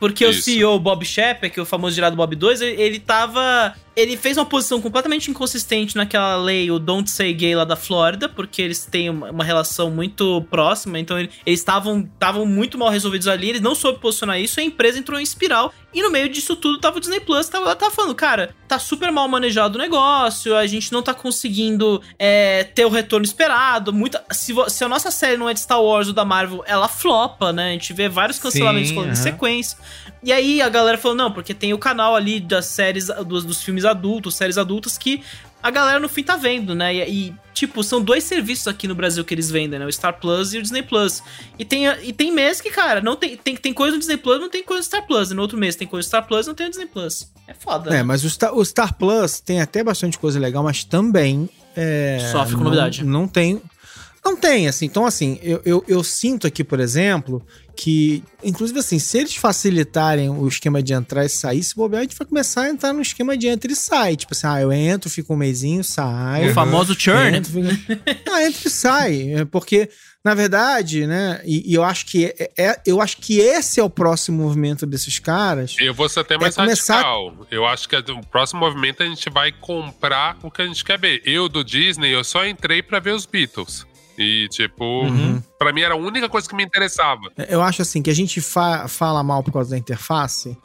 Porque 0.00 0.26
o 0.26 0.30
Isso. 0.30 0.42
CEO 0.42 0.80
Bob 0.80 1.04
Shepard, 1.04 1.50
que 1.54 1.60
é 1.60 1.62
o 1.62 1.64
famoso 1.64 1.94
gerado 1.94 2.16
Bob 2.16 2.34
2, 2.34 2.60
ele, 2.60 2.82
ele 2.82 2.98
tava. 2.98 3.72
Ele 3.94 4.16
fez 4.16 4.36
uma 4.36 4.44
posição 4.44 4.80
completamente 4.80 5.30
inconsistente 5.30 5.94
naquela 5.94 6.36
lei, 6.38 6.68
o 6.72 6.80
Don't 6.80 7.08
Say 7.08 7.32
Gay 7.32 7.54
lá 7.54 7.64
da 7.64 7.76
Flórida, 7.76 8.28
porque 8.28 8.60
eles 8.60 8.84
têm 8.84 9.10
uma, 9.10 9.30
uma 9.30 9.44
relação 9.44 9.92
muito 9.92 10.42
próxima, 10.50 10.98
então 10.98 11.16
ele- 11.20 11.30
eles 11.46 11.60
estavam 11.60 12.00
estavam 12.00 12.44
muito 12.44 12.76
mal 12.76 12.88
resolvidos 12.88 13.28
ali, 13.28 13.50
eles 13.50 13.60
não 13.60 13.76
soube 13.76 14.00
posicionar 14.00 14.40
isso, 14.40 14.58
e 14.58 14.62
a 14.62 14.64
empresa 14.66 14.98
entrou 14.98 15.20
em 15.20 15.22
espiral. 15.22 15.72
E 15.94 16.02
no 16.02 16.10
meio 16.10 16.28
disso 16.28 16.56
tudo 16.56 16.78
tava 16.78 16.96
o 16.96 17.00
Disney 17.00 17.20
Plus, 17.20 17.48
tava, 17.48 17.74
tava 17.76 17.90
falando, 17.90 18.14
cara, 18.14 18.54
tá 18.66 18.78
super 18.78 19.12
mal 19.12 19.28
manejado 19.28 19.76
o 19.76 19.80
negócio, 19.80 20.56
a 20.56 20.66
gente 20.66 20.92
não 20.92 21.02
tá 21.02 21.12
conseguindo 21.12 22.00
é, 22.18 22.64
ter 22.64 22.86
o 22.86 22.88
retorno 22.88 23.24
esperado. 23.24 23.92
Muita, 23.92 24.24
se, 24.30 24.54
se 24.68 24.84
a 24.84 24.88
nossa 24.88 25.10
série 25.10 25.36
não 25.36 25.48
é 25.48 25.54
de 25.54 25.60
Star 25.60 25.82
Wars 25.82 26.08
ou 26.08 26.14
da 26.14 26.24
Marvel, 26.24 26.64
ela 26.66 26.88
flopa, 26.88 27.52
né? 27.52 27.68
A 27.68 27.72
gente 27.72 27.92
vê 27.92 28.08
vários 28.08 28.38
cancelamentos 28.38 28.90
Sim, 28.90 29.10
em 29.10 29.14
sequência. 29.14 29.76
E 30.22 30.32
aí 30.32 30.62
a 30.62 30.68
galera 30.68 30.96
falou, 30.96 31.16
não, 31.16 31.32
porque 31.32 31.52
tem 31.52 31.74
o 31.74 31.78
canal 31.78 32.14
ali 32.14 32.40
das 32.40 32.66
séries, 32.66 33.08
dos, 33.26 33.44
dos 33.44 33.62
filmes 33.62 33.84
adultos, 33.84 34.36
séries 34.36 34.56
adultas, 34.56 34.96
que 34.96 35.22
a 35.62 35.70
galera 35.70 36.00
no 36.00 36.08
fim 36.08 36.22
tá 36.22 36.36
vendo, 36.36 36.74
né? 36.74 36.94
E, 36.94 37.28
e, 37.28 37.34
tipo, 37.54 37.82
são 37.84 38.00
dois 38.02 38.24
serviços 38.24 38.66
aqui 38.66 38.88
no 38.88 38.94
Brasil 38.94 39.24
que 39.24 39.32
eles 39.32 39.50
vendem, 39.50 39.78
né? 39.78 39.86
O 39.86 39.92
Star 39.92 40.18
Plus 40.18 40.52
e 40.52 40.58
o 40.58 40.62
Disney 40.62 40.82
Plus. 40.82 41.22
E 41.58 41.64
tem, 41.64 41.84
e 42.02 42.12
tem 42.12 42.32
mês 42.32 42.60
que, 42.60 42.70
cara, 42.70 43.00
não 43.00 43.14
tem, 43.16 43.36
tem, 43.36 43.56
tem 43.56 43.72
coisa 43.72 43.92
no 43.92 43.98
Disney 44.00 44.16
Plus, 44.16 44.40
não 44.40 44.50
tem 44.50 44.62
coisa 44.64 44.80
no 44.80 44.84
Star 44.84 45.06
Plus. 45.06 45.30
E 45.30 45.34
no 45.34 45.42
outro 45.42 45.56
mês 45.58 45.76
tem 45.76 45.86
coisa 45.86 46.04
no 46.04 46.08
Star 46.08 46.26
Plus, 46.26 46.46
não 46.46 46.54
tem 46.54 46.66
o 46.66 46.70
Disney 46.70 46.86
Plus. 46.86 47.30
É 47.46 47.54
foda. 47.54 47.94
É, 47.94 48.02
mas 48.02 48.24
o 48.24 48.30
Star, 48.30 48.54
o 48.54 48.64
Star 48.64 48.94
Plus 48.94 49.40
tem 49.40 49.60
até 49.60 49.84
bastante 49.84 50.18
coisa 50.18 50.38
legal, 50.40 50.62
mas 50.64 50.82
também. 50.84 51.48
É, 51.76 52.28
Sofre 52.32 52.52
com 52.54 52.58
não- 52.58 52.64
novidade. 52.64 53.04
Não 53.04 53.28
tem. 53.28 53.60
Não 54.24 54.36
tem, 54.36 54.68
assim. 54.68 54.86
Então, 54.86 55.04
assim, 55.04 55.38
eu, 55.42 55.60
eu, 55.64 55.84
eu 55.88 56.04
sinto 56.04 56.46
aqui, 56.46 56.62
por 56.62 56.78
exemplo, 56.78 57.44
que, 57.74 58.22
inclusive, 58.44 58.78
assim, 58.78 58.98
se 58.98 59.18
eles 59.18 59.34
facilitarem 59.36 60.28
o 60.28 60.46
esquema 60.46 60.82
de 60.82 60.92
entrar 60.92 61.24
e 61.24 61.28
sair, 61.28 61.62
se 61.62 61.74
bobear, 61.74 62.00
a 62.00 62.02
gente 62.04 62.16
vai 62.16 62.26
começar 62.26 62.62
a 62.62 62.68
entrar 62.70 62.92
no 62.92 63.00
esquema 63.02 63.36
de 63.36 63.48
entra 63.48 63.72
e 63.72 63.76
sai. 63.76 64.16
Tipo 64.16 64.34
assim, 64.34 64.46
ah, 64.46 64.60
eu 64.60 64.72
entro, 64.72 65.08
fico 65.10 65.32
um 65.32 65.36
mêsinho, 65.36 65.82
saio. 65.82 66.50
O 66.50 66.54
famoso 66.54 66.94
churn. 66.98 67.36
Entro, 67.38 67.52
fico... 67.52 68.02
ah, 68.30 68.44
entra 68.44 68.68
e 68.68 68.70
sai. 68.70 69.32
É 69.34 69.44
Porque, 69.44 69.88
na 70.24 70.34
verdade, 70.34 71.06
né, 71.06 71.40
e, 71.44 71.70
e 71.72 71.74
eu 71.74 71.82
acho 71.82 72.06
que 72.06 72.26
é, 72.38 72.50
é- 72.56 72.80
eu 72.86 73.00
acho 73.00 73.16
que 73.16 73.38
esse 73.40 73.80
é 73.80 73.82
o 73.82 73.90
próximo 73.90 74.42
movimento 74.42 74.84
desses 74.86 75.18
caras. 75.18 75.74
Eu 75.80 75.94
vou 75.94 76.08
ser 76.08 76.20
até 76.20 76.36
mais 76.38 76.54
começar- 76.54 76.96
radical. 76.96 77.46
Eu 77.50 77.66
acho 77.66 77.88
que 77.88 77.96
o 77.96 78.26
próximo 78.26 78.60
movimento 78.60 79.02
a 79.02 79.06
gente 79.06 79.28
vai 79.30 79.50
comprar 79.50 80.36
o 80.42 80.50
que 80.50 80.62
a 80.62 80.66
gente 80.66 80.84
quer 80.84 80.98
ver. 80.98 81.22
Eu, 81.24 81.48
do 81.48 81.64
Disney, 81.64 82.14
eu 82.14 82.22
só 82.22 82.46
entrei 82.46 82.82
pra 82.82 83.00
ver 83.00 83.14
os 83.14 83.24
Beatles. 83.26 83.86
E, 84.18 84.46
tipo, 84.50 84.84
Uhum. 85.04 85.42
pra 85.58 85.72
mim 85.72 85.80
era 85.80 85.94
a 85.94 85.96
única 85.96 86.28
coisa 86.28 86.48
que 86.48 86.54
me 86.54 86.62
interessava. 86.64 87.20
Eu 87.48 87.62
acho 87.62 87.82
assim 87.82 88.02
que 88.02 88.10
a 88.10 88.14
gente 88.14 88.40
fa- 88.40 88.86
fala 88.88 89.22
mal 89.22 89.42
por 89.42 89.52
causa 89.52 89.70
da 89.70 89.78
interface, 89.78 90.56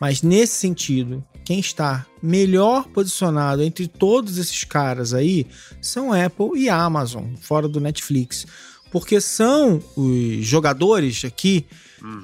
mas 0.00 0.22
nesse 0.22 0.54
sentido, 0.54 1.24
quem 1.44 1.60
está 1.60 2.04
melhor 2.22 2.88
posicionado 2.88 3.62
entre 3.62 3.86
todos 3.86 4.36
esses 4.38 4.64
caras 4.64 5.14
aí 5.14 5.46
são 5.80 6.12
Apple 6.12 6.50
e 6.56 6.68
Amazon, 6.68 7.34
fora 7.40 7.68
do 7.68 7.80
Netflix. 7.80 8.44
Porque 8.90 9.20
são 9.20 9.80
os 9.96 10.44
jogadores 10.44 11.24
aqui 11.24 11.66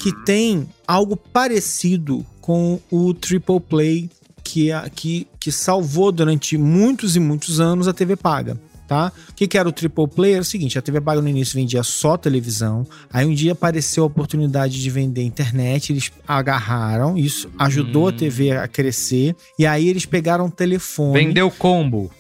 que 0.00 0.12
têm 0.24 0.68
algo 0.86 1.16
parecido 1.16 2.24
com 2.40 2.80
o 2.90 3.12
Triple 3.14 3.60
Play 3.60 4.10
que, 4.44 4.68
que, 4.94 5.26
que 5.40 5.50
salvou 5.52 6.10
durante 6.12 6.56
muitos 6.58 7.14
e 7.16 7.20
muitos 7.20 7.60
anos 7.60 7.86
a 7.88 7.92
TV 7.92 8.16
paga. 8.16 8.60
Tá? 8.92 9.10
O 9.30 9.32
que, 9.32 9.48
que 9.48 9.56
era 9.56 9.66
o 9.66 9.72
Triple 9.72 10.06
Play? 10.06 10.32
Era 10.34 10.42
o 10.42 10.44
seguinte: 10.44 10.78
a 10.78 10.82
TV 10.82 11.00
paga 11.00 11.22
no 11.22 11.28
início 11.28 11.54
vendia 11.54 11.82
só 11.82 12.18
televisão. 12.18 12.86
Aí 13.10 13.24
um 13.24 13.32
dia 13.32 13.52
apareceu 13.52 14.04
a 14.04 14.06
oportunidade 14.06 14.82
de 14.82 14.90
vender 14.90 15.22
internet. 15.22 15.94
Eles 15.94 16.12
agarraram, 16.28 17.16
isso 17.16 17.50
ajudou 17.58 18.08
a 18.08 18.12
TV 18.12 18.50
a 18.50 18.68
crescer. 18.68 19.34
E 19.58 19.64
aí 19.64 19.88
eles 19.88 20.04
pegaram 20.04 20.44
o 20.44 20.50
telefone. 20.50 21.24
Vendeu 21.24 21.50
combo. 21.50 22.10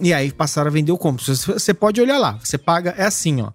E 0.00 0.14
aí 0.14 0.30
passaram 0.30 0.68
a 0.68 0.72
vender 0.72 0.92
o 0.92 0.96
combo. 0.98 1.20
Você- 1.20 1.74
pode 1.74 2.00
olhar 2.00 2.18
lá. 2.18 2.38
Você 2.44 2.56
paga, 2.56 2.94
é 2.96 3.06
assim, 3.06 3.42
ó. 3.42 3.50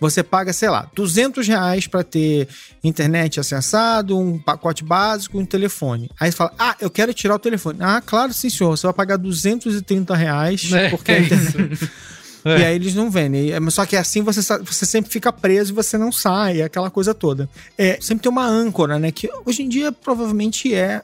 Você 0.00 0.22
paga, 0.22 0.52
sei 0.52 0.68
lá, 0.68 0.88
200 0.94 1.48
reais 1.48 1.88
pra 1.88 2.04
ter 2.04 2.46
internet 2.84 3.40
acessado, 3.40 4.16
um 4.16 4.38
pacote 4.38 4.84
básico 4.84 5.36
e 5.38 5.40
um 5.42 5.44
telefone. 5.44 6.08
Aí 6.20 6.30
você 6.30 6.36
fala, 6.36 6.52
ah, 6.56 6.76
eu 6.80 6.88
quero 6.88 7.12
tirar 7.12 7.34
o 7.34 7.38
telefone. 7.38 7.78
Ah, 7.82 8.00
claro, 8.00 8.32
sim, 8.32 8.48
senhor. 8.48 8.76
Você 8.76 8.86
vai 8.86 8.94
pagar 8.94 9.16
230 9.16 10.14
reais 10.14 10.72
É, 10.72 10.90
porque 10.90 11.10
a 11.10 11.18
é. 12.44 12.58
E 12.60 12.64
aí 12.64 12.74
eles 12.76 12.94
não 12.94 13.10
vendem. 13.10 13.52
É, 13.52 13.70
Só 13.70 13.84
que 13.86 13.96
assim 13.96 14.22
você, 14.22 14.40
você 14.58 14.86
sempre 14.86 15.10
fica 15.10 15.32
preso 15.32 15.72
e 15.72 15.74
você 15.74 15.96
não 15.98 16.10
sai, 16.12 16.62
aquela 16.62 16.90
coisa 16.90 17.12
toda. 17.14 17.48
É, 17.76 17.98
sempre 18.00 18.22
tem 18.22 18.30
uma 18.32 18.46
âncora, 18.46 18.98
né? 18.98 19.10
Que 19.12 19.28
hoje 19.44 19.62
em 19.62 19.68
dia 19.68 19.90
provavelmente 19.92 20.72
é 20.74 21.02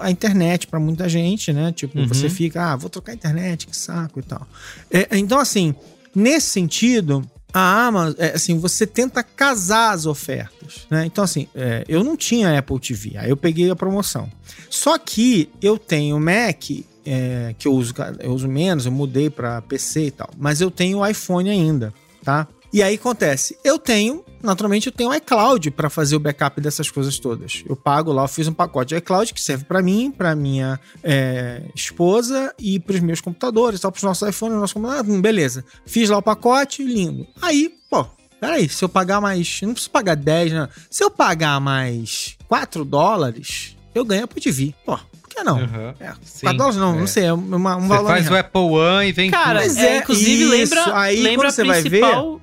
a 0.00 0.10
internet 0.10 0.66
pra 0.66 0.80
muita 0.80 1.08
gente, 1.08 1.52
né? 1.52 1.70
Tipo, 1.72 1.98
Uhum. 1.98 2.08
você 2.08 2.28
fica, 2.28 2.72
ah, 2.72 2.76
vou 2.76 2.88
trocar 2.90 3.12
a 3.12 3.14
internet, 3.14 3.66
que 3.66 3.76
saco 3.76 4.18
e 4.18 4.22
tal. 4.22 4.46
É, 4.90 5.16
então, 5.18 5.38
assim, 5.38 5.74
nesse 6.14 6.48
sentido, 6.48 7.22
a 7.52 7.86
Amazon, 7.86 8.14
é, 8.18 8.32
assim, 8.34 8.58
você 8.58 8.86
tenta 8.86 9.22
casar 9.22 9.92
as 9.92 10.04
ofertas, 10.06 10.86
né? 10.90 11.04
Então, 11.06 11.22
assim, 11.22 11.46
é, 11.54 11.84
eu 11.88 12.02
não 12.02 12.16
tinha 12.16 12.58
Apple 12.58 12.80
TV, 12.80 13.12
aí 13.16 13.30
eu 13.30 13.36
peguei 13.36 13.70
a 13.70 13.76
promoção. 13.76 14.28
Só 14.68 14.98
que 14.98 15.48
eu 15.62 15.78
tenho 15.78 16.18
Mac, 16.18 16.64
é, 17.06 17.54
que 17.58 17.68
eu 17.68 17.72
uso, 17.72 17.94
eu 18.18 18.32
uso 18.32 18.48
menos, 18.48 18.86
eu 18.86 18.92
mudei 18.92 19.30
para 19.30 19.62
PC 19.62 20.06
e 20.06 20.10
tal, 20.10 20.28
mas 20.36 20.60
eu 20.60 20.70
tenho 20.70 21.06
iPhone 21.06 21.48
ainda, 21.48 21.94
tá? 22.22 22.48
E 22.72 22.82
aí 22.82 22.96
acontece, 22.96 23.56
eu 23.64 23.78
tenho, 23.78 24.24
naturalmente 24.42 24.88
eu 24.88 24.92
tenho 24.92 25.14
iCloud 25.14 25.70
para 25.70 25.88
fazer 25.88 26.16
o 26.16 26.20
backup 26.20 26.60
dessas 26.60 26.90
coisas 26.90 27.18
todas. 27.18 27.62
Eu 27.66 27.76
pago 27.76 28.12
lá, 28.12 28.24
eu 28.24 28.28
fiz 28.28 28.48
um 28.48 28.52
pacote 28.52 28.90
de 28.90 28.96
iCloud 28.96 29.32
que 29.32 29.40
serve 29.40 29.64
para 29.64 29.80
mim, 29.80 30.10
para 30.10 30.34
minha 30.34 30.78
é, 31.02 31.62
esposa 31.74 32.52
e 32.58 32.78
para 32.78 32.96
os 32.96 33.00
meus 33.00 33.20
computadores, 33.20 33.80
tal, 33.80 33.90
para 33.90 33.98
os 33.98 34.02
nossos 34.02 34.28
iPhones, 34.28 34.58
nosso 34.58 34.74
computador, 34.74 35.08
hum, 35.08 35.22
beleza. 35.22 35.64
Fiz 35.86 36.10
lá 36.10 36.18
o 36.18 36.22
pacote, 36.22 36.82
lindo. 36.82 37.26
Aí, 37.40 37.72
pô, 37.88 38.04
peraí, 38.40 38.68
se 38.68 38.84
eu 38.84 38.88
pagar 38.88 39.20
mais, 39.20 39.60
não 39.62 39.72
preciso 39.72 39.90
pagar 39.90 40.16
10, 40.16 40.52
né? 40.52 40.68
Se 40.90 41.02
eu 41.02 41.10
pagar 41.10 41.58
mais 41.60 42.36
4 42.48 42.84
dólares, 42.84 43.76
eu 43.94 44.04
ganho 44.04 44.24
Apple 44.24 44.42
TV. 44.42 44.74
Pô, 44.84 44.98
que 45.36 45.44
não? 45.44 45.58
Uhum. 45.58 45.94
É, 46.00 46.12
Sim, 46.22 46.40
4 46.46 46.58
dólares 46.58 46.76
não, 46.78 46.94
é. 46.94 46.98
não 47.00 47.06
sei, 47.06 47.24
é 47.24 47.32
uma- 47.32 47.76
um 47.76 47.80
Você 47.82 47.88
valor 47.88 48.06
faz 48.08 48.30
o 48.30 48.34
Apple 48.36 48.60
One 48.62 49.08
e 49.08 49.12
vem 49.12 49.30
Cara, 49.30 49.60
tudo. 49.60 49.74
Mas 49.74 49.76
é, 49.78 49.98
inclusive 49.98 50.42
isso. 50.42 50.50
lembra, 50.74 50.98
Aí, 50.98 51.22
lembra 51.22 51.36
quando 51.36 51.46
a 51.46 51.50
você 51.52 51.64
vai 51.64 51.82
ver- 51.82 51.90
principal. 52.00 52.40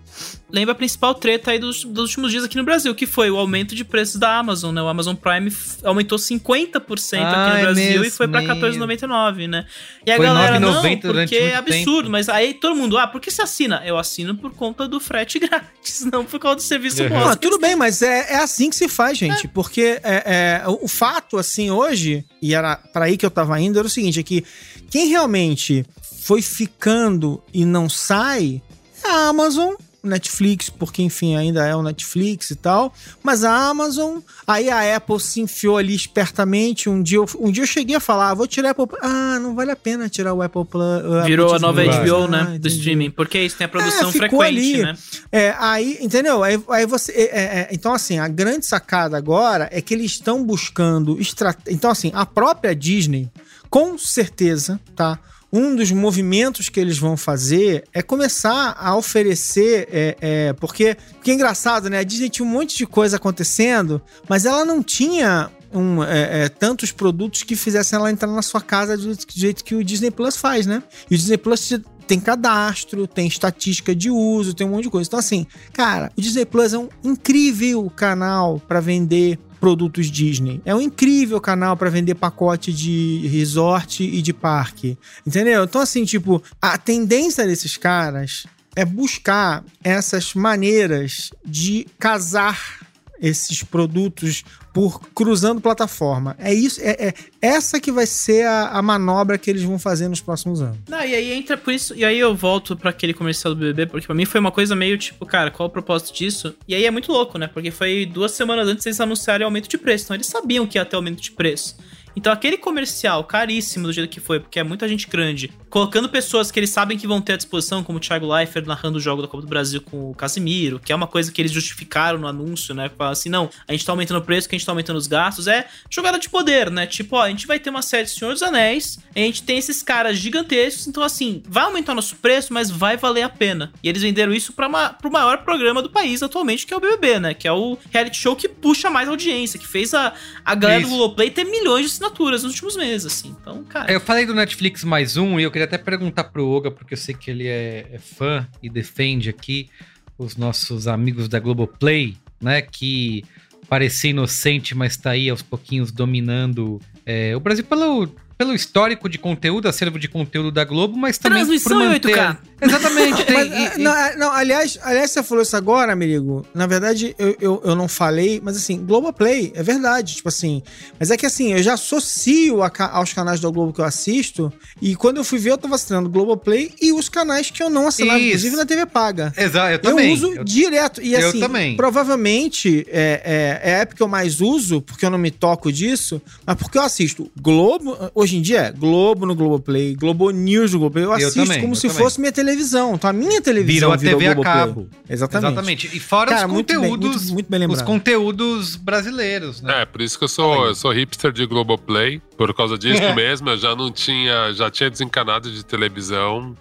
Lembra 0.51 0.73
a 0.73 0.75
principal 0.75 1.15
treta 1.15 1.51
aí 1.51 1.59
dos, 1.59 1.83
dos 1.83 2.09
últimos 2.09 2.31
dias 2.31 2.43
aqui 2.43 2.57
no 2.57 2.63
Brasil, 2.63 2.93
que 2.93 3.05
foi 3.05 3.31
o 3.31 3.37
aumento 3.37 3.75
de 3.75 3.83
preços 3.83 4.17
da 4.17 4.37
Amazon, 4.37 4.73
né? 4.73 4.81
O 4.81 4.87
Amazon 4.87 5.15
Prime 5.15 5.51
aumentou 5.83 6.17
50% 6.17 7.19
ah, 7.19 7.41
aqui 7.41 7.51
no 7.51 7.57
é 7.57 7.61
Brasil 7.61 7.85
mesmo, 7.85 8.05
e 8.05 8.09
foi 8.11 8.27
pra 8.27 8.41
mesmo. 8.41 8.55
14,99, 8.55 9.47
né? 9.47 9.65
E 10.05 10.11
a 10.11 10.17
Foi 10.17 10.25
galera, 10.25 10.59
9,90 10.59 10.59
não, 11.03 11.13
porque 11.13 11.35
é 11.35 11.55
absurdo, 11.55 12.01
tempo. 12.01 12.11
mas 12.11 12.29
aí 12.29 12.53
todo 12.53 12.75
mundo, 12.75 12.97
ah, 12.97 13.07
por 13.07 13.19
que 13.19 13.31
você 13.31 13.41
assina? 13.41 13.81
Eu 13.85 13.97
assino 13.97 14.35
por 14.35 14.53
conta 14.53 14.87
do 14.87 14.99
frete 14.99 15.39
grátis, 15.39 16.05
não 16.11 16.23
por 16.23 16.39
causa 16.39 16.57
do 16.57 16.61
serviço 16.61 17.03
Uhum. 17.03 17.09
bom. 17.09 17.27
Ah, 17.27 17.35
tudo 17.35 17.57
bem, 17.59 17.75
mas 17.75 18.01
é, 18.01 18.33
é 18.33 18.37
assim 18.37 18.69
que 18.69 18.75
se 18.75 18.87
faz, 18.87 19.17
gente. 19.17 19.47
Porque 19.47 19.99
é, 20.03 20.61
é, 20.63 20.67
o, 20.67 20.85
o 20.85 20.87
fato, 20.87 21.37
assim, 21.37 21.71
hoje, 21.71 22.23
e 22.41 22.53
era 22.53 22.75
para 22.75 23.05
aí 23.05 23.17
que 23.17 23.25
eu 23.25 23.31
tava 23.31 23.59
indo, 23.59 23.79
era 23.79 23.87
o 23.87 23.89
seguinte: 23.89 24.19
é 24.19 24.23
que 24.23 24.43
quem 24.89 25.07
realmente 25.07 25.85
foi 26.21 26.41
ficando 26.41 27.43
e 27.53 27.65
não 27.65 27.89
sai 27.89 28.61
é 29.03 29.09
a 29.09 29.27
Amazon. 29.27 29.73
Netflix, 30.03 30.69
porque 30.69 31.01
enfim, 31.01 31.35
ainda 31.35 31.65
é 31.65 31.75
o 31.75 31.81
Netflix 31.81 32.51
e 32.51 32.55
tal. 32.55 32.93
Mas 33.23 33.43
a 33.43 33.55
Amazon, 33.69 34.19
aí 34.45 34.69
a 34.69 34.95
Apple 34.97 35.19
se 35.19 35.39
enfiou 35.41 35.77
ali 35.77 35.95
espertamente. 35.95 36.89
Um 36.89 37.01
dia 37.01 37.17
eu, 37.17 37.25
um 37.39 37.51
dia 37.51 37.63
eu 37.63 37.67
cheguei 37.67 37.95
a 37.95 37.99
falar, 37.99 38.31
ah, 38.31 38.33
vou 38.33 38.45
tirar 38.47 38.69
a 38.69 38.71
Apple. 38.71 38.85
Ah, 39.01 39.39
não 39.39 39.55
vale 39.55 39.71
a 39.71 39.75
pena 39.75 40.09
tirar 40.09 40.33
o 40.33 40.41
Apple 40.41 40.65
Plus. 40.65 40.83
o 41.05 41.13
Apple 41.17 41.29
Virou 41.29 41.55
a 41.55 41.59
nova 41.59 41.81
Plus. 41.83 41.95
HBO, 41.95 42.27
né? 42.27 42.53
Ah, 42.55 42.57
do 42.59 42.67
streaming. 42.67 43.11
Porque 43.11 43.39
isso 43.39 43.55
tem 43.57 43.65
a 43.65 43.69
produção 43.69 44.09
É, 44.09 44.11
frequente, 44.11 44.43
ali. 44.45 44.81
né? 44.81 44.97
É, 45.31 45.55
aí, 45.57 45.97
entendeu? 46.01 46.43
Aí, 46.43 46.61
aí 46.69 46.85
você. 46.85 47.11
é, 47.13 47.21
é, 47.23 47.43
é, 47.43 47.69
então, 47.71 47.93
assim, 47.93 48.19
a 48.19 48.27
grande 48.27 48.65
sacada 48.65 49.17
agora 49.17 49.69
é 49.71 49.81
que 49.81 49.93
eles 49.93 50.11
estão 50.11 50.43
buscando. 50.43 51.19
Estra... 51.19 51.55
Então, 51.67 51.89
assim, 51.89 52.11
a 52.13 52.25
própria 52.25 52.75
Disney, 52.75 53.29
com 53.69 53.97
certeza, 53.97 54.79
tá? 54.95 55.17
Um 55.55 55.75
dos 55.75 55.91
movimentos 55.91 56.67
que 56.67 56.79
eles 56.79 56.97
vão 56.97 57.15
fazer 57.15 57.83
é 57.93 58.01
começar 58.01 58.75
a 58.75 58.95
oferecer. 58.97 59.87
É, 59.91 60.17
é, 60.19 60.53
porque, 60.53 60.97
porque 61.13 61.29
é 61.29 61.33
engraçado, 61.35 61.91
né? 61.91 61.99
A 61.99 62.03
Disney 62.03 62.27
tinha 62.27 62.43
um 62.43 62.49
monte 62.49 62.75
de 62.75 62.87
coisa 62.87 63.17
acontecendo, 63.17 64.01
mas 64.27 64.45
ela 64.45 64.65
não 64.65 64.81
tinha 64.81 65.51
um, 65.71 66.03
é, 66.03 66.45
é, 66.45 66.49
tantos 66.49 66.91
produtos 66.91 67.43
que 67.43 67.55
fizessem 67.55 67.97
ela 67.97 68.09
entrar 68.11 68.27
na 68.27 68.41
sua 68.41 68.61
casa 68.61 68.97
do 68.97 69.15
jeito 69.31 69.63
que 69.63 69.75
o 69.75 69.83
Disney 69.83 70.09
Plus 70.09 70.37
faz, 70.37 70.65
né? 70.65 70.81
E 71.09 71.13
o 71.13 71.17
Disney 71.17 71.37
Plus 71.37 71.67
te- 71.67 71.83
tem 72.07 72.19
cadastro, 72.19 73.05
tem 73.07 73.27
estatística 73.27 73.95
de 73.95 74.09
uso, 74.09 74.55
tem 74.55 74.65
um 74.65 74.71
monte 74.71 74.83
de 74.85 74.89
coisa. 74.89 75.07
Então, 75.07 75.19
assim, 75.19 75.45
cara, 75.71 76.11
o 76.17 76.21
Disney 76.21 76.45
Plus 76.45 76.73
é 76.73 76.79
um 76.79 76.89
incrível 77.03 77.89
canal 77.95 78.59
para 78.67 78.79
vender 78.79 79.37
produtos 79.63 80.11
Disney. 80.11 80.61
É 80.65 80.75
um 80.75 80.81
incrível 80.81 81.39
canal 81.39 81.77
para 81.77 81.89
vender 81.89 82.15
pacote 82.15 82.73
de 82.73 83.25
resort 83.31 84.03
e 84.03 84.21
de 84.21 84.33
parque. 84.33 84.97
Entendeu? 85.25 85.63
Então, 85.63 85.79
assim, 85.79 86.03
tipo, 86.03 86.43
a 86.61 86.77
tendência 86.77 87.47
desses 87.47 87.77
caras 87.77 88.45
é 88.75 88.83
buscar 88.83 89.63
essas 89.81 90.33
maneiras 90.33 91.31
de 91.45 91.87
casar 91.97 92.82
esses 93.23 93.63
produtos 93.63 94.43
por 94.73 94.99
cruzando 95.15 95.61
plataforma. 95.61 96.35
É 96.37 96.53
isso, 96.53 96.81
é, 96.83 97.07
é 97.07 97.13
essa 97.41 97.79
que 97.79 97.89
vai 97.89 98.05
ser 98.05 98.45
a, 98.45 98.67
a 98.67 98.81
manobra 98.81 99.37
que 99.37 99.49
eles 99.49 99.63
vão 99.63 99.79
fazer 99.79 100.09
nos 100.09 100.19
próximos 100.19 100.61
anos. 100.61 100.77
Não, 100.89 100.99
e 100.99 101.15
aí 101.15 101.31
entra 101.31 101.55
por 101.55 101.73
isso. 101.73 101.95
E 101.95 102.03
aí 102.03 102.19
eu 102.19 102.35
volto 102.35 102.75
pra 102.75 102.89
aquele 102.89 103.13
comercial 103.13 103.55
do 103.55 103.59
BBB, 103.61 103.85
porque 103.85 104.05
pra 104.05 104.15
mim 104.15 104.25
foi 104.25 104.41
uma 104.41 104.51
coisa 104.51 104.75
meio 104.75 104.97
tipo, 104.97 105.25
cara, 105.25 105.49
qual 105.49 105.69
o 105.69 105.71
propósito 105.71 106.13
disso? 106.13 106.53
E 106.67 106.75
aí 106.75 106.85
é 106.85 106.91
muito 106.91 107.13
louco, 107.13 107.37
né? 107.37 107.47
Porque 107.47 107.71
foi 107.71 108.05
duas 108.05 108.33
semanas 108.33 108.67
antes 108.67 108.85
eles 108.85 108.99
anunciarem 108.99 109.45
aumento 109.45 109.69
de 109.69 109.77
preço. 109.77 110.05
Então 110.05 110.17
eles 110.17 110.27
sabiam 110.27 110.67
que 110.67 110.77
ia 110.77 110.83
ter 110.83 110.97
aumento 110.97 111.21
de 111.21 111.31
preço. 111.31 111.77
Então 112.15 112.31
aquele 112.31 112.57
comercial 112.57 113.23
caríssimo 113.23 113.87
do 113.87 113.93
jeito 113.93 114.09
que 114.09 114.19
foi, 114.19 114.39
porque 114.39 114.59
é 114.59 114.63
muita 114.63 114.87
gente 114.87 115.07
grande, 115.07 115.51
colocando 115.69 116.07
pessoas 116.07 116.51
que 116.51 116.59
eles 116.59 116.69
sabem 116.69 116.97
que 116.97 117.07
vão 117.07 117.21
ter 117.21 117.33
à 117.33 117.37
disposição, 117.37 117.83
como 117.83 117.97
o 117.97 118.01
Thiago 118.01 118.31
Leifert 118.31 118.65
narrando 118.65 118.97
o 118.97 119.01
jogo 119.01 119.21
da 119.21 119.27
Copa 119.27 119.41
do 119.41 119.47
Brasil 119.47 119.81
com 119.81 120.11
o 120.11 120.15
Casimiro, 120.15 120.79
que 120.79 120.91
é 120.91 120.95
uma 120.95 121.07
coisa 121.07 121.31
que 121.31 121.41
eles 121.41 121.51
justificaram 121.51 122.19
no 122.19 122.27
anúncio, 122.27 122.75
né? 122.75 122.89
Falar 122.95 123.11
assim, 123.11 123.29
não, 123.29 123.49
a 123.67 123.71
gente 123.71 123.85
tá 123.85 123.91
aumentando 123.91 124.19
o 124.19 124.23
preço, 124.23 124.47
que 124.47 124.55
a 124.55 124.57
gente 124.57 124.65
tá 124.65 124.71
aumentando 124.71 124.97
os 124.97 125.07
gastos, 125.07 125.47
é 125.47 125.67
jogada 125.89 126.19
de 126.19 126.29
poder, 126.29 126.69
né? 126.69 126.85
Tipo, 126.85 127.15
ó, 127.15 127.23
a 127.23 127.29
gente 127.29 127.47
vai 127.47 127.59
ter 127.59 127.69
uma 127.69 127.81
série 127.81 128.05
de 128.05 128.11
Senhor 128.11 128.33
dos 128.33 128.43
Anéis, 128.43 128.99
a 129.15 129.19
gente 129.19 129.43
tem 129.43 129.57
esses 129.57 129.81
caras 129.81 130.17
gigantescos, 130.17 130.87
então 130.87 131.01
assim, 131.01 131.41
vai 131.47 131.63
aumentar 131.63 131.95
nosso 131.95 132.15
preço, 132.17 132.53
mas 132.53 132.69
vai 132.69 132.97
valer 132.97 133.23
a 133.23 133.29
pena. 133.29 133.71
E 133.81 133.89
eles 133.89 134.01
venderam 134.01 134.33
isso 134.33 134.53
pra 134.53 134.69
ma 134.69 134.89
pro 134.89 135.11
maior 135.11 135.39
programa 135.39 135.81
do 135.81 135.89
país 135.89 136.21
atualmente, 136.21 136.65
que 136.65 136.73
é 136.73 136.77
o 136.77 136.79
BBB, 136.79 137.19
né? 137.19 137.33
Que 137.33 137.47
é 137.47 137.51
o 137.51 137.77
reality 137.91 138.17
show 138.17 138.35
que 138.35 138.47
puxa 138.47 138.89
mais 138.89 139.09
audiência, 139.09 139.59
que 139.59 139.67
fez 139.67 139.93
a, 139.93 140.13
a 140.45 140.55
galera 140.55 140.81
Isso. 140.81 140.89
do 140.89 140.95
Globoplay 140.95 141.31
ter 141.31 141.45
milhões 141.45 141.85
de 141.85 141.91
assinaturas 142.03 142.43
nos 142.43 142.53
últimos 142.53 142.75
meses, 142.75 143.05
assim. 143.05 143.35
Então, 143.39 143.63
cara. 143.63 143.91
Eu 143.91 143.99
falei 143.99 144.25
do 144.25 144.33
Netflix 144.33 144.83
mais 144.83 145.15
um 145.17 145.39
e 145.39 145.43
eu 145.43 145.51
queria 145.51 145.65
até 145.65 145.77
perguntar 145.77 146.25
pro 146.25 146.47
Oga, 146.47 146.69
porque 146.69 146.93
eu 146.93 146.97
sei 146.97 147.15
que 147.15 147.31
ele 147.31 147.47
é, 147.47 147.87
é 147.91 147.99
fã 147.99 148.47
e 148.61 148.69
defende 148.69 149.29
aqui 149.29 149.69
os 150.17 150.35
nossos 150.35 150.87
amigos 150.87 151.27
da 151.27 151.39
Globoplay, 151.39 152.17
né? 152.41 152.61
Que 152.61 153.23
parecia 153.69 154.09
inocente, 154.09 154.75
mas 154.75 154.97
tá 154.97 155.11
aí 155.11 155.29
aos 155.29 155.41
pouquinhos 155.41 155.91
dominando 155.91 156.79
é, 157.05 157.35
o 157.35 157.39
Brasil 157.39 157.63
pelo, 157.63 158.07
pelo 158.37 158.53
histórico 158.53 159.07
de 159.07 159.17
conteúdo, 159.17 159.67
acervo 159.67 159.97
de 159.99 160.07
conteúdo 160.07 160.51
da 160.51 160.63
Globo, 160.65 160.97
mas 160.97 161.17
também 161.17 161.39
Transmissão 161.39 161.81
em 161.83 161.99
8K. 161.99 162.37
Exatamente. 162.61 163.23
tem- 163.25 163.35
Mas, 163.35 163.47
e- 163.75 163.79
e- 163.79 163.83
não, 163.83 163.91
ah, 163.91 164.13
não, 164.17 164.31
aliás, 164.31 164.77
aliás, 164.83 165.11
você 165.11 165.21
falou 165.23 165.41
isso 165.43 165.55
agora, 165.55 165.91
amigo. 165.93 166.45
Na 166.53 166.65
verdade, 166.67 167.15
eu, 167.19 167.35
eu, 167.39 167.61
eu 167.65 167.75
não 167.75 167.87
falei, 167.87 168.41
mas 168.43 168.55
assim, 168.57 168.83
Globoplay, 168.85 169.51
é 169.55 169.61
verdade, 169.63 170.15
tipo 170.15 170.29
assim. 170.29 170.61
Mas 170.99 171.11
é 171.11 171.17
que 171.17 171.25
assim, 171.25 171.53
eu 171.53 171.61
já 171.63 171.73
associo 171.73 172.61
a 172.63 172.71
aos 172.93 173.13
canais 173.13 173.39
da 173.39 173.49
Globo 173.49 173.71
que 173.73 173.81
eu 173.81 173.85
assisto, 173.85 174.51
e 174.81 174.95
quando 174.95 175.17
eu 175.17 175.23
fui 175.23 175.39
ver, 175.39 175.51
eu 175.51 175.57
tava 175.57 175.75
assinando 175.75 176.09
Globoplay 176.09 176.73
e 176.81 176.91
os 176.91 177.07
canais 177.09 177.49
que 177.51 177.61
eu 177.61 177.69
não 177.69 177.87
assinava, 177.87 178.17
Isso. 178.19 178.27
inclusive 178.29 178.55
na 178.55 178.65
TV 178.65 178.85
Paga. 178.85 179.33
Exato, 179.37 179.67
eu 179.69 179.73
Eu 179.73 179.79
também. 179.79 180.11
uso 180.13 180.33
Eu- 180.33 180.43
direto. 180.43 181.01
E 181.01 181.13
eu 181.13 181.29
assim, 181.29 181.39
também. 181.39 181.75
provavelmente 181.75 182.85
é, 182.89 183.59
é, 183.63 183.71
é 183.71 183.75
a 183.75 183.77
época 183.79 183.97
que 183.97 184.03
eu 184.03 184.07
mais 184.07 184.41
uso, 184.41 184.81
porque 184.81 185.05
eu 185.05 185.09
não 185.09 185.17
me 185.17 185.31
toco 185.31 185.71
disso, 185.71 186.21
mas 186.45 186.55
porque 186.57 186.77
eu 186.77 186.81
assisto 186.81 187.31
Globo, 187.39 187.97
hoje 188.23 188.37
em 188.37 188.41
dia 188.41 188.59
é 188.61 188.71
Globo 188.71 189.25
no 189.25 189.35
Globoplay, 189.35 189.95
Globo 189.95 190.29
News 190.31 190.73
no 190.73 190.79
Globoplay, 190.79 191.05
eu 191.05 191.09
Eu 191.11 191.15
assisto 191.15 191.39
também, 191.43 191.61
como 191.61 191.73
eu 191.73 191.75
se 191.75 191.87
também. 191.87 192.03
fosse 192.03 192.19
minha 192.19 192.31
televisão. 192.31 192.95
Então 192.95 193.09
a 193.09 193.13
minha 193.13 193.41
televisão 193.41 193.91
Virou 193.91 193.93
a 193.93 193.97
TV 194.19 194.27
a 194.27 194.35
cabo. 194.43 194.89
Exatamente. 195.09 195.47
Exatamente. 195.53 195.89
E 195.97 195.99
fora 195.99 196.29
Cara, 196.31 196.47
os 196.47 196.53
muito 196.53 196.67
bem, 196.67 196.77
conteúdos, 196.77 197.15
muito- 197.29 197.33
muito 197.33 197.49
bem 197.49 197.67
os 197.69 197.81
conteúdos 197.81 198.75
brasileiros, 198.75 199.61
né? 199.61 199.81
É, 199.81 199.85
por 199.85 200.01
isso 200.01 200.17
que 200.17 200.23
eu 200.23 200.27
sou, 200.29 200.65
eu 200.67 200.75
sou 200.75 200.91
hipster 200.91 201.31
de 201.31 201.45
Globoplay. 201.45 202.21
Por 202.37 202.53
causa 202.53 202.77
disso 202.77 203.01
mesmo, 203.15 203.49
eu 203.49 203.57
já 203.57 203.75
não 203.75 203.91
tinha, 203.91 204.51
já 204.53 204.69
tinha 204.71 204.89
desencanado 204.89 205.51
de 205.51 205.63
televisão. 205.65 206.55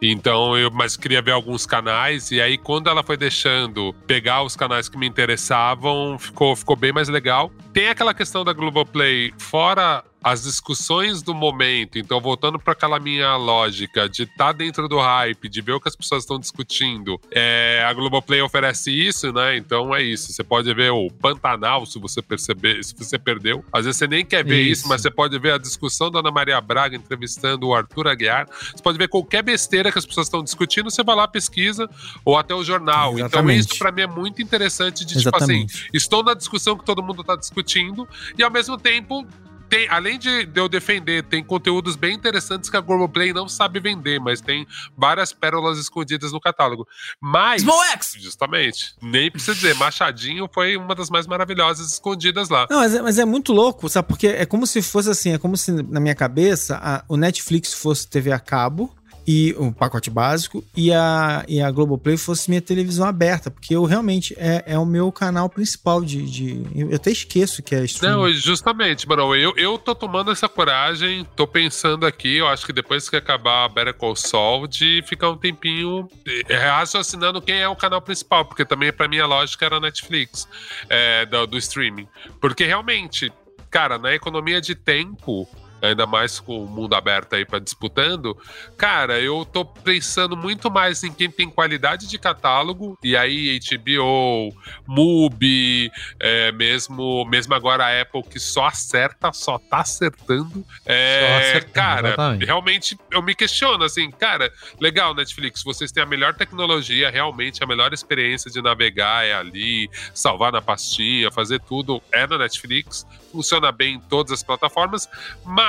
Então 0.00 0.56
eu 0.56 0.70
mas 0.70 0.96
queria 0.96 1.20
ver 1.20 1.32
alguns 1.32 1.66
canais 1.66 2.30
e 2.30 2.40
aí 2.40 2.56
quando 2.56 2.88
ela 2.88 3.02
foi 3.02 3.16
deixando 3.16 3.92
pegar 4.06 4.44
os 4.44 4.54
canais 4.54 4.88
que 4.88 4.96
me 4.96 5.08
interessavam, 5.08 6.16
ficou, 6.18 6.54
ficou 6.54 6.76
bem 6.76 6.92
mais 6.92 7.08
legal. 7.08 7.50
Tem 7.72 7.88
aquela 7.88 8.14
questão 8.14 8.44
da 8.44 8.52
Globoplay 8.52 9.32
fora 9.38 10.04
as 10.22 10.42
discussões 10.42 11.22
do 11.22 11.34
momento, 11.34 11.98
então 11.98 12.20
voltando 12.20 12.58
para 12.58 12.72
aquela 12.72 12.98
minha 12.98 13.36
lógica 13.36 14.08
de 14.08 14.24
estar 14.24 14.52
dentro 14.52 14.88
do 14.88 14.98
hype, 14.98 15.48
de 15.48 15.60
ver 15.60 15.72
o 15.72 15.80
que 15.80 15.88
as 15.88 15.96
pessoas 15.96 16.24
estão 16.24 16.38
discutindo, 16.38 17.20
é, 17.30 17.84
a 17.86 17.92
Globoplay 17.92 18.42
oferece 18.42 18.90
isso, 18.90 19.32
né? 19.32 19.56
Então 19.56 19.94
é 19.94 20.02
isso. 20.02 20.32
Você 20.32 20.42
pode 20.42 20.72
ver 20.74 20.90
o 20.90 21.08
Pantanal, 21.10 21.86
se 21.86 21.98
você 21.98 22.20
perceber, 22.20 22.82
se 22.84 22.94
você 22.96 23.18
perdeu. 23.18 23.64
Às 23.72 23.84
vezes 23.84 23.98
você 23.98 24.06
nem 24.06 24.24
quer 24.24 24.44
ver 24.44 24.60
isso, 24.62 24.82
Isso. 24.82 24.88
mas 24.88 25.02
você 25.02 25.10
pode 25.10 25.38
ver 25.38 25.52
a 25.52 25.58
discussão 25.58 26.10
da 26.10 26.18
Ana 26.20 26.30
Maria 26.30 26.60
Braga 26.60 26.96
entrevistando 26.96 27.68
o 27.68 27.74
Arthur 27.74 28.08
Aguiar. 28.08 28.48
Você 28.48 28.82
pode 28.82 28.98
ver 28.98 29.08
qualquer 29.08 29.42
besteira 29.42 29.92
que 29.92 29.98
as 29.98 30.06
pessoas 30.06 30.26
estão 30.26 30.42
discutindo, 30.42 30.90
você 30.90 31.02
vai 31.02 31.14
lá, 31.14 31.28
pesquisa, 31.28 31.88
ou 32.24 32.36
até 32.36 32.54
o 32.54 32.64
jornal. 32.64 33.12
Então 33.12 33.26
Exatamente. 33.26 33.60
isso 33.60 33.78
para 33.78 33.92
mim 33.92 34.02
é 34.02 34.06
muito 34.06 34.42
interessante 34.42 35.04
de 35.04 35.18
tipo 35.18 35.36
assim, 35.36 35.64
Exatamente. 35.64 35.90
estou 35.92 36.22
na 36.22 36.34
discussão 36.34 36.76
que 36.76 36.84
todo 36.84 37.02
mundo 37.02 37.20
está 37.20 37.36
discutindo 37.36 38.08
e 38.36 38.42
ao 38.42 38.50
mesmo 38.50 38.76
tempo 38.76 39.26
tem, 39.68 39.88
além 39.88 40.18
de, 40.18 40.46
de 40.46 40.60
eu 40.60 40.68
defender, 40.68 41.22
tem 41.24 41.42
conteúdos 41.44 41.96
bem 41.96 42.14
interessantes 42.14 42.68
que 42.70 42.76
a 42.76 42.80
Globoplay 42.80 43.32
não 43.32 43.48
sabe 43.48 43.80
vender, 43.80 44.18
mas 44.20 44.40
tem 44.40 44.66
várias 44.96 45.32
pérolas 45.32 45.78
escondidas 45.78 46.32
no 46.32 46.40
catálogo. 46.40 46.86
Mas, 47.20 47.62
Small 47.62 47.82
X! 47.92 48.14
justamente, 48.18 48.94
nem 49.02 49.30
precisa 49.30 49.54
dizer, 49.54 49.74
Machadinho 49.74 50.48
foi 50.52 50.76
uma 50.76 50.94
das 50.94 51.10
mais 51.10 51.26
maravilhosas 51.26 51.92
escondidas 51.92 52.48
lá. 52.48 52.66
Não, 52.70 52.78
mas 52.78 52.94
é, 52.94 53.02
mas 53.02 53.18
é 53.18 53.24
muito 53.24 53.52
louco, 53.52 53.88
sabe? 53.88 54.08
Porque 54.08 54.26
é 54.26 54.46
como 54.46 54.66
se 54.66 54.80
fosse 54.82 55.10
assim, 55.10 55.32
é 55.34 55.38
como 55.38 55.56
se 55.56 55.70
na 55.72 56.00
minha 56.00 56.14
cabeça 56.14 56.78
a- 56.82 57.04
o 57.08 57.16
Netflix 57.16 57.72
fosse 57.74 58.06
TV 58.08 58.32
a 58.32 58.40
cabo 58.40 58.94
e 59.30 59.54
o 59.58 59.70
pacote 59.70 60.08
básico 60.08 60.64
e 60.74 60.90
a, 60.90 61.44
e 61.46 61.60
a 61.60 61.70
Globoplay 61.70 62.16
fosse 62.16 62.48
minha 62.48 62.62
televisão 62.62 63.06
aberta, 63.06 63.50
porque 63.50 63.76
eu 63.76 63.84
realmente 63.84 64.34
é, 64.38 64.64
é 64.66 64.78
o 64.78 64.86
meu 64.86 65.12
canal 65.12 65.50
principal 65.50 66.02
de, 66.02 66.22
de- 66.22 66.66
eu 66.74 66.94
até 66.96 67.10
esqueço 67.10 67.62
que 67.62 67.74
é 67.74 67.84
streaming. 67.84 68.16
Não, 68.16 68.32
justamente, 68.32 69.06
mano, 69.06 69.36
eu, 69.36 69.52
eu 69.58 69.76
tô 69.76 69.94
tomando 69.94 70.30
essa 70.30 70.48
coragem, 70.48 71.26
tô 71.36 71.46
pensando 71.46 72.06
aqui, 72.06 72.36
eu 72.38 72.48
acho 72.48 72.64
que 72.64 72.72
depois 72.72 73.10
que 73.10 73.16
acabar 73.16 73.66
a 73.66 73.68
Better 73.68 73.92
Call 73.92 74.16
Saul, 74.16 74.66
de 74.66 75.04
ficar 75.06 75.28
um 75.28 75.36
tempinho 75.36 76.08
raciocinando 76.48 77.42
quem 77.42 77.56
é 77.60 77.68
o 77.68 77.76
canal 77.76 78.00
principal, 78.00 78.46
porque 78.46 78.64
também 78.64 78.90
pra 78.92 79.08
mim 79.08 79.18
a 79.18 79.26
lógica 79.26 79.66
era 79.66 79.76
a 79.76 79.80
Netflix, 79.80 80.48
é, 80.88 81.26
do, 81.26 81.46
do 81.46 81.58
streaming. 81.58 82.08
Porque 82.40 82.64
realmente, 82.64 83.30
cara, 83.70 83.98
na 83.98 84.14
economia 84.14 84.60
de 84.60 84.74
tempo, 84.74 85.46
ainda 85.82 86.06
mais 86.06 86.40
com 86.40 86.62
o 86.62 86.66
mundo 86.66 86.94
aberto 86.94 87.34
aí 87.34 87.44
para 87.44 87.58
disputando, 87.58 88.36
cara, 88.76 89.20
eu 89.20 89.44
tô 89.44 89.64
pensando 89.64 90.36
muito 90.36 90.70
mais 90.70 91.02
em 91.04 91.12
quem 91.12 91.30
tem 91.30 91.48
qualidade 91.48 92.06
de 92.06 92.18
catálogo, 92.18 92.98
e 93.02 93.16
aí 93.16 93.58
HBO, 93.60 94.54
MUBI, 94.86 95.90
é, 96.20 96.52
mesmo, 96.52 97.24
mesmo 97.26 97.54
agora 97.54 97.86
a 97.86 98.02
Apple 98.02 98.22
que 98.22 98.38
só 98.38 98.66
acerta, 98.66 99.32
só 99.32 99.58
tá 99.58 99.78
acertando. 99.78 100.64
É, 100.84 101.20
Só 101.20 101.48
acertando, 101.48 101.72
cara, 101.72 102.08
exatamente. 102.08 102.44
realmente 102.44 102.98
eu 103.10 103.22
me 103.22 103.34
questiono 103.34 103.84
assim, 103.84 104.10
cara, 104.10 104.52
legal, 104.80 105.14
Netflix, 105.14 105.62
vocês 105.62 105.92
têm 105.92 106.02
a 106.02 106.06
melhor 106.06 106.34
tecnologia, 106.34 107.10
realmente 107.10 107.62
a 107.62 107.66
melhor 107.66 107.92
experiência 107.92 108.50
de 108.50 108.60
navegar 108.62 109.24
é 109.24 109.34
ali, 109.34 109.88
salvar 110.14 110.52
na 110.52 110.60
pastinha, 110.62 111.30
fazer 111.30 111.60
tudo 111.60 112.02
é 112.12 112.26
na 112.26 112.38
Netflix, 112.38 113.06
funciona 113.30 113.70
bem 113.70 113.94
em 113.94 114.00
todas 114.00 114.32
as 114.32 114.42
plataformas, 114.42 115.08
mas, 115.44 115.67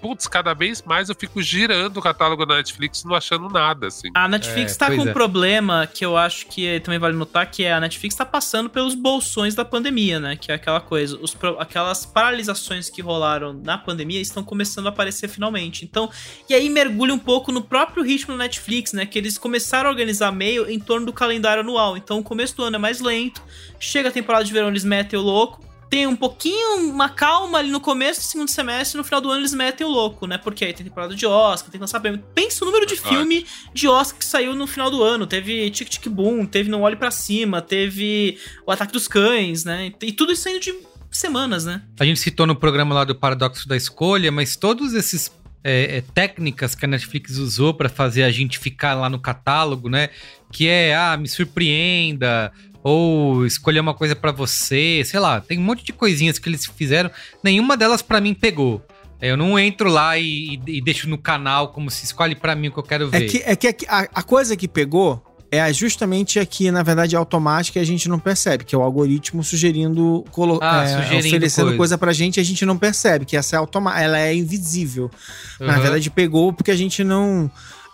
putz, 0.00 0.28
cada 0.28 0.54
vez 0.54 0.82
mais 0.82 1.08
eu 1.08 1.14
fico 1.14 1.42
girando 1.42 1.96
o 1.96 2.02
catálogo 2.02 2.46
da 2.46 2.56
Netflix 2.56 3.02
não 3.04 3.14
achando 3.14 3.48
nada, 3.48 3.88
assim. 3.88 4.08
A 4.14 4.28
Netflix 4.28 4.74
É, 4.74 4.78
tá 4.78 4.86
com 4.94 5.02
um 5.02 5.08
é. 5.08 5.12
problema 5.12 5.88
que 5.92 6.04
eu 6.04 6.16
acho 6.16 6.46
que 6.46 6.78
também 6.80 6.98
vale 6.98 7.16
notar, 7.16 7.50
que 7.50 7.64
é 7.64 7.72
a 7.72 7.80
Netflix 7.80 8.14
tá 8.14 8.24
passando 8.24 8.70
pelos 8.70 8.94
bolsões 8.94 9.54
da 9.54 9.64
pandemia, 9.64 10.20
né? 10.20 10.36
Que 10.36 10.52
é 10.52 10.54
aquela 10.54 10.80
coisa, 10.80 11.18
os 11.20 11.36
aquelas 11.58 12.06
paralisações 12.06 12.88
que 12.88 13.02
rolaram 13.02 13.52
na 13.52 13.76
pandemia 13.76 14.20
estão 14.20 14.44
começando 14.44 14.86
a 14.86 14.90
aparecer 14.90 15.28
finalmente. 15.28 15.84
Então, 15.84 16.10
e 16.48 16.54
aí 16.54 16.68
mergulha 16.68 17.12
um 17.12 17.18
pouco 17.18 17.50
no 17.50 17.62
próprio 17.62 18.04
ritmo 18.04 18.36
da 18.36 18.44
Netflix, 18.44 18.92
né? 18.92 19.06
Que 19.06 19.18
eles 19.18 19.38
começaram 19.38 19.88
a 19.88 19.92
organizar 19.92 20.30
meio 20.30 20.70
em 20.70 20.78
torno 20.78 21.06
do 21.06 21.12
calendário 21.12 21.62
anual. 21.62 21.96
Então, 21.96 22.18
o 22.18 22.22
começo 22.22 22.56
do 22.56 22.64
ano 22.64 22.76
é 22.76 22.78
mais 22.78 23.00
lento, 23.00 23.42
chega 23.78 24.08
a 24.08 24.12
temporada 24.12 24.44
de 24.44 24.52
verão, 24.52 24.68
eles 24.68 24.84
metem 24.84 25.18
o 25.18 25.22
louco. 25.22 25.66
Tem 25.88 26.06
um 26.06 26.16
pouquinho, 26.16 26.90
uma 26.90 27.08
calma 27.08 27.58
ali 27.58 27.70
no 27.70 27.80
começo 27.80 28.20
do 28.20 28.24
segundo 28.24 28.50
semestre, 28.50 28.96
e 28.96 28.98
no 28.98 29.04
final 29.04 29.20
do 29.20 29.30
ano 29.30 29.40
eles 29.40 29.54
metem 29.54 29.86
o 29.86 29.90
louco, 29.90 30.26
né? 30.26 30.36
Porque 30.36 30.64
aí 30.64 30.72
tem 30.72 30.84
temporada 30.84 31.14
de 31.14 31.24
Oscar, 31.26 31.70
tem 31.70 31.78
que 31.78 31.82
lançar 31.82 32.00
prêmio. 32.00 32.22
Pensa 32.34 32.64
o 32.64 32.66
número 32.66 32.86
de 32.86 32.96
filme 32.96 33.46
de 33.72 33.86
Oscar 33.86 34.18
que 34.18 34.24
saiu 34.24 34.54
no 34.54 34.66
final 34.66 34.90
do 34.90 35.02
ano. 35.02 35.26
Teve 35.26 35.70
Tic 35.70 35.88
Tic 35.88 36.08
Boom, 36.08 36.44
teve 36.44 36.68
Não 36.68 36.82
Olhe 36.82 36.96
Pra 36.96 37.10
Cima, 37.10 37.62
teve 37.62 38.38
O 38.66 38.72
Ataque 38.72 38.92
dos 38.92 39.06
Cães, 39.06 39.64
né? 39.64 39.92
E 40.02 40.12
tudo 40.12 40.32
isso 40.32 40.42
saindo 40.42 40.60
de 40.60 40.74
semanas, 41.10 41.64
né? 41.64 41.82
A 41.98 42.04
gente 42.04 42.20
citou 42.20 42.46
no 42.46 42.56
programa 42.56 42.94
lá 42.94 43.04
do 43.04 43.14
Paradoxo 43.14 43.68
da 43.68 43.76
Escolha, 43.76 44.30
mas 44.32 44.56
todos 44.56 44.92
esses 44.92 45.30
é, 45.64 45.96
é, 45.96 46.00
técnicas 46.00 46.74
que 46.74 46.84
a 46.84 46.88
Netflix 46.88 47.38
usou 47.38 47.74
para 47.74 47.88
fazer 47.88 48.22
a 48.22 48.30
gente 48.30 48.58
ficar 48.58 48.94
lá 48.94 49.08
no 49.08 49.18
catálogo, 49.18 49.88
né? 49.88 50.10
Que 50.52 50.68
é, 50.68 50.94
ah, 50.94 51.16
me 51.16 51.28
surpreenda, 51.28 52.52
ou 52.88 53.44
escolher 53.44 53.80
uma 53.80 53.94
coisa 53.94 54.14
pra 54.14 54.30
você, 54.30 55.02
sei 55.04 55.18
lá, 55.18 55.40
tem 55.40 55.58
um 55.58 55.62
monte 55.62 55.84
de 55.84 55.92
coisinhas 55.92 56.38
que 56.38 56.48
eles 56.48 56.64
fizeram, 56.66 57.10
nenhuma 57.42 57.76
delas 57.76 58.00
pra 58.00 58.20
mim 58.20 58.32
pegou. 58.32 58.80
É, 59.20 59.30
Eu 59.32 59.36
não 59.36 59.58
entro 59.58 59.88
lá 59.90 60.16
e, 60.16 60.60
e- 60.66 60.80
deixo 60.80 61.08
no 61.08 61.18
canal 61.18 61.68
como 61.72 61.90
se 61.90 62.04
escolhe 62.04 62.36
pra 62.36 62.54
mim 62.54 62.68
o 62.68 62.72
que 62.72 62.78
eu 62.78 62.82
quero 62.84 63.08
ver. 63.10 63.24
É 63.44 63.56
que, 63.56 63.66
é 63.68 63.72
que 63.72 63.86
a, 63.88 64.06
a 64.14 64.22
coisa 64.22 64.56
que 64.56 64.68
pegou 64.68 65.20
é 65.50 65.72
justamente 65.72 66.38
aqui, 66.38 66.70
na 66.70 66.82
verdade, 66.84 67.16
é 67.16 67.18
automática 67.18 67.78
e 67.78 67.82
a 67.82 67.84
gente 67.84 68.08
não 68.08 68.18
percebe, 68.20 68.64
que 68.64 68.74
é 68.74 68.78
o 68.78 68.82
algoritmo 68.82 69.42
sugerindo, 69.42 70.24
colo- 70.30 70.58
Ah, 70.62 70.84
é, 70.84 70.88
sugerindo 71.02 71.26
oferecendo 71.28 71.64
coisa. 71.64 71.76
coisa. 71.78 71.98
pra 71.98 72.12
gente 72.12 72.36
e 72.36 72.40
a 72.40 72.44
gente 72.44 72.64
não 72.64 72.76
percebe, 72.78 73.24
que 73.24 73.36
essa 73.36 73.56
é 73.56 73.58
automática, 73.58 74.04
ela 74.04 74.18
é 74.20 74.32
invisível. 74.34 75.10
Na 75.58 75.74
Uhum. 75.76 75.80
verdade, 75.82 76.10
pegou 76.10 76.52
porque 76.52 76.70
a 76.70 76.76
gente 76.76 77.02
não 77.02 77.50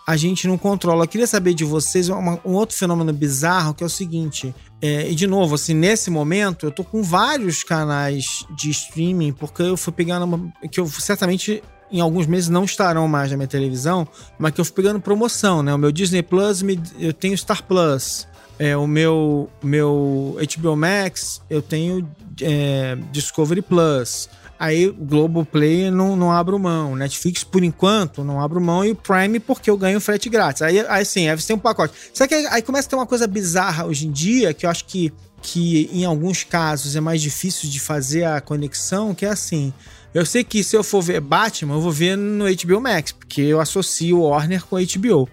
a 0.07 0.15
gente 0.17 0.47
não 0.47 0.57
controla. 0.57 1.03
Eu 1.03 1.07
queria 1.07 1.27
saber 1.27 1.53
de 1.53 1.63
vocês 1.63 2.09
uma- 2.09 2.39
um 2.45 2.53
outro 2.53 2.75
fenômeno 2.77 3.13
bizarro 3.13 3.73
que 3.73 3.83
é 3.83 3.87
o 3.87 3.89
seguinte. 3.89 4.53
é, 4.85 5.09
e 5.09 5.15
de 5.15 5.25
novo, 5.27 5.55
assim, 5.55 5.73
nesse 5.73 6.09
momento, 6.11 6.65
eu 6.65 6.71
tô 6.71 6.83
com 6.83 7.01
vários 7.01 7.63
canais 7.63 8.45
de 8.53 8.69
streaming, 8.69 9.31
porque 9.31 9.61
eu 9.61 9.77
fui 9.77 9.93
pegando 9.93 10.23
uma. 10.25 10.51
que 10.69 10.79
eu 10.79 10.85
certamente. 10.87 11.63
Em 11.89 12.01
alguns 12.01 12.25
meses 12.25 12.49
não 12.49 12.63
estarão 12.65 13.07
mais 13.07 13.29
na 13.31 13.37
minha 13.37 13.47
televisão, 13.47 14.05
mas 14.37 14.51
que 14.51 14.59
eu 14.59 14.65
fui 14.65 14.73
pegando 14.73 14.99
promoção, 14.99 15.61
né? 15.63 15.73
O 15.73 15.77
meu 15.77 15.91
Disney 15.91 16.23
Plus, 16.23 16.61
me- 16.63 16.81
eu 16.99 17.13
tenho 17.13 17.37
Star 17.37 17.63
Plus. 17.63 18.27
É, 18.59 18.75
o 18.75 18.85
meu, 18.87 19.47
meu 19.63 20.35
HBO 20.39 20.75
Max, 20.75 21.39
eu 21.49 21.61
tenho 21.61 22.05
é, 22.41 22.97
Discovery 23.11 23.61
Plus. 23.61 24.27
Aí 24.63 24.89
Globoplay 24.89 25.91
não, 25.91 26.15
não 26.15 26.31
abro 26.31 26.57
mão. 26.57 26.95
Netflix, 26.95 27.43
por 27.43 27.65
enquanto, 27.65 28.23
não 28.23 28.39
abro 28.39 28.61
mão. 28.61 28.85
E 28.85 28.91
o 28.91 28.95
Prime, 28.95 29.37
porque 29.37 29.69
eu 29.69 29.75
ganho 29.75 29.99
frete 29.99 30.29
grátis. 30.29 30.61
Aí, 30.61 30.79
aí 30.87 31.03
sim, 31.03 31.27
aí 31.27 31.37
você 31.37 31.47
tem 31.47 31.55
um 31.57 31.59
pacote. 31.59 31.93
Só 32.13 32.25
que 32.25 32.33
aí, 32.33 32.47
aí 32.47 32.61
começa 32.61 32.87
a 32.87 32.89
ter 32.91 32.95
uma 32.95 33.05
coisa 33.05 33.27
bizarra 33.27 33.85
hoje 33.85 34.07
em 34.07 34.11
dia, 34.11 34.53
que 34.53 34.65
eu 34.65 34.69
acho 34.69 34.85
que, 34.85 35.11
que 35.41 35.89
em 35.91 36.05
alguns 36.05 36.45
casos 36.45 36.95
é 36.95 37.01
mais 37.01 37.21
difícil 37.21 37.69
de 37.69 37.77
fazer 37.77 38.23
a 38.23 38.39
conexão, 38.39 39.13
que 39.13 39.25
é 39.25 39.29
assim. 39.31 39.73
Eu 40.13 40.25
sei 40.25 40.45
que 40.45 40.63
se 40.63 40.77
eu 40.77 40.83
for 40.83 41.01
ver 41.01 41.19
Batman, 41.19 41.73
eu 41.73 41.81
vou 41.81 41.91
ver 41.91 42.15
no 42.15 42.45
HBO 42.45 42.79
Max, 42.79 43.11
porque 43.11 43.41
eu 43.41 43.59
associo 43.59 44.17
o 44.17 44.29
Warner 44.29 44.63
com 44.63 44.77
HBO. 44.77 45.27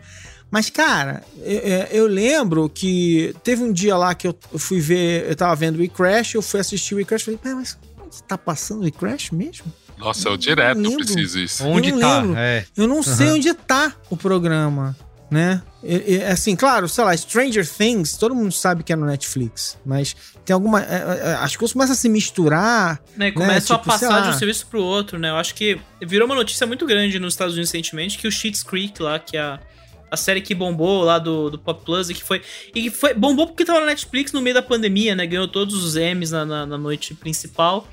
Mas, 0.50 0.68
cara, 0.68 1.22
eu, 1.38 2.02
eu 2.02 2.06
lembro 2.08 2.68
que 2.68 3.32
teve 3.44 3.62
um 3.62 3.72
dia 3.72 3.96
lá 3.96 4.12
que 4.12 4.26
eu 4.26 4.34
fui 4.56 4.80
ver, 4.80 5.28
eu 5.28 5.36
tava 5.36 5.54
vendo 5.54 5.80
o 5.80 5.88
Crash, 5.88 6.34
eu 6.34 6.42
fui 6.42 6.58
assistir 6.58 6.96
o 6.96 7.06
Crash 7.06 7.22
e 7.22 7.24
falei, 7.36 7.54
mas 7.54 7.78
você 8.10 8.22
tá 8.26 8.36
passando 8.38 8.84
o 8.86 8.92
Crash 8.92 9.30
mesmo? 9.30 9.66
Nossa, 9.98 10.28
eu 10.28 10.36
direto 10.36 10.78
lembro. 10.78 10.96
preciso 10.96 11.38
isso. 11.38 11.64
Onde 11.66 11.90
eu 11.90 11.98
tá? 12.00 12.22
É. 12.36 12.64
Eu 12.76 12.86
não 12.88 13.02
sei 13.02 13.26
Aham. 13.28 13.34
onde 13.36 13.54
tá 13.54 13.92
o 14.08 14.16
programa, 14.16 14.96
né? 15.30 15.62
E- 15.82 16.14
e, 16.16 16.24
assim, 16.24 16.56
claro, 16.56 16.88
sei 16.88 17.04
lá, 17.04 17.16
Stranger 17.16 17.68
Things, 17.68 18.16
todo 18.16 18.34
mundo 18.34 18.50
sabe 18.52 18.82
que 18.82 18.92
é 18.92 18.96
no 18.96 19.06
Netflix, 19.06 19.78
mas 19.84 20.16
tem 20.44 20.52
alguma. 20.54 20.82
é, 20.82 20.86
é, 21.22 21.34
as 21.40 21.54
coisas 21.56 21.72
começam 21.72 21.92
a 21.92 21.96
se 21.96 22.08
misturar. 22.08 23.00
Né, 23.16 23.28
e 23.28 23.32
começam 23.32 23.76
Tipo, 23.78 23.90
a 23.90 23.98
sei 23.98 24.08
passar 24.08 24.22
de 24.22 24.34
um 24.36 24.38
serviço 24.38 24.66
pro 24.66 24.82
outro, 24.82 25.18
né? 25.18 25.28
Eu 25.30 25.36
acho 25.36 25.54
que 25.54 25.78
virou 26.02 26.26
uma 26.26 26.34
notícia 26.34 26.66
muito 26.66 26.86
grande 26.86 27.18
nos 27.18 27.34
Estados 27.34 27.54
Unidos 27.54 27.70
recentemente 27.70 28.18
que 28.18 28.26
o 28.26 28.32
Sheets 28.32 28.62
Creek 28.62 29.00
lá, 29.02 29.18
que 29.18 29.36
é 29.36 29.40
a, 29.40 29.60
a 30.10 30.16
série 30.16 30.40
que 30.40 30.54
bombou 30.54 31.04
lá 31.04 31.18
do, 31.18 31.50
do 31.50 31.58
Pop 31.58 31.84
Plus 31.84 32.10
e 32.10 32.14
que 32.14 32.24
foi. 32.24 32.42
E 32.74 32.90
foi. 32.90 33.14
Bombou 33.14 33.46
porque 33.46 33.64
tava 33.64 33.80
na 33.80 33.86
Netflix 33.86 34.32
no 34.32 34.40
meio 34.40 34.54
da 34.54 34.62
pandemia, 34.62 35.14
né? 35.14 35.26
Ganhou 35.26 35.46
todos 35.46 35.84
os 35.84 35.96
Emmys 35.96 36.30
na, 36.30 36.44
na, 36.44 36.66
na 36.66 36.78
noite 36.78 37.14
principal. 37.14 37.86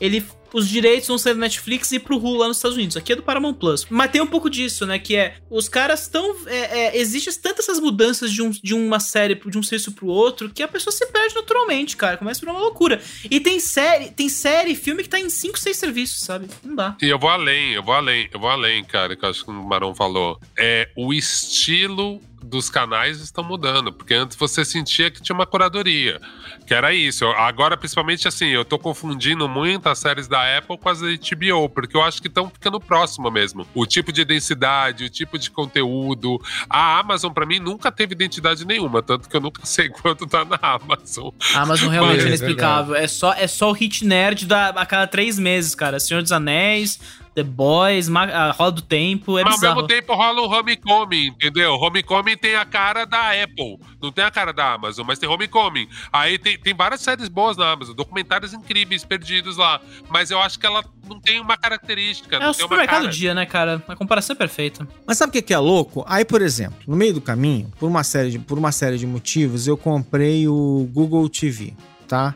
Ele. 0.00 0.24
Os 0.54 0.68
direitos 0.68 1.08
vão 1.08 1.18
ser 1.18 1.34
da 1.34 1.40
Netflix 1.40 1.90
e 1.90 1.98
pro 1.98 2.16
Hulu 2.16 2.38
lá 2.38 2.48
nos 2.48 2.58
Estados 2.58 2.76
Unidos. 2.76 2.96
Aqui 2.96 3.12
é 3.12 3.16
do 3.16 3.22
Paramount 3.22 3.54
Plus. 3.54 3.86
Mas 3.90 4.10
tem 4.12 4.20
um 4.20 4.26
pouco 4.26 4.48
disso, 4.48 4.86
né? 4.86 4.98
Que 4.98 5.16
é. 5.16 5.34
Os 5.50 5.68
caras 5.68 6.02
estão. 6.02 6.36
É, 6.46 6.96
é, 6.96 6.98
Existem 6.98 7.34
tantas 7.34 7.68
essas 7.68 7.80
mudanças 7.80 8.30
de, 8.30 8.40
um, 8.40 8.50
de 8.50 8.72
uma 8.72 9.00
série, 9.00 9.34
de 9.34 9.58
um 9.58 9.62
serviço 9.62 9.92
pro 9.92 10.06
outro, 10.06 10.48
que 10.48 10.62
a 10.62 10.68
pessoa 10.68 10.92
se 10.92 11.06
perde 11.06 11.34
naturalmente, 11.34 11.96
cara. 11.96 12.16
Começa 12.16 12.40
virar 12.40 12.52
uma 12.52 12.60
loucura. 12.60 13.00
E 13.28 13.40
tem 13.40 13.58
série, 13.58 14.10
tem 14.10 14.28
série, 14.28 14.74
filme 14.74 15.02
que 15.02 15.08
tá 15.08 15.18
em 15.18 15.28
5, 15.28 15.58
6 15.58 15.76
serviços, 15.76 16.20
sabe? 16.20 16.46
Não 16.62 16.76
dá. 16.76 16.96
E 17.02 17.08
eu 17.08 17.18
vou 17.18 17.30
além, 17.30 17.72
eu 17.72 17.82
vou 17.82 17.94
além, 17.94 18.28
eu 18.32 18.38
vou 18.38 18.48
além, 18.48 18.84
cara, 18.84 19.16
que 19.16 19.24
eu 19.24 19.30
acho 19.30 19.44
que 19.44 19.50
o 19.50 19.54
Marão 19.54 19.94
falou. 19.94 20.38
É 20.56 20.88
o 20.96 21.12
estilo 21.12 22.20
dos 22.44 22.68
canais 22.68 23.20
estão 23.20 23.42
mudando, 23.42 23.92
porque 23.92 24.14
antes 24.14 24.36
você 24.36 24.64
sentia 24.64 25.10
que 25.10 25.22
tinha 25.22 25.34
uma 25.34 25.46
curadoria, 25.46 26.20
que 26.66 26.74
era 26.74 26.92
isso. 26.92 27.26
Agora, 27.26 27.76
principalmente 27.76 28.28
assim, 28.28 28.48
eu 28.48 28.64
tô 28.64 28.78
confundindo 28.78 29.48
muito 29.48 29.88
as 29.88 29.98
séries 29.98 30.28
da 30.28 30.58
Apple 30.58 30.78
com 30.78 30.88
as 30.88 31.00
da 31.00 31.06
HBO, 31.08 31.68
porque 31.68 31.96
eu 31.96 32.02
acho 32.02 32.20
que 32.20 32.28
estão 32.28 32.50
ficando 32.50 32.78
próximo 32.78 33.30
mesmo. 33.30 33.66
O 33.74 33.86
tipo 33.86 34.12
de 34.12 34.24
densidade, 34.24 35.04
o 35.04 35.10
tipo 35.10 35.38
de 35.38 35.50
conteúdo. 35.50 36.40
A 36.68 36.98
Amazon, 36.98 37.32
pra 37.32 37.46
mim, 37.46 37.58
nunca 37.58 37.90
teve 37.90 38.14
identidade 38.14 38.66
nenhuma, 38.66 39.02
tanto 39.02 39.28
que 39.28 39.36
eu 39.36 39.40
nunca 39.40 39.64
sei 39.66 39.88
quanto 39.88 40.26
tá 40.26 40.44
na 40.44 40.58
Amazon. 40.60 41.30
A 41.54 41.62
Amazon 41.62 41.88
realmente 41.88 42.16
Mas 42.16 42.24
é 42.24 42.26
é 42.26 42.28
inexplicável. 42.28 42.94
É 42.94 43.06
só, 43.08 43.32
é 43.32 43.46
só 43.46 43.70
o 43.70 43.72
hit 43.72 44.04
nerd 44.04 44.46
da, 44.46 44.68
a 44.68 44.86
cada 44.86 45.06
três 45.06 45.38
meses, 45.38 45.74
cara. 45.74 45.98
Senhor 45.98 46.22
dos 46.22 46.32
Anéis, 46.32 47.00
The 47.34 47.42
Boys, 47.42 48.08
Ma- 48.08 48.24
a 48.26 48.52
Roda 48.52 48.76
do 48.76 48.82
Tempo, 48.82 49.36
é 49.38 49.42
Mas 49.42 49.54
ao 49.54 49.58
bizarro. 49.58 49.74
mesmo 49.76 49.88
tempo 49.88 50.14
rola 50.14 50.40
um 50.40 50.52
Homecoming, 50.52 51.26
entendeu? 51.26 51.74
Homecoming 51.74 52.36
tem 52.36 52.54
a 52.54 52.64
cara 52.64 53.04
da 53.04 53.30
Apple, 53.42 53.78
não 54.00 54.12
tem 54.12 54.24
a 54.24 54.30
cara 54.30 54.52
da 54.52 54.74
Amazon, 54.74 55.04
mas 55.04 55.18
tem 55.18 55.28
Homecoming. 55.28 55.88
Aí 56.12 56.38
tem, 56.38 56.56
tem 56.56 56.72
várias 56.74 57.00
séries 57.00 57.28
boas 57.28 57.56
na 57.56 57.70
Amazon, 57.72 57.94
documentários 57.96 58.52
incríveis 58.54 59.04
perdidos 59.04 59.56
lá, 59.56 59.80
mas 60.08 60.30
eu 60.30 60.38
acho 60.40 60.58
que 60.60 60.64
ela 60.66 60.84
não 61.08 61.18
tem 61.20 61.40
uma 61.40 61.56
característica, 61.56 62.36
É 62.36 62.38
não 62.38 62.50
o 62.50 62.54
tem 62.54 62.62
uma 62.64 62.68
supermercado 62.68 63.00
cara. 63.02 63.12
dia, 63.12 63.34
né, 63.34 63.44
cara? 63.46 63.82
A 63.88 63.96
comparação 63.96 64.34
é 64.34 64.36
perfeita. 64.38 64.86
Mas 65.06 65.18
sabe 65.18 65.30
o 65.30 65.32
que 65.32 65.42
que 65.42 65.52
é 65.52 65.58
louco? 65.58 66.04
Aí, 66.06 66.24
por 66.24 66.40
exemplo, 66.40 66.78
no 66.86 66.94
meio 66.96 67.14
do 67.14 67.20
caminho, 67.20 67.72
por 67.80 67.88
uma 67.88 68.04
série 68.04 68.30
de, 68.30 68.38
por 68.38 68.56
uma 68.58 68.70
série 68.70 68.96
de 68.96 69.06
motivos, 69.06 69.66
eu 69.66 69.76
comprei 69.76 70.46
o 70.46 70.88
Google 70.92 71.28
TV, 71.28 71.74
tá? 72.06 72.34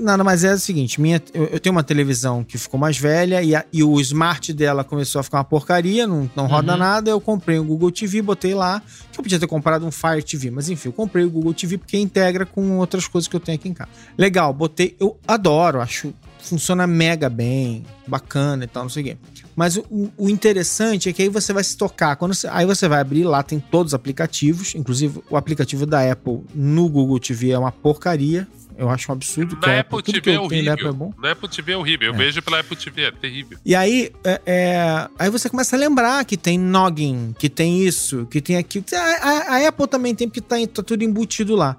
Nada 0.00 0.24
mais 0.24 0.42
é 0.44 0.52
o 0.54 0.58
seguinte: 0.58 1.00
minha, 1.00 1.22
eu, 1.32 1.44
eu 1.44 1.60
tenho 1.60 1.74
uma 1.74 1.82
televisão 1.82 2.42
que 2.42 2.58
ficou 2.58 2.78
mais 2.78 2.98
velha 2.98 3.42
e, 3.42 3.54
a- 3.54 3.64
e 3.72 3.82
o 3.84 4.00
smart 4.00 4.52
dela 4.52 4.82
começou 4.84 5.20
a 5.20 5.22
ficar 5.22 5.38
uma 5.38 5.44
porcaria, 5.44 6.06
não, 6.06 6.28
não 6.34 6.46
roda 6.46 6.72
Uhum. 6.72 6.78
nada. 6.78 7.10
Eu 7.10 7.20
comprei 7.20 7.58
o 7.58 7.64
Google 7.64 7.90
TV, 7.90 8.20
botei 8.22 8.54
lá, 8.54 8.82
que 9.12 9.18
eu 9.18 9.22
podia 9.22 9.38
ter 9.38 9.46
comprado 9.46 9.86
um 9.86 9.90
Fire 9.90 10.22
TV, 10.22 10.50
mas 10.50 10.68
enfim, 10.68 10.88
eu 10.88 10.92
comprei 10.92 11.24
o 11.24 11.30
Google 11.30 11.54
TV 11.54 11.78
porque 11.78 11.96
integra 11.98 12.44
com 12.46 12.78
outras 12.78 13.06
coisas 13.06 13.28
que 13.28 13.36
eu 13.36 13.40
tenho 13.40 13.56
aqui 13.56 13.68
em 13.68 13.74
casa. 13.74 13.90
Legal, 14.18 14.52
botei, 14.52 14.96
eu 14.98 15.18
adoro, 15.26 15.80
acho 15.80 16.12
funciona 16.38 16.86
mega 16.86 17.28
bem, 17.28 17.84
bacana 18.06 18.62
e 18.64 18.66
tal, 18.68 18.84
não 18.84 18.90
sei 18.90 19.02
o 19.02 19.06
quê. 19.06 19.16
Mas 19.56 19.76
o, 19.76 20.12
o 20.16 20.28
interessante 20.30 21.08
é 21.08 21.12
que 21.12 21.22
aí 21.22 21.28
você 21.28 21.52
vai 21.52 21.64
se 21.64 21.76
tocar. 21.76 22.14
Quando 22.14 22.34
você- 22.34 22.46
aí 22.46 22.64
você 22.64 22.86
vai 22.86 23.00
abrir 23.00 23.24
lá, 23.24 23.42
tem 23.42 23.58
todos 23.58 23.90
os 23.90 23.94
aplicativos. 23.94 24.72
Inclusive, 24.76 25.20
o 25.28 25.36
aplicativo 25.36 25.84
da 25.86 26.08
Apple 26.08 26.44
no 26.54 26.88
Google 26.88 27.18
TV 27.18 27.50
é 27.50 27.58
uma 27.58 27.72
porcaria. 27.72 28.46
Eu 28.78 28.90
acho 28.90 29.10
um 29.10 29.14
absurdo. 29.14 29.58
Na 29.60 29.80
Apple 29.80 30.02
que 30.02 30.12
TV 30.12 30.18
é 30.18 30.22
tenho 30.38 30.64
da 30.64 30.72
Apple 30.74 30.86
horrível. 30.86 31.14
é. 31.18 31.22
Na 31.22 31.32
Apple 31.32 31.48
TV 31.48 31.72
é 31.72 31.76
horrível. 31.76 32.08
Eu 32.08 32.14
É. 32.14 32.16
vejo 32.18 32.42
pela 32.42 32.60
Apple 32.60 32.76
TV, 32.76 33.02
é 33.04 33.10
terrível. 33.10 33.58
E 33.64 33.74
aí, 33.74 34.10
é, 34.24 34.40
é, 34.46 35.08
aí 35.18 35.30
você 35.30 35.48
começa 35.48 35.74
a 35.76 35.78
lembrar 35.78 36.24
que 36.24 36.36
tem 36.36 36.58
noggin, 36.58 37.34
que 37.38 37.48
tem 37.48 37.82
isso, 37.82 38.26
que 38.30 38.40
tem 38.40 38.56
aquilo. 38.56 38.84
A, 38.92 38.96
a- 38.98 39.56
a 39.64 39.68
Apple 39.68 39.86
também 39.88 40.14
tem, 40.14 40.28
porque 40.28 40.40
tá, 40.40 40.56
tá 40.72 40.82
tudo 40.82 41.02
embutido 41.02 41.54
lá. 41.54 41.76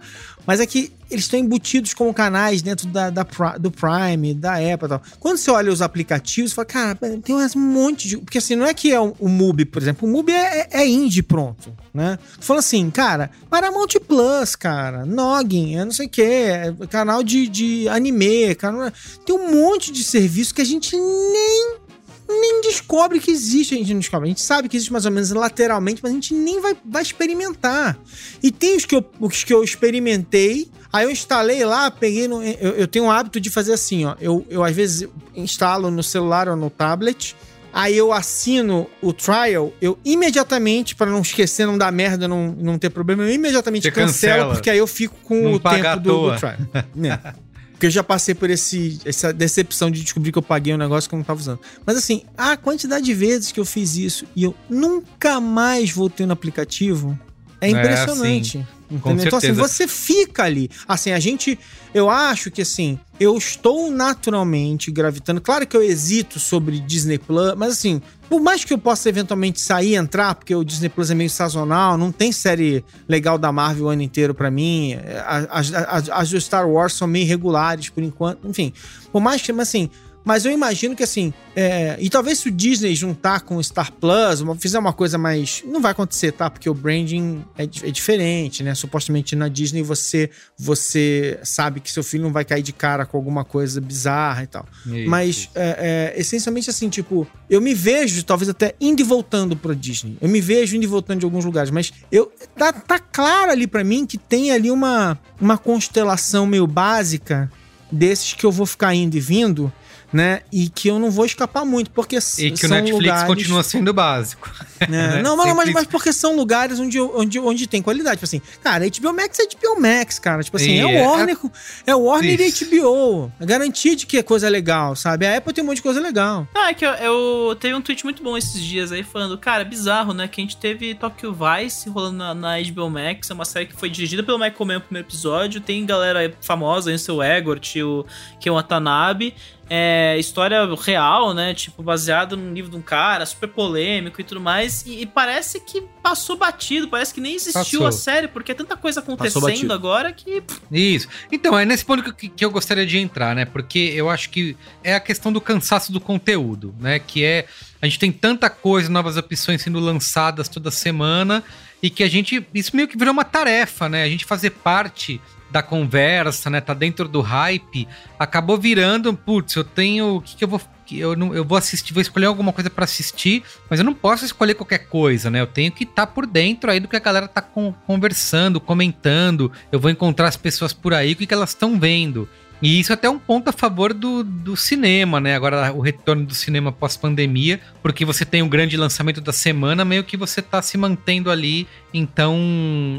Mas 0.47 0.61
é 0.61 0.65
que 0.65 0.93
eles 1.11 1.25
estão 1.25 1.39
embutidos 1.39 1.93
como 1.93 2.13
canais 2.13 2.61
dentro 2.61 2.87
da, 2.87 3.09
da 3.09 3.23
do 3.59 3.69
Prime, 3.69 4.33
da 4.33 4.53
Apple 4.53 4.85
e 4.85 4.89
tal. 4.89 5.01
Quando 5.19 5.37
você 5.37 5.51
olha 5.51 5.71
os 5.71 5.81
aplicativos, 5.81 6.51
você 6.51 6.55
fala, 6.55 6.65
cara, 6.65 6.95
tem 7.21 7.35
um 7.35 7.59
monte 7.59 8.07
de. 8.07 8.17
Porque 8.17 8.37
assim, 8.37 8.55
não 8.55 8.65
é 8.65 8.73
que 8.73 8.93
é 8.93 8.99
o, 8.99 9.13
o 9.19 9.27
MUBI, 9.27 9.65
por 9.65 9.81
exemplo. 9.81 10.07
O 10.07 10.11
MUBI 10.11 10.31
é, 10.31 10.59
é, 10.59 10.67
é 10.71 10.87
indie 10.87 11.21
pronto, 11.21 11.75
né? 11.93 12.17
Falando 12.39 12.59
assim, 12.59 12.89
cara, 12.89 13.29
Paramount 13.49 13.89
Plus, 14.07 14.55
cara, 14.55 15.05
Noggin, 15.05 15.75
é 15.75 15.83
não 15.83 15.91
sei 15.91 16.07
o 16.07 16.09
quê, 16.09 16.21
é 16.21 16.73
canal 16.89 17.23
de, 17.23 17.47
de 17.47 17.89
anime, 17.89 18.55
canal... 18.55 18.89
tem 19.25 19.35
um 19.35 19.51
monte 19.51 19.91
de 19.91 20.03
serviço 20.03 20.53
que 20.53 20.61
a 20.61 20.65
gente 20.65 20.95
nem 20.95 21.86
nem 22.27 22.61
descobre 22.61 23.19
que 23.19 23.31
existe, 23.31 23.75
a 23.75 23.77
gente 23.77 23.93
não 23.93 23.99
descobre. 23.99 24.27
A 24.27 24.29
gente 24.29 24.41
sabe 24.41 24.67
que 24.67 24.75
existe 24.75 24.91
mais 24.91 25.05
ou 25.05 25.11
menos 25.11 25.31
lateralmente, 25.31 26.01
mas 26.03 26.11
a 26.11 26.15
gente 26.15 26.33
nem 26.33 26.59
vai, 26.61 26.75
vai 26.85 27.01
experimentar. 27.01 27.97
E 28.43 28.51
tem 28.51 28.75
os 28.75 28.85
que, 28.85 28.95
eu, 28.95 29.05
os 29.19 29.43
que 29.43 29.53
eu 29.53 29.63
experimentei, 29.63 30.69
aí 30.91 31.05
eu 31.05 31.11
instalei 31.11 31.63
lá, 31.63 31.89
peguei 31.89 32.27
no. 32.27 32.43
Eu, 32.43 32.71
eu 32.71 32.87
tenho 32.87 33.05
o 33.05 33.11
hábito 33.11 33.39
de 33.39 33.49
fazer 33.49 33.73
assim, 33.73 34.05
ó. 34.05 34.15
Eu, 34.19 34.45
eu 34.49 34.63
às 34.63 34.75
vezes 34.75 35.07
instalo 35.35 35.89
no 35.89 36.03
celular 36.03 36.49
ou 36.49 36.55
no 36.55 36.69
tablet. 36.69 37.35
Aí 37.73 37.95
eu 37.95 38.11
assino 38.11 38.87
o 39.03 39.13
trial, 39.13 39.71
eu 39.79 39.99
imediatamente, 40.03 40.95
para 40.95 41.11
não 41.11 41.21
esquecer, 41.21 41.67
não 41.67 41.77
dar 41.77 41.91
merda, 41.91 42.27
não, 42.27 42.47
não 42.57 42.79
ter 42.79 42.89
problema, 42.89 43.21
eu 43.23 43.29
imediatamente 43.29 43.83
Você 43.83 43.91
cancelo, 43.91 44.33
cancela. 44.33 44.53
porque 44.55 44.69
aí 44.71 44.79
eu 44.79 44.87
fico 44.87 45.15
com 45.23 45.35
Não 45.43 45.53
o 45.53 45.59
tempo 45.59 45.99
do, 45.99 46.31
do 46.31 46.37
trial. 46.37 46.55
É. 46.73 47.33
Porque 47.77 47.85
eu 47.85 47.91
já 47.91 48.01
passei 48.03 48.33
por 48.33 48.49
esse, 48.49 48.99
essa 49.05 49.31
decepção 49.31 49.91
de 49.91 50.01
descobrir 50.01 50.31
que 50.31 50.37
eu 50.39 50.41
paguei 50.41 50.73
um 50.73 50.77
negócio 50.77 51.07
que 51.07 51.13
eu 51.13 51.17
não 51.17 51.23
tava 51.23 51.39
usando. 51.39 51.59
Mas 51.85 51.95
assim, 51.95 52.23
a 52.35 52.57
quantidade 52.57 53.05
de 53.05 53.13
vezes 53.13 53.51
que 53.51 53.59
eu 53.59 53.65
fiz 53.65 53.95
isso 53.95 54.25
e 54.35 54.43
eu 54.45 54.55
nunca 54.67 55.39
mais 55.39 55.91
voltei 55.91 56.25
no 56.25 56.33
aplicativo 56.33 57.17
é 57.61 57.67
É, 57.67 57.69
impressionante. 57.69 58.67
Com 58.87 59.11
entendeu? 59.11 59.25
Então 59.27 59.37
assim, 59.37 59.51
você 59.51 59.87
fica 59.87 60.43
ali. 60.43 60.69
Assim, 60.87 61.11
a 61.11 61.19
gente. 61.19 61.57
Eu 61.93 62.09
acho 62.09 62.51
que 62.51 62.61
assim, 62.61 62.99
eu 63.19 63.35
estou 63.37 63.89
naturalmente 63.89 64.91
gravitando. 64.91 65.41
Claro 65.41 65.65
que 65.65 65.75
eu 65.75 65.81
hesito 65.81 66.39
sobre 66.39 66.79
Disney 66.79 67.17
Plus, 67.17 67.55
mas 67.55 67.73
assim, 67.73 68.01
por 68.29 68.39
mais 68.39 68.63
que 68.63 68.73
eu 68.73 68.77
possa 68.77 69.09
eventualmente 69.09 69.59
sair 69.59 69.91
e 69.91 69.95
entrar, 69.95 70.35
porque 70.35 70.53
o 70.53 70.63
Disney 70.63 70.89
Plus 70.89 71.09
é 71.09 71.15
meio 71.15 71.29
sazonal, 71.29 71.97
não 71.97 72.11
tem 72.11 72.31
série 72.31 72.83
legal 73.07 73.37
da 73.37 73.51
Marvel 73.51 73.85
o 73.85 73.89
ano 73.89 74.01
inteiro 74.01 74.33
pra 74.33 74.51
mim. 74.51 74.97
As, 75.25 75.73
as, 75.73 76.09
as 76.09 76.29
do 76.29 76.39
Star 76.39 76.69
Wars 76.69 76.93
são 76.93 77.07
meio 77.07 77.23
irregulares 77.23 77.89
por 77.89 78.03
enquanto. 78.03 78.47
Enfim, 78.47 78.73
por 79.11 79.21
mais 79.21 79.41
que, 79.41 79.51
mas 79.51 79.69
assim. 79.69 79.89
Mas 80.27 80.43
eu 80.43 80.51
imagino 80.51 80.93
que 80.93 81.03
assim. 81.03 81.33
é, 81.55 81.95
e 82.01 82.09
talvez 82.09 82.39
se 82.39 82.49
o 82.49 82.51
Disney 82.51 82.93
juntar 82.93 83.39
com 83.39 83.55
o 83.55 83.63
Star 83.63 83.93
Plus, 83.93 84.43
fizer 84.59 84.77
uma 84.77 84.91
coisa 84.91 85.17
mais. 85.17 85.63
Não 85.65 85.79
vai 85.79 85.93
acontecer, 85.93 86.33
tá? 86.33 86.49
Porque 86.49 86.69
o 86.69 86.73
branding 86.73 87.45
é, 87.57 87.63
é 87.63 87.91
diferente, 87.91 88.61
né? 88.61 88.75
Supostamente 88.75 89.37
na 89.37 89.47
Disney 89.47 89.81
você, 89.81 90.29
você 90.57 91.39
sabe 91.43 91.79
que 91.79 91.89
seu 91.89 92.03
filho 92.03 92.23
não 92.23 92.33
vai 92.33 92.43
cair 92.43 92.61
de 92.61 92.73
cara 92.73 93.05
com 93.05 93.15
alguma 93.15 93.45
coisa 93.45 93.79
bizarra 93.79 94.43
e 94.43 94.47
tal. 94.47 94.65
Isso, 94.85 95.09
Mas, 95.09 95.49
é, 95.55 96.13
é, 96.17 96.19
essencialmente 96.19 96.69
assim, 96.69 96.89
tipo, 96.89 97.25
eu 97.49 97.61
me 97.61 97.73
vejo, 97.73 98.21
talvez 98.25 98.49
até 98.49 98.75
indo 98.81 98.99
e 98.99 99.05
voltando 99.05 99.55
pra 99.55 99.73
Disney. 99.73 100.17
Eu 100.19 100.27
me 100.27 100.41
vejo 100.41 100.75
indo 100.75 100.83
e 100.83 100.87
voltando 100.87 101.19
de 101.19 101.25
alguns 101.25 101.45
lugares, 101.45 101.71
mas 101.71 101.93
eu 102.11 102.29
tá, 102.53 102.73
tá 102.73 102.99
claro 102.99 103.51
ali 103.51 103.65
pra 103.65 103.81
mim 103.81 104.05
que 104.05 104.17
tem 104.17 104.51
ali 104.51 104.69
uma, 104.69 105.17
uma 105.39 105.57
constelação 105.57 106.45
meio 106.45 106.67
básica 106.67 107.49
desses 107.89 108.33
que 108.33 108.45
eu 108.45 108.51
vou 108.51 108.65
ficar 108.65 108.93
indo 108.93 109.15
e 109.15 109.19
vindo, 109.21 109.71
né? 110.11 110.41
E 110.51 110.69
que 110.69 110.87
eu 110.87 110.99
não 110.99 111.11
vou 111.11 111.25
escapar 111.25 111.65
muito, 111.65 111.91
porque 111.91 112.17
E 112.17 112.51
que 112.51 112.53
o 112.53 112.57
são 112.57 112.69
Netflix 112.77 112.91
lugares... 113.05 113.23
continua 113.27 113.63
sendo 113.63 113.93
básico. 113.93 114.49
É, 114.79 114.85
né? 114.85 115.21
Não, 115.23 115.35
mas, 115.35 115.55
mas, 115.55 115.71
mas 115.71 115.87
porque 115.87 116.13
são 116.13 116.35
lugares 116.35 116.79
onde, 116.79 117.01
onde, 117.01 117.39
onde 117.39 117.65
tem 117.65 117.81
qualidade. 117.81 118.17
Tipo 118.17 118.25
assim, 118.25 118.39
cara, 118.61 118.85
HBO 118.87 119.11
Max 119.11 119.39
é 119.39 119.45
HBO 119.47 119.81
Max, 119.81 120.19
cara. 120.19 120.43
Tipo 120.43 120.57
assim, 120.57 120.73
E 120.73 120.79
é 120.79 120.81
é- 120.97 121.01
o 121.01 121.09
Warner, 121.09 121.35
com- 121.35 121.49
é 121.87 121.95
o 121.95 122.03
Warner 122.03 122.39
Isso. 122.39 122.63
e 122.63 122.79
HBO. 122.79 123.31
É 123.39 123.45
garantia 123.47 123.95
de 123.95 124.05
que 124.05 124.17
é 124.17 124.21
coisa 124.21 124.47
legal, 124.47 124.95
sabe? 124.95 125.25
A 125.25 125.35
Apple 125.35 125.51
tem 125.51 125.63
um 125.63 125.67
monte 125.67 125.77
de 125.77 125.81
coisa 125.81 125.99
legal. 125.99 126.47
Ah, 126.55 126.69
é 126.69 126.75
que 126.75 126.85
eu, 126.85 126.91
eu 126.91 127.55
teve 127.59 127.73
um 127.73 127.81
tweet 127.81 128.03
muito 128.03 128.21
bom 128.21 128.37
esses 128.37 128.61
dias 128.61 128.91
aí 128.91 129.01
falando, 129.01 129.35
cara, 129.35 129.63
bizarro, 129.65 130.13
né? 130.13 130.27
Que 130.27 130.39
a 130.41 130.43
gente 130.43 130.57
teve 130.57 130.93
Tokyo 130.93 131.33
Vice 131.35 131.89
rolando 131.89 132.17
na, 132.17 132.35
na 132.35 132.61
HBO 132.61 132.87
Max, 132.87 133.31
é 133.31 133.33
uma 133.33 133.45
série 133.45 133.65
que 133.65 133.73
foi 133.75 133.89
dirigida 133.89 134.21
pelo 134.21 134.37
Michael 134.37 134.63
Mann 134.65 134.75
no 134.75 134.81
primeiro 134.81 135.07
episódio, 135.07 135.59
tem 135.59 135.83
galera 135.87 136.31
famosa 136.39 136.91
aí, 136.91 136.95
o 136.95 136.99
seu 136.99 137.23
Egort, 137.23 137.81
o 137.81 138.05
Ken 138.39 138.51
Watanabe, 138.51 139.33
é 139.69 140.17
história 140.17 140.63
real, 140.75 141.33
né? 141.33 141.53
Tipo, 141.53 141.83
baseado 141.83 142.37
no 142.37 142.53
livro 142.53 142.71
de 142.71 142.77
um 142.77 142.81
cara, 142.81 143.25
super 143.25 143.47
polêmico 143.47 144.21
e 144.21 144.23
tudo 144.23 144.39
mais, 144.41 144.85
e, 144.85 145.01
e 145.01 145.05
parece 145.05 145.59
que 145.59 145.83
passou 146.01 146.37
batido, 146.37 146.87
parece 146.87 147.13
que 147.13 147.21
nem 147.21 147.35
existiu 147.35 147.81
Passou. 147.81 147.87
a 147.87 147.91
série, 147.91 148.27
porque 148.27 148.51
é 148.51 148.55
tanta 148.55 148.77
coisa 148.77 148.99
acontecendo 148.99 149.73
agora 149.73 150.11
que... 150.11 150.43
Isso. 150.71 151.07
Então, 151.31 151.57
é 151.57 151.65
nesse 151.65 151.83
ponto 151.83 152.13
que, 152.13 152.29
que 152.29 152.45
eu 152.45 152.51
gostaria 152.51 152.85
de 152.85 152.97
entrar, 152.97 153.35
né? 153.35 153.45
Porque 153.45 153.93
eu 153.95 154.09
acho 154.09 154.29
que 154.29 154.55
é 154.83 154.95
a 154.95 154.99
questão 154.99 155.31
do 155.31 155.41
cansaço 155.41 155.91
do 155.91 155.99
conteúdo, 155.99 156.73
né? 156.79 156.99
Que 156.99 157.23
é. 157.23 157.45
A 157.81 157.85
gente 157.85 157.99
tem 157.99 158.11
tanta 158.11 158.49
coisa, 158.49 158.89
novas 158.89 159.17
opções 159.17 159.61
sendo 159.61 159.79
lançadas 159.79 160.49
toda 160.49 160.71
semana, 160.71 161.43
e 161.81 161.89
que 161.89 162.03
a 162.03 162.09
gente. 162.09 162.45
Isso 162.53 162.75
meio 162.75 162.87
que 162.87 162.97
virou 162.97 163.13
uma 163.13 163.23
tarefa, 163.23 163.87
né? 163.87 164.03
A 164.03 164.09
gente 164.09 164.25
fazer 164.25 164.51
parte 164.51 165.21
da 165.49 165.63
conversa, 165.63 166.49
né? 166.49 166.59
Tá 166.61 166.73
dentro 166.73 167.07
do 167.07 167.21
hype, 167.21 167.87
acabou 168.19 168.57
virando, 168.57 169.13
putz, 169.13 169.55
eu 169.55 169.63
tenho. 169.63 170.15
O 170.17 170.21
que, 170.21 170.35
que 170.35 170.43
eu 170.43 170.47
vou. 170.47 170.61
Eu, 170.89 171.17
não, 171.17 171.35
eu 171.35 171.43
vou 171.43 171.57
assistir, 171.57 171.93
vou 171.93 172.01
escolher 172.01 172.27
alguma 172.27 172.53
coisa 172.53 172.69
pra 172.69 172.85
assistir, 172.85 173.43
mas 173.69 173.77
eu 173.77 173.83
não 173.83 173.93
posso 173.93 174.23
escolher 174.23 174.53
qualquer 174.53 174.87
coisa, 174.87 175.29
né? 175.29 175.41
Eu 175.41 175.47
tenho 175.47 175.69
que 175.69 175.83
estar 175.83 176.07
por 176.07 176.25
dentro 176.25 176.71
aí 176.71 176.79
do 176.79 176.87
que 176.87 176.95
a 176.95 176.99
galera 176.99 177.27
tá 177.27 177.41
con- 177.41 177.73
conversando, 177.85 178.61
comentando. 178.61 179.51
Eu 179.69 179.79
vou 179.81 179.91
encontrar 179.91 180.27
as 180.29 180.37
pessoas 180.37 180.71
por 180.71 180.93
aí, 180.93 181.11
o 181.11 181.15
que, 181.17 181.25
que 181.27 181.33
elas 181.33 181.49
estão 181.49 181.77
vendo. 181.77 182.27
E 182.61 182.79
isso 182.79 182.91
é 182.91 182.95
até 182.95 183.09
um 183.09 183.19
ponto 183.19 183.49
a 183.49 183.53
favor 183.53 183.93
do, 183.93 184.23
do 184.23 184.57
cinema, 184.57 185.19
né? 185.19 185.35
Agora, 185.35 185.71
o 185.71 185.79
retorno 185.79 186.25
do 186.25 186.33
cinema 186.33 186.71
pós-pandemia, 186.71 187.59
porque 187.83 188.03
você 188.03 188.25
tem 188.25 188.41
o 188.41 188.49
grande 188.49 188.75
lançamento 188.75 189.21
da 189.21 189.31
semana, 189.31 189.85
meio 189.85 190.03
que 190.03 190.17
você 190.17 190.41
tá 190.41 190.61
se 190.61 190.77
mantendo 190.77 191.29
ali, 191.29 191.67
então, 191.93 192.35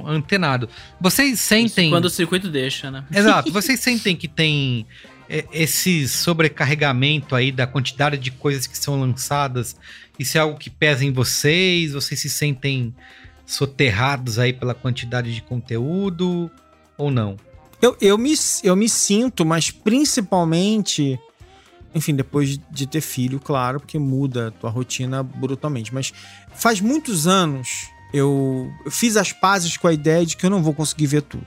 antenado. 0.06 0.68
Vocês 1.00 1.40
sentem. 1.40 1.90
Quando 1.90 2.04
o 2.04 2.10
circuito 2.10 2.48
deixa, 2.48 2.90
né? 2.90 3.04
Exato. 3.12 3.50
Vocês 3.50 3.80
sentem 3.80 4.14
que 4.14 4.28
tem 4.28 4.86
é, 5.28 5.44
esse 5.52 6.06
sobrecarregamento 6.08 7.34
aí 7.34 7.50
da 7.50 7.66
quantidade 7.66 8.16
de 8.16 8.30
coisas 8.30 8.66
que 8.66 8.78
são 8.78 9.00
lançadas? 9.00 9.76
Isso 10.18 10.38
é 10.38 10.40
algo 10.40 10.56
que 10.56 10.70
pesa 10.70 11.04
em 11.04 11.12
vocês? 11.12 11.92
Vocês 11.92 12.20
se 12.20 12.30
sentem 12.30 12.94
soterrados 13.44 14.38
aí 14.38 14.52
pela 14.52 14.74
quantidade 14.74 15.34
de 15.34 15.42
conteúdo 15.42 16.48
ou 16.96 17.10
não? 17.10 17.36
Eu, 17.80 17.96
eu, 18.00 18.18
me, 18.18 18.34
eu 18.62 18.76
me 18.76 18.88
sinto, 18.88 19.44
mas 19.44 19.70
principalmente. 19.70 21.18
Enfim, 21.94 22.14
depois 22.14 22.60
de 22.70 22.86
ter 22.86 23.00
filho, 23.00 23.40
claro, 23.40 23.80
porque 23.80 23.98
muda 23.98 24.48
a 24.48 24.50
tua 24.50 24.70
rotina 24.70 25.22
brutalmente. 25.22 25.92
Mas 25.92 26.12
faz 26.54 26.80
muitos 26.80 27.26
anos 27.26 27.88
eu, 28.12 28.70
eu 28.84 28.90
fiz 28.90 29.16
as 29.16 29.32
pazes 29.32 29.76
com 29.76 29.86
a 29.86 29.92
ideia 29.92 30.24
de 30.24 30.36
que 30.36 30.44
eu 30.44 30.50
não 30.50 30.62
vou 30.62 30.74
conseguir 30.74 31.06
ver 31.06 31.22
tudo. 31.22 31.46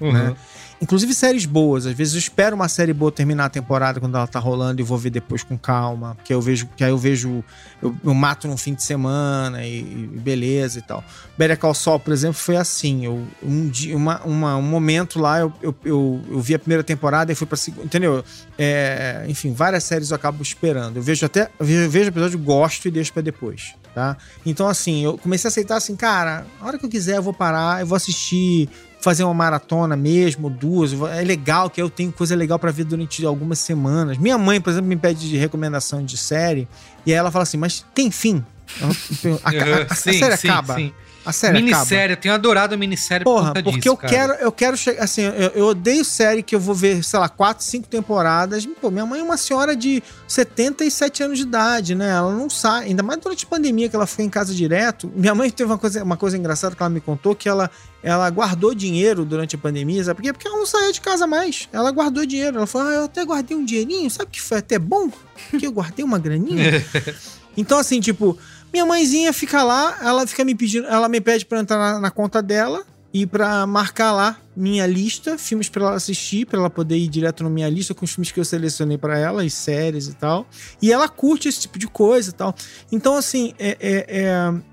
Né? 0.00 0.36
Inclusive 0.80 1.12
séries 1.12 1.44
boas. 1.44 1.86
Às 1.86 1.94
vezes 1.94 2.14
eu 2.14 2.18
espero 2.20 2.54
uma 2.54 2.68
série 2.68 2.92
boa 2.92 3.10
terminar 3.10 3.46
a 3.46 3.48
temporada 3.48 3.98
quando 3.98 4.16
ela 4.16 4.26
tá 4.28 4.38
rolando 4.38 4.80
e 4.80 4.84
vou 4.84 4.96
ver 4.96 5.10
depois 5.10 5.42
com 5.42 5.58
calma. 5.58 6.14
Porque 6.14 6.32
eu 6.32 6.40
vejo, 6.40 6.68
que 6.76 6.84
aí 6.84 6.90
eu 6.90 6.98
vejo, 6.98 7.42
eu, 7.82 7.94
eu 8.04 8.14
mato 8.14 8.46
num 8.46 8.56
fim 8.56 8.74
de 8.74 8.82
semana 8.84 9.64
e, 9.66 9.80
e 9.80 10.18
beleza 10.20 10.78
e 10.78 10.82
tal. 10.82 11.02
Better 11.36 11.58
Call 11.58 11.74
Saul, 11.74 11.98
por 11.98 12.12
exemplo, 12.12 12.34
foi 12.38 12.56
assim. 12.56 13.04
Eu, 13.04 13.26
um, 13.42 13.68
dia, 13.68 13.96
uma, 13.96 14.20
uma- 14.22 14.56
um 14.56 14.62
momento 14.62 15.18
lá, 15.18 15.40
eu, 15.40 15.52
eu, 15.60 15.74
eu, 15.84 16.22
eu 16.30 16.40
vi 16.40 16.54
a 16.54 16.58
primeira 16.60 16.84
temporada 16.84 17.32
e 17.32 17.34
fui 17.34 17.46
pra 17.46 17.56
segunda. 17.56 17.84
Entendeu? 17.84 18.24
É, 18.56 19.24
enfim, 19.28 19.52
várias 19.52 19.82
séries 19.82 20.10
eu 20.10 20.14
acabo 20.16 20.42
esperando. 20.42 20.96
Eu 20.98 21.02
vejo 21.02 21.26
até. 21.26 21.50
Eu 21.58 21.66
vejo, 21.66 22.08
episódio, 22.08 22.38
gosto 22.38 22.86
e 22.86 22.90
deixo 22.90 23.12
pra 23.12 23.20
depois. 23.22 23.74
Tá? 23.94 24.16
Então, 24.46 24.68
assim, 24.68 25.02
eu 25.04 25.18
comecei 25.18 25.48
a 25.48 25.50
aceitar 25.50 25.76
assim, 25.76 25.96
cara, 25.96 26.46
a 26.60 26.66
hora 26.66 26.78
que 26.78 26.84
eu 26.86 26.88
quiser 26.90 27.16
eu 27.16 27.22
vou 27.22 27.32
parar, 27.32 27.80
eu 27.80 27.86
vou 27.86 27.96
assistir 27.96 28.68
fazer 29.00 29.24
uma 29.24 29.34
maratona 29.34 29.96
mesmo, 29.96 30.50
duas. 30.50 30.92
É 30.92 31.22
legal 31.22 31.70
que 31.70 31.80
eu 31.80 31.88
tenho 31.88 32.10
coisa 32.12 32.34
legal 32.34 32.58
pra 32.58 32.70
ver 32.70 32.84
durante 32.84 33.24
algumas 33.24 33.58
semanas. 33.58 34.18
Minha 34.18 34.36
mãe, 34.38 34.60
por 34.60 34.70
exemplo, 34.70 34.88
me 34.88 34.96
pede 34.96 35.28
de 35.28 35.36
recomendação 35.36 36.04
de 36.04 36.16
série 36.16 36.66
e 37.06 37.12
aí 37.12 37.18
ela 37.18 37.30
fala 37.30 37.44
assim: 37.44 37.56
Mas 37.56 37.84
tem 37.94 38.10
fim? 38.10 38.44
A, 38.82 38.86
a- 38.86 38.90
a- 38.90 39.86
a 39.90 39.94
Sim, 39.94 40.18
série 40.18 40.36
sim, 40.36 40.48
acaba. 40.48 40.74
sim. 40.74 40.92
A 41.24 41.32
série 41.32 41.58
acaba. 41.58 41.72
Minissérie, 41.74 42.12
eu 42.14 42.16
tenho 42.16 42.34
adorado 42.34 42.74
a 42.74 42.76
minissérie 42.78 43.24
Porra, 43.24 43.40
por 43.40 43.46
conta 43.48 43.62
porque 43.62 43.78
disso, 43.80 43.88
eu 43.88 43.96
cara. 43.96 44.08
quero, 44.12 44.32
eu 44.34 44.52
quero 44.52 44.76
chegar. 44.78 45.04
Assim, 45.04 45.22
eu, 45.22 45.32
eu 45.54 45.66
odeio 45.66 46.02
série 46.04 46.42
que 46.42 46.54
eu 46.54 46.60
vou 46.60 46.74
ver, 46.74 47.02
sei 47.04 47.18
lá, 47.18 47.28
quatro, 47.28 47.64
cinco 47.64 47.86
temporadas. 47.86 48.66
Pô, 48.80 48.90
minha 48.90 49.04
mãe 49.04 49.20
é 49.20 49.22
uma 49.22 49.36
senhora 49.36 49.76
de 49.76 50.02
77 50.26 51.22
anos 51.22 51.38
de 51.38 51.44
idade, 51.44 51.94
né? 51.94 52.08
Ela 52.10 52.32
não 52.32 52.48
sai, 52.48 52.84
ainda 52.86 53.02
mais 53.02 53.20
durante 53.20 53.44
a 53.44 53.48
pandemia 53.48 53.88
que 53.88 53.96
ela 53.96 54.06
ficou 54.06 54.24
em 54.24 54.28
casa 54.30 54.54
direto. 54.54 55.10
Minha 55.14 55.34
mãe 55.34 55.50
teve 55.50 55.70
uma 55.70 55.78
coisa, 55.78 56.02
uma 56.02 56.16
coisa 56.16 56.36
engraçada 56.38 56.74
que 56.74 56.82
ela 56.82 56.88
me 56.90 57.00
contou: 57.00 57.34
que 57.34 57.48
ela, 57.48 57.70
ela 58.02 58.30
guardou 58.30 58.74
dinheiro 58.74 59.24
durante 59.24 59.56
a 59.56 59.58
pandemia, 59.58 60.04
sabe 60.04 60.16
por 60.16 60.22
quê? 60.22 60.32
Porque 60.32 60.46
ela 60.46 60.56
não 60.56 60.66
saía 60.66 60.92
de 60.92 61.00
casa 61.00 61.26
mais. 61.26 61.68
Ela 61.72 61.90
guardou 61.90 62.24
dinheiro. 62.24 62.58
Ela 62.58 62.66
falou: 62.66 62.88
ah, 62.88 62.94
eu 62.94 63.04
até 63.04 63.24
guardei 63.24 63.56
um 63.56 63.64
dinheirinho, 63.64 64.10
sabe 64.10 64.30
que 64.30 64.40
foi 64.40 64.58
até 64.58 64.78
bom? 64.78 65.10
Que 65.58 65.66
eu 65.66 65.72
guardei 65.72 66.04
uma 66.04 66.18
graninha. 66.18 66.84
então, 67.56 67.78
assim, 67.78 68.00
tipo, 68.00 68.38
minha 68.72 68.86
mãezinha 68.86 69.32
fica 69.32 69.62
lá, 69.62 69.98
ela 70.00 70.26
fica 70.26 70.44
me 70.44 70.54
pedindo, 70.54 70.86
ela 70.86 71.08
me 71.08 71.20
pede 71.20 71.44
pra 71.44 71.60
entrar 71.60 71.78
na, 71.78 72.00
na 72.00 72.10
conta 72.10 72.40
dela 72.40 72.84
e 73.12 73.26
pra 73.26 73.66
marcar 73.66 74.12
lá 74.12 74.38
minha 74.54 74.86
lista, 74.86 75.38
filmes 75.38 75.68
pra 75.68 75.82
ela 75.86 75.94
assistir, 75.94 76.44
pra 76.46 76.58
ela 76.58 76.68
poder 76.68 76.96
ir 76.96 77.08
direto 77.08 77.42
na 77.44 77.50
minha 77.50 77.68
lista 77.68 77.94
com 77.94 78.04
os 78.04 78.10
filmes 78.10 78.30
que 78.32 78.40
eu 78.40 78.44
selecionei 78.44 78.98
pra 78.98 79.18
ela, 79.18 79.44
e 79.44 79.50
séries 79.50 80.08
e 80.08 80.14
tal. 80.14 80.46
E 80.82 80.92
ela 80.92 81.08
curte 81.08 81.48
esse 81.48 81.60
tipo 81.60 81.78
de 81.78 81.86
coisa 81.86 82.30
e 82.30 82.32
tal. 82.32 82.54
Então, 82.90 83.14
assim, 83.16 83.54
é, 83.58 83.76
é- 83.80 84.06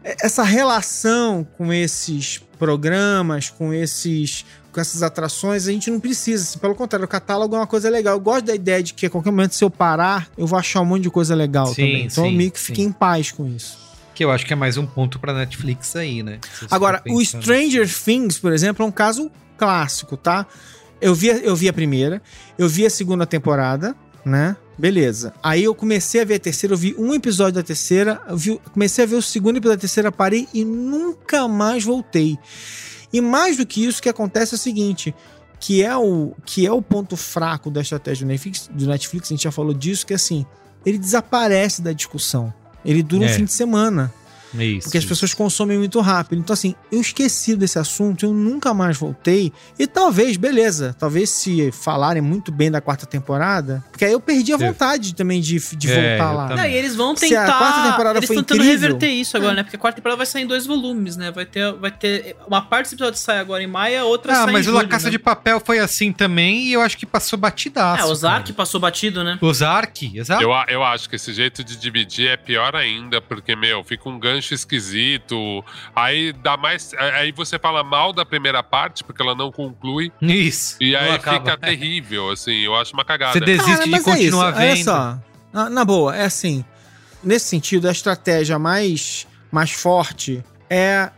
é- 0.03 0.15
essa 0.21 0.43
relação 0.43 1.47
com 1.57 1.71
esses 1.71 2.41
programas, 2.57 3.49
com 3.49 3.73
esses 3.73 4.45
com 4.71 4.81
essas 4.81 5.01
atrações, 5.01 5.69
a 5.69 5.71
gente 5.71 5.89
não 5.89 6.01
precisa. 6.01 6.43
assim, 6.43 6.59
pelo 6.59 6.75
contrário, 6.75 7.05
o 7.05 7.07
catálogo 7.07 7.55
é 7.55 7.59
uma 7.59 7.65
coisa 7.67 7.89
legal. 7.89 8.15
Eu 8.15 8.19
gosto 8.19 8.47
da 8.47 8.53
ideia 8.55 8.83
de 8.83 8.93
que 8.93 9.05
a 9.05 9.09
qualquer 9.09 9.31
momento, 9.31 9.55
se 9.55 9.63
eu 9.63 9.69
parar, 9.69 10.27
eu 10.37 10.45
vou 10.45 10.59
achar 10.59 10.81
um 10.81 10.85
monte 10.85 11.03
de 11.03 11.09
coisa 11.09 11.33
legal 11.33 11.67
Sim, 11.67 11.75
também. 11.75 12.05
Então 12.07 12.25
eu 12.25 12.31
sim, 12.31 12.35
meio 12.35 12.51
que 12.51 12.59
fiquei 12.59 12.83
sim. 12.83 12.89
em 12.89 12.91
paz 12.91 13.31
com 13.31 13.47
isso. 13.47 13.84
Que 14.15 14.23
eu 14.23 14.31
acho 14.31 14.45
que 14.45 14.53
é 14.53 14.55
mais 14.55 14.77
um 14.77 14.85
ponto 14.87 15.19
pra 15.19 15.33
Netflix 15.33 15.95
aí, 15.95 16.23
né? 16.23 16.39
Agora, 16.71 17.01
for 17.05 17.13
o. 17.13 17.23
Stranger 17.25 17.87
Things, 17.93 18.39
por 18.39 18.51
exemplo, 18.53 18.83
é 18.83 18.87
um 18.87 18.91
caso 18.91 19.29
clássico, 19.57 20.17
tá? 20.17 20.47
Eu 21.01 21.13
vi, 21.13 21.27
eu 21.27 21.55
vi 21.55 21.67
a 21.69 21.73
primeira, 21.73 22.21
eu 22.57 22.67
vi 22.69 22.85
a 22.85 22.89
segunda 22.89 23.25
temporada, 23.25 23.93
né? 24.25 24.55
Beleza. 24.77 25.33
Aí 25.43 25.63
eu 25.65 25.75
comecei 25.75 26.21
a 26.21 26.25
ver 26.25 26.35
a 26.35 26.39
terceira, 26.39 26.73
eu 26.73 26.77
vi 26.77 26.95
um 26.97 27.13
episódio 27.13 27.53
da 27.55 27.63
terceira, 27.63 28.21
vi- 28.33 28.59
comecei 28.73 29.03
a 29.03 29.07
ver 29.07 29.15
o 29.15 29.21
segundo 29.21 29.57
episódio 29.57 29.77
da 29.77 29.81
terceira, 29.81 30.11
parei 30.11 30.47
e 30.53 30.63
nunca 30.65 31.47
mais 31.47 31.83
voltei. 31.83 32.37
E 33.13 33.19
mais 33.21 33.57
do 33.57 33.65
que 33.65 33.85
isso, 33.85 33.99
o 33.99 34.01
que 34.01 34.09
acontece 34.09 34.53
é 34.53 34.57
o 34.57 34.59
seguinte, 34.59 35.13
que 35.59 35.83
é 35.83 35.95
o, 35.95 36.33
que 36.45 36.65
é 36.65 36.71
o 36.71 36.81
ponto 36.81 37.15
fraco 37.17 37.69
da 37.69 37.81
estratégia 37.81 38.25
do 38.25 38.29
Netflix, 38.29 38.69
do 38.73 38.87
Netflix, 38.87 39.27
a 39.29 39.33
gente 39.35 39.43
já 39.43 39.51
falou 39.51 39.73
disso, 39.73 40.05
que 40.05 40.13
assim, 40.13 40.45
ele 40.85 40.97
desaparece 40.97 41.81
da 41.81 41.91
discussão. 41.93 42.53
Ele 42.85 43.01
dura 43.03 43.23
um 43.23 43.27
É. 43.27 43.33
fim 43.33 43.43
de 43.45 43.51
semana. 43.51 44.13
Isso. 44.59 44.83
Porque 44.87 44.97
as 44.97 45.05
pessoas 45.05 45.33
consomem 45.33 45.77
muito 45.77 45.99
rápido. 46.01 46.39
Então, 46.39 46.53
assim, 46.53 46.75
eu 46.91 47.01
esqueci 47.01 47.55
desse 47.55 47.77
assunto, 47.79 48.25
eu 48.25 48.33
nunca 48.33 48.73
mais 48.73 48.97
voltei. 48.97 49.51
E 49.77 49.87
talvez, 49.87 50.37
beleza, 50.37 50.95
talvez 50.97 51.29
se 51.29 51.71
falarem 51.71 52.21
muito 52.21 52.51
bem 52.51 52.69
da 52.71 52.81
quarta 52.81 53.05
temporada, 53.05 53.83
porque 53.91 54.05
aí 54.05 54.11
eu 54.11 54.19
perdi 54.19 54.51
a 54.51 54.55
É. 54.55 54.57
vontade 54.57 55.15
também 55.15 55.41
de, 55.41 55.59
de 55.75 55.91
É, 55.91 56.17
voltar 56.17 56.31
lá. 56.31 56.55
Não, 56.55 56.65
e 56.65 56.73
eles 56.73 56.95
vão 56.95 57.15
Se 57.15 57.25
a 57.35 57.41
tentar. 57.45 57.57
quarta 57.57 57.89
temporada 57.91 58.19
eles 58.19 58.27
foi 58.27 58.35
tentando 58.37 58.57
incrível- 58.63 58.81
reverter 58.89 59.09
isso 59.09 59.35
agora, 59.37 59.53
né? 59.53 59.63
Porque 59.63 59.75
a 59.75 59.79
quarta 59.79 59.95
temporada 59.97 60.17
vai 60.17 60.25
sair 60.25 60.43
em 60.43 60.47
dois 60.47 60.65
volumes, 60.65 61.17
né? 61.17 61.31
Vai 61.31 61.45
ter, 61.45 61.73
vai 61.73 61.91
ter. 61.91 62.35
Uma 62.47 62.61
parte 62.61 62.83
desse 62.85 62.95
episódio 62.95 63.19
sai 63.19 63.39
agora 63.39 63.63
em 63.63 63.67
maio, 63.67 63.99
a 64.01 64.03
outra 64.05 64.33
Ah, 64.33 64.43
sai 64.43 64.53
mas 64.53 64.65
em 64.65 64.69
o 64.69 64.73
La 64.73 64.79
julho, 64.81 64.89
Caça 64.91 65.05
né? 65.05 65.11
de 65.11 65.19
Papel 65.19 65.61
foi 65.63 65.79
assim 65.79 66.11
também 66.11 66.67
e 66.67 66.73
eu 66.73 66.81
acho 66.81 66.97
que 66.97 67.05
passou 67.05 67.37
batidaço. 67.37 68.01
É, 68.01 68.05
o 68.05 68.15
Zark 68.15 68.43
cara. 68.47 68.53
passou 68.55 68.79
batido, 68.79 69.23
né? 69.23 69.37
O 69.41 69.53
Zark, 69.53 70.11
exato. 70.15 70.41
Eu, 70.43 70.53
a- 70.53 70.65
eu 70.69 70.83
acho 70.83 71.09
que 71.09 71.15
esse 71.15 71.33
jeito 71.33 71.63
de 71.63 71.75
dividir 71.75 72.27
é 72.27 72.37
pior 72.37 72.75
ainda, 72.75 73.21
porque, 73.21 73.55
meu, 73.55 73.83
fica 73.83 74.07
um 74.09 74.19
gancho 74.19 74.44
esquisito. 74.53 75.63
Aí 75.95 76.33
dá 76.33 76.55
mais. 76.57 76.93
Aí 76.93 77.31
você 77.31 77.57
fala 77.57 77.83
mal 77.83 78.13
da 78.13 78.25
primeira 78.25 78.61
parte, 78.61 79.03
porque 79.03 79.21
ela 79.21 79.35
não 79.35 79.51
conclui. 79.51 80.11
Isso. 80.21 80.77
E 80.81 80.95
aí 80.95 81.11
acaba. 81.11 81.39
fica 81.39 81.57
terrível, 81.57 82.31
assim. 82.31 82.59
Eu 82.59 82.75
acho 82.75 82.93
uma 82.93 83.05
cagada. 83.05 83.33
Você 83.33 83.39
desiste 83.39 83.71
Cara, 83.71 83.83
de 83.83 83.89
mas 83.89 84.07
é 84.07 84.11
continuar 84.11 84.49
isso, 84.51 84.59
olha 84.59 84.75
vendo. 84.75 84.83
só. 84.83 85.19
Na, 85.51 85.69
na 85.69 85.85
boa, 85.85 86.15
é 86.15 86.25
assim. 86.25 86.63
Nesse 87.23 87.47
sentido, 87.47 87.87
a 87.87 87.91
estratégia 87.91 88.59
mais, 88.59 89.25
mais 89.51 89.71
forte 89.71 90.43
é 90.69 91.09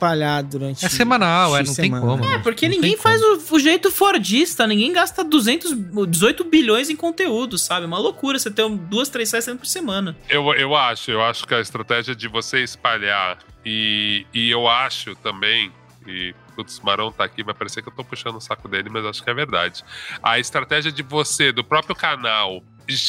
espalhar 0.00 0.42
durante. 0.42 0.84
É 0.84 0.88
semanal, 0.88 1.56
é, 1.56 1.62
não 1.62 1.74
tem 1.74 1.86
semanas. 1.86 2.08
como. 2.08 2.24
É, 2.24 2.36
né? 2.36 2.38
porque 2.42 2.66
Não 2.66 2.74
ninguém 2.74 2.92
tem 2.92 3.00
faz 3.00 3.20
o, 3.22 3.54
o 3.54 3.58
jeito 3.58 3.90
fordista, 3.90 4.66
ninguém 4.66 4.92
gasta 4.92 5.22
200, 5.22 5.74
18 6.08 6.44
bilhões 6.44 6.88
em 6.88 6.96
conteúdo, 6.96 7.58
sabe? 7.58 7.86
Uma 7.86 7.98
loucura 7.98 8.38
você 8.38 8.50
ter 8.50 8.68
duas, 8.68 9.08
três 9.08 9.28
séries 9.28 9.44
saindo 9.44 9.58
por 9.58 9.66
semana. 9.66 10.16
Eu, 10.28 10.52
eu 10.54 10.74
acho, 10.74 11.10
eu 11.10 11.22
acho 11.22 11.46
que 11.46 11.54
a 11.54 11.60
estratégia 11.60 12.14
de 12.14 12.26
você 12.26 12.62
espalhar 12.62 13.38
e, 13.64 14.26
e 14.32 14.50
eu 14.50 14.66
acho 14.66 15.14
também, 15.16 15.70
e 16.06 16.34
putz, 16.56 16.78
o 16.78 16.86
Marão 16.86 17.12
tá 17.12 17.24
aqui, 17.24 17.42
vai 17.42 17.54
parecer 17.54 17.82
que 17.82 17.88
eu 17.88 17.92
tô 17.92 18.02
puxando 18.02 18.36
o 18.36 18.40
saco 18.40 18.68
dele, 18.68 18.88
mas 18.90 19.04
acho 19.04 19.22
que 19.22 19.30
é 19.30 19.34
verdade. 19.34 19.84
A 20.22 20.38
estratégia 20.38 20.90
de 20.90 21.02
você, 21.02 21.52
do 21.52 21.62
próprio 21.62 21.94
canal, 21.94 22.62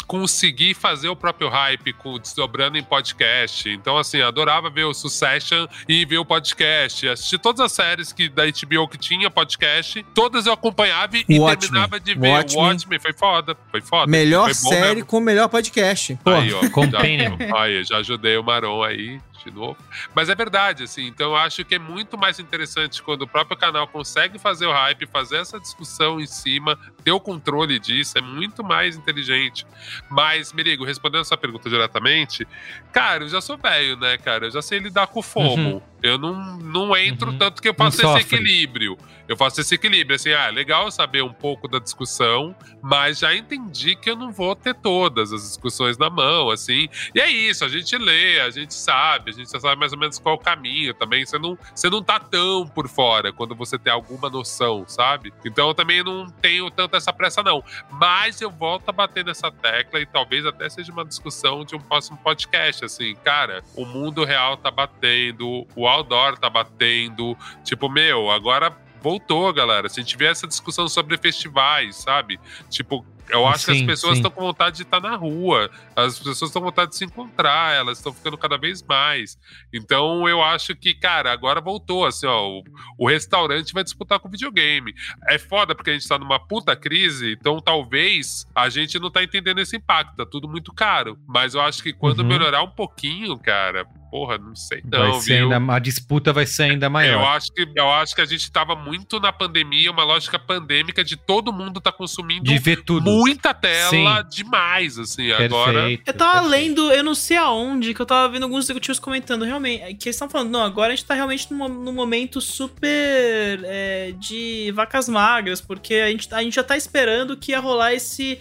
conseguir 0.06 0.74
fazer 0.74 1.10
o 1.10 1.16
próprio 1.16 1.50
hype 1.50 1.94
com 1.94 2.18
desdobrando 2.20 2.78
em 2.78 2.84
podcast. 2.84 3.70
Então, 3.70 3.98
assim, 3.98 4.22
adorava 4.22 4.70
ver 4.70 4.84
o 4.84 4.94
Succession 4.94 5.68
e 5.88 6.06
ver 6.06 6.18
o 6.18 6.26
podcast. 6.26 7.08
Assistir 7.08 7.40
todas 7.40 7.62
as 7.62 7.72
séries 7.72 8.12
que, 8.12 8.30
da 8.30 8.44
HBO 8.46 8.88
que 8.88 8.98
tinha 8.98 9.30
podcast, 9.30 10.06
todas 10.14 10.46
eu 10.46 10.54
acompanhava 10.54 11.18
e 11.18 11.40
Watchmen. 11.40 11.58
terminava 11.58 12.00
de 12.00 12.14
ver. 12.14 12.28
Watchmen. 12.30 12.64
O 12.64 12.68
Watchmen 12.68 13.00
foi 13.00 13.14
foda, 13.14 13.58
foi 13.70 13.82
foda. 13.82 14.12
Melhor 14.12 14.46
foi 14.46 14.54
série 14.54 14.96
mesmo. 14.96 15.06
com 15.06 15.18
o 15.18 15.22
melhor 15.22 15.48
podcast. 15.50 16.18
Pô, 16.24 16.32
Aí, 16.42 16.54
ó, 16.54 16.70
Companion. 16.70 17.38
Já, 17.38 17.62
aí, 17.62 17.84
já 17.84 17.98
ajudei 17.98 18.38
o 18.38 18.44
Maron 18.44 18.84
aí 18.84 19.20
de 19.44 19.52
novo. 19.52 19.78
Mas 20.16 20.30
é 20.30 20.36
verdade, 20.36 20.84
assim. 20.84 21.08
Então 21.08 21.32
eu 21.32 21.36
acho 21.36 21.64
que 21.66 21.76
é 21.76 21.80
muito 21.80 22.18
mais 22.18 22.40
interessante 22.40 23.02
quando 23.02 23.24
o 23.24 23.28
próprio 23.28 23.58
canal 23.58 23.88
consegue 23.88 24.38
fazer 24.40 24.66
o 24.66 24.72
hype, 24.72 25.06
fazer 25.08 25.38
essa 25.38 25.60
discussão 25.60 26.20
em 26.20 26.26
cima, 26.28 26.78
ter 27.04 27.12
o 27.12 27.20
controle 27.20 27.80
disso, 27.80 28.18
é 28.18 28.22
muito 28.22 28.64
mais 28.64 28.96
inteligente. 28.96 29.66
Mas, 30.10 30.54
Merigo, 30.54 30.84
respondendo 30.86 31.22
essa 31.22 31.38
pergunta 31.38 31.70
diretamente, 31.70 32.48
cara, 32.92 33.24
eu 33.24 33.30
já 33.30 33.42
sou 33.42 33.58
velho, 33.58 33.98
né, 33.98 34.18
cara? 34.18 34.48
Eu 34.48 34.52
já 34.52 34.62
sei 34.62 34.80
lidar 34.80 35.08
com 35.08 35.20
o 35.20 35.24
fomo. 35.24 35.82
Eu 36.02 36.18
não, 36.18 36.58
não 36.58 36.98
entro 36.98 37.30
Uhum. 37.32 37.38
tanto 37.38 37.62
que 37.62 37.70
eu 37.70 37.74
faço 37.76 38.02
esse 38.02 38.36
equilíbrio. 38.36 38.98
Eu 39.32 39.38
faço 39.38 39.62
esse 39.62 39.76
equilíbrio, 39.76 40.18
assim, 40.18 40.34
ah, 40.34 40.50
legal 40.50 40.92
saber 40.92 41.24
um 41.24 41.32
pouco 41.32 41.66
da 41.66 41.80
discussão, 41.80 42.54
mas 42.82 43.20
já 43.20 43.34
entendi 43.34 43.96
que 43.96 44.10
eu 44.10 44.16
não 44.18 44.30
vou 44.30 44.54
ter 44.58 44.76
todas 44.76 45.32
as 45.32 45.44
discussões 45.44 45.98
na 45.98 46.10
mão, 46.10 46.50
assim. 46.50 46.90
E 47.16 47.22
é 47.22 47.32
isso, 47.32 47.64
a 47.64 47.70
gente 47.70 47.98
lê, 47.98 48.42
a 48.42 48.50
gente 48.50 48.74
sabe, 48.74 49.32
a 49.32 49.34
gente 49.34 49.50
já 49.50 49.58
sabe 49.58 49.80
mais 49.80 49.94
ou 49.94 49.98
menos 49.98 50.20
qual 50.20 50.36
o 50.36 50.38
caminho 50.38 50.94
também. 50.94 51.26
Você 51.26 51.40
não, 51.40 51.58
você 51.74 51.90
não 51.90 52.04
tá 52.04 52.20
tão 52.20 52.68
por 52.68 52.90
fora 52.90 53.32
quando 53.32 53.56
você 53.56 53.80
tem 53.80 53.94
alguma 53.94 54.30
noção, 54.30 54.84
sabe? 54.86 55.32
Então 55.46 55.70
eu 55.70 55.74
também 55.74 56.04
não 56.04 56.30
tenho 56.30 56.70
tanto 56.70 56.98
essa 56.98 57.14
pressa, 57.14 57.42
não. 57.42 57.64
Mas 57.90 58.42
eu 58.42 58.52
volto 58.52 58.90
a 58.90 58.92
bater 58.92 59.24
nessa 59.24 59.50
tecla 59.50 60.02
e 60.02 60.06
talvez 60.06 60.46
até 60.46 60.68
seja 60.68 60.92
uma 60.92 61.06
discussão 61.06 61.64
de 61.64 61.74
um 61.74 61.80
próximo 61.80 62.18
podcast, 62.18 62.84
assim, 62.84 63.16
cara, 63.24 63.64
o 63.78 63.86
mundo 63.86 64.26
real 64.26 64.58
tá 64.58 64.70
batendo, 64.70 65.66
o 65.74 65.88
outdoor 65.88 66.38
tá 66.38 66.50
batendo, 66.50 67.38
tipo, 67.64 67.88
meu, 67.88 68.30
agora 68.30 68.76
voltou, 69.02 69.52
galera. 69.54 69.90
Se 69.90 70.00
a 70.00 70.04
gente 70.04 70.18
vê 70.18 70.26
essa 70.26 70.48
discussão 70.48 70.88
sobre 70.88 71.18
festivais, 71.18 71.96
sabe? 71.98 72.40
Tipo, 72.70 73.06
eu 73.30 73.48
acho 73.48 73.66
que 73.68 73.74
Sim, 73.74 73.80
as 73.82 73.86
pessoas 73.86 74.18
estão 74.18 74.30
com 74.30 74.42
vontade 74.42 74.76
de 74.78 74.84
estar 74.84 75.00
na 75.00 75.16
rua, 75.16 75.70
as 75.96 76.18
pessoas 76.20 76.50
estão 76.50 76.62
com 76.62 76.68
vontade 76.68 76.92
de 76.92 76.98
se 76.98 77.06
encontrar, 77.06 77.74
elas 77.74 77.98
estão 78.00 78.12
ficando 78.12 78.38
cada 78.38 78.58
vez 78.58 78.84
mais. 78.84 79.38
Então 79.74 80.28
eu 80.28 80.44
acho 80.44 80.76
que, 80.76 80.94
cara, 80.94 81.32
agora 81.32 81.62
voltou, 81.62 82.06
assim, 82.06 82.26
ó, 82.28 82.46
o, 82.46 82.64
o 82.98 83.08
restaurante 83.08 83.74
vai 83.74 83.84
disputar 83.86 84.20
com 84.20 84.28
o 84.28 84.32
videogame. 84.32 84.94
É 85.30 85.38
foda 85.38 85.74
porque 85.74 85.92
a 85.92 85.94
gente 85.94 86.08
tá 86.08 86.20
numa 86.20 86.40
puta 86.46 86.76
crise, 86.76 87.32
então 87.40 87.62
talvez 87.62 88.46
a 88.54 88.68
gente 88.70 89.00
não 89.00 89.10
tá 89.10 89.24
entendendo 89.24 89.60
esse 89.60 89.78
impacto, 89.78 90.16
tá 90.18 90.26
tudo 90.26 90.50
muito 90.50 90.74
caro. 90.74 91.18
Mas 91.26 91.54
eu 91.54 91.62
acho 91.62 91.82
que 91.82 91.94
quando 91.94 92.20
Uhum. 92.20 92.26
melhorar 92.28 92.64
um 92.64 92.70
pouquinho, 92.72 93.38
cara, 93.40 93.86
porra, 94.12 94.38
não 94.38 94.54
sei 94.56 94.84
não, 94.84 95.12
vai 95.14 95.22
ser 95.22 95.38
viu? 95.38 95.54
ainda, 95.54 95.74
a 95.74 95.80
disputa 95.80 96.34
vai 96.34 96.46
ser 96.46 96.64
ainda 96.64 96.88
Eu 96.88 96.92
maior. 96.92 97.24
acho, 97.38 97.52
que, 97.54 97.66
eu 97.74 97.90
acho 97.90 98.14
que 98.14 98.20
a 98.22 98.26
gente 98.26 98.52
tava 98.52 98.76
muito 98.76 99.20
na 99.22 99.32
pandemia, 99.32 99.90
uma 99.90 100.04
lógica 100.04 100.38
pandêmica 100.38 101.02
de 101.04 101.16
todo 101.16 101.54
mundo 101.54 101.80
tá 101.80 101.92
consumindo 101.94 102.44
De 102.44 102.60
ver 102.60 102.84
tudo. 102.84 103.10
muita 103.10 103.54
tela 103.54 103.90
Sim. 103.90 104.44
demais, 104.44 105.00
assim, 105.00 105.32
agora... 105.32 105.74
Perfeito, 105.74 106.04
Eu 106.06 106.14
tava 106.14 106.42
perfeito. 106.42 106.52
lendo, 106.52 106.92
eu 106.92 107.04
não 107.04 107.16
sei 107.16 107.38
aonde, 107.38 107.94
que 107.94 108.02
eu 108.02 108.06
tava 108.06 108.34
vendo 108.34 108.44
alguns 108.44 108.66
executivos 108.66 109.00
comentando, 109.00 109.46
realmente, 109.46 109.80
que 109.96 110.10
eles 110.10 110.16
estão 110.16 110.30
falando, 110.30 110.50
não, 110.52 110.62
agora 110.64 110.92
a 110.92 110.96
gente 110.96 111.06
tá 111.06 111.14
realmente 111.14 111.52
num, 111.54 111.70
num 111.70 111.94
momento 111.94 112.42
super 112.42 113.62
é, 113.64 114.14
de 114.20 114.72
vacas 114.76 115.08
magras, 115.08 115.62
porque 115.62 115.96
a 115.96 116.10
gente, 116.10 116.28
a 116.34 116.44
gente 116.44 116.54
já 116.56 116.64
tá 116.64 116.76
esperando 116.76 117.38
que 117.38 117.52
ia 117.52 117.60
rolar 117.60 117.94
esse. 117.94 118.38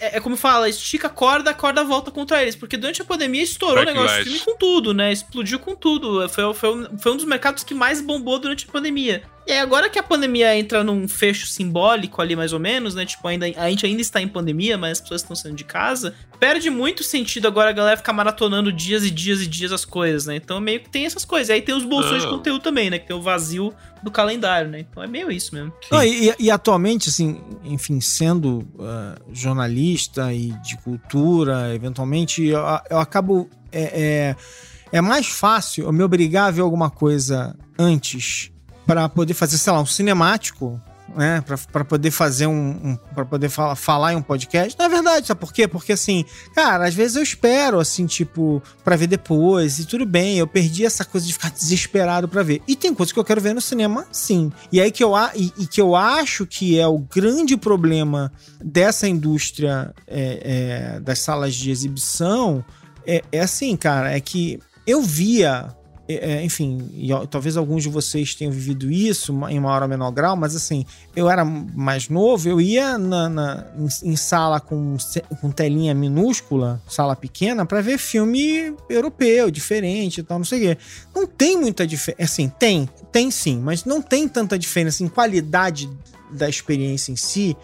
É, 0.00 0.16
é 0.16 0.20
como 0.20 0.36
fala, 0.36 0.68
estica 0.68 1.06
a 1.06 1.10
corda, 1.10 1.50
a 1.50 1.54
corda 1.54 1.84
volta 1.84 2.10
contra 2.10 2.42
eles. 2.42 2.56
Porque 2.56 2.76
durante 2.76 3.00
a 3.00 3.04
pandemia 3.04 3.42
estourou 3.42 3.82
o 3.82 3.86
negócio 3.86 4.08
Backlash. 4.08 4.24
filme 4.24 4.40
com 4.44 4.56
tudo, 4.58 4.92
né? 4.92 5.12
Explodiu 5.12 5.58
com 5.58 5.74
tudo. 5.76 6.28
Foi, 6.28 6.52
foi, 6.54 6.74
um- 6.76 6.98
foi 6.98 7.12
um 7.12 7.16
dos 7.16 7.24
mercados 7.24 7.62
que 7.62 7.74
mais 7.74 8.00
bombou 8.00 8.38
durante 8.38 8.66
a 8.68 8.72
pandemia. 8.72 9.22
E 9.46 9.52
aí, 9.52 9.58
agora 9.58 9.90
que 9.90 9.98
a 9.98 10.02
pandemia 10.02 10.56
entra 10.56 10.82
num 10.82 11.06
fecho 11.06 11.46
simbólico 11.46 12.20
ali, 12.22 12.34
mais 12.34 12.52
ou 12.54 12.58
menos, 12.58 12.94
né? 12.94 13.04
Tipo, 13.04 13.28
ainda, 13.28 13.44
a 13.44 13.68
gente 13.68 13.84
ainda 13.84 14.00
está 14.00 14.20
em 14.20 14.26
pandemia, 14.26 14.78
mas 14.78 14.92
as 14.92 15.00
pessoas 15.02 15.20
estão 15.20 15.36
saindo 15.36 15.56
de 15.56 15.64
casa. 15.64 16.14
Perde 16.40 16.70
muito 16.70 17.02
sentido 17.04 17.46
agora 17.46 17.68
a 17.68 17.72
galera 17.72 17.96
ficar 17.96 18.14
maratonando 18.14 18.72
dias 18.72 19.04
e 19.04 19.10
dias 19.10 19.42
e 19.42 19.46
dias 19.46 19.70
as 19.70 19.84
coisas, 19.84 20.24
né? 20.26 20.36
Então 20.36 20.58
meio 20.60 20.80
que 20.80 20.88
tem 20.88 21.04
essas 21.04 21.24
coisas. 21.26 21.50
E 21.50 21.52
aí 21.52 21.62
tem 21.62 21.74
os 21.74 21.84
bolsões 21.84 22.22
de 22.22 22.28
Ah. 22.28 22.30
conteúdo 22.30 22.62
também, 22.62 22.88
né? 22.90 22.98
Que 22.98 23.06
tem 23.06 23.14
o 23.16 23.20
vazio 23.22 23.72
do 24.04 24.10
calendário, 24.10 24.70
né? 24.70 24.80
Então 24.80 25.02
é 25.02 25.06
meio 25.06 25.30
isso 25.32 25.54
mesmo. 25.54 25.72
Não, 25.90 26.04
e, 26.04 26.34
e- 26.38 26.50
atualmente, 26.50 27.08
assim, 27.08 27.40
enfim, 27.64 28.00
sendo 28.00 28.68
ah, 28.78 29.16
jornalista 29.32 30.32
e 30.32 30.52
de 30.62 30.76
cultura, 30.76 31.74
eventualmente, 31.74 32.44
eu, 32.44 32.60
eu 32.90 32.98
acabo. 32.98 33.48
É, 33.72 33.82
é, 33.82 34.36
é 34.92 35.00
mais 35.00 35.26
fácil 35.26 35.86
eu 35.86 35.92
me 35.92 36.04
obrigar 36.04 36.46
a 36.46 36.50
ver 36.50 36.60
alguma 36.60 36.90
coisa 36.90 37.56
antes 37.76 38.52
para 38.86 39.08
poder 39.08 39.34
fazer, 39.34 39.58
sei 39.58 39.72
lá, 39.72 39.80
um 39.80 39.86
cinemático 39.86 40.80
né, 41.14 41.42
para 41.70 41.84
poder 41.84 42.10
fazer 42.10 42.46
um, 42.46 42.70
um 42.82 42.96
para 43.14 43.24
poder 43.24 43.48
fala, 43.48 43.76
falar 43.76 44.12
em 44.12 44.16
um 44.16 44.22
podcast. 44.22 44.78
Na 44.78 44.86
é 44.86 44.88
verdade, 44.88 45.26
sabe 45.26 45.40
por 45.40 45.52
quê? 45.52 45.68
Porque 45.68 45.92
assim, 45.92 46.24
cara, 46.54 46.86
às 46.86 46.94
vezes 46.94 47.16
eu 47.16 47.22
espero 47.22 47.78
assim, 47.78 48.06
tipo, 48.06 48.62
para 48.82 48.96
ver 48.96 49.06
depois 49.06 49.78
e 49.78 49.84
tudo 49.84 50.06
bem, 50.06 50.38
eu 50.38 50.46
perdi 50.46 50.84
essa 50.84 51.04
coisa 51.04 51.26
de 51.26 51.32
ficar 51.32 51.50
desesperado 51.50 52.28
para 52.28 52.42
ver. 52.42 52.62
E 52.66 52.74
tem 52.74 52.94
coisas 52.94 53.12
que 53.12 53.18
eu 53.18 53.24
quero 53.24 53.40
ver 53.40 53.54
no 53.54 53.60
cinema, 53.60 54.06
sim. 54.10 54.50
E 54.72 54.80
aí 54.80 54.90
que 54.90 55.02
eu 55.02 55.14
e, 55.34 55.52
e 55.58 55.66
que 55.66 55.80
eu 55.80 55.94
acho 55.94 56.46
que 56.46 56.78
é 56.78 56.86
o 56.86 56.98
grande 56.98 57.56
problema 57.56 58.32
dessa 58.62 59.08
indústria 59.08 59.94
é, 60.06 60.96
é, 60.96 61.00
das 61.00 61.20
salas 61.20 61.54
de 61.54 61.70
exibição 61.70 62.64
é, 63.06 63.22
é 63.30 63.40
assim, 63.40 63.76
cara, 63.76 64.12
é 64.12 64.20
que 64.20 64.58
eu 64.86 65.02
via 65.02 65.74
enfim, 66.42 66.90
e, 66.92 67.08
talvez 67.30 67.56
alguns 67.56 67.82
de 67.82 67.88
vocês 67.88 68.34
tenham 68.34 68.52
vivido 68.52 68.90
isso 68.90 69.32
em 69.48 69.58
maior 69.58 69.82
ou 69.82 69.88
menor 69.88 70.10
grau, 70.10 70.36
mas 70.36 70.54
assim, 70.54 70.84
eu 71.16 71.30
era 71.30 71.44
mais 71.44 72.08
novo, 72.10 72.46
eu 72.48 72.60
ia 72.60 72.98
na, 72.98 73.28
na 73.28 73.66
em, 73.78 74.10
em, 74.10 74.16
sala 74.16 74.60
com, 74.60 74.96
com 75.40 75.50
telinha 75.50 75.94
minúscula, 75.94 76.82
sala 76.86 77.16
pequena, 77.16 77.64
para 77.64 77.80
ver 77.80 77.96
filme 77.96 78.74
europeu, 78.88 79.50
diferente 79.50 80.20
e 80.20 80.22
tal, 80.22 80.38
não 80.38 80.44
sei 80.44 80.58
o 80.58 80.62
quê. 80.62 80.78
Não 81.14 81.26
tem 81.26 81.56
muita 81.56 81.86
diferença. 81.86 82.22
Assim, 82.22 82.48
tem, 82.48 82.88
tem 83.10 83.30
sim, 83.30 83.58
mas 83.58 83.84
não 83.84 84.02
tem 84.02 84.28
tanta 84.28 84.58
diferença 84.58 85.02
em 85.02 85.08
qualidade 85.08 85.88
da 86.30 86.48
experiência 86.48 87.12
em 87.12 87.16
si 87.16 87.56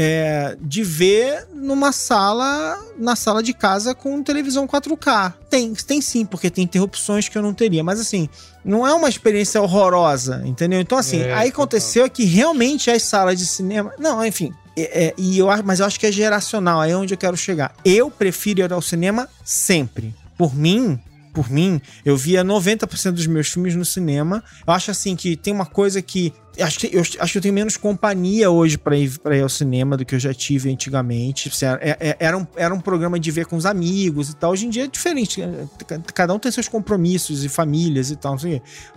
é, 0.00 0.56
de 0.60 0.84
ver 0.84 1.48
numa 1.52 1.90
sala, 1.90 2.78
na 2.96 3.16
sala 3.16 3.42
de 3.42 3.52
casa 3.52 3.96
com 3.96 4.22
televisão 4.22 4.64
4K. 4.64 5.34
Tem, 5.50 5.74
tem 5.74 6.00
sim, 6.00 6.24
porque 6.24 6.48
tem 6.48 6.62
interrupções 6.62 7.28
que 7.28 7.36
eu 7.36 7.42
não 7.42 7.52
teria. 7.52 7.82
Mas 7.82 7.98
assim, 7.98 8.28
não 8.64 8.86
é 8.86 8.94
uma 8.94 9.08
experiência 9.08 9.60
horrorosa, 9.60 10.40
entendeu? 10.46 10.80
Então, 10.80 10.96
assim, 10.96 11.22
é, 11.22 11.34
aí 11.34 11.48
aconteceu 11.48 12.04
é 12.04 12.08
que 12.08 12.24
realmente 12.24 12.92
as 12.92 13.02
salas 13.02 13.36
de 13.36 13.44
cinema. 13.44 13.92
Não, 13.98 14.24
enfim. 14.24 14.52
É, 14.76 15.06
é, 15.06 15.14
e 15.18 15.36
eu, 15.36 15.48
mas 15.64 15.80
eu 15.80 15.86
acho 15.86 15.98
que 15.98 16.06
é 16.06 16.12
geracional, 16.12 16.80
aí 16.80 16.92
é 16.92 16.96
onde 16.96 17.14
eu 17.14 17.18
quero 17.18 17.36
chegar. 17.36 17.74
Eu 17.84 18.08
prefiro 18.08 18.60
ir 18.60 18.72
ao 18.72 18.80
cinema 18.80 19.28
sempre. 19.44 20.14
Por 20.36 20.54
mim, 20.54 21.00
por 21.34 21.50
mim, 21.50 21.80
eu 22.04 22.16
via 22.16 22.44
90% 22.44 23.10
dos 23.10 23.26
meus 23.26 23.48
filmes 23.48 23.74
no 23.74 23.84
cinema. 23.84 24.44
Eu 24.64 24.72
acho 24.72 24.92
assim 24.92 25.16
que 25.16 25.36
tem 25.36 25.52
uma 25.52 25.66
coisa 25.66 26.00
que 26.00 26.32
acho 26.62 26.78
que 26.78 26.94
eu 26.94 27.00
acho 27.00 27.32
que 27.32 27.38
eu 27.38 27.42
tenho 27.42 27.54
menos 27.54 27.76
companhia 27.76 28.50
hoje 28.50 28.76
para 28.76 28.96
ir, 28.96 29.18
pra 29.18 29.36
ir 29.36 29.42
ao 29.42 29.48
cinema 29.48 29.96
do 29.96 30.04
que 30.04 30.14
eu 30.14 30.18
já 30.18 30.34
tive 30.34 30.70
antigamente. 30.70 31.50
Era, 31.64 31.78
é, 31.82 31.96
é, 32.00 32.16
era, 32.18 32.36
um, 32.36 32.46
era 32.56 32.74
um 32.74 32.80
programa 32.80 33.18
de 33.18 33.30
ver 33.30 33.46
com 33.46 33.56
os 33.56 33.66
amigos 33.66 34.30
e 34.30 34.36
tal. 34.36 34.52
Hoje 34.52 34.66
em 34.66 34.70
dia 34.70 34.84
é 34.84 34.86
diferente. 34.86 35.40
Cada 36.14 36.34
um 36.34 36.38
tem 36.38 36.50
seus 36.50 36.68
compromissos 36.68 37.44
e 37.44 37.48
famílias 37.48 38.10
e 38.10 38.16
tal, 38.16 38.36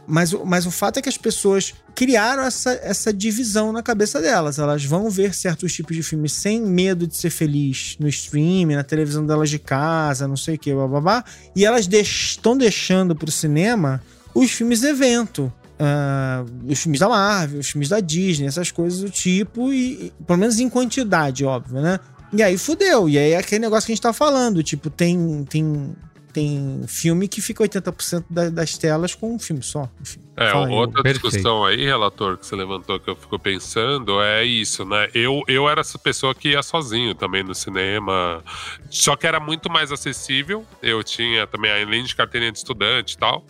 Mas, 0.08 0.34
mas 0.46 0.66
o 0.66 0.72
fato 0.72 0.98
é 0.98 1.02
que 1.02 1.10
as 1.10 1.18
pessoas 1.18 1.74
criaram 1.94 2.44
essa, 2.44 2.72
essa 2.84 3.14
divisão 3.14 3.72
na 3.72 3.84
cabeça 3.84 4.22
delas. 4.22 4.60
Elas 4.60 4.84
vão 4.84 5.10
ver 5.10 5.34
certos 5.34 5.74
tipos 5.74 5.96
de 5.96 6.04
filmes 6.04 6.34
sem 6.34 6.62
medo 6.62 7.06
de 7.06 7.16
ser 7.16 7.30
feliz 7.30 7.96
no 8.00 8.08
streaming, 8.08 8.76
na 8.76 8.84
televisão 8.84 9.26
delas 9.26 9.50
de 9.50 9.60
casa, 9.60 10.28
não 10.28 10.38
sei 10.38 10.56
o 10.56 10.60
que, 10.60 10.74
babá. 10.74 11.24
E 11.56 11.66
elas 11.66 11.88
estão 11.88 12.58
deix 12.58 12.72
deixando 12.72 13.16
pro 13.16 13.30
cinema 13.30 14.02
os 14.34 14.50
filmes 14.52 14.82
evento 14.84 15.52
Uh, 15.82 16.72
os 16.72 16.80
filmes 16.80 17.00
da 17.00 17.10
Marvel, 17.10 17.60
os 17.60 17.72
filmes 17.72 17.90
da 17.90 18.00
Disney, 18.00 18.46
essas 18.46 18.70
coisas 18.70 19.00
do 19.00 19.10
tipo, 19.10 19.74
e, 19.74 19.94
e, 19.94 20.14
pelo 20.28 20.38
menos 20.38 20.60
em 20.60 20.70
quantidade, 20.70 21.44
óbvio, 21.44 21.82
né? 21.82 22.00
E 22.32 22.44
aí 22.44 22.56
fudeu. 22.56 23.10
E 23.10 23.18
aí 23.18 23.32
é 23.32 23.38
aquele 23.38 23.62
negócio 23.62 23.88
que 23.88 23.92
a 23.92 23.96
gente 23.96 24.04
tá 24.04 24.14
falando, 24.14 24.62
tipo, 24.62 24.92
tem, 24.92 25.44
tem 25.50 25.96
tem 26.32 26.84
filme 26.88 27.28
que 27.28 27.42
fica 27.42 27.64
80% 27.64 28.26
da, 28.30 28.50
das 28.50 28.78
telas 28.78 29.14
com 29.14 29.36
um 29.36 29.40
filme 29.40 29.62
só. 29.62 29.90
Enfim, 30.02 30.20
é, 30.36 30.54
outra 30.54 31.02
aí. 31.06 31.14
discussão 31.14 31.64
aí, 31.66 31.86
relator, 31.86 32.38
que 32.38 32.46
você 32.46 32.56
levantou 32.56 33.00
que 33.00 33.10
eu 33.10 33.16
fico 33.16 33.38
pensando 33.38 34.22
é 34.22 34.44
isso, 34.44 34.84
né? 34.86 35.10
Eu, 35.14 35.44
eu 35.48 35.70
era 35.70 35.82
essa 35.82 36.00
pessoa 36.00 36.34
que 36.34 36.50
ia 36.50 36.64
sozinho 36.64 37.14
também 37.14 37.44
no 37.44 37.54
cinema, 37.54 38.44
só 38.90 39.16
que 39.16 39.28
era 39.28 39.40
muito 39.40 39.70
mais 39.70 39.92
acessível. 39.92 40.66
Eu 40.82 41.04
tinha 41.04 41.46
também, 41.46 41.72
além 41.72 42.04
de 42.04 42.16
carteirinha 42.16 42.52
de 42.52 42.58
estudante 42.58 43.14
e 43.14 43.18
tal. 43.18 43.46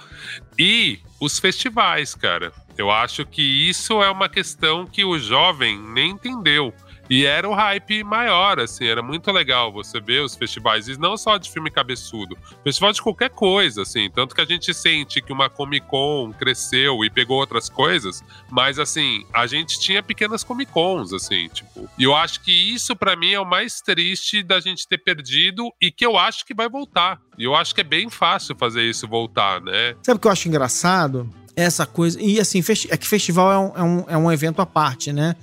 E 0.57 0.99
os 1.19 1.39
festivais, 1.39 2.15
cara. 2.15 2.51
Eu 2.77 2.89
acho 2.89 3.25
que 3.25 3.41
isso 3.41 4.01
é 4.01 4.09
uma 4.09 4.27
questão 4.27 4.87
que 4.87 5.05
o 5.05 5.19
jovem 5.19 5.79
nem 5.79 6.11
entendeu. 6.11 6.73
E 7.11 7.25
era 7.25 7.47
o 7.47 7.53
hype 7.53 8.05
maior, 8.05 8.57
assim, 8.57 8.85
era 8.85 9.03
muito 9.03 9.29
legal 9.33 9.69
você 9.69 9.99
ver 9.99 10.23
os 10.23 10.33
festivais, 10.33 10.87
e 10.87 10.97
não 10.97 11.17
só 11.17 11.37
de 11.37 11.51
filme 11.51 11.69
cabeçudo, 11.69 12.37
festival 12.63 12.93
de 12.93 13.01
qualquer 13.01 13.29
coisa, 13.29 13.81
assim, 13.81 14.09
tanto 14.09 14.33
que 14.33 14.39
a 14.39 14.45
gente 14.45 14.73
sente 14.73 15.21
que 15.21 15.33
uma 15.33 15.49
Comic 15.49 15.85
Con 15.87 16.31
cresceu 16.31 17.03
e 17.03 17.09
pegou 17.09 17.37
outras 17.37 17.67
coisas, 17.67 18.23
mas 18.49 18.79
assim, 18.79 19.25
a 19.33 19.45
gente 19.45 19.77
tinha 19.77 20.01
pequenas 20.01 20.41
Comic 20.41 20.71
Cons, 20.71 21.11
assim, 21.11 21.49
tipo, 21.49 21.89
e 21.99 22.03
eu 22.05 22.15
acho 22.15 22.39
que 22.39 22.73
isso 22.73 22.95
para 22.95 23.13
mim 23.17 23.33
é 23.33 23.39
o 23.41 23.45
mais 23.45 23.81
triste 23.81 24.41
da 24.41 24.61
gente 24.61 24.87
ter 24.87 24.99
perdido 24.99 25.69
e 25.81 25.91
que 25.91 26.05
eu 26.05 26.17
acho 26.17 26.45
que 26.45 26.53
vai 26.53 26.69
voltar. 26.69 27.19
E 27.37 27.43
eu 27.43 27.53
acho 27.53 27.75
que 27.75 27.81
é 27.81 27.83
bem 27.83 28.09
fácil 28.09 28.55
fazer 28.55 28.83
isso 28.83 29.05
voltar, 29.05 29.59
né? 29.59 29.95
Sabe 30.01 30.15
o 30.15 30.19
que 30.21 30.27
eu 30.27 30.31
acho 30.31 30.47
engraçado? 30.47 31.29
Essa 31.57 31.85
coisa. 31.85 32.21
E 32.21 32.39
assim, 32.39 32.63
é 32.89 32.95
que 32.95 33.05
festival 33.05 33.51
é 33.51 33.59
um, 33.59 33.75
é 33.75 33.83
um, 33.83 34.05
é 34.09 34.17
um 34.17 34.31
evento 34.31 34.61
à 34.61 34.65
parte, 34.65 35.11
né? 35.11 35.35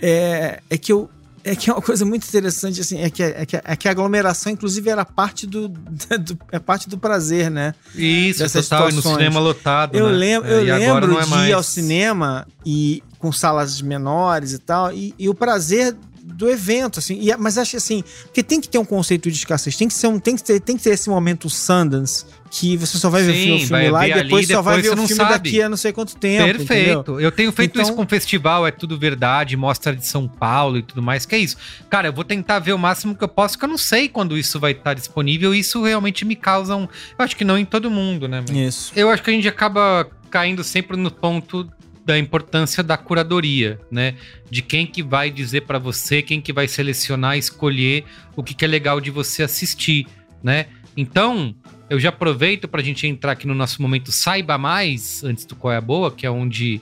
É, 0.00 0.60
é 0.70 0.78
que 0.78 0.92
eu 0.92 1.10
é 1.44 1.56
que 1.56 1.70
é 1.70 1.72
uma 1.72 1.80
coisa 1.80 2.04
muito 2.04 2.26
interessante, 2.26 2.80
assim, 2.80 3.00
é 3.00 3.08
que, 3.08 3.22
é 3.22 3.46
que, 3.46 3.56
é 3.56 3.76
que 3.76 3.88
a 3.88 3.90
aglomeração, 3.90 4.52
inclusive, 4.52 4.90
era 4.90 5.04
parte 5.04 5.46
do, 5.46 5.68
do 6.20 6.38
é 6.52 6.58
parte 6.58 6.88
do 6.88 6.98
prazer, 6.98 7.50
né? 7.50 7.74
Isso, 7.94 8.40
Dessas 8.40 8.68
total, 8.68 8.92
no 8.92 9.00
cinema 9.00 9.40
lotado, 9.40 9.96
Eu, 9.96 10.06
né? 10.06 10.12
lembro, 10.12 10.48
eu 10.48 10.74
é, 10.74 10.78
lembro 10.78 11.18
é 11.18 11.22
de 11.22 11.30
mais... 11.30 11.48
ir 11.48 11.52
ao 11.52 11.62
cinema 11.62 12.46
e 12.66 13.02
com 13.18 13.32
salas 13.32 13.80
menores 13.80 14.52
e 14.52 14.58
tal, 14.58 14.92
e, 14.92 15.14
e 15.18 15.28
o 15.28 15.34
prazer 15.34 15.96
do 16.22 16.48
evento, 16.48 16.98
assim. 16.98 17.18
E, 17.20 17.34
mas 17.36 17.56
acho 17.56 17.76
assim, 17.76 18.04
porque 18.24 18.42
tem 18.42 18.60
que 18.60 18.68
ter 18.68 18.78
um 18.78 18.84
conceito 18.84 19.30
de 19.30 19.38
escassez, 19.38 19.76
tem 19.76 19.88
que, 19.88 19.94
ser 19.94 20.08
um, 20.08 20.18
tem 20.18 20.36
que, 20.36 20.44
ter, 20.44 20.60
tem 20.60 20.76
que 20.76 20.82
ter 20.82 20.90
esse 20.90 21.08
momento 21.08 21.48
Sundance, 21.48 22.24
que 22.50 22.76
você 22.76 22.98
só 22.98 23.10
vai 23.10 23.22
ver 23.22 23.34
Sim, 23.34 23.56
o 23.56 23.66
filme 23.66 23.90
lá 23.90 24.08
e 24.08 24.14
depois 24.14 24.46
ali, 24.46 24.54
só 24.54 24.62
vai 24.62 24.80
ver 24.80 24.88
o 24.88 24.96
filme 24.96 25.08
sabe. 25.08 25.30
daqui 25.30 25.62
a 25.62 25.68
não 25.68 25.76
sei 25.76 25.92
quanto 25.92 26.16
tempo. 26.16 26.44
Perfeito. 26.44 26.98
Entendeu? 27.00 27.20
Eu 27.20 27.32
tenho 27.32 27.52
feito 27.52 27.72
então... 27.72 27.82
isso 27.82 27.94
com 27.94 28.02
o 28.02 28.08
festival, 28.08 28.66
é 28.66 28.70
tudo 28.70 28.98
verdade, 28.98 29.56
mostra 29.56 29.94
de 29.94 30.06
São 30.06 30.26
Paulo 30.26 30.78
e 30.78 30.82
tudo 30.82 31.02
mais, 31.02 31.26
que 31.26 31.34
é 31.34 31.38
isso. 31.38 31.56
Cara, 31.88 32.08
eu 32.08 32.12
vou 32.12 32.24
tentar 32.24 32.58
ver 32.58 32.72
o 32.72 32.78
máximo 32.78 33.14
que 33.14 33.22
eu 33.22 33.28
posso, 33.28 33.54
porque 33.54 33.66
eu 33.66 33.70
não 33.70 33.78
sei 33.78 34.08
quando 34.08 34.36
isso 34.36 34.58
vai 34.58 34.72
estar 34.72 34.94
disponível, 34.94 35.54
e 35.54 35.60
isso 35.60 35.82
realmente 35.82 36.24
me 36.24 36.34
causa 36.36 36.74
um. 36.74 36.82
Eu 36.82 37.24
acho 37.24 37.36
que 37.36 37.44
não 37.44 37.58
em 37.58 37.64
todo 37.64 37.90
mundo, 37.90 38.26
né? 38.26 38.44
Isso. 38.52 38.92
Eu 38.96 39.10
acho 39.10 39.22
que 39.22 39.30
a 39.30 39.32
gente 39.32 39.48
acaba 39.48 40.08
caindo 40.30 40.62
sempre 40.64 40.96
no 40.96 41.10
ponto 41.10 41.68
da 42.08 42.18
importância 42.18 42.82
da 42.82 42.96
curadoria, 42.96 43.78
né? 43.90 44.14
De 44.50 44.62
quem 44.62 44.86
que 44.86 45.02
vai 45.02 45.30
dizer 45.30 45.62
para 45.62 45.78
você, 45.78 46.22
quem 46.22 46.40
que 46.40 46.54
vai 46.54 46.66
selecionar, 46.66 47.36
escolher 47.36 48.04
o 48.34 48.42
que, 48.42 48.54
que 48.54 48.64
é 48.64 48.68
legal 48.68 48.98
de 48.98 49.10
você 49.10 49.42
assistir, 49.42 50.06
né? 50.42 50.68
Então, 50.96 51.54
eu 51.90 51.98
já 51.98 52.10
aproveito 52.10 52.68
para 52.68 52.80
a 52.80 52.84
gente 52.84 53.06
entrar 53.06 53.32
aqui 53.32 53.46
no 53.46 53.54
nosso 53.54 53.80
momento 53.80 54.12
Saiba 54.12 54.58
Mais, 54.58 55.22
antes 55.24 55.44
do 55.44 55.56
Qual 55.56 55.72
é 55.72 55.76
a 55.76 55.80
Boa, 55.80 56.10
que 56.10 56.26
é 56.26 56.30
onde 56.30 56.80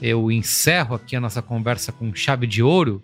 eu 0.00 0.30
encerro 0.30 0.94
aqui 0.94 1.16
a 1.16 1.20
nossa 1.20 1.42
conversa 1.42 1.92
com 1.92 2.14
chave 2.14 2.46
de 2.46 2.62
ouro. 2.62 3.02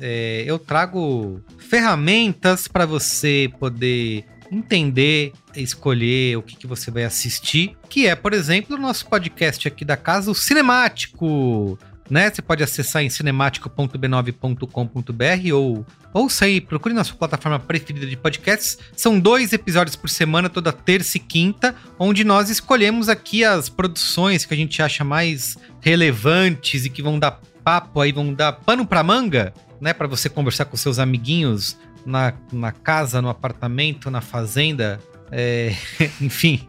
É, 0.00 0.44
eu 0.46 0.58
trago 0.58 1.40
ferramentas 1.58 2.66
para 2.66 2.86
você 2.86 3.50
poder 3.58 4.24
entender, 4.50 5.32
escolher 5.56 6.36
o 6.36 6.42
que, 6.42 6.56
que 6.56 6.66
você 6.66 6.90
vai 6.90 7.04
assistir, 7.04 7.76
que 7.88 8.06
é, 8.06 8.14
por 8.14 8.32
exemplo, 8.32 8.76
o 8.76 8.80
nosso 8.80 9.06
podcast 9.06 9.66
aqui 9.66 9.84
da 9.84 9.96
casa, 9.96 10.30
o 10.30 10.34
Cinemático. 10.34 11.78
Né? 12.10 12.30
Você 12.30 12.42
pode 12.42 12.62
acessar 12.62 13.02
em 13.02 13.08
cinemático.b9.com.br 13.08 15.54
ou 15.54 15.86
ouça 16.12 16.44
aí, 16.44 16.60
procure 16.60 16.94
na 16.94 17.02
sua 17.02 17.16
plataforma 17.16 17.58
preferida 17.58 18.06
de 18.06 18.16
podcasts. 18.16 18.78
São 18.94 19.18
dois 19.18 19.52
episódios 19.52 19.96
por 19.96 20.10
semana, 20.10 20.50
toda 20.50 20.72
terça 20.72 21.16
e 21.16 21.20
quinta, 21.20 21.74
onde 21.98 22.22
nós 22.22 22.50
escolhemos 22.50 23.08
aqui 23.08 23.42
as 23.42 23.68
produções 23.68 24.44
que 24.44 24.52
a 24.52 24.56
gente 24.56 24.82
acha 24.82 25.02
mais 25.02 25.56
relevantes 25.80 26.84
e 26.84 26.90
que 26.90 27.02
vão 27.02 27.18
dar 27.18 27.40
papo 27.64 28.00
aí, 28.00 28.12
vão 28.12 28.34
dar 28.34 28.52
pano 28.52 28.86
pra 28.86 29.02
manga, 29.02 29.54
né? 29.80 29.94
Para 29.94 30.06
você 30.06 30.28
conversar 30.28 30.66
com 30.66 30.76
seus 30.76 30.98
amiguinhos 30.98 31.78
na, 32.04 32.34
na 32.52 32.70
casa, 32.70 33.22
no 33.22 33.30
apartamento, 33.30 34.10
na 34.10 34.20
fazenda. 34.20 35.00
É, 35.36 35.74
enfim. 36.22 36.60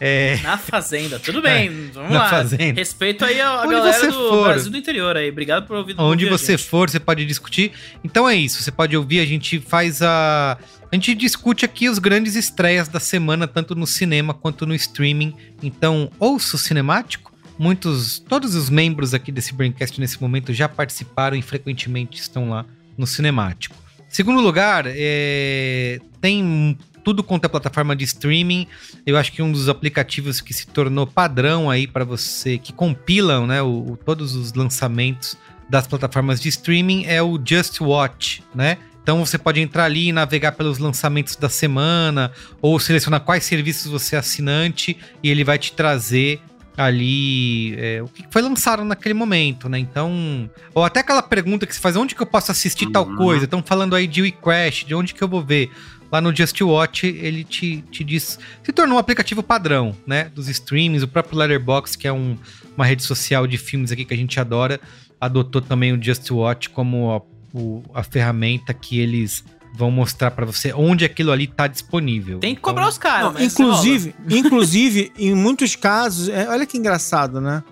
É... 0.00 0.38
Na 0.42 0.58
fazenda, 0.58 1.20
tudo 1.20 1.40
bem. 1.40 1.68
É, 1.68 1.90
vamos 1.92 2.10
na 2.10 2.18
lá. 2.18 2.30
Fazenda. 2.30 2.80
Respeito 2.80 3.24
aí 3.24 3.40
a, 3.40 3.64
galera 3.64 4.06
do 4.06 4.12
for, 4.12 4.44
Brasil 4.44 4.70
do 4.70 4.76
interior 4.76 5.16
aí. 5.16 5.30
Obrigado 5.30 5.66
por 5.66 5.76
ouvir. 5.76 5.94
Onde 5.98 6.26
você 6.26 6.58
for, 6.58 6.90
você 6.90 6.98
pode 6.98 7.24
discutir. 7.24 7.72
Então 8.02 8.28
é 8.28 8.34
isso. 8.34 8.62
Você 8.62 8.70
pode 8.70 8.96
ouvir. 8.96 9.20
A 9.20 9.24
gente 9.24 9.60
faz 9.60 10.02
a. 10.02 10.58
A 10.90 10.94
gente 10.94 11.14
discute 11.14 11.64
aqui 11.64 11.88
os 11.88 11.98
grandes 11.98 12.34
estreias 12.34 12.88
da 12.88 12.98
semana, 12.98 13.46
tanto 13.46 13.74
no 13.74 13.86
cinema 13.86 14.34
quanto 14.34 14.66
no 14.66 14.74
streaming. 14.74 15.34
Então, 15.62 16.10
ouça 16.18 16.56
o 16.56 16.58
cinemático. 16.58 17.32
Muitos, 17.58 18.18
todos 18.18 18.54
os 18.54 18.70
membros 18.70 19.14
aqui 19.14 19.30
desse 19.30 19.52
Braincast 19.52 20.00
nesse 20.00 20.20
momento 20.20 20.52
já 20.52 20.68
participaram 20.68 21.36
e 21.36 21.42
frequentemente 21.42 22.20
estão 22.20 22.50
lá 22.50 22.64
no 22.96 23.06
cinemático. 23.06 23.76
Segundo 24.08 24.40
lugar, 24.40 24.84
é, 24.86 26.00
tem 26.20 26.78
tudo 27.08 27.24
quanto 27.24 27.46
é 27.46 27.48
plataforma 27.48 27.96
de 27.96 28.04
streaming. 28.04 28.66
Eu 29.06 29.16
acho 29.16 29.32
que 29.32 29.40
um 29.40 29.50
dos 29.50 29.66
aplicativos 29.66 30.42
que 30.42 30.52
se 30.52 30.66
tornou 30.66 31.06
padrão 31.06 31.70
aí 31.70 31.86
para 31.86 32.04
você, 32.04 32.58
que 32.58 32.70
compilam 32.70 33.46
né, 33.46 33.62
o, 33.62 33.92
o, 33.92 33.96
todos 33.96 34.34
os 34.34 34.52
lançamentos 34.52 35.34
das 35.70 35.86
plataformas 35.86 36.38
de 36.38 36.50
streaming 36.50 37.06
é 37.06 37.22
o 37.22 37.40
Just 37.42 37.80
Watch, 37.80 38.44
né? 38.54 38.76
Então 39.02 39.24
você 39.24 39.38
pode 39.38 39.58
entrar 39.58 39.84
ali 39.84 40.08
e 40.08 40.12
navegar 40.12 40.52
pelos 40.52 40.76
lançamentos 40.76 41.34
da 41.34 41.48
semana, 41.48 42.30
ou 42.60 42.78
selecionar 42.78 43.22
quais 43.22 43.42
serviços 43.44 43.90
você 43.90 44.14
é 44.14 44.18
assinante, 44.18 44.94
e 45.22 45.30
ele 45.30 45.44
vai 45.44 45.58
te 45.58 45.72
trazer 45.72 46.42
ali 46.76 47.74
é, 47.76 48.02
o 48.02 48.06
que 48.06 48.24
foi 48.30 48.42
lançado 48.42 48.84
naquele 48.84 49.14
momento, 49.14 49.66
né? 49.66 49.78
Então, 49.78 50.48
ou 50.74 50.84
até 50.84 51.00
aquela 51.00 51.22
pergunta 51.22 51.66
que 51.66 51.74
se 51.74 51.80
faz, 51.80 51.96
onde 51.96 52.14
que 52.14 52.20
eu 52.20 52.26
posso 52.26 52.52
assistir 52.52 52.84
uhum. 52.84 52.92
tal 52.92 53.16
coisa? 53.16 53.46
Estão 53.46 53.62
falando 53.62 53.96
aí 53.96 54.06
de 54.06 54.20
WeCrash, 54.20 54.84
de 54.84 54.94
onde 54.94 55.14
que 55.14 55.22
eu 55.22 55.28
vou 55.28 55.42
ver? 55.42 55.70
Lá 56.10 56.20
no 56.20 56.34
Just 56.34 56.60
Watch, 56.60 57.06
ele 57.06 57.44
te, 57.44 57.82
te 57.90 58.02
diz. 58.02 58.38
Se 58.62 58.72
tornou 58.72 58.96
um 58.96 58.98
aplicativo 58.98 59.42
padrão, 59.42 59.94
né? 60.06 60.30
Dos 60.34 60.48
streams, 60.48 61.04
o 61.04 61.08
próprio 61.08 61.38
Letterboxd, 61.38 61.98
que 61.98 62.08
é 62.08 62.12
um, 62.12 62.36
uma 62.76 62.86
rede 62.86 63.02
social 63.02 63.46
de 63.46 63.58
filmes 63.58 63.92
aqui 63.92 64.04
que 64.04 64.14
a 64.14 64.16
gente 64.16 64.40
adora, 64.40 64.80
adotou 65.20 65.60
também 65.60 65.92
o 65.92 66.02
Just 66.02 66.30
Watch 66.30 66.70
como 66.70 67.10
a, 67.10 67.56
o, 67.56 67.82
a 67.92 68.02
ferramenta 68.02 68.72
que 68.72 68.98
eles 68.98 69.44
vão 69.74 69.90
mostrar 69.90 70.30
para 70.30 70.46
você 70.46 70.72
onde 70.72 71.04
aquilo 71.04 71.30
ali 71.30 71.46
tá 71.46 71.66
disponível. 71.66 72.38
Tem 72.38 72.54
que 72.54 72.60
cobrar 72.60 72.82
então, 72.82 72.90
os 72.90 72.98
caras. 72.98 73.34
Né? 73.34 73.44
Inclusive, 73.44 74.14
inclusive 74.28 75.12
em 75.16 75.34
muitos 75.34 75.76
casos, 75.76 76.28
é, 76.28 76.48
olha 76.48 76.66
que 76.66 76.76
engraçado, 76.76 77.40
né? 77.40 77.62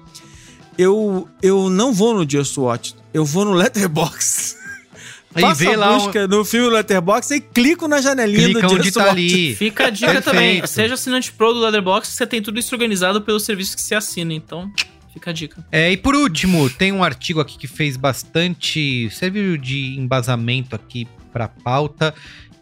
Eu, 0.78 1.26
eu 1.42 1.70
não 1.70 1.92
vou 1.92 2.14
no 2.14 2.28
Just 2.28 2.56
Watch, 2.58 2.94
eu 3.12 3.24
vou 3.24 3.44
no 3.44 3.52
Letterboxd. 3.52 4.55
Aí 5.36 5.54
vê 5.54 5.74
a 5.74 5.76
lá 5.76 5.94
busca 5.94 6.24
um... 6.24 6.28
no 6.28 6.44
filme 6.44 6.70
Letterboxd 6.70 7.34
e 7.34 7.40
clico 7.40 7.86
na 7.86 8.00
janelinha 8.00 8.44
Clica 8.44 8.66
do 8.66 8.74
onde 8.74 8.90
tá 8.90 9.10
ali. 9.10 9.54
Fica 9.54 9.86
a 9.86 9.90
dica 9.90 10.12
Perfeito. 10.12 10.34
também. 10.34 10.66
Seja 10.66 10.94
assinante 10.94 11.30
pro 11.32 11.52
do 11.52 11.60
Letterboxd, 11.60 12.14
você 12.14 12.26
tem 12.26 12.40
tudo 12.40 12.58
isso 12.58 12.74
organizado 12.74 13.20
pelo 13.20 13.38
serviço 13.38 13.76
que 13.76 13.82
você 13.82 13.94
assina, 13.94 14.32
então 14.32 14.72
fica 15.12 15.30
a 15.30 15.32
dica. 15.32 15.66
É, 15.70 15.90
e 15.92 15.96
por 15.96 16.14
último, 16.14 16.70
tem 16.70 16.92
um 16.92 17.04
artigo 17.04 17.40
aqui 17.40 17.58
que 17.58 17.66
fez 17.66 17.96
bastante. 17.96 19.10
serviu 19.10 19.56
de 19.56 19.98
embasamento 19.98 20.74
aqui 20.74 21.06
para 21.32 21.48
pauta, 21.48 22.14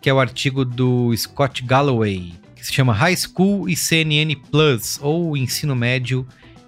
que 0.02 0.10
é 0.10 0.14
o 0.14 0.18
artigo 0.18 0.64
do 0.64 1.16
Scott 1.16 1.62
Galloway, 1.62 2.34
que 2.56 2.66
se 2.66 2.72
chama 2.72 2.92
High 2.92 3.16
School 3.16 3.68
e 3.68 3.76
CNN 3.76 4.34
Plus, 4.50 4.98
ou 5.00 5.36
Ensino 5.36 5.76
Médio 5.76 6.26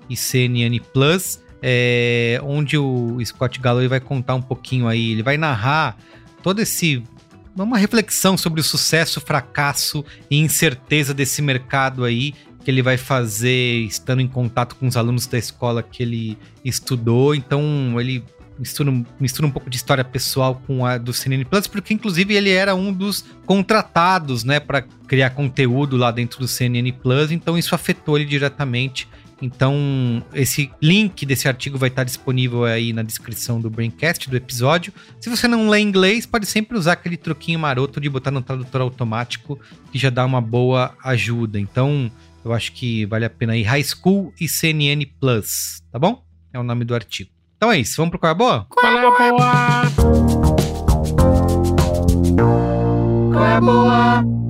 e 0.09 0.17
CNN 0.17 0.79
Plus, 0.93 1.41
é, 1.69 2.41
onde 2.45 2.79
o 2.79 3.19
Scott 3.25 3.59
Galloway 3.59 3.89
vai 3.89 3.99
contar 3.99 4.37
um 4.37 4.41
pouquinho 4.41 4.87
aí, 4.87 5.11
ele 5.11 5.23
vai 5.25 5.37
narrar 5.37 5.97
todo 6.41 6.61
esse 6.61 7.03
uma 7.57 7.77
reflexão 7.77 8.37
sobre 8.37 8.61
o 8.61 8.65
sucesso, 8.65 9.21
fracasso 9.21 10.05
e 10.31 10.39
incerteza 10.39 11.13
desse 11.13 11.43
mercado 11.43 12.05
aí 12.05 12.35
que 12.63 12.71
ele 12.71 12.83
vai 12.83 12.97
fazer 12.97 13.81
estando 13.81 14.21
em 14.21 14.29
contato 14.29 14.77
com 14.77 14.87
os 14.87 14.97
alunos 14.97 15.27
da 15.27 15.39
escola 15.39 15.83
que 15.83 16.05
ele 16.05 16.39
estudou. 16.65 17.35
Então 17.35 17.99
ele 17.99 18.23
mistura, 18.57 18.93
mistura 19.19 19.49
um 19.49 19.51
pouco 19.51 19.69
de 19.69 19.77
história 19.77 20.05
pessoal 20.05 20.63
com 20.69 20.87
a 20.87 20.99
do 20.99 21.13
CNN 21.13 21.45
Plus, 21.47 21.67
porque 21.67 21.93
inclusive 21.93 22.33
ele 22.33 22.51
era 22.51 22.77
um 22.77 22.93
dos 22.93 23.25
contratados, 23.45 24.45
né, 24.45 24.61
para 24.61 24.83
criar 25.09 25.31
conteúdo 25.31 25.97
lá 25.97 26.13
dentro 26.13 26.39
do 26.39 26.47
CNN 26.47 26.93
Plus, 26.93 27.33
então 27.33 27.59
isso 27.59 27.75
afetou 27.75 28.17
ele 28.17 28.27
diretamente. 28.27 29.09
Então, 29.41 30.23
esse 30.33 30.71
link 30.81 31.27
desse 31.27 31.47
artigo 31.47 31.77
vai 31.77 31.89
estar 31.89 32.05
disponível 32.05 32.65
aí 32.65 32.93
na 32.93 33.03
descrição 33.03 33.61
do 33.61 33.69
Braincast, 33.69 34.31
do 34.31 34.37
episódio. 34.37 34.93
Se 35.21 35.29
você 35.29 35.47
não 35.47 35.69
lê 35.69 35.81
inglês, 35.81 36.25
pode 36.25 36.47
sempre 36.47 36.77
usar 36.79 36.93
aquele 36.93 37.17
truquinho 37.17 37.59
maroto 37.59 38.01
de 38.01 38.09
botar 38.09 38.31
no 38.31 38.41
tradutor 38.41 38.81
automático, 38.81 39.61
que 39.93 39.99
já 39.99 40.09
dá 40.09 40.25
uma 40.25 40.41
boa 40.41 40.95
ajuda. 41.05 41.61
Então, 41.61 42.11
eu 42.45 42.53
acho 42.53 42.73
que 42.73 43.05
vale 43.07 43.25
a 43.25 43.31
pena 43.31 43.53
aí. 43.53 43.63
High 43.63 43.85
School 43.85 44.33
e 44.41 44.49
CNN 44.49 45.05
Plus, 45.21 45.83
tá 45.93 45.99
bom? 45.99 46.25
É 46.53 46.59
o 46.59 46.63
nome 46.63 46.85
do 46.85 46.95
artigo. 46.95 47.31
Então 47.57 47.73
é 47.73 47.79
isso, 47.79 47.97
vamos 47.97 48.11
pro 48.11 48.19
Qual 48.19 48.31
é 48.31 48.35
Boa? 48.35 48.67
Qual 48.69 48.87
é 48.87 49.01
Boa? 49.01 49.83
Qual 53.33 53.45
é 53.45 53.61
Boa? 53.61 54.46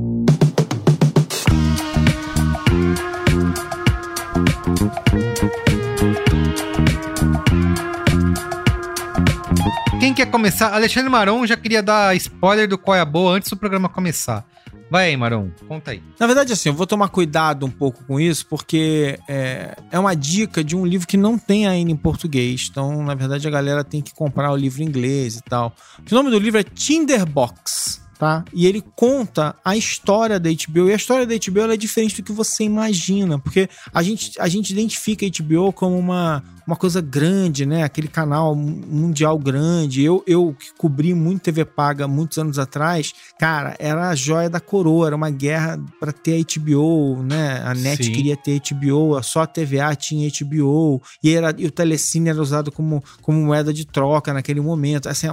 Quer 10.16 10.30
começar? 10.30 10.72
Alexandre 10.72 11.10
Maron 11.10 11.46
já 11.46 11.58
queria 11.58 11.82
dar 11.82 12.16
spoiler 12.16 12.66
do 12.66 12.78
Qual 12.78 12.96
é 12.96 13.00
a 13.00 13.04
Boa 13.04 13.34
antes 13.34 13.50
do 13.50 13.56
programa 13.56 13.86
começar. 13.86 14.46
Vai 14.90 15.08
aí, 15.08 15.16
Marão, 15.16 15.52
conta 15.68 15.90
aí. 15.90 16.02
Na 16.18 16.26
verdade, 16.26 16.54
assim, 16.54 16.70
eu 16.70 16.74
vou 16.74 16.86
tomar 16.86 17.10
cuidado 17.10 17.66
um 17.66 17.70
pouco 17.70 18.02
com 18.04 18.18
isso, 18.18 18.46
porque 18.46 19.18
é, 19.28 19.76
é 19.90 19.98
uma 19.98 20.16
dica 20.16 20.64
de 20.64 20.74
um 20.74 20.86
livro 20.86 21.06
que 21.06 21.18
não 21.18 21.36
tem 21.36 21.66
ainda 21.66 21.90
em 21.90 21.96
português. 21.96 22.68
Então, 22.70 23.02
na 23.02 23.14
verdade, 23.14 23.46
a 23.46 23.50
galera 23.50 23.84
tem 23.84 24.00
que 24.00 24.14
comprar 24.14 24.50
o 24.50 24.56
livro 24.56 24.82
em 24.82 24.86
inglês 24.86 25.36
e 25.36 25.42
tal. 25.42 25.74
O 26.10 26.14
nome 26.14 26.30
do 26.30 26.38
livro 26.38 26.58
é 26.58 26.64
Tinderbox 26.64 28.00
tá? 28.18 28.42
E 28.54 28.66
ele 28.66 28.82
conta 28.94 29.54
a 29.62 29.76
história 29.76 30.40
da 30.40 30.48
HBO. 30.48 30.88
E 30.88 30.92
a 30.92 30.96
história 30.96 31.26
da 31.26 31.34
HBO 31.34 31.70
é 31.70 31.76
diferente 31.76 32.16
do 32.16 32.24
que 32.24 32.32
você 32.32 32.64
imagina, 32.64 33.38
porque 33.38 33.68
a 33.92 34.02
gente, 34.02 34.32
a 34.40 34.48
gente 34.48 34.70
identifica 34.70 35.26
a 35.26 35.28
HBO 35.28 35.72
como 35.74 35.98
uma, 35.98 36.42
uma 36.66 36.76
coisa 36.76 37.00
grande, 37.00 37.64
né? 37.64 37.84
Aquele 37.84 38.08
canal 38.08 38.54
mundial 38.54 39.38
grande. 39.38 40.02
Eu, 40.02 40.22
eu 40.26 40.54
que 40.58 40.74
cobri 40.76 41.14
muito 41.14 41.42
TV 41.42 41.64
paga 41.64 42.08
muitos 42.08 42.38
anos 42.38 42.58
atrás, 42.58 43.12
cara, 43.38 43.76
era 43.78 44.08
a 44.08 44.14
joia 44.14 44.50
da 44.50 44.58
coroa, 44.58 45.06
era 45.06 45.16
uma 45.16 45.30
guerra 45.30 45.78
para 46.00 46.12
ter 46.12 46.40
a 46.40 46.60
HBO, 46.60 47.22
né? 47.22 47.62
A 47.64 47.74
NET 47.74 48.04
Sim. 48.04 48.12
queria 48.12 48.36
ter 48.36 48.60
HBO, 48.60 49.22
só 49.22 49.42
a 49.42 49.46
TVA 49.46 49.94
tinha 49.94 50.28
HBO, 50.28 51.00
e, 51.22 51.34
era, 51.34 51.54
e 51.56 51.66
o 51.66 51.70
Telecine 51.70 52.30
era 52.30 52.40
usado 52.40 52.72
como, 52.72 53.02
como 53.22 53.38
moeda 53.38 53.72
de 53.72 53.86
troca 53.86 54.32
naquele 54.32 54.60
momento. 54.60 55.08
Assim, 55.08 55.28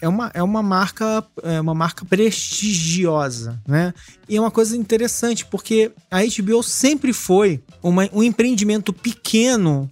é 0.00 0.08
uma, 0.08 0.30
é 0.34 0.42
uma 0.42 0.62
marca, 0.62 1.24
é 1.42 1.60
uma 1.60 1.74
marca 1.74 2.04
prestigiosa, 2.04 3.60
né? 3.66 3.94
E 4.28 4.36
é 4.36 4.40
uma 4.40 4.50
coisa 4.50 4.76
interessante, 4.76 5.46
porque 5.46 5.92
a 6.10 6.20
HBO 6.22 6.62
sempre 6.62 7.12
foi 7.12 7.62
uma, 7.82 8.08
um 8.12 8.22
empreendimento 8.22 8.92
pequeno 8.92 9.90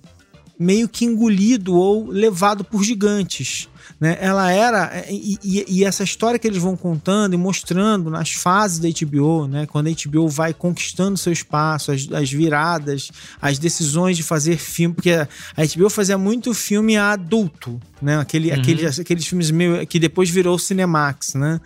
meio 0.62 0.88
que 0.88 1.04
engolido 1.04 1.74
ou 1.74 2.08
levado 2.08 2.64
por 2.64 2.82
gigantes. 2.82 3.68
Né? 4.00 4.16
Ela 4.20 4.50
era. 4.50 5.04
E, 5.08 5.38
e, 5.44 5.64
e, 5.68 5.84
essa 5.84 6.02
história 6.02 6.38
que 6.38 6.46
eles 6.46 6.60
vão 6.60 6.76
contando 6.76 7.34
e 7.34 7.36
mostrando 7.36 8.10
nas 8.10 8.32
fases 8.32 8.80
da 8.80 8.88
HBO, 8.88 9.46
né? 9.46 9.66
quando 9.66 9.88
a 9.88 9.90
HBO 9.90 10.28
vai 10.28 10.52
conquistando 10.52 11.16
seu 11.16 11.32
espaço, 11.32 11.92
as, 11.92 12.08
as 12.12 12.30
viradas, 12.32 13.12
as 13.40 13.58
decisões 13.58 14.16
de 14.16 14.22
fazer 14.24 14.56
filme, 14.56 14.94
porque 14.94 15.12
a 15.12 15.28
HBO 15.56 15.88
fazia 15.88 16.18
muito 16.18 16.52
filme 16.52 16.96
adulto, 16.96 17.80
né? 18.00 18.18
Aquele, 18.18 18.50
uhum. 18.50 18.60
aqueles, 18.60 18.98
aqueles 18.98 19.26
filmes 19.26 19.50
meio, 19.52 19.86
que 19.86 20.00
depois 20.00 20.28
virou 20.28 20.58
Cinemax, 20.58 21.34
né? 21.34 21.60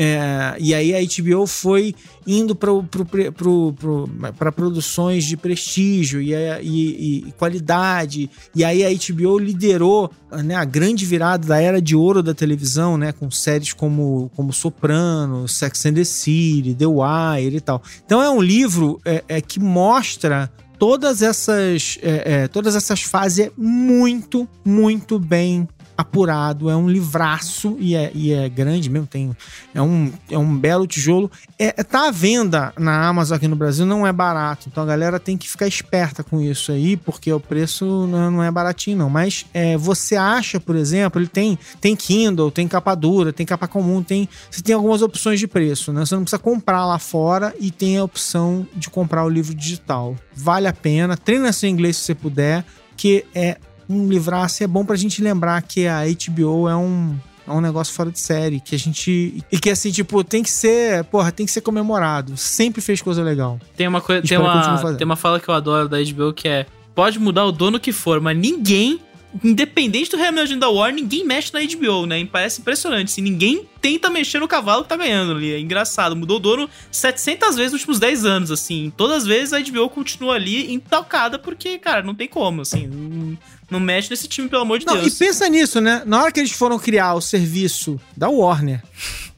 É, 0.00 0.54
e 0.60 0.72
aí 0.72 0.94
a 0.94 1.00
HBO 1.00 1.44
foi 1.44 1.92
indo 2.24 2.54
para 2.54 4.52
produções 4.52 5.24
de 5.24 5.36
prestígio 5.36 6.22
e, 6.22 6.32
e, 6.62 7.26
e, 7.26 7.32
qualidade. 7.32 8.30
E 8.54 8.64
aí 8.64 8.84
a 8.84 8.90
HBO 8.90 9.36
liderou 9.38 10.08
né, 10.44 10.54
a 10.54 10.64
grande 10.64 11.04
virada 11.04 11.48
da 11.48 11.60
era 11.60 11.82
de 11.82 11.96
ouro 11.96 12.22
da 12.22 12.32
televisão, 12.32 12.96
né, 12.96 13.10
com 13.10 13.28
séries 13.28 13.72
como, 13.72 14.30
como 14.36 14.52
Soprano, 14.52 15.48
Sex 15.48 15.86
and 15.86 15.94
the 15.94 16.04
City, 16.04 16.76
The 16.78 16.86
Wire 16.86 17.56
e 17.56 17.60
tal. 17.60 17.82
Então 18.06 18.22
é 18.22 18.30
um 18.30 18.40
livro 18.40 19.00
é, 19.04 19.24
é 19.26 19.40
que 19.40 19.58
mostra 19.58 20.48
todas 20.78 21.22
essas 21.22 21.98
é, 22.02 22.42
é, 22.42 22.48
todas 22.48 22.76
essas 22.76 23.02
fases 23.02 23.50
muito 23.56 24.48
muito 24.64 25.18
bem 25.18 25.66
apurado, 25.98 26.70
é 26.70 26.76
um 26.76 26.88
livraço 26.88 27.76
e 27.80 27.96
é, 27.96 28.12
e 28.14 28.32
é 28.32 28.48
grande 28.48 28.88
mesmo, 28.88 29.08
tem, 29.08 29.36
é, 29.74 29.82
um, 29.82 30.12
é 30.30 30.38
um 30.38 30.56
belo 30.56 30.86
tijolo. 30.86 31.28
É, 31.58 31.74
é, 31.76 31.82
tá 31.82 32.06
à 32.06 32.10
venda 32.12 32.72
na 32.78 33.08
Amazon 33.08 33.36
aqui 33.36 33.48
no 33.48 33.56
Brasil, 33.56 33.84
não 33.84 34.06
é 34.06 34.12
barato, 34.12 34.68
então 34.70 34.84
a 34.84 34.86
galera 34.86 35.18
tem 35.18 35.36
que 35.36 35.50
ficar 35.50 35.66
esperta 35.66 36.22
com 36.22 36.40
isso 36.40 36.70
aí, 36.70 36.96
porque 36.96 37.32
o 37.32 37.40
preço 37.40 38.06
não, 38.06 38.40
é 38.40 38.48
baratinho 38.48 38.96
não, 38.96 39.10
mas 39.10 39.44
é, 39.52 39.76
você 39.76 40.14
acha, 40.14 40.60
por 40.60 40.76
exemplo, 40.76 41.20
ele 41.20 41.26
tem, 41.26 41.58
tem 41.80 41.96
Kindle, 41.96 42.52
tem 42.52 42.68
capa 42.68 42.94
dura, 42.94 43.32
tem 43.32 43.44
capa 43.44 43.66
comum, 43.66 44.00
tem, 44.00 44.28
você 44.48 44.62
tem 44.62 44.76
algumas 44.76 45.02
opções 45.02 45.40
de 45.40 45.48
preço, 45.48 45.92
né? 45.92 46.06
Você 46.06 46.14
não 46.14 46.22
precisa 46.22 46.38
comprar 46.38 46.86
lá 46.86 47.00
fora 47.00 47.52
e 47.58 47.72
tem 47.72 47.98
a 47.98 48.04
opção 48.04 48.64
de 48.76 48.88
comprar 48.88 49.24
o 49.24 49.28
livro 49.28 49.52
digital. 49.52 50.14
Vale 50.32 50.68
a 50.68 50.72
pena, 50.72 51.16
treina 51.16 51.52
seu 51.52 51.68
inglês 51.68 51.96
se 51.96 52.04
você 52.04 52.14
puder, 52.14 52.64
que 52.96 53.24
é 53.34 53.56
um 53.88 54.08
livraço. 54.08 54.62
É 54.62 54.66
bom 54.66 54.84
pra 54.84 54.96
gente 54.96 55.22
lembrar 55.22 55.62
que 55.62 55.86
a 55.86 56.02
HBO 56.04 56.68
é 56.68 56.76
um, 56.76 57.16
é 57.46 57.52
um 57.52 57.60
negócio 57.60 57.94
fora 57.94 58.10
de 58.10 58.20
série, 58.20 58.60
que 58.60 58.74
a 58.74 58.78
gente. 58.78 59.42
E 59.50 59.58
que 59.58 59.70
assim, 59.70 59.90
tipo, 59.90 60.22
tem 60.22 60.42
que 60.42 60.50
ser. 60.50 61.04
Porra, 61.04 61.32
tem 61.32 61.46
que 61.46 61.52
ser 61.52 61.62
comemorado. 61.62 62.36
Sempre 62.36 62.80
fez 62.80 63.00
coisa 63.00 63.22
legal. 63.22 63.58
Tem 63.76 63.88
uma 63.88 64.00
coisa. 64.00 64.22
Tem 64.22 64.38
uma, 64.38 64.94
tem 64.94 65.04
uma 65.04 65.16
fala 65.16 65.40
que 65.40 65.48
eu 65.48 65.54
adoro 65.54 65.88
da 65.88 65.98
HBO 65.98 66.32
que 66.32 66.48
é: 66.48 66.66
pode 66.94 67.18
mudar 67.18 67.44
o 67.44 67.52
dono 67.52 67.80
que 67.80 67.92
for, 67.92 68.20
mas 68.20 68.36
ninguém 68.36 69.00
independente 69.44 70.10
do 70.10 70.16
reimagine 70.16 70.58
da 70.58 70.68
War, 70.68 70.92
ninguém 70.92 71.24
mexe 71.24 71.52
na 71.52 71.60
HBO, 71.60 72.06
né? 72.06 72.20
E 72.20 72.24
parece 72.24 72.60
impressionante. 72.60 73.12
Assim, 73.12 73.20
ninguém 73.20 73.68
tenta 73.80 74.08
mexer 74.10 74.38
no 74.38 74.48
cavalo 74.48 74.82
que 74.82 74.88
tá 74.88 74.96
ganhando 74.96 75.32
ali. 75.32 75.52
É 75.52 75.60
engraçado. 75.60 76.16
Mudou 76.16 76.38
o 76.38 76.40
dono 76.40 76.68
700 76.90 77.56
vezes 77.56 77.72
nos 77.72 77.80
últimos 77.82 77.98
10 77.98 78.24
anos, 78.24 78.50
assim. 78.50 78.92
Todas 78.96 79.18
as 79.18 79.26
vezes 79.26 79.52
a 79.52 79.60
HBO 79.60 79.88
continua 79.90 80.34
ali 80.34 80.72
intocada 80.72 81.38
porque, 81.38 81.78
cara, 81.78 82.02
não 82.02 82.14
tem 82.14 82.26
como, 82.26 82.62
assim. 82.62 82.86
Não, 82.86 83.38
não 83.70 83.80
mexe 83.80 84.10
nesse 84.10 84.26
time, 84.28 84.48
pelo 84.48 84.62
amor 84.62 84.78
de 84.78 84.86
Não, 84.86 84.94
Deus. 84.94 85.14
e 85.14 85.18
pensa 85.18 85.48
nisso, 85.48 85.80
né? 85.80 86.02
Na 86.06 86.22
hora 86.22 86.32
que 86.32 86.40
eles 86.40 86.52
foram 86.52 86.78
criar 86.78 87.14
o 87.14 87.20
serviço 87.20 88.00
da 88.16 88.28
Warner 88.28 88.82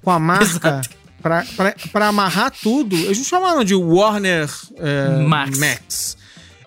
com 0.02 0.10
a 0.10 0.18
marca 0.20 0.80
pra, 1.22 1.44
pra, 1.56 1.74
pra 1.92 2.08
amarrar 2.08 2.52
tudo, 2.62 2.96
eles 2.96 3.18
não 3.18 3.24
chamaram 3.24 3.64
de 3.64 3.74
Warner 3.74 4.48
é, 4.76 5.08
Max. 5.26 5.58
Max. 5.58 6.16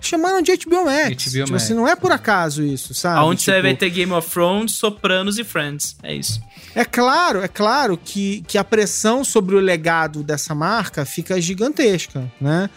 Chamaram 0.01 0.41
de 0.41 0.51
HBO 0.57 0.83
Max. 0.83 1.07
HBO 1.09 1.15
tipo 1.31 1.51
Max. 1.53 1.63
assim, 1.63 1.73
não 1.73 1.87
é 1.87 1.95
por 1.95 2.11
acaso 2.11 2.61
isso, 2.61 2.93
sabe? 2.93 3.19
Aonde 3.19 3.41
você 3.41 3.51
Tipo, 3.51 3.63
vai 3.63 3.73
ter 3.73 3.89
Game 3.89 4.11
of 4.11 4.29
Thrones, 4.29 4.73
Sopranos 4.73 5.37
e 5.39 5.45
Friends. 5.45 5.95
É 6.03 6.13
isso. 6.13 6.41
É 6.75 6.83
claro, 6.83 7.41
é 7.41 7.47
claro 7.47 7.97
que, 7.97 8.43
que 8.45 8.57
a 8.57 8.63
pressão 8.65 9.23
sobre 9.23 9.55
o 9.55 9.59
legado 9.59 10.21
dessa 10.21 10.53
marca 10.53 11.05
fica 11.05 11.39
gigantesca, 11.39 12.29
né? 12.41 12.69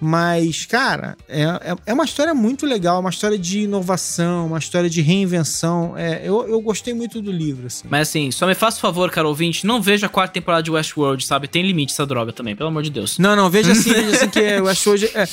Mas, 0.00 0.64
cara, 0.64 1.16
é, 1.28 1.42
é, 1.42 1.76
é 1.86 1.92
uma 1.92 2.04
história 2.04 2.32
muito 2.34 2.64
legal, 2.64 3.00
uma 3.00 3.10
história 3.10 3.38
de 3.38 3.60
inovação, 3.60 4.46
uma 4.46 4.58
história 4.58 4.88
de 4.88 5.02
reinvenção. 5.02 5.94
É, 5.96 6.22
eu, 6.24 6.48
eu 6.48 6.60
gostei 6.60 6.94
muito 6.94 7.20
do 7.20 7.30
livro, 7.30 7.66
assim. 7.66 7.86
Mas 7.90 8.08
assim, 8.08 8.30
só 8.30 8.46
me 8.46 8.54
faça 8.54 8.78
um 8.78 8.80
favor, 8.80 9.10
cara 9.10 9.28
ouvinte, 9.28 9.66
não 9.66 9.80
veja 9.82 10.06
a 10.06 10.08
quarta 10.08 10.32
temporada 10.32 10.62
de 10.62 10.70
Westworld, 10.70 11.24
sabe? 11.26 11.46
Tem 11.48 11.62
limite 11.62 11.92
essa 11.92 12.06
droga 12.06 12.32
também, 12.32 12.56
pelo 12.56 12.68
amor 12.70 12.82
de 12.82 12.90
Deus. 12.90 13.18
Não, 13.18 13.36
não, 13.36 13.50
veja 13.50 13.72
assim, 13.72 13.92
veja 13.94 14.16
assim 14.16 14.28
que 14.28 14.88
hoje. 14.90 15.10
É, 15.14 15.26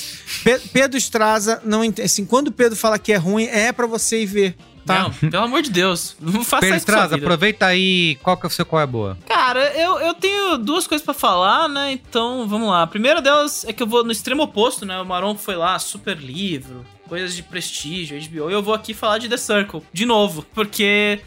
Pe- 0.43 0.59
Pedro 0.73 0.97
Estraza 0.97 1.61
não 1.63 1.83
entende. 1.83 2.05
Assim, 2.05 2.25
quando 2.25 2.49
o 2.49 2.51
Pedro 2.51 2.75
fala 2.75 2.99
que 2.99 3.13
é 3.13 3.17
ruim, 3.17 3.45
é 3.45 3.71
pra 3.71 3.87
você 3.87 4.21
ir 4.21 4.25
ver. 4.25 4.55
Tá? 4.87 5.03
Não, 5.03 5.11
pelo 5.29 5.43
amor 5.43 5.61
de 5.61 5.69
Deus. 5.69 6.15
Não 6.19 6.43
faça 6.43 6.61
Pedro 6.61 6.77
isso 6.77 6.85
vida. 6.85 7.15
aproveita 7.17 7.65
aí. 7.65 8.17
Qual 8.23 8.37
que 8.37 8.45
é 8.45 8.47
o 8.47 8.51
seu 8.51 8.65
qual 8.65 8.81
é 8.81 8.87
boa? 8.87 9.17
Cara, 9.27 9.59
eu, 9.77 9.99
eu 9.99 10.13
tenho 10.13 10.57
duas 10.57 10.87
coisas 10.87 11.03
pra 11.03 11.13
falar, 11.13 11.67
né? 11.67 11.91
Então, 11.91 12.47
vamos 12.47 12.69
lá. 12.69 12.83
A 12.83 12.87
primeira 12.87 13.21
delas 13.21 13.65
é 13.65 13.73
que 13.73 13.83
eu 13.83 13.87
vou 13.87 14.03
no 14.03 14.11
extremo 14.11 14.43
oposto, 14.43 14.85
né? 14.85 14.99
O 14.99 15.05
Maron 15.05 15.35
foi 15.35 15.55
lá, 15.55 15.77
super 15.77 16.17
livro, 16.17 16.85
coisas 17.07 17.35
de 17.35 17.41
prestígio, 17.43 18.19
HBO, 18.19 18.49
e 18.49 18.53
eu 18.53 18.61
vou 18.61 18.73
aqui 18.73 18.93
falar 18.93 19.17
de 19.17 19.27
The 19.27 19.37
Circle, 19.37 19.81
de 19.91 20.05
novo, 20.05 20.45
porque 20.53 21.19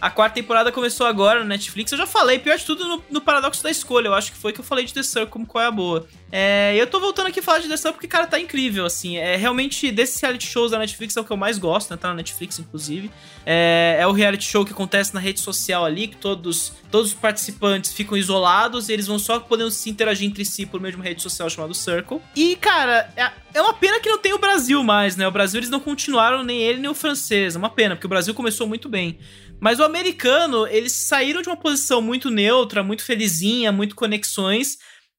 a 0.00 0.10
quarta 0.10 0.34
temporada 0.34 0.70
começou 0.70 1.06
agora 1.06 1.40
no 1.40 1.46
Netflix. 1.46 1.90
Eu 1.90 1.98
já 1.98 2.06
falei, 2.06 2.38
pior 2.38 2.56
de 2.56 2.64
tudo, 2.64 2.86
no, 2.86 3.02
no 3.10 3.20
Paradoxo 3.20 3.62
da 3.62 3.70
Escolha. 3.70 4.08
Eu 4.08 4.14
acho 4.14 4.30
que 4.32 4.38
foi 4.38 4.52
que 4.52 4.60
eu 4.60 4.64
falei 4.64 4.84
de 4.84 4.94
The 4.94 5.02
Circle 5.02 5.30
como 5.30 5.46
qual 5.46 5.64
é 5.64 5.66
a 5.66 5.70
boa. 5.70 6.06
É, 6.30 6.74
eu 6.76 6.86
tô 6.86 7.00
voltando 7.00 7.26
aqui 7.26 7.40
a 7.40 7.42
falar 7.42 7.58
de 7.58 7.68
The 7.68 7.76
Circle 7.76 7.94
porque, 7.94 8.06
cara, 8.06 8.26
tá 8.26 8.38
incrível, 8.38 8.86
assim. 8.86 9.16
É 9.16 9.36
realmente, 9.36 9.90
desses 9.90 10.20
reality 10.20 10.46
shows 10.46 10.70
da 10.70 10.78
Netflix 10.78 11.16
é 11.16 11.20
o 11.20 11.24
que 11.24 11.30
eu 11.30 11.36
mais 11.36 11.58
gosto, 11.58 11.90
né? 11.90 11.96
Tá 11.96 12.08
na 12.08 12.14
Netflix, 12.14 12.58
inclusive. 12.58 13.10
É, 13.50 13.96
é 13.98 14.06
o 14.06 14.12
reality 14.12 14.44
show 14.44 14.62
que 14.62 14.72
acontece 14.72 15.14
na 15.14 15.20
rede 15.20 15.40
social 15.40 15.82
ali, 15.82 16.08
que 16.08 16.16
todos, 16.16 16.74
todos 16.90 17.12
os 17.12 17.14
participantes 17.14 17.94
ficam 17.94 18.14
isolados 18.14 18.90
e 18.90 18.92
eles 18.92 19.06
vão 19.06 19.18
só 19.18 19.40
podendo 19.40 19.70
se 19.70 19.88
interagir 19.88 20.28
entre 20.28 20.44
si 20.44 20.66
por 20.66 20.78
meio 20.78 20.92
de 20.92 20.96
uma 20.96 21.04
rede 21.06 21.22
social 21.22 21.48
chamada 21.48 21.72
Circle. 21.72 22.20
E, 22.36 22.56
cara, 22.56 23.10
é, 23.16 23.32
é 23.54 23.62
uma 23.62 23.72
pena 23.72 24.00
que 24.00 24.08
não 24.10 24.18
tem 24.18 24.34
o 24.34 24.38
Brasil 24.38 24.84
mais, 24.84 25.16
né? 25.16 25.26
O 25.26 25.30
Brasil 25.30 25.60
eles 25.60 25.70
não 25.70 25.80
continuaram 25.80 26.44
nem 26.44 26.60
ele 26.60 26.78
nem 26.78 26.90
o 26.90 26.94
francês. 26.94 27.54
É 27.56 27.58
uma 27.58 27.70
pena, 27.70 27.96
porque 27.96 28.06
o 28.06 28.10
Brasil 28.10 28.34
começou 28.34 28.66
muito 28.66 28.86
bem. 28.86 29.18
Mas 29.58 29.80
o 29.80 29.82
americano, 29.82 30.66
eles 30.66 30.92
saíram 30.92 31.40
de 31.40 31.48
uma 31.48 31.56
posição 31.56 32.02
muito 32.02 32.28
neutra, 32.28 32.82
muito 32.82 33.02
felizinha, 33.02 33.72
muito 33.72 33.96
conexões. 33.96 34.76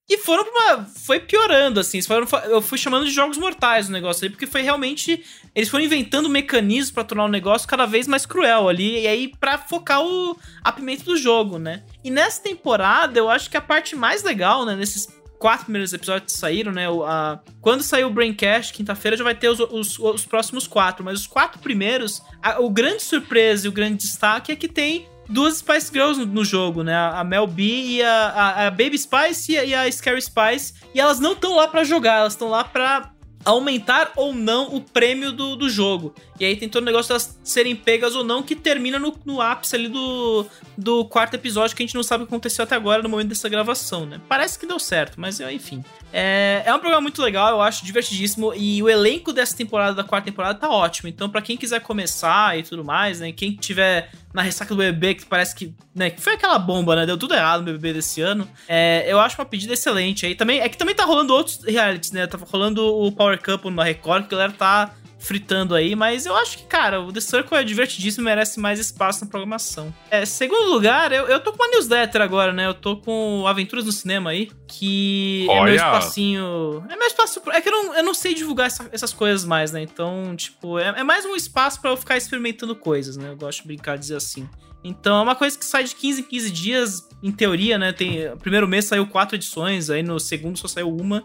E 0.09 0.17
foram 0.17 0.43
pra 0.43 0.51
uma. 0.77 0.85
Foi 0.85 1.19
piorando, 1.19 1.79
assim. 1.79 2.01
Foram, 2.01 2.27
eu 2.45 2.61
fui 2.63 2.77
chamando 2.79 3.05
de 3.05 3.11
jogos 3.11 3.37
mortais 3.37 3.87
o 3.89 3.91
negócio 3.91 4.23
ali, 4.25 4.31
porque 4.31 4.47
foi 4.47 4.61
realmente. 4.63 5.23
Eles 5.53 5.69
foram 5.69 5.83
inventando 5.83 6.27
mecanismos 6.27 6.89
pra 6.91 7.03
tornar 7.03 7.25
o 7.25 7.29
negócio 7.29 7.67
cada 7.67 7.85
vez 7.85 8.07
mais 8.07 8.25
cruel 8.25 8.67
ali. 8.67 9.01
E 9.03 9.07
aí, 9.07 9.31
pra 9.39 9.57
focar 9.59 10.01
o, 10.03 10.35
a 10.63 10.71
pimenta 10.71 11.03
do 11.03 11.15
jogo, 11.15 11.59
né? 11.59 11.83
E 12.03 12.09
nessa 12.09 12.41
temporada, 12.41 13.19
eu 13.19 13.29
acho 13.29 13.49
que 13.51 13.57
a 13.57 13.61
parte 13.61 13.95
mais 13.95 14.23
legal, 14.23 14.65
né? 14.65 14.75
Nesses 14.75 15.07
quatro 15.37 15.65
primeiros 15.65 15.93
episódios 15.93 16.33
que 16.33 16.39
saíram, 16.39 16.71
né? 16.71 16.87
a- 17.05 17.39
quando 17.61 17.81
sair 17.83 18.03
o 18.03 18.09
Braincast, 18.09 18.73
quinta-feira, 18.73 19.15
já 19.15 19.23
vai 19.23 19.35
ter 19.35 19.47
os, 19.49 19.59
os- 19.59 19.99
os 19.99 20.25
próximos 20.25 20.67
quatro. 20.67 21.05
Mas 21.05 21.19
os 21.19 21.27
quatro 21.27 21.59
primeiros, 21.61 22.21
a- 22.41 22.59
o 22.59 22.69
grande 22.69 23.03
surpresa 23.03 23.67
e 23.67 23.69
o 23.69 23.71
grande 23.71 23.97
destaque 23.97 24.51
é 24.51 24.55
que 24.55 24.67
tem 24.67 25.07
duas 25.29 25.57
Spice 25.59 25.91
Girls 25.93 26.19
no, 26.19 26.25
no 26.25 26.43
jogo, 26.43 26.83
né? 26.83 26.95
A 26.95 27.23
Mel 27.23 27.45
B 27.47 27.63
e 27.63 28.01
a, 28.03 28.11
a- 28.29 28.67
a 28.67 28.71
Baby 28.71 28.97
Spice 28.97 29.51
e 29.53 29.57
a, 29.57 29.63
e 29.63 29.73
a 29.75 29.91
Scary 29.91 30.21
Spice. 30.21 30.73
E 30.93 30.99
elas 30.99 31.19
não 31.19 31.33
estão 31.33 31.55
lá 31.55 31.67
pra 31.67 31.83
jogar, 31.83 32.21
elas 32.21 32.33
estão 32.33 32.49
lá 32.49 32.63
pra 32.63 33.11
aumentar 33.45 34.11
ou 34.17 34.33
não 34.33 34.75
o 34.75 34.81
prêmio 34.81 35.31
do, 35.31 35.55
do 35.55 35.69
jogo. 35.69 36.13
E 36.39 36.43
aí 36.45 36.55
tem 36.57 36.67
todo 36.67 36.83
o 36.83 36.85
negócio 36.85 37.07
delas 37.09 37.39
serem 37.43 37.73
pegas 37.75 38.13
ou 38.15 38.23
não, 38.23 38.43
que 38.43 38.53
termina 38.55 38.99
no, 38.99 39.17
no 39.25 39.39
ápice 39.41 39.75
ali 39.77 39.87
do, 39.87 40.45
do 40.77 41.05
quarto 41.05 41.35
episódio, 41.35 41.73
que 41.75 41.81
a 41.81 41.85
gente 41.85 41.95
não 41.95 42.03
sabe 42.03 42.23
o 42.23 42.27
que 42.27 42.33
aconteceu 42.33 42.63
até 42.63 42.75
agora 42.75 43.01
no 43.01 43.07
momento 43.07 43.29
dessa 43.29 43.47
gravação, 43.47 44.05
né? 44.05 44.19
Parece 44.27 44.59
que 44.59 44.65
deu 44.65 44.77
certo, 44.77 45.19
mas 45.21 45.39
enfim. 45.39 45.83
É, 46.11 46.63
é 46.65 46.73
um 46.73 46.79
programa 46.79 47.01
muito 47.01 47.21
legal, 47.21 47.49
eu 47.51 47.61
acho 47.61 47.85
divertidíssimo. 47.85 48.53
E 48.55 48.81
o 48.81 48.89
elenco 48.89 49.31
dessa 49.31 49.55
temporada, 49.55 49.93
da 49.93 50.03
quarta 50.03 50.25
temporada, 50.25 50.57
tá 50.57 50.69
ótimo. 50.69 51.09
Então, 51.09 51.29
pra 51.29 51.41
quem 51.41 51.55
quiser 51.57 51.81
começar 51.81 52.57
e 52.57 52.63
tudo 52.63 52.83
mais, 52.83 53.19
né? 53.19 53.31
Quem 53.31 53.55
tiver 53.55 54.09
na 54.33 54.41
ressaca 54.41 54.73
do 54.73 54.77
BBB, 54.77 55.15
que 55.15 55.25
parece 55.25 55.55
que, 55.55 55.73
né, 55.93 56.09
que 56.09 56.21
foi 56.21 56.33
aquela 56.33 56.59
bomba, 56.59 56.95
né? 56.95 57.05
Deu 57.05 57.17
tudo 57.17 57.33
errado 57.33 57.59
no 57.59 57.65
BBB 57.65 57.93
desse 57.93 58.21
ano. 58.21 58.47
É, 58.67 59.05
eu 59.07 59.19
acho 59.19 59.39
uma 59.39 59.45
pedida 59.45 59.73
excelente 59.73 60.25
aí. 60.25 60.35
Também, 60.35 60.59
é 60.59 60.69
que 60.69 60.77
também 60.77 60.95
tá 60.95 61.05
rolando 61.05 61.33
outros 61.33 61.63
realities, 61.63 62.11
né? 62.11 62.27
Tá 62.27 62.37
rolando 62.49 62.83
o 62.83 63.11
Power 63.11 63.41
Couple 63.41 63.71
na 63.71 63.83
Record, 63.83 64.27
que 64.27 64.35
a 64.35 64.37
galera 64.37 64.53
tá 64.53 64.93
fritando 65.19 65.75
aí, 65.75 65.95
mas 65.95 66.25
eu 66.25 66.35
acho 66.35 66.57
que, 66.57 66.63
cara, 66.63 67.01
o 67.01 67.11
The 67.11 67.19
Circle 67.19 67.57
é 67.57 67.63
divertidíssimo 67.63 68.23
e 68.23 68.25
merece 68.25 68.59
mais 68.59 68.79
espaço 68.79 69.25
na 69.25 69.29
programação. 69.29 69.93
É, 70.09 70.25
segundo 70.25 70.69
lugar, 70.71 71.11
eu, 71.11 71.27
eu 71.27 71.39
tô 71.41 71.51
com 71.51 71.61
uma 71.61 71.69
newsletter 71.71 72.21
agora, 72.21 72.53
né? 72.53 72.65
Eu 72.65 72.73
tô 72.73 72.95
com 72.97 73.45
Aventuras 73.45 73.85
no 73.85 73.91
Cinema 73.91 74.29
aí, 74.29 74.49
que 74.67 75.43
é 75.49 75.53
meu 75.53 75.61
Olha! 75.63 75.75
espacinho. 75.75 76.85
É 76.89 76.95
meu 76.95 77.07
espaço. 77.07 77.41
É 77.51 77.59
que 77.61 77.67
eu 77.69 77.73
não, 77.73 77.95
eu 77.97 78.03
não 78.03 78.13
sei 78.13 78.33
divulgar 78.33 78.67
essa- 78.67 78.87
essas 78.91 79.11
coisas 79.13 79.45
mais, 79.45 79.71
né? 79.71 79.81
Então, 79.81 80.35
tipo, 80.35 80.79
é, 80.79 80.87
é 80.99 81.03
mais 81.03 81.25
um 81.25 81.35
espaço 81.35 81.81
pra 81.81 81.91
eu 81.91 81.97
ficar 81.97 82.15
experimentando 82.17 82.75
coisas, 82.75 83.17
né? 83.17 83.29
Eu 83.29 83.35
gosto 83.35 83.61
de 83.61 83.67
brincar 83.67 83.95
de 83.95 84.01
dizer 84.01 84.15
assim. 84.15 84.47
Então 84.83 85.17
é 85.17 85.21
uma 85.21 85.35
coisa 85.35 85.57
que 85.59 85.65
sai 85.65 85.83
de 85.83 85.93
15 85.93 86.21
em 86.21 86.23
15 86.23 86.51
dias, 86.51 87.09
em 87.21 87.31
teoria, 87.33 87.77
né? 87.77 87.91
Tem, 87.91 88.33
primeiro 88.37 88.65
mês 88.67 88.85
saiu 88.85 89.05
quatro 89.05 89.35
edições, 89.35 89.89
aí 89.89 90.01
no 90.01 90.17
segundo 90.19 90.57
só 90.57 90.69
saiu 90.69 90.89
uma. 90.95 91.21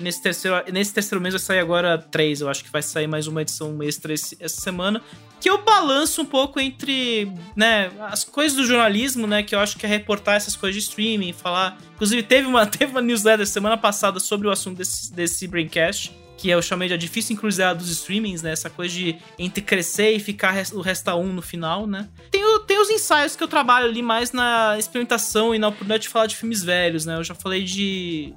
Nesse 0.00 0.22
terceiro, 0.22 0.56
nesse 0.72 0.92
terceiro 0.94 1.20
mês 1.22 1.34
vai 1.34 1.38
sair 1.40 1.58
agora 1.58 1.98
três. 1.98 2.40
Eu 2.40 2.48
acho 2.48 2.64
que 2.64 2.70
vai 2.70 2.82
sair 2.82 3.06
mais 3.06 3.26
uma 3.26 3.42
edição 3.42 3.82
extra 3.82 4.12
esse- 4.14 4.36
essa 4.40 4.60
semana. 4.60 5.02
Que 5.40 5.48
eu 5.48 5.62
balanço 5.62 6.20
um 6.22 6.24
pouco 6.26 6.58
entre, 6.60 7.30
né, 7.56 7.90
as 8.10 8.24
coisas 8.24 8.56
do 8.56 8.64
jornalismo, 8.66 9.26
né? 9.26 9.42
Que 9.42 9.54
eu 9.54 9.60
acho 9.60 9.78
que 9.78 9.86
é 9.86 9.88
reportar 9.88 10.36
essas 10.36 10.56
coisas 10.56 10.82
de 10.82 10.88
streaming, 10.88 11.32
falar. 11.32 11.78
Inclusive, 11.94 12.22
teve 12.22 12.46
uma, 12.46 12.64
teve 12.66 12.90
uma 12.92 13.00
newsletter 13.00 13.46
semana 13.46 13.76
passada 13.76 14.18
sobre 14.20 14.48
o 14.48 14.50
assunto 14.50 14.78
desse, 14.78 15.12
desse 15.12 15.46
Braincast. 15.46 16.12
Que 16.38 16.48
eu 16.48 16.62
chamei 16.62 16.88
de 16.88 16.94
a 16.94 16.96
difícil 16.96 17.34
encruzilhada 17.34 17.78
dos 17.78 17.90
streamings, 17.90 18.40
né? 18.42 18.52
Essa 18.52 18.70
coisa 18.70 18.94
de 18.94 19.16
entre 19.38 19.60
crescer 19.62 20.12
e 20.12 20.18
ficar 20.18 20.54
o 20.72 20.80
resta 20.80 21.14
um 21.14 21.30
no 21.34 21.42
final, 21.42 21.86
né? 21.86 22.08
Tem, 22.30 22.42
o- 22.42 22.60
tem 22.60 22.80
os 22.80 22.88
ensaios 22.88 23.36
que 23.36 23.42
eu 23.44 23.48
trabalho 23.48 23.84
ali 23.86 24.00
mais 24.02 24.32
na 24.32 24.78
experimentação 24.78 25.54
e 25.54 25.58
na 25.58 25.68
oportunidade 25.68 26.04
de 26.04 26.08
falar 26.08 26.26
de 26.26 26.36
filmes 26.36 26.62
velhos, 26.64 27.04
né? 27.04 27.16
Eu 27.16 27.24
já 27.24 27.34
falei 27.34 27.62
de 27.62 28.32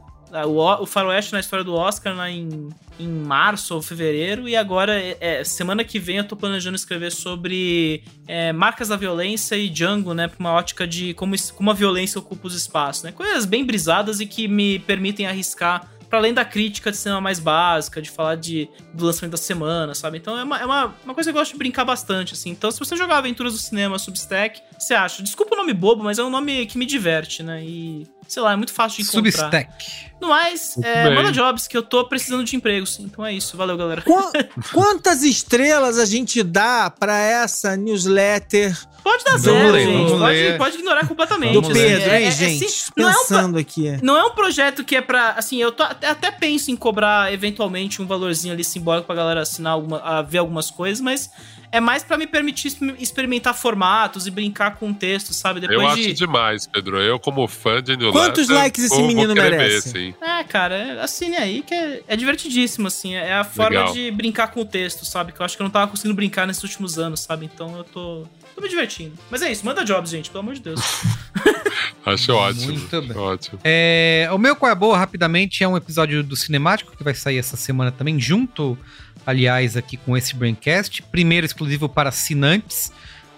o, 0.45 0.57
O- 0.57 0.83
o 0.83 0.85
Faroeste 0.85 1.31
na 1.33 1.39
história 1.39 1.63
do 1.63 1.73
Oscar 1.75 2.15
lá 2.15 2.29
em, 2.29 2.69
em 2.99 3.07
março 3.07 3.75
ou 3.75 3.81
fevereiro, 3.81 4.47
e 4.49 4.55
agora, 4.55 4.99
é, 4.99 5.17
é, 5.19 5.43
semana 5.43 5.83
que 5.83 5.99
vem, 5.99 6.17
eu 6.17 6.23
tô 6.27 6.35
planejando 6.35 6.75
escrever 6.75 7.11
sobre 7.11 8.03
é, 8.27 8.51
marcas 8.51 8.87
da 8.87 8.95
violência 8.95 9.55
e 9.55 9.69
Django, 9.69 10.13
né? 10.13 10.27
Pra 10.27 10.37
uma 10.39 10.51
ótica 10.53 10.87
de 10.87 11.13
como, 11.13 11.35
como 11.55 11.69
a 11.71 11.73
violência 11.73 12.17
ocupa 12.19 12.47
os 12.47 12.55
espaços, 12.55 13.03
né? 13.03 13.11
Coisas 13.11 13.45
bem 13.45 13.63
brisadas 13.65 14.19
e 14.19 14.25
que 14.25 14.47
me 14.47 14.79
permitem 14.79 15.25
arriscar. 15.27 15.89
Pra 16.09 16.19
além 16.19 16.31
da 16.31 16.45
crítica 16.45 16.91
de 16.91 16.97
cinema 16.97 17.19
mais 17.19 17.39
básica, 17.39 17.99
de 17.99 18.07
falar 18.11 18.35
de, 18.35 18.69
do 18.93 19.03
lançamento 19.03 19.31
da 19.31 19.37
semana, 19.37 19.95
sabe? 19.95 20.19
Então 20.19 20.37
é 20.37 20.43
uma, 20.43 20.59
é 20.59 20.65
uma, 20.65 20.95
uma 21.03 21.13
coisa 21.15 21.31
que 21.31 21.35
eu 21.35 21.41
gosto 21.41 21.53
de 21.53 21.57
brincar 21.57 21.83
bastante, 21.85 22.33
assim. 22.35 22.51
Então, 22.51 22.69
se 22.69 22.77
você 22.77 22.95
jogar 22.95 23.17
Aventuras 23.17 23.53
do 23.53 23.57
Cinema 23.57 23.97
Substack, 23.97 24.61
você 24.77 24.93
acha. 24.93 25.23
Desculpa 25.23 25.55
o 25.55 25.57
nome 25.57 25.73
bobo, 25.73 26.03
mas 26.03 26.19
é 26.19 26.23
um 26.23 26.29
nome 26.29 26.67
que 26.67 26.77
me 26.77 26.85
diverte, 26.85 27.41
né? 27.41 27.63
E, 27.65 28.05
sei 28.27 28.41
lá, 28.41 28.53
é 28.53 28.55
muito 28.55 28.73
fácil 28.73 29.03
de 29.03 29.09
encontrar. 29.09 29.31
Substack. 29.31 29.73
No 30.21 30.29
mais, 30.29 30.77
é, 30.81 31.09
manda 31.13 31.31
jobs, 31.33 31.67
que 31.67 31.75
eu 31.75 31.83
tô 31.83 32.05
precisando 32.05 32.45
de 32.45 32.55
empregos. 32.55 32.97
Então 32.99 33.25
é 33.25 33.33
isso. 33.33 33.57
Valeu, 33.57 33.75
galera. 33.75 34.01
Qua- 34.01 34.31
Quantas 34.71 35.21
estrelas 35.21 35.97
a 35.99 36.05
gente 36.05 36.41
dá 36.43 36.89
pra 36.89 37.17
essa 37.19 37.75
newsletter 37.75 38.77
Pode 39.03 39.23
dar 39.25 39.37
zero, 39.37 39.71
ler, 39.73 39.85
gente. 39.85 40.11
Pode, 40.17 40.57
pode 40.57 40.75
ignorar 40.77 41.05
completamente. 41.07 41.59
do 41.59 41.67
ler. 41.67 41.97
Pedro, 41.99 42.09
É- 42.11 42.19
hein, 42.19 42.25
é- 42.25 42.27
é 42.27 42.31
gente? 42.31 42.63
assim, 42.65 42.91
não, 42.95 43.09
é 43.09 43.11
um, 43.11 43.13
pro- 43.13 43.21
Pensando 43.27 43.57
aqui. 43.57 43.97
não 44.01 44.17
é 44.17 44.23
um 44.23 44.29
projeto 44.31 44.83
que 44.85 44.95
é 44.95 45.01
pra. 45.01 45.31
Assim, 45.31 45.57
eu 45.61 45.73
tô- 45.73 45.83
até, 45.83 46.07
até 46.07 46.31
penso 46.31 46.71
em 46.71 46.75
cobrar 46.77 47.33
eventualmente 47.33 48.01
um 48.01 48.07
valorzinho 48.07 48.53
ali 48.53 48.63
simbólico 48.63 49.05
pra 49.07 49.15
galera 49.15 49.41
assinar 49.41 49.73
alguma, 49.73 49.99
a 49.99 50.21
ver 50.21 50.37
algumas 50.37 50.71
coisas, 50.71 51.01
mas 51.01 51.29
é 51.69 51.81
mais 51.81 52.01
pra 52.03 52.17
me 52.17 52.25
permitir 52.27 52.69
exper- 52.69 52.95
experimentar 52.97 53.53
formatos 53.53 54.25
e 54.25 54.31
brincar 54.31 54.77
com 54.77 54.93
textos, 54.93 55.35
sabe? 55.35 55.59
Depois 55.59 55.81
eu 55.81 55.95
de. 55.95 56.01
acho 56.05 56.13
demais, 56.13 56.65
Pedro. 56.65 57.01
Eu, 57.01 57.19
como 57.19 57.45
fã 57.45 57.83
de 57.83 57.97
Pô, 57.97 58.12
Quantos 58.13 58.49
likes 58.49 58.85
esse 58.85 59.01
menino 59.01 59.33
merece? 59.33 59.91
Ver, 59.91 60.13
sim. 60.13 60.15
É, 60.21 60.43
cara, 60.43 61.03
assine 61.03 61.35
aí 61.35 61.61
que 61.61 61.73
é, 61.73 62.01
é 62.07 62.15
divertidíssimo, 62.15 62.87
assim. 62.87 63.15
É 63.15 63.33
a 63.33 63.43
forma 63.43 63.79
Legal. 63.79 63.93
de 63.93 64.11
brincar 64.11 64.47
com 64.47 64.61
o 64.61 64.65
texto, 64.65 65.05
sabe? 65.05 65.31
Que 65.31 65.41
eu 65.41 65.45
acho 65.45 65.57
que 65.57 65.61
eu 65.61 65.65
não 65.65 65.71
tava 65.71 65.89
conseguindo 65.89 66.15
brincar 66.15 66.47
nesses 66.47 66.63
últimos 66.63 66.97
anos, 66.97 67.21
sabe? 67.21 67.49
Então 67.53 67.77
eu 67.77 67.83
tô, 67.83 68.25
tô 68.55 68.61
me 68.61 68.69
divertindo. 68.69 69.13
Mas 69.29 69.41
é 69.41 69.51
isso, 69.51 69.65
manda 69.65 69.83
jobs, 69.83 70.09
gente, 70.09 70.29
pelo 70.29 70.41
amor 70.41 70.53
de 70.55 70.61
Deus. 70.61 70.79
Acho 72.05 72.33
ótimo. 72.33 72.73
Muito 72.73 73.01
bem. 73.01 73.17
Ótimo. 73.17 73.59
É, 73.63 74.27
o 74.31 74.37
meu 74.37 74.55
Qual 74.55 74.71
é 74.71 74.75
Boa, 74.75 74.97
rapidamente, 74.97 75.63
é 75.63 75.67
um 75.67 75.77
episódio 75.77 76.21
do 76.21 76.35
Cinemático 76.35 76.95
que 76.95 77.03
vai 77.03 77.13
sair 77.13 77.37
essa 77.37 77.55
semana 77.55 77.91
também, 77.91 78.19
junto, 78.19 78.77
aliás, 79.25 79.77
aqui 79.77 79.95
com 79.95 80.17
esse 80.17 80.35
Braincast. 80.35 81.01
Primeiro 81.03 81.45
exclusivo 81.45 81.87
para 81.87 82.09
assinantes 82.09 82.91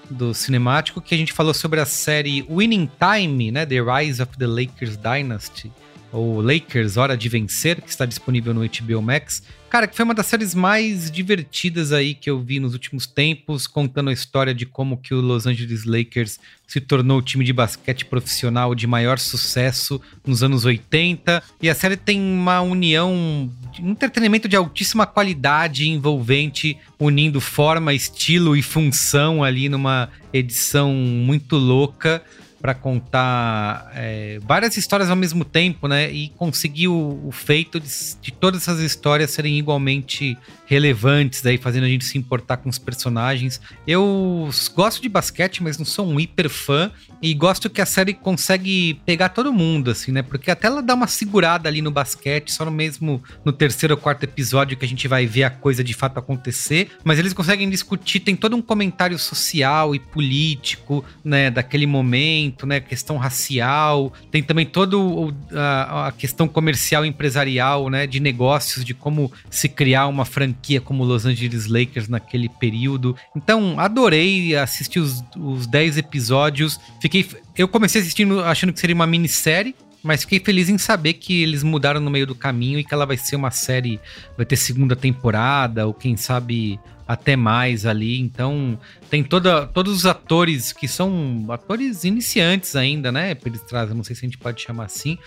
do 0.09 0.33
Cinemático, 0.33 1.01
que 1.01 1.15
a 1.15 1.17
gente 1.17 1.33
falou 1.33 1.53
sobre 1.53 1.79
a 1.79 1.85
série 1.85 2.45
Winning 2.49 2.89
Time, 2.99 3.51
né? 3.51 3.65
The 3.65 3.81
Rise 3.81 4.21
of 4.21 4.37
the 4.37 4.47
Lakers 4.47 4.97
Dynasty, 4.97 5.71
ou 6.15 6.39
Lakers 6.39 6.95
Hora 6.95 7.17
de 7.17 7.27
Vencer, 7.27 7.81
que 7.81 7.89
está 7.89 8.05
disponível 8.05 8.53
no 8.53 8.61
HBO 8.61 9.01
Max. 9.01 9.43
Cara, 9.69 9.85
que 9.85 9.95
foi 9.95 10.05
uma 10.05 10.13
das 10.13 10.27
séries 10.27 10.55
mais 10.55 11.11
divertidas 11.11 11.91
aí 11.91 12.13
que 12.13 12.29
eu 12.29 12.39
vi 12.39 12.57
nos 12.61 12.71
últimos 12.71 13.05
tempos, 13.05 13.67
contando 13.67 14.09
a 14.09 14.13
história 14.13 14.53
de 14.53 14.65
como 14.65 14.95
que 14.95 15.13
o 15.13 15.19
Los 15.19 15.45
Angeles 15.45 15.83
Lakers 15.83 16.39
se 16.65 16.79
tornou 16.79 17.17
o 17.17 17.21
time 17.21 17.43
de 17.43 17.51
basquete 17.51 18.05
profissional 18.05 18.73
de 18.73 18.87
maior 18.87 19.19
sucesso 19.19 19.99
nos 20.25 20.41
anos 20.41 20.63
80. 20.63 21.43
E 21.61 21.69
a 21.69 21.75
série 21.75 21.97
tem 21.97 22.21
uma 22.21 22.61
união, 22.61 23.51
de 23.73 23.83
entretenimento 23.83 24.47
de 24.47 24.55
altíssima 24.55 25.05
qualidade, 25.05 25.89
envolvente, 25.89 26.77
unindo 26.97 27.41
forma, 27.41 27.93
estilo 27.93 28.55
e 28.55 28.61
função 28.61 29.43
ali 29.43 29.67
numa 29.67 30.09
edição 30.31 30.93
muito 30.93 31.57
louca 31.57 32.23
para 32.61 32.73
contar 32.73 33.91
é, 33.93 34.39
várias 34.41 34.77
histórias 34.77 35.09
ao 35.09 35.15
mesmo 35.15 35.45
tempo, 35.45 35.87
né? 35.87 36.11
E 36.11 36.29
conseguir 36.29 36.87
o, 36.87 37.21
o 37.25 37.31
feito 37.31 37.79
de, 37.79 37.89
de 38.21 38.31
todas 38.31 38.63
essas 38.63 38.79
histórias 38.79 39.31
serem 39.31 39.57
igualmente 39.57 40.37
relevantes, 40.65 41.41
daí 41.41 41.57
fazendo 41.57 41.83
a 41.83 41.87
gente 41.87 42.05
se 42.05 42.17
importar 42.17 42.57
com 42.57 42.69
os 42.69 42.79
personagens. 42.79 43.61
Eu 43.85 44.49
gosto 44.73 45.01
de 45.01 45.09
basquete, 45.09 45.61
mas 45.61 45.77
não 45.77 45.85
sou 45.85 46.07
um 46.07 46.19
hiper 46.19 46.49
fã 46.49 46.91
e 47.21 47.33
gosto 47.33 47.69
que 47.69 47.81
a 47.81 47.85
série 47.85 48.13
consegue 48.13 48.95
pegar 49.05 49.29
todo 49.29 49.51
mundo, 49.53 49.91
assim, 49.91 50.11
né? 50.11 50.21
Porque 50.21 50.49
até 50.51 50.67
ela 50.67 50.81
dá 50.81 50.93
uma 50.93 51.07
segurada 51.07 51.67
ali 51.69 51.81
no 51.81 51.91
basquete, 51.91 52.51
só 52.53 52.65
no 52.65 52.71
mesmo 52.71 53.21
no 53.43 53.51
terceiro 53.51 53.95
ou 53.95 53.99
quarto 53.99 54.23
episódio 54.23 54.77
que 54.77 54.85
a 54.85 54.87
gente 54.87 55.07
vai 55.07 55.25
ver 55.25 55.43
a 55.43 55.49
coisa 55.49 55.83
de 55.83 55.93
fato 55.93 56.17
acontecer, 56.19 56.89
mas 57.03 57.19
eles 57.19 57.33
conseguem 57.33 57.69
discutir, 57.69 58.19
tem 58.19 58.35
todo 58.35 58.55
um 58.55 58.61
comentário 58.61 59.17
social 59.19 59.93
e 59.95 59.99
político, 59.99 61.03
né, 61.23 61.49
daquele 61.49 61.85
momento, 61.87 62.65
né, 62.65 62.79
questão 62.79 63.17
racial, 63.17 64.11
tem 64.31 64.43
também 64.43 64.65
todo 64.65 65.01
o- 65.01 65.33
a, 65.57 66.07
a 66.07 66.11
questão 66.11 66.47
comercial 66.47 67.05
e 67.05 67.09
empresarial, 67.09 67.89
né, 67.89 68.05
de 68.07 68.19
negócios, 68.19 68.83
de 68.83 68.93
como 68.93 69.31
se 69.49 69.69
criar 69.69 70.07
uma 70.07 70.25
franquia 70.25 70.81
como 70.81 71.03
Los 71.03 71.25
Angeles 71.25 71.67
Lakers 71.67 72.07
naquele 72.07 72.49
período. 72.49 73.15
Então, 73.35 73.79
adorei 73.79 74.55
assistir 74.55 74.99
os, 74.99 75.23
os 75.37 75.67
10 75.67 75.97
episódios. 75.97 76.79
Fiquei 77.05 77.23
eu 77.55 77.67
comecei 77.67 78.01
assistindo 78.01 78.43
achando 78.43 78.73
que 78.73 78.79
seria 78.79 78.95
uma 78.95 79.05
minissérie, 79.05 79.75
mas 80.01 80.21
fiquei 80.21 80.39
feliz 80.39 80.69
em 80.69 80.77
saber 80.79 81.13
que 81.13 81.43
eles 81.43 81.61
mudaram 81.61 82.01
no 82.01 82.09
meio 82.09 82.25
do 82.25 82.33
caminho 82.33 82.79
e 82.79 82.83
que 82.83 82.91
ela 82.91 83.05
vai 83.05 83.15
ser 83.15 83.35
uma 83.35 83.51
série, 83.51 83.99
vai 84.35 84.43
ter 84.43 84.55
segunda 84.55 84.95
temporada, 84.95 85.85
ou 85.85 85.93
quem 85.93 86.17
sabe 86.17 86.79
até 87.07 87.35
mais 87.35 87.85
ali. 87.85 88.19
Então, 88.19 88.79
tem 89.07 89.23
toda, 89.23 89.67
todos 89.67 89.95
os 89.95 90.07
atores 90.07 90.73
que 90.73 90.87
são 90.87 91.45
atores 91.49 92.03
iniciantes 92.05 92.75
ainda, 92.75 93.11
né? 93.11 93.37
Eles 93.45 93.61
trazem, 93.61 93.95
não 93.95 94.03
sei 94.03 94.15
se 94.15 94.25
a 94.25 94.27
gente 94.27 94.39
pode 94.39 94.63
chamar 94.63 94.85
assim, 94.85 95.19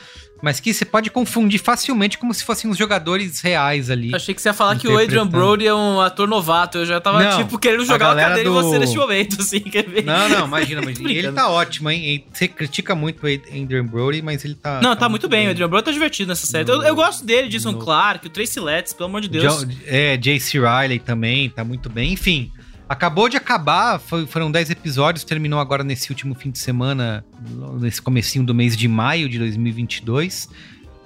mas 0.43 0.61
que 0.61 0.73
você 0.73 0.85
pode 0.85 1.11
confundir 1.11 1.59
facilmente 1.61 2.17
como 2.19 2.33
se 2.33 2.45
fossem 2.45 2.71
os 2.71 2.77
jogadores 2.79 3.41
reais 3.41 3.91
ali. 3.91 4.15
Achei 4.15 4.35
que 4.35 4.41
você 4.41 4.49
ia 4.49 4.53
falar 4.55 4.77
que 4.79 4.87
o 4.87 4.97
Adrian. 4.99 5.27
Brody 5.27 5.67
é 5.67 5.75
um 5.75 6.01
ator 6.01 6.29
novato. 6.29 6.79
Eu 6.79 6.87
já 6.87 7.01
tava, 7.01 7.23
Não, 7.23 7.39
tipo, 7.39 7.59
querendo 7.59 7.85
jogar 7.85 8.13
a 8.13 8.15
cadeira 8.17 8.49
em 8.49 8.53
do- 8.53 8.63
você 8.63 8.79
nesse 8.79 8.97
momento, 8.97 9.37
assim. 9.43 9.61
Quer 9.61 9.89
ver? 9.89 10.05
Não, 10.05 10.29
não, 10.29 10.47
imagina, 10.47 10.81
imagina. 10.83 11.11
Ele 11.13 11.33
tá 11.33 11.49
ótimo, 11.49 11.91
hein? 11.91 12.25
Você 12.33 12.47
critica 12.49 12.95
muito 12.95 13.25
o 13.25 13.29
Adrian 13.29 13.85
Brody, 13.85 14.23
mas 14.23 14.45
ele 14.45 14.55
tá. 14.55 14.81
Não, 14.83 14.95
tá, 14.95 15.09
muito 15.09 15.29
bem. 15.29 15.49
O 15.49 15.51
Adrian 15.51 15.69
Brody 15.69 15.85
tá 15.87 15.91
divertido 15.93 16.29
nessa 16.29 16.47
série. 16.47 16.71
Eu, 16.71 16.83
eu 16.83 16.95
gosto 16.95 17.25
dele, 17.25 17.49
Jason 17.49 17.73
no- 17.73 17.79
Clark, 17.79 18.27
o 18.27 18.31
Tracy 18.31 18.61
Letts, 18.61 18.93
pelo 18.93 19.09
amor 19.09 19.21
de 19.21 19.29
Deus. 19.29 19.63
Jo- 19.63 19.69
é, 19.87 20.17
J.C. 20.17 20.59
Riley 20.59 20.99
também, 20.99 21.49
tá 21.51 21.65
muito 21.65 21.89
bem. 21.91 22.13
Enfim, 22.13 22.51
acabou 22.89 23.29
de 23.29 23.37
acabar, 23.37 23.99
foi- 24.01 24.27
foram 24.27 24.51
10 24.51 24.71
episódios, 24.71 25.25
terminou 25.25 25.61
agora 25.61 25.85
nesse 25.85 26.11
último 26.11 26.35
fim 26.35 26.51
de 26.51 26.59
semana, 26.59 27.25
nesse 27.81 28.01
comecinho 28.01 28.45
do 28.45 28.55
mês 28.55 28.77
de 28.77 28.89
maio 28.89 29.29
de 29.29 29.39
2022. 29.39 30.49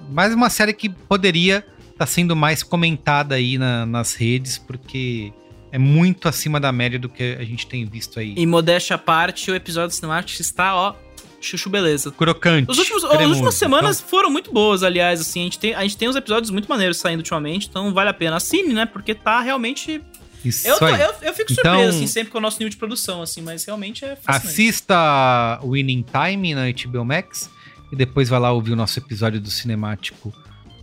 Mais 0.09 0.33
uma 0.33 0.49
série 0.49 0.73
que 0.73 0.89
poderia 0.89 1.65
estar 1.91 2.05
sendo 2.05 2.35
mais 2.35 2.63
comentada 2.63 3.35
aí 3.35 3.57
na- 3.57 3.85
nas 3.85 4.13
redes, 4.15 4.57
porque 4.57 5.31
é 5.71 5.77
muito 5.77 6.27
acima 6.27 6.59
da 6.59 6.71
média 6.71 6.99
do 6.99 7.09
que 7.09 7.35
a 7.39 7.43
gente 7.43 7.67
tem 7.67 7.85
visto 7.85 8.19
aí. 8.19 8.33
Em 8.37 8.45
modéstia 8.45 8.95
à 8.95 8.99
parte, 8.99 9.49
o 9.51 9.55
episódio 9.55 9.95
cinemático 9.95 10.41
está, 10.41 10.75
ó, 10.75 10.95
chuchu 11.41 11.69
beleza. 11.69 12.09
Crocante. 12.11 12.69
Os 12.71 12.77
últimos, 12.79 13.03
as 13.03 13.09
cremoso. 13.11 13.31
últimas 13.33 13.55
semanas 13.55 13.97
Então, 13.97 14.09
foram 14.09 14.29
muito 14.29 14.51
boas, 14.51 14.81
aliás, 14.83 15.19
assim, 15.19 15.41
a 15.41 15.43
gente, 15.43 15.59
tem, 15.59 15.73
a 15.75 15.81
gente 15.81 15.97
tem 15.97 16.07
uns 16.09 16.15
episódios 16.15 16.49
muito 16.49 16.69
maneiros 16.69 16.97
saindo 16.97 17.19
ultimamente, 17.19 17.67
então 17.69 17.93
vale 17.93 18.09
a 18.09 18.13
pena. 18.13 18.37
Assine, 18.37 18.73
né? 18.73 18.85
Porque 18.85 19.13
tá 19.13 19.41
realmente. 19.41 20.01
Isso 20.49 20.67
Eu, 20.67 20.77
tô- 20.79 20.85
aí. 20.85 20.99
eu, 21.01 21.13
eu 21.21 21.33
fico 21.33 21.51
Então- 21.53 21.63
surpreso, 21.75 21.89
assim, 21.97 22.07
sempre 22.07 22.31
com 22.31 22.37
o 22.37 22.41
nosso 22.41 22.57
nível 22.59 22.69
de 22.69 22.77
produção, 22.77 23.21
assim, 23.21 23.41
mas 23.41 23.63
realmente 23.65 24.03
é 24.05 24.15
fascinante. 24.15 24.47
Assista 24.47 25.59
Winning 25.63 26.03
Time 26.03 26.53
na 26.55 26.63
HBO 26.69 27.03
Max 27.05 27.49
e 27.91 27.95
depois 27.95 28.29
vai 28.29 28.39
lá 28.39 28.51
ouvir 28.51 28.71
o 28.71 28.75
nosso 28.75 28.97
episódio 28.99 29.39
do 29.39 29.49
Cinemático 29.49 30.33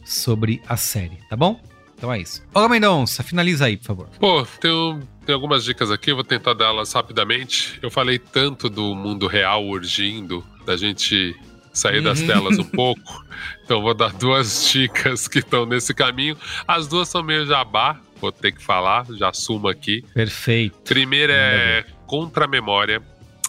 sobre 0.04 0.62
a 0.68 0.76
série, 0.76 1.18
tá 1.28 1.36
bom? 1.36 1.60
Então 1.96 2.12
é 2.12 2.18
isso. 2.18 2.42
Olga 2.54 2.68
Mendonça, 2.70 3.22
finaliza 3.22 3.66
aí, 3.66 3.76
por 3.76 3.84
favor. 3.86 4.08
Pô, 4.18 4.46
tem, 4.60 4.70
um- 4.72 5.00
tem 5.26 5.34
algumas 5.34 5.64
dicas 5.64 5.90
aqui, 5.90 6.10
eu 6.10 6.14
vou 6.14 6.24
tentar 6.24 6.54
dar-las 6.54 6.92
rapidamente. 6.92 7.78
Eu 7.82 7.90
falei 7.90 8.18
tanto 8.18 8.70
do 8.70 8.94
mundo 8.94 9.26
real 9.26 9.66
urgindo, 9.66 10.44
da 10.64 10.76
gente 10.78 11.36
sair 11.72 12.02
das 12.02 12.20
Uhum. 12.20 12.26
telas 12.26 12.58
um 12.58 12.64
pouco. 12.64 13.24
Então 13.64 13.82
vou 13.82 13.92
dar 13.94 14.12
duas 14.14 14.68
dicas 14.72 15.28
que 15.28 15.40
estão 15.40 15.66
nesse 15.66 15.92
caminho. 15.92 16.36
As 16.66 16.88
duas 16.88 17.08
são 17.08 17.22
meio 17.22 17.44
jabá, 17.46 18.00
vou 18.20 18.32
ter 18.32 18.52
que 18.52 18.62
falar, 18.62 19.06
já 19.12 19.30
assumo 19.30 19.68
aqui. 19.68 20.05
Perfeito. 20.14 20.78
Primeiro 20.84 21.32
é 21.32 21.84
Contra 22.06 22.44
a 22.44 22.48
Memória. 22.48 23.02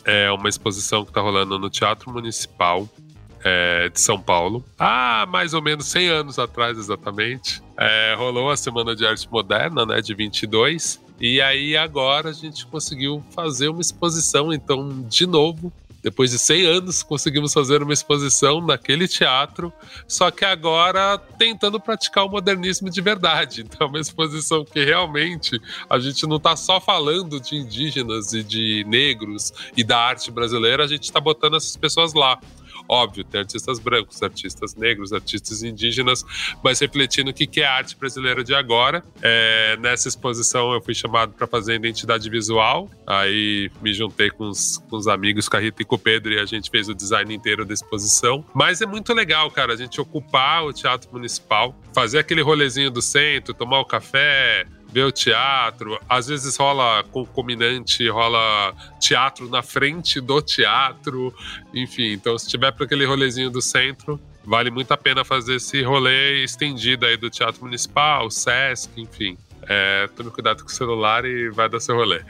É 0.03 0.31
uma 0.31 0.49
exposição 0.49 1.06
que 1.06 1.11
tá 1.11 1.22
rolando 1.22 1.60
no 1.60 1.69
Teatro 1.69 2.11
Municipal 2.11 2.89
é, 3.43 3.89
de 3.89 3.99
São 3.99 4.19
Paulo. 4.19 4.64
Há 4.77 5.26
mais 5.27 5.53
ou 5.53 5.61
menos 5.61 5.85
100 5.88 6.10
anos 6.10 6.39
atrás, 6.39 6.77
exatamente. 6.77 7.61
É, 7.77 8.15
rolou 8.18 8.49
a 8.49 8.57
Semana 8.57 8.95
de 8.95 9.06
Arte 9.06 9.27
Moderna, 9.31 9.85
né, 9.85 10.02
de 10.02 10.14
22. 10.14 10.99
E 11.19 11.39
aí 11.39 11.77
agora 11.77 12.30
a 12.30 12.34
gente 12.34 12.65
conseguiu 12.65 13.23
fazer 13.35 13.69
uma 13.69 13.81
exposição, 13.81 14.52
então, 14.52 15.06
de 15.07 15.27
novo. 15.27 15.72
Depois 16.02 16.32
de 16.32 16.40
100 16.40 16.65
anos, 16.65 17.03
conseguimos 17.03 17.53
fazer 17.53 17.84
uma 17.84 17.94
exposição 17.94 18.60
naquele 18.60 19.07
teatro, 19.07 19.72
só 20.07 20.32
que 20.32 20.44
agora 20.44 21.18
tentando 21.38 21.80
praticar 21.80 22.26
o 22.26 22.30
modernismo 22.30 22.90
de 22.90 23.02
verdade. 23.02 23.65
Então, 23.72 23.88
é 23.88 23.90
uma 23.90 23.99
exposição 23.99 24.65
que 24.65 24.84
realmente 24.84 25.60
a 25.90 25.98
gente 25.98 26.28
não 26.28 26.40
tá 26.40 26.56
só 26.56 26.80
falando 26.82 27.40
de 27.40 27.56
indígenas 27.56 28.34
e 28.34 28.44
de 28.44 28.84
negros 28.86 29.53
e 29.78 29.84
da 29.84 29.98
arte 29.98 30.30
brasileira, 30.30 30.84
a 30.84 30.88
gente 30.88 31.11
tá 31.11 31.19
botando 31.19 31.56
essas 31.56 31.78
pessoas 31.78 32.14
lá. 32.14 32.38
Óbvio, 32.88 33.24
tem 33.24 33.41
artistas 33.41 33.80
brancos, 33.80 34.22
artistas 34.22 34.76
negros, 34.76 35.14
artistas 35.14 35.64
indígenas, 35.64 36.26
mas 36.64 36.80
refletindo 36.80 37.32
o 37.32 37.34
que 37.34 37.62
é 37.62 37.66
a 37.66 37.74
arte 37.74 37.95
brasileira 37.95 38.44
de 38.44 38.53
agora. 38.53 39.03
É, 39.22 39.78
nessa 39.80 40.08
exposição 40.08 40.74
eu 40.74 40.82
fui 40.82 40.94
chamado 40.94 41.34
para 41.34 41.48
fazer 41.48 41.76
identidade 41.76 42.30
visual, 42.30 42.90
aí 43.06 43.70
me 43.82 43.94
juntei 43.94 44.30
com 44.30 44.49
os, 44.49 44.78
com 44.90 44.98
os 44.98 45.08
amigos, 45.08 45.48
com 45.48 45.58
a 45.58 45.60
Rita 45.60 45.82
e 45.82 45.86
com 45.86 45.95
o 45.95 45.99
Pedro, 45.99 46.34
e 46.34 46.40
a 46.40 46.45
gente 46.45 46.70
fez 46.70 46.90
o 46.90 46.94
design 46.94 47.34
inteiro 47.34 47.66
da 47.66 47.74
exposição. 47.74 48.44
Mas 48.53 48.82
é 48.82 48.86
muito 48.86 49.14
legal, 49.14 49.49
cara, 49.52 49.74
a 49.74 49.78
gente 49.78 49.99
ocupar 49.99 50.66
o 50.66 50.74
Teatro 50.74 51.10
Municipal, 51.12 51.76
fazer 51.94 52.20
aquele 52.20 52.41
rolezinho 52.41 52.91
do 52.91 53.02
centro, 53.02 53.53
tomar 53.53 53.80
o 53.80 53.86
café, 53.86 54.66
ver 54.91 55.05
o 55.05 55.11
teatro. 55.11 55.99
Às 56.07 56.27
vezes 56.27 56.57
rola 56.57 57.03
concominante, 57.11 58.07
rola 58.09 58.73
teatro 58.99 59.49
na 59.49 59.61
frente 59.61 60.19
do 60.19 60.41
teatro. 60.41 61.34
Enfim, 61.73 62.11
então 62.11 62.38
se 62.38 62.47
tiver 62.47 62.72
para 62.72 62.85
aquele 62.85 63.05
rolezinho 63.05 63.49
do 63.49 63.61
centro, 63.61 64.19
vale 64.43 64.69
muito 64.69 64.91
a 64.91 64.97
pena 64.97 65.23
fazer 65.23 65.55
esse 65.55 65.81
rolê 65.81 66.43
estendido 66.43 67.05
aí 67.05 67.18
do 67.18 67.30
Teatro 67.30 67.63
Municipal, 67.63 68.30
Sesc, 68.30 68.89
enfim. 68.99 69.38
É, 69.63 70.09
tome 70.15 70.31
cuidado 70.31 70.63
com 70.63 70.69
o 70.69 70.72
celular 70.72 71.23
e 71.23 71.49
vai 71.49 71.69
dar 71.69 71.80
seu 71.80 71.95
rolê. 71.95 72.22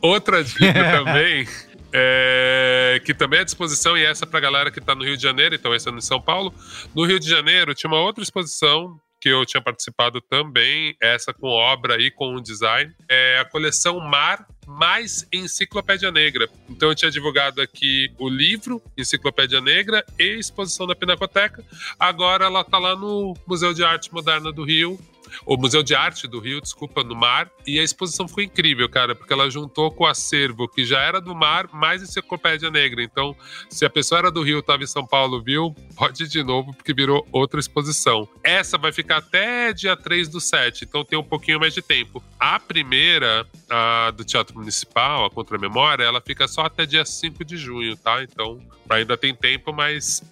Outra 0.00 0.44
dica 0.44 0.72
também, 0.92 1.48
é, 1.92 3.00
que 3.04 3.14
também 3.14 3.38
é 3.38 3.42
à 3.42 3.44
disposição, 3.44 3.96
e 3.96 4.04
essa 4.04 4.26
pra 4.26 4.38
galera 4.38 4.70
que 4.70 4.80
tá 4.80 4.94
no 4.94 5.04
Rio 5.04 5.16
de 5.16 5.22
Janeiro, 5.22 5.54
então 5.54 5.72
essa 5.72 5.88
é 5.88 5.92
no 5.92 6.02
São 6.02 6.20
Paulo. 6.20 6.52
No 6.94 7.04
Rio 7.04 7.18
de 7.18 7.28
Janeiro 7.28 7.74
tinha 7.74 7.90
uma 7.90 8.00
outra 8.00 8.22
exposição 8.22 9.00
que 9.24 9.30
eu 9.30 9.46
tinha 9.46 9.62
participado 9.62 10.20
também, 10.20 10.94
essa 11.00 11.32
com 11.32 11.48
obra 11.48 11.96
e 11.98 12.10
com 12.10 12.38
design, 12.42 12.94
é 13.08 13.38
a 13.38 13.44
coleção 13.46 13.98
Mar 13.98 14.46
mais 14.66 15.26
Enciclopédia 15.32 16.12
Negra. 16.12 16.46
Então 16.68 16.90
eu 16.90 16.94
tinha 16.94 17.10
divulgado 17.10 17.62
aqui 17.62 18.12
o 18.18 18.28
livro 18.28 18.82
Enciclopédia 18.98 19.62
Negra 19.62 20.04
e 20.18 20.38
exposição 20.38 20.86
da 20.86 20.94
Pinacoteca. 20.94 21.64
Agora 21.98 22.44
ela 22.44 22.60
está 22.60 22.76
lá 22.76 22.94
no 22.94 23.32
Museu 23.46 23.72
de 23.72 23.82
Arte 23.82 24.12
Moderna 24.12 24.52
do 24.52 24.62
Rio, 24.62 25.00
o 25.46 25.56
Museu 25.56 25.82
de 25.82 25.94
Arte 25.94 26.26
do 26.26 26.38
Rio, 26.38 26.60
desculpa, 26.60 27.02
no 27.02 27.14
mar. 27.14 27.50
E 27.66 27.78
a 27.78 27.82
exposição 27.82 28.28
ficou 28.28 28.42
incrível, 28.42 28.88
cara, 28.88 29.14
porque 29.14 29.32
ela 29.32 29.50
juntou 29.50 29.90
com 29.90 30.04
o 30.04 30.06
acervo 30.06 30.68
que 30.68 30.84
já 30.84 31.00
era 31.00 31.20
do 31.20 31.34
mar, 31.34 31.68
mais 31.72 32.02
enciclopédia 32.02 32.70
negra. 32.70 33.02
Então, 33.02 33.36
se 33.68 33.84
a 33.84 33.90
pessoa 33.90 34.18
era 34.18 34.30
do 34.30 34.42
Rio, 34.42 34.58
estava 34.58 34.82
em 34.82 34.86
São 34.86 35.06
Paulo, 35.06 35.42
viu, 35.42 35.74
pode 35.96 36.24
ir 36.24 36.28
de 36.28 36.42
novo, 36.42 36.74
porque 36.74 36.92
virou 36.92 37.26
outra 37.32 37.60
exposição. 37.60 38.28
Essa 38.42 38.76
vai 38.78 38.92
ficar 38.92 39.18
até 39.18 39.72
dia 39.72 39.96
3 39.96 40.28
do 40.28 40.40
7, 40.40 40.84
então 40.84 41.04
tem 41.04 41.18
um 41.18 41.24
pouquinho 41.24 41.60
mais 41.60 41.74
de 41.74 41.82
tempo. 41.82 42.22
A 42.38 42.58
primeira, 42.58 43.46
a 43.70 44.10
do 44.10 44.24
Teatro 44.24 44.56
Municipal, 44.56 45.24
a 45.24 45.30
Contra 45.30 45.58
Memória, 45.58 46.04
ela 46.04 46.20
fica 46.20 46.46
só 46.46 46.62
até 46.62 46.86
dia 46.86 47.04
5 47.04 47.44
de 47.44 47.56
junho, 47.56 47.96
tá? 47.96 48.22
Então, 48.22 48.60
ainda 48.88 49.16
tem 49.16 49.34
tempo, 49.34 49.72
mas 49.72 50.22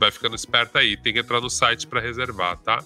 vai 0.00 0.10
ficando 0.10 0.34
esperto 0.34 0.78
aí. 0.78 0.96
Tem 0.96 1.12
que 1.12 1.18
entrar 1.18 1.40
no 1.40 1.50
site 1.50 1.86
para 1.86 2.00
reservar, 2.00 2.56
tá? 2.58 2.82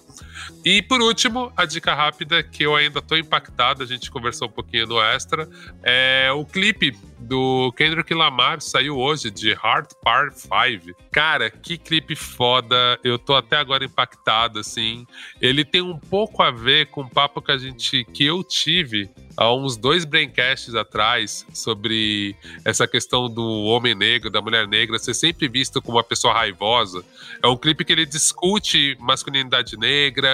E 0.63 0.81
por 0.81 1.01
último, 1.01 1.51
a 1.55 1.65
dica 1.65 1.93
rápida 1.93 2.43
que 2.43 2.63
eu 2.63 2.75
ainda 2.75 3.01
tô 3.01 3.15
impactado, 3.15 3.83
a 3.83 3.85
gente 3.85 4.09
conversou 4.11 4.47
um 4.47 4.51
pouquinho 4.51 4.87
no 4.87 5.01
extra, 5.01 5.49
é 5.83 6.31
o 6.33 6.45
clipe 6.45 6.97
do 7.25 7.71
Kendrick 7.75 8.13
Lamar 8.13 8.61
saiu 8.61 8.97
hoje 8.97 9.31
de 9.31 9.51
Heart 9.51 9.93
Part 10.03 10.39
5. 10.39 10.95
Cara, 11.11 11.49
que 11.49 11.77
clipe 11.77 12.15
foda. 12.15 12.99
Eu 13.03 13.17
tô 13.17 13.35
até 13.35 13.57
agora 13.57 13.83
impactado 13.83 14.59
assim. 14.59 15.05
Ele 15.41 15.65
tem 15.65 15.81
um 15.81 15.97
pouco 15.97 16.43
a 16.43 16.51
ver 16.51 16.87
com 16.87 17.01
o 17.01 17.09
papo 17.09 17.41
que 17.41 17.51
a 17.51 17.57
gente 17.57 18.05
que 18.05 18.25
eu 18.25 18.43
tive 18.43 19.09
há 19.37 19.53
uns 19.53 19.75
dois 19.75 20.05
braincasts 20.05 20.75
atrás 20.75 21.45
sobre 21.53 22.35
essa 22.63 22.87
questão 22.87 23.29
do 23.29 23.43
homem 23.63 23.95
negro, 23.95 24.29
da 24.29 24.41
mulher 24.41 24.67
negra 24.67 24.97
ser 24.97 25.13
sempre 25.13 25.47
visto 25.47 25.81
como 25.81 25.97
uma 25.97 26.03
pessoa 26.03 26.33
raivosa. 26.33 27.03
É 27.41 27.47
um 27.47 27.57
clipe 27.57 27.83
que 27.83 27.91
ele 27.91 28.05
discute 28.05 28.95
masculinidade 28.99 29.77
negra. 29.77 30.24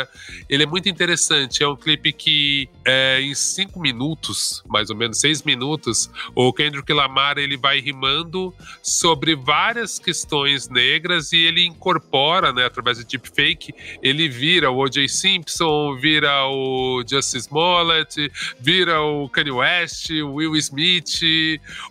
Ele 0.49 0.63
é 0.63 0.65
muito 0.65 0.89
interessante. 0.89 1.63
É 1.63 1.68
um 1.68 1.76
clipe 1.76 2.11
que 2.11 2.69
é, 2.85 3.22
em 3.22 3.34
cinco 3.35 3.80
minutos, 3.80 4.63
mais 4.68 4.89
ou 4.89 4.95
menos 4.95 5.19
seis 5.19 5.43
minutos, 5.43 6.09
o 6.35 6.51
Kendrick 6.53 6.91
Lamar 6.91 7.38
ele 7.38 7.57
vai 7.57 7.80
rimando 7.80 8.53
sobre 8.81 9.35
várias 9.35 9.99
questões 9.99 10.69
negras 10.69 11.31
e 11.31 11.38
ele 11.38 11.65
incorpora, 11.65 12.51
né, 12.51 12.65
através 12.65 12.97
de 12.97 13.05
deepfake, 13.05 13.73
ele 14.01 14.27
vira 14.27 14.72
o 14.72 14.77
O.J. 14.77 15.07
Simpson, 15.07 15.95
vira 15.95 16.47
o 16.47 17.03
Justice 17.07 17.38
Smollett, 17.38 18.31
vira 18.59 19.01
o 19.01 19.30
Kanye 19.30 19.51
West, 19.51 20.09
o 20.09 20.34
Will 20.34 20.55
Smith, 20.55 21.22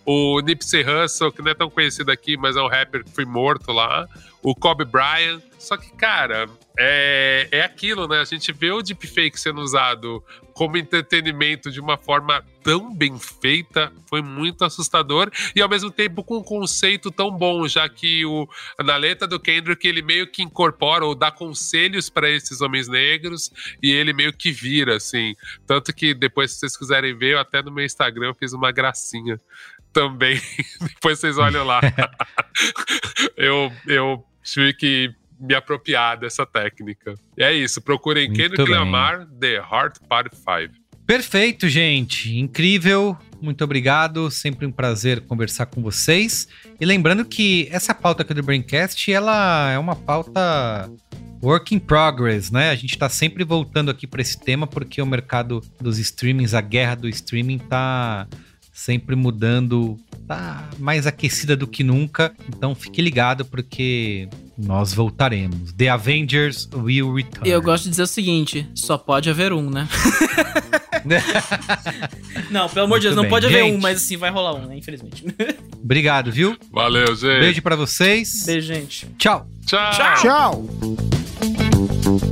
o 0.05 0.39
Nipsey 0.41 0.83
Hussle, 0.83 1.31
que 1.31 1.41
não 1.41 1.51
é 1.51 1.55
tão 1.55 1.69
conhecido 1.69 2.11
aqui, 2.11 2.35
mas 2.37 2.55
é 2.55 2.61
um 2.61 2.67
rapper 2.67 3.03
que 3.03 3.11
foi 3.11 3.25
morto 3.25 3.71
lá, 3.71 4.07
o 4.43 4.55
Kobe 4.55 4.85
Bryant. 4.85 5.41
Só 5.57 5.77
que, 5.77 5.91
cara, 5.91 6.49
é, 6.77 7.47
é 7.51 7.61
aquilo, 7.61 8.07
né? 8.07 8.19
A 8.19 8.23
gente 8.23 8.51
vê 8.51 8.71
o 8.71 8.81
deepfake 8.81 9.39
sendo 9.39 9.61
usado 9.61 10.23
como 10.53 10.77
entretenimento 10.77 11.71
de 11.71 11.79
uma 11.79 11.97
forma 11.97 12.43
tão 12.63 12.93
bem 12.95 13.17
feita, 13.17 13.91
foi 14.07 14.21
muito 14.21 14.63
assustador 14.63 15.31
e 15.55 15.61
ao 15.61 15.69
mesmo 15.69 15.89
tempo 15.89 16.23
com 16.23 16.37
um 16.37 16.43
conceito 16.43 17.09
tão 17.09 17.31
bom, 17.31 17.67
já 17.67 17.87
que 17.89 18.25
o, 18.25 18.47
na 18.83 18.97
letra 18.97 19.27
do 19.27 19.39
Kendrick 19.39 19.87
ele 19.87 20.01
meio 20.01 20.27
que 20.27 20.43
incorpora 20.43 21.05
ou 21.05 21.15
dá 21.15 21.31
conselhos 21.31 22.09
para 22.09 22.29
esses 22.29 22.61
homens 22.61 22.87
negros 22.87 23.51
e 23.81 23.91
ele 23.91 24.13
meio 24.13 24.33
que 24.33 24.51
vira, 24.51 24.97
assim. 24.97 25.35
Tanto 25.65 25.93
que 25.93 26.13
depois, 26.13 26.51
se 26.51 26.59
vocês 26.59 26.77
quiserem 26.77 27.17
ver, 27.17 27.33
eu 27.33 27.39
até 27.39 27.61
no 27.61 27.71
meu 27.71 27.85
Instagram 27.85 28.27
eu 28.27 28.35
fiz 28.35 28.53
uma 28.53 28.71
gracinha 28.71 29.39
também. 29.91 30.39
depois 30.81 31.19
vocês 31.19 31.37
olham 31.37 31.65
lá. 31.65 31.81
eu, 33.37 33.71
eu 33.87 34.23
tive 34.43 34.73
que 34.73 35.13
me 35.39 35.55
apropriar 35.55 36.17
dessa 36.17 36.45
técnica. 36.45 37.15
E 37.37 37.43
é 37.43 37.53
isso, 37.53 37.81
procurem 37.81 38.27
Muito 38.27 38.37
Kendrick 38.37 38.63
bem. 38.63 38.73
Lamar, 38.73 39.27
The 39.39 39.55
Heart 39.55 39.99
Part 40.07 40.35
5. 40.35 40.81
Perfeito, 41.05 41.67
gente. 41.67 42.37
Incrível. 42.37 43.17
Muito 43.41 43.63
obrigado. 43.63 44.29
Sempre 44.29 44.65
um 44.65 44.71
prazer 44.71 45.21
conversar 45.21 45.65
com 45.65 45.81
vocês. 45.81 46.47
E 46.79 46.85
lembrando 46.85 47.25
que 47.25 47.67
essa 47.71 47.93
pauta 47.93 48.21
aqui 48.21 48.33
do 48.33 48.43
Braincast, 48.43 49.11
ela 49.11 49.71
é 49.71 49.79
uma 49.79 49.95
pauta 49.95 50.89
work 51.41 51.73
in 51.73 51.79
progress, 51.79 52.51
né? 52.51 52.69
A 52.69 52.75
gente 52.75 52.97
tá 52.97 53.09
sempre 53.09 53.43
voltando 53.43 53.89
aqui 53.89 54.05
para 54.05 54.21
esse 54.21 54.39
tema 54.39 54.67
porque 54.67 55.01
o 55.01 55.05
mercado 55.05 55.61
dos 55.81 55.97
streamings, 55.97 56.53
a 56.53 56.61
guerra 56.61 56.95
do 56.95 57.09
streaming 57.09 57.57
tá 57.57 58.27
sempre 58.81 59.15
mudando, 59.15 59.97
tá 60.27 60.67
mais 60.79 61.05
aquecida 61.05 61.55
do 61.55 61.67
que 61.67 61.83
nunca. 61.83 62.33
Então 62.49 62.73
fique 62.73 63.01
ligado 63.01 63.45
porque 63.45 64.27
nós 64.57 64.93
voltaremos. 64.93 65.71
The 65.73 65.89
Avengers 65.89 66.67
will 66.73 67.13
return. 67.13 67.47
E 67.47 67.51
eu 67.51 67.61
gosto 67.61 67.83
de 67.85 67.91
dizer 67.91 68.03
o 68.03 68.07
seguinte: 68.07 68.67
só 68.75 68.97
pode 68.97 69.29
haver 69.29 69.53
um, 69.53 69.69
né? 69.69 69.87
não, 72.49 72.67
pelo 72.69 72.85
amor 72.85 72.99
de 72.99 73.07
Deus, 73.07 73.15
Muito 73.15 73.15
não 73.15 73.23
bem. 73.23 73.29
pode 73.29 73.45
haver 73.45 73.63
Gente. 73.63 73.75
um, 73.77 73.81
mas 73.81 73.97
assim, 73.97 74.17
vai 74.17 74.31
rolar 74.31 74.55
um, 74.55 74.65
né? 74.65 74.77
Infelizmente. 74.77 75.25
Obrigado, 75.83 76.31
viu? 76.31 76.57
Valeu, 76.71 77.15
gente. 77.15 77.39
Beijo 77.39 77.61
para 77.61 77.75
vocês. 77.75 78.45
Beijo, 78.45 78.67
gente. 78.67 79.07
Tchau. 79.17 79.47
Tchau. 79.65 79.91
Tchau! 80.21 80.65
Então 81.43 82.30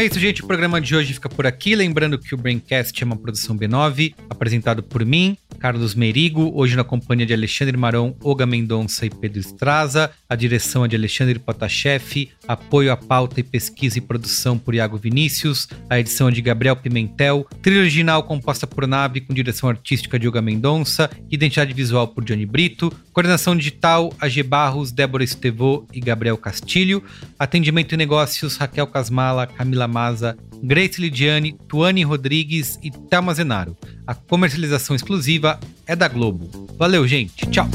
é 0.00 0.06
isso, 0.06 0.18
gente. 0.18 0.42
O 0.42 0.46
programa 0.46 0.80
de 0.80 0.96
hoje 0.96 1.12
fica 1.12 1.28
por 1.28 1.46
aqui. 1.46 1.74
Lembrando 1.76 2.18
que 2.18 2.34
o 2.34 2.38
Braincast 2.38 3.02
é 3.02 3.04
uma 3.04 3.16
produção 3.16 3.56
B9, 3.56 4.14
apresentado 4.30 4.82
por 4.82 5.04
mim, 5.04 5.36
Carlos 5.58 5.94
Merigo, 5.94 6.50
hoje 6.54 6.74
na 6.74 6.82
companhia 6.82 7.26
de 7.26 7.34
Alexandre 7.34 7.76
Marão, 7.76 8.16
Olga 8.22 8.46
Mendonça 8.46 9.04
e 9.04 9.10
Pedro 9.10 9.40
Estraza. 9.40 10.10
A 10.26 10.34
direção 10.34 10.86
é 10.86 10.88
de 10.88 10.96
Alexandre 10.96 11.38
Potashev, 11.38 12.30
apoio 12.48 12.90
à 12.90 12.96
pauta 12.96 13.40
e 13.40 13.42
pesquisa 13.42 13.98
e 13.98 14.00
produção 14.00 14.56
por 14.56 14.74
Iago 14.74 14.96
Vinícius, 14.96 15.68
a 15.90 16.00
edição 16.00 16.28
é 16.28 16.30
de 16.30 16.40
Gabriel 16.40 16.76
Pimentel, 16.76 17.46
trilha 17.60 17.80
original 17.80 18.22
composta 18.22 18.66
por 18.66 18.86
Nave 18.86 19.20
com 19.20 19.34
direção 19.34 19.68
artística 19.68 20.18
de 20.18 20.26
Olga 20.26 20.40
Mendonça, 20.40 21.10
identidade 21.30 21.74
visual 21.74 22.08
por 22.08 22.24
Johnny 22.24 22.46
Brito, 22.46 22.90
coordenação 23.12 23.56
digital 23.56 24.12
AG 24.20 24.42
Barros, 24.42 24.92
Débora 24.92 25.24
Estevô 25.24 25.86
e 25.92 26.00
Gabriel 26.00 26.36
Castilho, 26.36 27.02
atendimento 27.38 27.94
e 27.94 27.96
negócios 27.96 28.56
Raquel 28.56 28.86
Casmala, 28.86 29.46
Camila 29.46 29.88
Maza, 29.88 30.36
Grace 30.62 31.00
Lidiane, 31.00 31.56
Tuane 31.68 32.02
Rodrigues 32.02 32.78
e 32.82 32.90
Thelma 32.90 33.34
Zenaro. 33.34 33.76
A 34.06 34.14
comercialização 34.14 34.94
exclusiva 34.94 35.58
é 35.86 35.96
da 35.96 36.08
Globo. 36.08 36.68
Valeu, 36.78 37.06
gente. 37.06 37.46
Tchau. 37.46 37.68